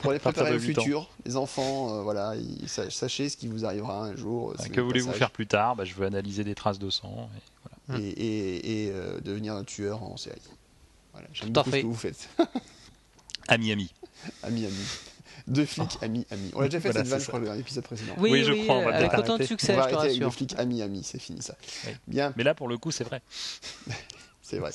Pour 0.00 0.10
les 0.10 0.18
préparer 0.18 0.56
au 0.56 0.58
futur, 0.58 1.08
les 1.24 1.36
enfants, 1.36 2.02
voilà, 2.02 2.32
sachez 2.66 3.28
ce 3.28 3.36
qui 3.36 3.46
vous 3.46 3.64
arrivera 3.64 4.02
un 4.02 4.16
jour. 4.16 4.52
que 4.72 4.80
voulez-vous 4.80 5.12
faire 5.12 5.30
plus 5.30 5.46
tard? 5.46 5.76
Bah, 5.76 5.84
Je 5.84 5.94
veux 5.94 6.06
analyser 6.06 6.42
des 6.42 6.56
traces 6.56 6.80
de 6.80 6.90
sang. 6.90 7.30
Et, 7.36 7.86
voilà. 7.86 8.04
et, 8.04 8.86
et, 8.86 8.92
devenir 9.22 9.54
un 9.54 9.62
tueur 9.62 10.02
en 10.02 10.16
série. 10.16 10.40
Voilà, 11.12 11.28
j'aime 11.32 11.50
beaucoup 11.50 11.70
ce 11.70 11.76
que 11.76 11.86
vous 11.86 11.94
faites. 11.94 12.28
ami, 13.48 13.70
ami. 13.70 13.92
ami, 14.42 14.66
ami. 14.66 14.74
Deux 15.46 15.64
flics 15.64 15.98
oh. 16.00 16.04
amis 16.04 16.26
amis. 16.30 16.50
On 16.54 16.60
a 16.60 16.64
déjà 16.64 16.80
fait 16.80 16.92
cette 16.92 17.06
vanne, 17.06 17.20
je 17.20 17.26
crois, 17.26 17.40
dans 17.40 17.52
l'épisode 17.54 17.84
précédent. 17.84 18.14
Oui, 18.18 18.30
oui, 18.32 18.44
je 18.44 18.52
crois. 18.64 18.76
On 18.76 18.84
va 18.84 18.96
avec 18.96 19.14
autant 19.14 19.38
de 19.38 19.44
succès, 19.44 19.74
on 19.74 19.82
je 19.82 19.88
te 19.88 19.94
rassure. 19.94 20.00
Avec 20.00 20.18
deux 20.18 20.30
flics 20.30 20.54
amis 20.58 20.82
amis, 20.82 21.02
c'est 21.04 21.20
fini 21.20 21.42
ça. 21.42 21.56
Bien. 22.06 22.32
Mais 22.36 22.44
là, 22.44 22.54
pour 22.54 22.68
le 22.68 22.78
coup, 22.78 22.90
c'est 22.90 23.04
vrai. 23.04 23.22
c'est 24.42 24.58
vrai. 24.58 24.70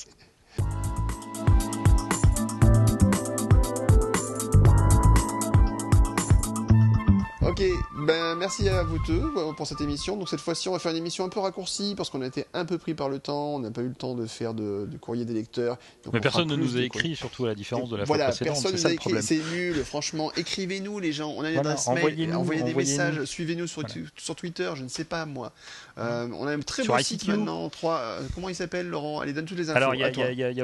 Ok, 7.58 7.64
ben 8.06 8.36
merci 8.36 8.68
à 8.68 8.84
vous 8.84 9.00
deux 9.08 9.32
euh, 9.38 9.54
pour 9.54 9.66
cette 9.66 9.80
émission. 9.80 10.18
Donc 10.18 10.28
cette 10.28 10.42
fois-ci, 10.42 10.68
on 10.68 10.74
va 10.74 10.80
faire 10.80 10.92
une 10.92 10.98
émission 10.98 11.24
un 11.24 11.30
peu 11.30 11.40
raccourcie 11.40 11.94
parce 11.96 12.10
qu'on 12.10 12.22
a 12.22 12.28
été 12.28 12.44
un 12.54 12.66
peu 12.66 12.78
pris 12.78 12.94
par 12.96 13.08
le 13.08 13.20
temps. 13.20 13.56
On 13.56 13.60
n'a 13.60 13.72
pas 13.72 13.80
eu 13.80 13.88
le 13.88 13.94
temps 13.94 14.14
de 14.14 14.26
faire 14.26 14.54
de, 14.54 14.90
courrier 15.00 15.24
des 15.24 15.34
lecteurs. 15.34 15.78
Mais 16.12 16.20
personne 16.20 16.50
ne 16.50 16.58
nous 16.58 16.76
a 16.76 16.82
écrit, 16.82 17.16
surtout 17.16 17.46
à 17.46 17.48
la 17.48 17.56
différence 17.56 17.90
de 17.90 17.96
la 17.96 18.04
voilà, 18.04 18.26
fois 18.26 18.46
précédente. 18.46 18.62
Personne 18.62 18.74
nous 18.74 18.88
a 18.88 18.92
écrit, 18.92 19.24
c'est 19.24 19.40
nul. 19.54 19.86
Franchement, 19.86 20.34
écrivez-nous 20.36 21.00
les 21.00 21.14
gens. 21.14 21.34
On 21.38 21.46
a 21.46 21.52
une 21.52 21.60
adresse 21.60 21.88
mail, 21.88 22.36
envoyez 22.36 22.62
des 22.62 22.74
messages, 22.74 23.24
suivez-nous 23.24 23.68
sur, 23.68 23.84
sur, 24.18 24.36
Twitter. 24.36 24.70
Je 24.76 24.84
ne 24.84 24.90
sais 24.90 25.06
pas 25.06 25.26
moi. 25.26 25.54
Euh, 25.98 26.28
on 26.38 26.48
a 26.48 26.52
un 26.52 26.60
très 26.60 26.84
beau 26.84 26.98
site 27.00 27.26
maintenant. 27.26 27.70
Trois, 27.70 28.00
euh, 28.00 28.28
comment 28.34 28.50
il 28.50 28.56
s'appelle, 28.56 28.90
Laurent? 28.90 29.22
Allez, 29.22 29.32
donne 29.32 29.46
toutes 29.46 29.60
les 29.60 29.70
infos. 29.70 29.78
Alors 29.78 29.96
il 29.96 30.02
y, 30.02 30.04
a 30.04 30.10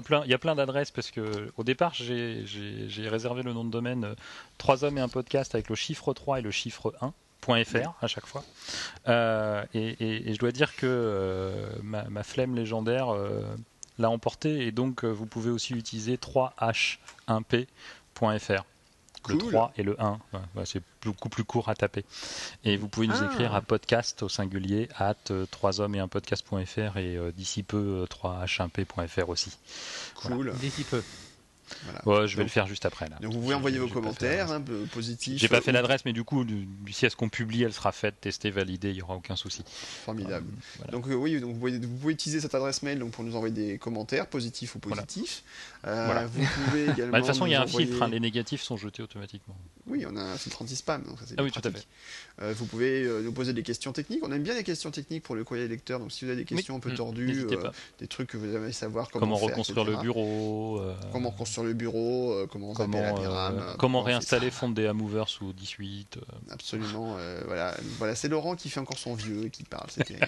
plein, 0.02 0.24
il 0.26 0.30
y 0.30 0.34
a 0.34 0.38
plein 0.38 0.56
d'adresses 0.56 0.92
parce 0.92 1.10
que 1.10 1.54
au 1.56 1.64
départ, 1.64 1.94
j'ai 1.94 3.08
réservé 3.08 3.44
le 3.44 3.54
nom 3.54 3.64
de 3.64 3.72
domaine 3.72 4.14
trois 4.58 4.84
hommes 4.84 4.98
et 4.98 5.02
un 5.02 5.08
podcast 5.08 5.56
avec 5.56 5.70
le 5.70 5.76
chiffre 5.76 6.14
3 6.14 6.40
et 6.40 6.42
le 6.42 6.52
chiffre 6.52 6.81
1. 7.02 7.14
.fr 7.42 7.94
à 8.02 8.08
chaque 8.08 8.26
fois. 8.26 8.44
Euh, 9.08 9.64
et, 9.74 10.34
je 10.34 10.38
dois 10.38 10.52
dire 10.52 10.76
que 10.76 10.86
euh, 10.86 11.70
ma, 11.82 12.24
flemme 12.24 12.56
légendaire 12.56 13.14
euh, 13.14 13.42
l'a 13.98 14.10
emporté 14.10 14.68
et 14.68 14.72
donc 14.72 15.04
vous 15.04 15.26
pouvez 15.26 15.50
aussi 15.50 15.74
utiliser 15.74 16.18
3h1p.fr. 16.18 18.64
Le 19.30 19.38
3 19.38 19.74
et 19.78 19.84
le 19.84 20.02
1, 20.02 20.18
c'est 20.66 20.82
beaucoup 21.04 21.30
plus 21.30 21.44
court 21.44 21.70
à 21.70 21.76
taper. 21.76 22.06
Et 22.64 22.76
vous 22.76 22.88
pouvez 22.88 23.06
nous 23.06 23.22
ah. 23.22 23.26
écrire 23.26 23.54
à 23.54 23.62
podcast 23.62 24.24
au 24.24 24.30
singulier 24.30 24.90
at 24.98 25.14
3 25.52 25.80
hommes 25.80 25.94
et 25.94 26.00
un 26.00 26.08
podcast.fr 26.08 26.98
et 26.98 27.20
d'ici 27.32 27.62
peu 27.62 28.08
3h1p.fr 28.10 29.30
aussi. 29.30 29.56
Cool. 30.16 30.54
D'ici 30.54 30.84
peu 30.84 31.04
je 32.06 32.38
vais 32.38 32.44
le 32.44 32.50
faire 32.50 32.68
juste 32.68 32.86
après. 32.86 33.08
Donc 33.22 33.34
vous 33.34 33.40
pouvez 33.40 33.56
envoyer 33.56 33.80
vos 33.80 33.88
commentaires 33.88 34.52
hein, 34.52 34.64
positifs. 34.92 35.40
J'ai 35.40 35.48
pas 35.48 35.62
fait 35.62 35.72
l'adresse, 35.72 36.06
mais 36.06 36.14
du 36.14 36.24
coup, 36.24 36.46
si 36.90 37.06
est-ce 37.06 37.16
qu'on 37.16 37.30
publie, 37.30 37.64
elle 37.64 37.74
sera 37.74 37.92
faite, 37.92 38.20
testée, 38.22 38.52
validée, 38.52 38.90
il 38.90 38.96
n'y 38.96 39.02
aura 39.02 39.16
aucun 39.16 39.36
souci. 39.36 39.64
Formidable. 40.06 40.46
Donc 40.92 41.08
euh, 41.08 41.14
oui, 41.14 41.40
donc 41.40 41.54
vous, 41.54 41.60
pouvez, 41.60 42.14
utiliser 42.14 42.42
cette 42.42 42.56
adresse 42.56 42.84
mail 42.84 43.00
donc, 43.00 43.12
pour 43.12 43.24
nous 43.24 43.36
envoyer 43.36 43.54
des 43.54 43.78
commentaires, 43.78 44.28
positifs 44.28 44.76
ou 44.76 44.80
positifs. 44.80 45.44
Euh, 45.88 46.28
vous 46.32 46.46
pouvez 46.66 46.84
également. 46.92 47.12
Bah, 47.12 47.20
de 47.20 47.26
toute 47.26 47.34
façon, 47.34 47.46
il 47.46 47.52
y 47.52 47.56
a 47.56 47.62
un 47.62 47.68
filtre, 47.68 48.02
hein, 48.02 48.10
les 48.10 48.20
négatifs 48.20 48.62
sont 48.62 48.78
jetés 48.78 49.04
automatiquement. 49.04 49.56
Oui, 49.88 50.06
on 50.08 50.16
a 50.16 50.22
un 50.22 50.38
filtre 50.38 50.62
anti-spam. 50.62 51.04
ah 51.38 51.44
oui, 51.44 51.52
tout 51.52 51.62
à 51.64 51.72
fait. 51.72 51.86
Euh, 52.42 52.54
vous 52.56 52.66
pouvez 52.66 53.08
nous 53.24 53.32
poser 53.32 53.54
des 53.54 53.64
questions 53.64 53.92
techniques. 53.92 54.24
On 54.24 54.32
aime 54.32 54.44
bien 54.44 54.54
les 54.54 54.64
questions 54.64 54.92
techniques 54.92 55.24
pour 55.24 55.36
le 55.36 55.44
courrier 55.44 55.68
lecteur. 55.68 56.00
Donc 56.00 56.12
si 56.12 56.26
vous 56.26 56.32
avez 56.32 56.42
des 56.44 56.46
questions 56.46 56.76
un 56.76 56.80
peu 56.80 56.92
mm, 56.92 56.96
tordues, 56.96 57.48
des 58.00 58.08
trucs 58.08 58.30
que 58.30 58.38
vous 58.38 58.56
aimez 58.56 58.72
savoir 58.72 59.10
comment, 59.10 59.26
comment 59.26 59.38
reconstruire 59.38 59.86
le 59.86 59.98
bureau, 59.98 60.82
comment 61.12 61.32
le 61.64 61.74
bureau, 61.74 62.34
euh, 62.34 62.48
comment, 62.48 62.74
comment, 62.74 62.98
euh, 62.98 63.74
comment 63.78 64.02
réinstaller 64.02 64.52
Fondea 64.52 64.94
Mover 64.94 65.24
sous 65.28 65.54
18. 65.54 66.18
Euh. 66.18 66.22
Absolument, 66.52 67.18
voilà, 67.46 67.76
voilà 67.98 68.16
c'est 68.16 68.28
Laurent 68.28 68.56
qui 68.56 68.70
fait 68.70 68.80
encore 68.80 68.98
son 68.98 69.14
vieux 69.14 69.46
et 69.46 69.50
qui 69.50 69.64
parle, 69.64 69.88
c'est 69.90 70.04
terrible. 70.06 70.28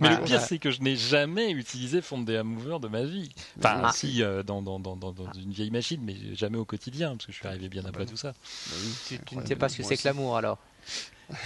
Mais 0.00 0.10
le 0.10 0.22
pire, 0.24 0.40
c'est 0.40 0.58
que 0.58 0.70
je 0.70 0.80
n'ai 0.80 0.96
jamais 0.96 1.50
utilisé 1.50 2.02
Fondea 2.02 2.42
Mover 2.42 2.78
de 2.80 2.88
ma 2.88 3.04
vie. 3.04 3.30
Enfin, 3.58 3.90
si, 3.92 4.22
dans, 4.46 4.62
dans, 4.62 4.78
dans, 4.78 4.96
dans, 4.96 5.12
une 5.32 5.52
vieille 5.52 5.70
machine, 5.70 6.00
mais 6.02 6.16
jamais 6.34 6.58
au 6.58 6.64
quotidien, 6.64 7.10
parce 7.10 7.26
que 7.26 7.32
je 7.32 7.38
suis 7.38 7.46
arrivé 7.46 7.68
bien 7.68 7.84
après 7.84 8.06
tout 8.06 8.16
ça. 8.16 8.32
Bah 8.32 8.76
tu, 9.08 9.36
ne 9.36 9.46
sais 9.46 9.56
pas 9.56 9.68
ce 9.68 9.78
que 9.78 9.82
c'est 9.82 9.96
que 9.96 10.06
l'amour 10.06 10.36
alors 10.36 10.58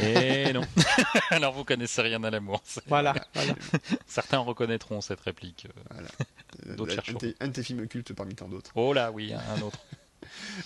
et 0.00 0.52
non. 0.52 0.62
Alors 1.30 1.52
vous 1.52 1.64
connaissez 1.64 2.02
rien 2.02 2.22
à 2.24 2.30
l'amour. 2.30 2.62
Voilà, 2.86 3.14
Certains 4.06 4.38
reconnaîtront 4.38 5.00
cette 5.00 5.20
réplique. 5.20 5.68
Voilà. 5.90 6.08
D'autres 6.74 6.96
un, 7.40 7.48
de 7.48 7.52
tes 7.52 7.62
films 7.62 7.86
cultes 7.86 8.12
parmi 8.12 8.34
tant 8.34 8.48
d'autres. 8.48 8.72
Oh 8.74 8.92
là, 8.92 9.12
oui, 9.12 9.32
un 9.32 9.62
autre. 9.62 9.78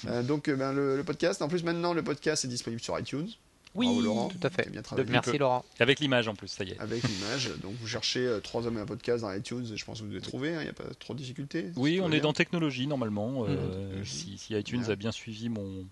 Euh, 0.06 0.22
donc, 0.22 0.48
euh, 0.48 0.56
ben, 0.56 0.72
le, 0.72 1.02
podcast. 1.04 1.42
En 1.42 1.48
plus, 1.48 1.62
maintenant, 1.64 1.92
le 1.92 2.02
podcast 2.02 2.44
est 2.44 2.48
disponible 2.48 2.80
sur 2.80 2.98
iTunes. 2.98 3.28
Oui, 3.74 3.86
Laurent. 4.02 4.28
tout 4.28 4.44
à 4.44 4.50
fait. 4.50 4.68
Merci 5.08 5.38
Laurent. 5.38 5.64
Avec 5.78 6.00
l'image 6.00 6.26
en 6.26 6.34
plus, 6.34 6.48
ça 6.48 6.64
y 6.64 6.70
est. 6.70 6.80
Avec 6.80 7.04
l'image. 7.04 7.52
Donc 7.62 7.74
vous 7.80 7.86
cherchez 7.86 8.26
euh, 8.26 8.40
trois 8.40 8.66
hommes 8.66 8.78
et 8.78 8.80
un 8.80 8.86
podcast 8.86 9.22
dans 9.22 9.32
iTunes, 9.32 9.64
je 9.76 9.84
pense 9.84 9.98
que 9.98 10.04
vous 10.04 10.10
devez 10.10 10.20
trouver, 10.20 10.48
il 10.48 10.54
hein, 10.54 10.62
n'y 10.64 10.68
a 10.68 10.72
pas 10.72 10.92
trop 10.98 11.14
de 11.14 11.18
difficultés. 11.18 11.66
Oui, 11.76 12.00
on 12.02 12.10
est 12.10 12.20
dans 12.20 12.32
technologie 12.32 12.88
normalement. 12.88 13.44
Mmh. 13.44 14.04
si, 14.04 14.40
iTunes 14.50 14.84
a 14.88 14.96
bien 14.96 15.12
suivi 15.12 15.48
mon, 15.48 15.86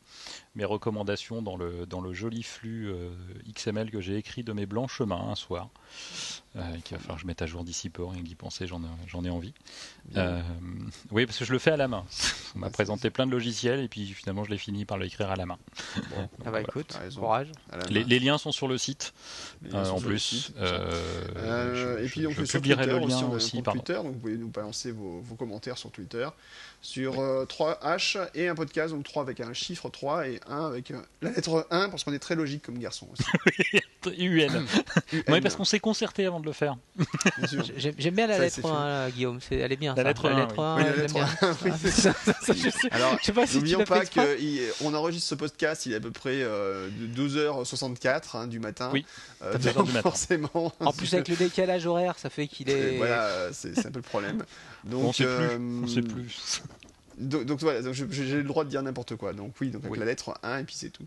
mes 0.55 0.65
recommandations 0.65 1.43
dans 1.43 1.57
le, 1.57 1.87
dans 1.87 2.01
le 2.01 2.13
joli 2.13 2.43
flux 2.43 2.93
XML 3.53 3.91
que 3.91 4.01
j'ai 4.01 4.17
écrit 4.17 4.43
de 4.43 4.53
mes 4.53 4.67
blancs 4.67 4.91
chemins 4.91 5.29
un 5.29 5.35
soir. 5.35 5.71
Euh, 6.57 6.63
qu'il 6.83 6.97
va 6.97 7.01
falloir 7.01 7.17
que 7.17 7.23
je 7.23 7.27
mette 7.27 7.43
à 7.43 7.47
jour 7.47 7.63
d'ici 7.63 7.89
peu, 7.91 8.05
rien 8.05 8.23
d'y 8.23 8.35
penser, 8.35 8.67
j'en 8.67 9.25
ai 9.25 9.31
envie. 9.31 9.53
Euh, 10.17 10.41
oui, 11.11 11.27
parce 11.27 11.39
que 11.39 11.45
je 11.45 11.53
le 11.53 11.59
fais 11.59 11.71
à 11.71 11.77
la 11.77 11.89
main. 11.89 12.05
On 12.57 12.61
m'a 12.61 12.71
présenté 12.71 13.11
plein 13.11 13.27
de 13.27 13.31
logiciels 13.31 13.81
et 13.81 13.89
puis 13.89 14.07
finalement 14.07 14.45
je 14.45 14.51
l'ai 14.51 14.59
fini 14.59 14.85
par 14.85 14.99
l'écrire 14.99 15.31
à 15.31 15.37
la 15.37 15.47
main. 15.47 15.59
Bon, 16.11 16.29
ah 16.45 16.51
bah 16.51 16.63
écoute, 16.63 16.99
courage. 17.17 17.53
Les, 17.91 18.19
liens 18.19 18.39
sont 18.39 18.51
sur 18.51 18.67
le 18.67 18.79
site 18.79 19.13
euh, 19.73 19.89
en 19.89 20.01
plus. 20.01 20.53
et 20.59 22.07
puis 22.07 22.23
donc 22.23 22.33
je, 22.33 22.51
publierai 22.51 22.87
le 22.87 22.99
lien 22.99 23.29
aussi. 23.29 23.63
Twitter, 23.63 23.95
donc 23.95 24.15
vous 24.15 24.19
pouvez 24.19 24.37
nous 24.37 24.49
balancer 24.49 24.91
vos, 24.91 25.21
vos 25.21 25.35
commentaires 25.35 25.79
sur 25.79 25.91
Twitter 25.91 26.29
sur 26.81 27.15
3H 27.15 28.19
euh, 28.19 28.27
et 28.35 28.49
un 28.49 28.55
podcast, 28.55 28.95
donc 28.95 29.05
3 29.05 29.23
avec 29.23 29.41
un 29.41 29.53
chiffre 29.53 29.89
3 29.89 30.29
et 30.29 30.41
1 30.49 30.67
avec 30.67 30.91
euh, 30.91 31.01
la 31.23 31.31
lettre 31.31 31.67
1 31.71 31.89
parce 31.89 32.05
qu'on 32.05 32.13
est 32.13 32.19
très 32.19 32.37
logique 32.37 32.63
comme 32.63 32.79
garçon 32.79 33.09
aussi. 33.13 33.25
UN. 34.19 34.49
Oui, 35.29 35.41
parce 35.41 35.57
qu'on 35.57 35.65
s'est 35.65 35.81
concerté 35.81 36.27
avant 36.27 36.41
de 36.41 36.47
le 36.47 36.53
faire. 36.53 36.77
J'aime 37.77 38.15
bien 38.15 38.27
la 38.27 38.39
lettre 38.39 38.65
1, 38.65 39.11
Guillaume, 39.11 39.41
elle 39.51 39.73
est 39.73 39.77
bien. 39.77 39.95
La 39.95 40.03
lettre 40.05 40.27
1, 40.27 40.49
la 40.79 40.97
lettre 40.97 41.17
1, 41.17 42.91
Alors, 42.91 43.19
n'oublions 43.55 43.85
pas 43.85 44.05
qu'on 44.07 44.95
enregistre 44.95 45.29
ce 45.29 45.35
podcast, 45.35 45.87
il 45.87 45.93
est 45.93 45.97
à 45.97 46.01
peu 46.01 46.11
près 46.11 46.39
12h 46.39 47.65
2h64 47.65 48.23
hein, 48.35 48.47
du 48.47 48.61
matin. 48.61 48.91
Oui, 48.93 49.05
euh, 49.43 49.57
2h 49.59 49.85
du 49.85 49.93
matin. 49.93 50.03
Forcément. 50.03 50.73
En 50.81 50.93
plus, 50.93 51.13
avec 51.15 51.29
le 51.29 51.37
décalage 51.37 51.87
horaire, 51.87 52.19
ça 52.19 52.31
fait 52.31 52.47
qu'il 52.47 52.71
est. 52.71 52.97
voilà, 52.97 53.53
c'est 53.53 53.79
un 53.87 53.91
peu 53.91 53.99
le 53.99 54.03
problème. 54.03 54.45
Donc, 54.89 55.05
on 55.05 55.13
sait 55.13 55.25
plus. 55.25 55.57
On 55.83 55.87
sait 55.87 56.03
plus 56.03 56.63
donc, 57.19 57.61
voilà, 57.61 57.81
j'ai 57.93 58.37
le 58.37 58.43
droit 58.45 58.65
de 58.65 58.71
dire 58.71 58.83
n'importe 58.83 59.17
quoi. 59.17 59.33
Donc 59.33 59.55
oui, 59.61 59.71
donc 59.71 59.85
avec 59.85 59.99
la 59.99 60.07
lettre 60.07 60.35
1 60.43 60.59
et 60.59 60.65
puis 60.65 60.75
c'est 60.77 60.91
tout. 60.91 61.05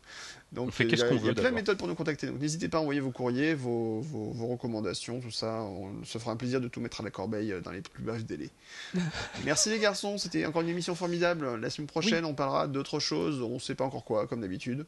Donc 0.52 0.74
il 0.80 0.90
y 0.90 1.02
a, 1.02 1.14
y 1.14 1.30
a 1.30 1.34
plein 1.34 1.50
de 1.50 1.56
méthodes 1.56 1.78
pour 1.78 1.88
nous 1.88 1.96
contacter. 1.96 2.28
Donc 2.28 2.40
n'hésitez 2.40 2.68
pas 2.68 2.80
à 2.80 2.82
envoyer 2.82 3.00
vos 3.00 3.12
courriers, 3.12 3.54
vos, 3.54 4.02
vos, 4.02 4.48
recommandations, 4.48 5.22
tout 5.22 5.32
ça. 5.32 5.62
On 5.62 6.04
se 6.04 6.18
fera 6.18 6.32
un 6.32 6.36
plaisir 6.36 6.60
de 6.60 6.68
tout 6.68 6.82
mettre 6.82 7.02
à 7.02 7.04
la 7.04 7.12
corbeille 7.12 7.54
euh, 7.54 7.62
dans 7.62 7.72
les 7.72 7.82
plus 7.82 8.04
brefs 8.04 8.26
délais. 8.26 8.50
Merci 9.46 9.70
les 9.70 9.80
garçons, 9.80 10.18
c'était 10.18 10.46
encore 10.46 10.62
une 10.62 10.70
émission 10.70 10.96
formidable. 10.96 11.56
La 11.60 11.70
semaine 11.70 11.88
prochaine, 11.88 12.26
on 12.26 12.34
parlera 12.34 12.68
d'autres 12.68 13.00
choses. 13.00 13.42
On 13.42 13.56
ne 13.56 13.60
sait 13.60 13.76
pas 13.76 13.86
encore 13.86 14.04
quoi, 14.04 14.28
comme 14.28 14.42
d'habitude. 14.42 14.86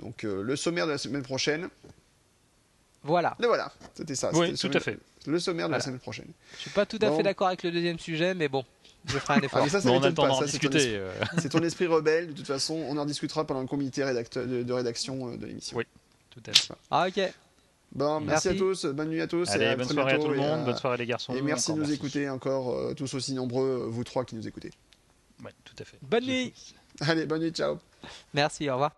Donc 0.00 0.24
euh, 0.24 0.42
le 0.42 0.56
sommaire 0.56 0.86
de 0.86 0.92
la 0.92 0.98
semaine 0.98 1.22
prochaine. 1.22 1.68
Voilà. 3.06 3.36
Et 3.42 3.46
voilà, 3.46 3.72
c'était 3.94 4.14
ça. 4.14 4.30
Oui, 4.34 4.54
tout 4.54 4.70
à 4.72 4.80
fait. 4.80 4.98
Le 5.26 5.38
sommaire 5.38 5.68
de 5.68 5.72
la 5.72 5.80
semaine 5.80 5.98
prochaine. 5.98 6.28
Je 6.56 6.62
suis 6.62 6.70
pas 6.70 6.86
tout 6.86 6.98
à 7.00 7.10
fait 7.10 7.22
d'accord 7.22 7.48
avec 7.48 7.62
le 7.62 7.70
deuxième 7.70 7.98
sujet, 7.98 8.34
mais 8.34 8.48
bon. 8.48 8.64
Je 9.06 9.18
ferai 9.18 9.34
un 9.34 9.40
effort. 9.40 9.62
Ah, 9.64 9.68
ça, 9.68 9.80
ça 9.80 9.90
on 9.90 10.00
pas. 10.00 10.44
discuter. 10.44 10.96
Euh. 10.96 11.12
C'est 11.38 11.48
ton, 11.48 11.62
esprit 11.62 11.86
rebelle. 11.86 12.28
De 12.28 12.32
toute 12.32 12.46
façon, 12.46 12.74
on 12.74 12.96
en 12.96 13.04
discutera 13.04 13.46
pendant 13.46 13.60
le 13.60 13.68
comité 13.68 14.02
de, 14.02 14.72
rédaction 14.72 15.28
euh, 15.28 15.36
de 15.36 15.46
l'émission. 15.46 15.76
Oui, 15.76 15.84
tout 16.30 16.42
à 16.46 16.52
fait. 16.52 16.74
Ah, 16.90 17.06
ok. 17.08 17.32
Bon, 17.92 18.20
merci, 18.20 18.48
à 18.48 18.54
tous, 18.54 18.84
bonne 18.86 19.08
nuit 19.08 19.20
à 19.20 19.26
tous. 19.26 19.48
Allez, 19.50 19.76
bonne 19.76 19.88
soirée 19.88 20.14
à 20.14 20.18
tout 20.18 20.28
le 20.28 20.36
monde, 20.36 20.64
bonne 20.64 20.76
soirée 20.76 20.98
les 20.98 21.06
garçons. 21.06 21.34
Et 21.34 21.40
merci 21.40 21.72
de 21.72 21.78
nous 21.78 21.92
écouter 21.92 22.28
encore, 22.28 22.74
euh, 22.74 22.94
tous 22.94 23.14
aussi 23.14 23.32
nombreux, 23.32 23.86
vous 23.88 24.04
trois 24.04 24.24
qui 24.24 24.34
nous 24.34 24.46
écoutez. 24.46 24.72
Oui, 25.44 25.50
tout 25.64 25.76
à 25.78 25.84
fait. 25.84 25.98
Bonne 26.02 26.24
nuit. 26.24 26.52
Allez, 27.00 27.26
bonne 27.26 27.42
nuit, 27.42 27.52
ciao. 27.52 27.78
Merci, 28.34 28.68
au 28.68 28.74
revoir. 28.74 28.92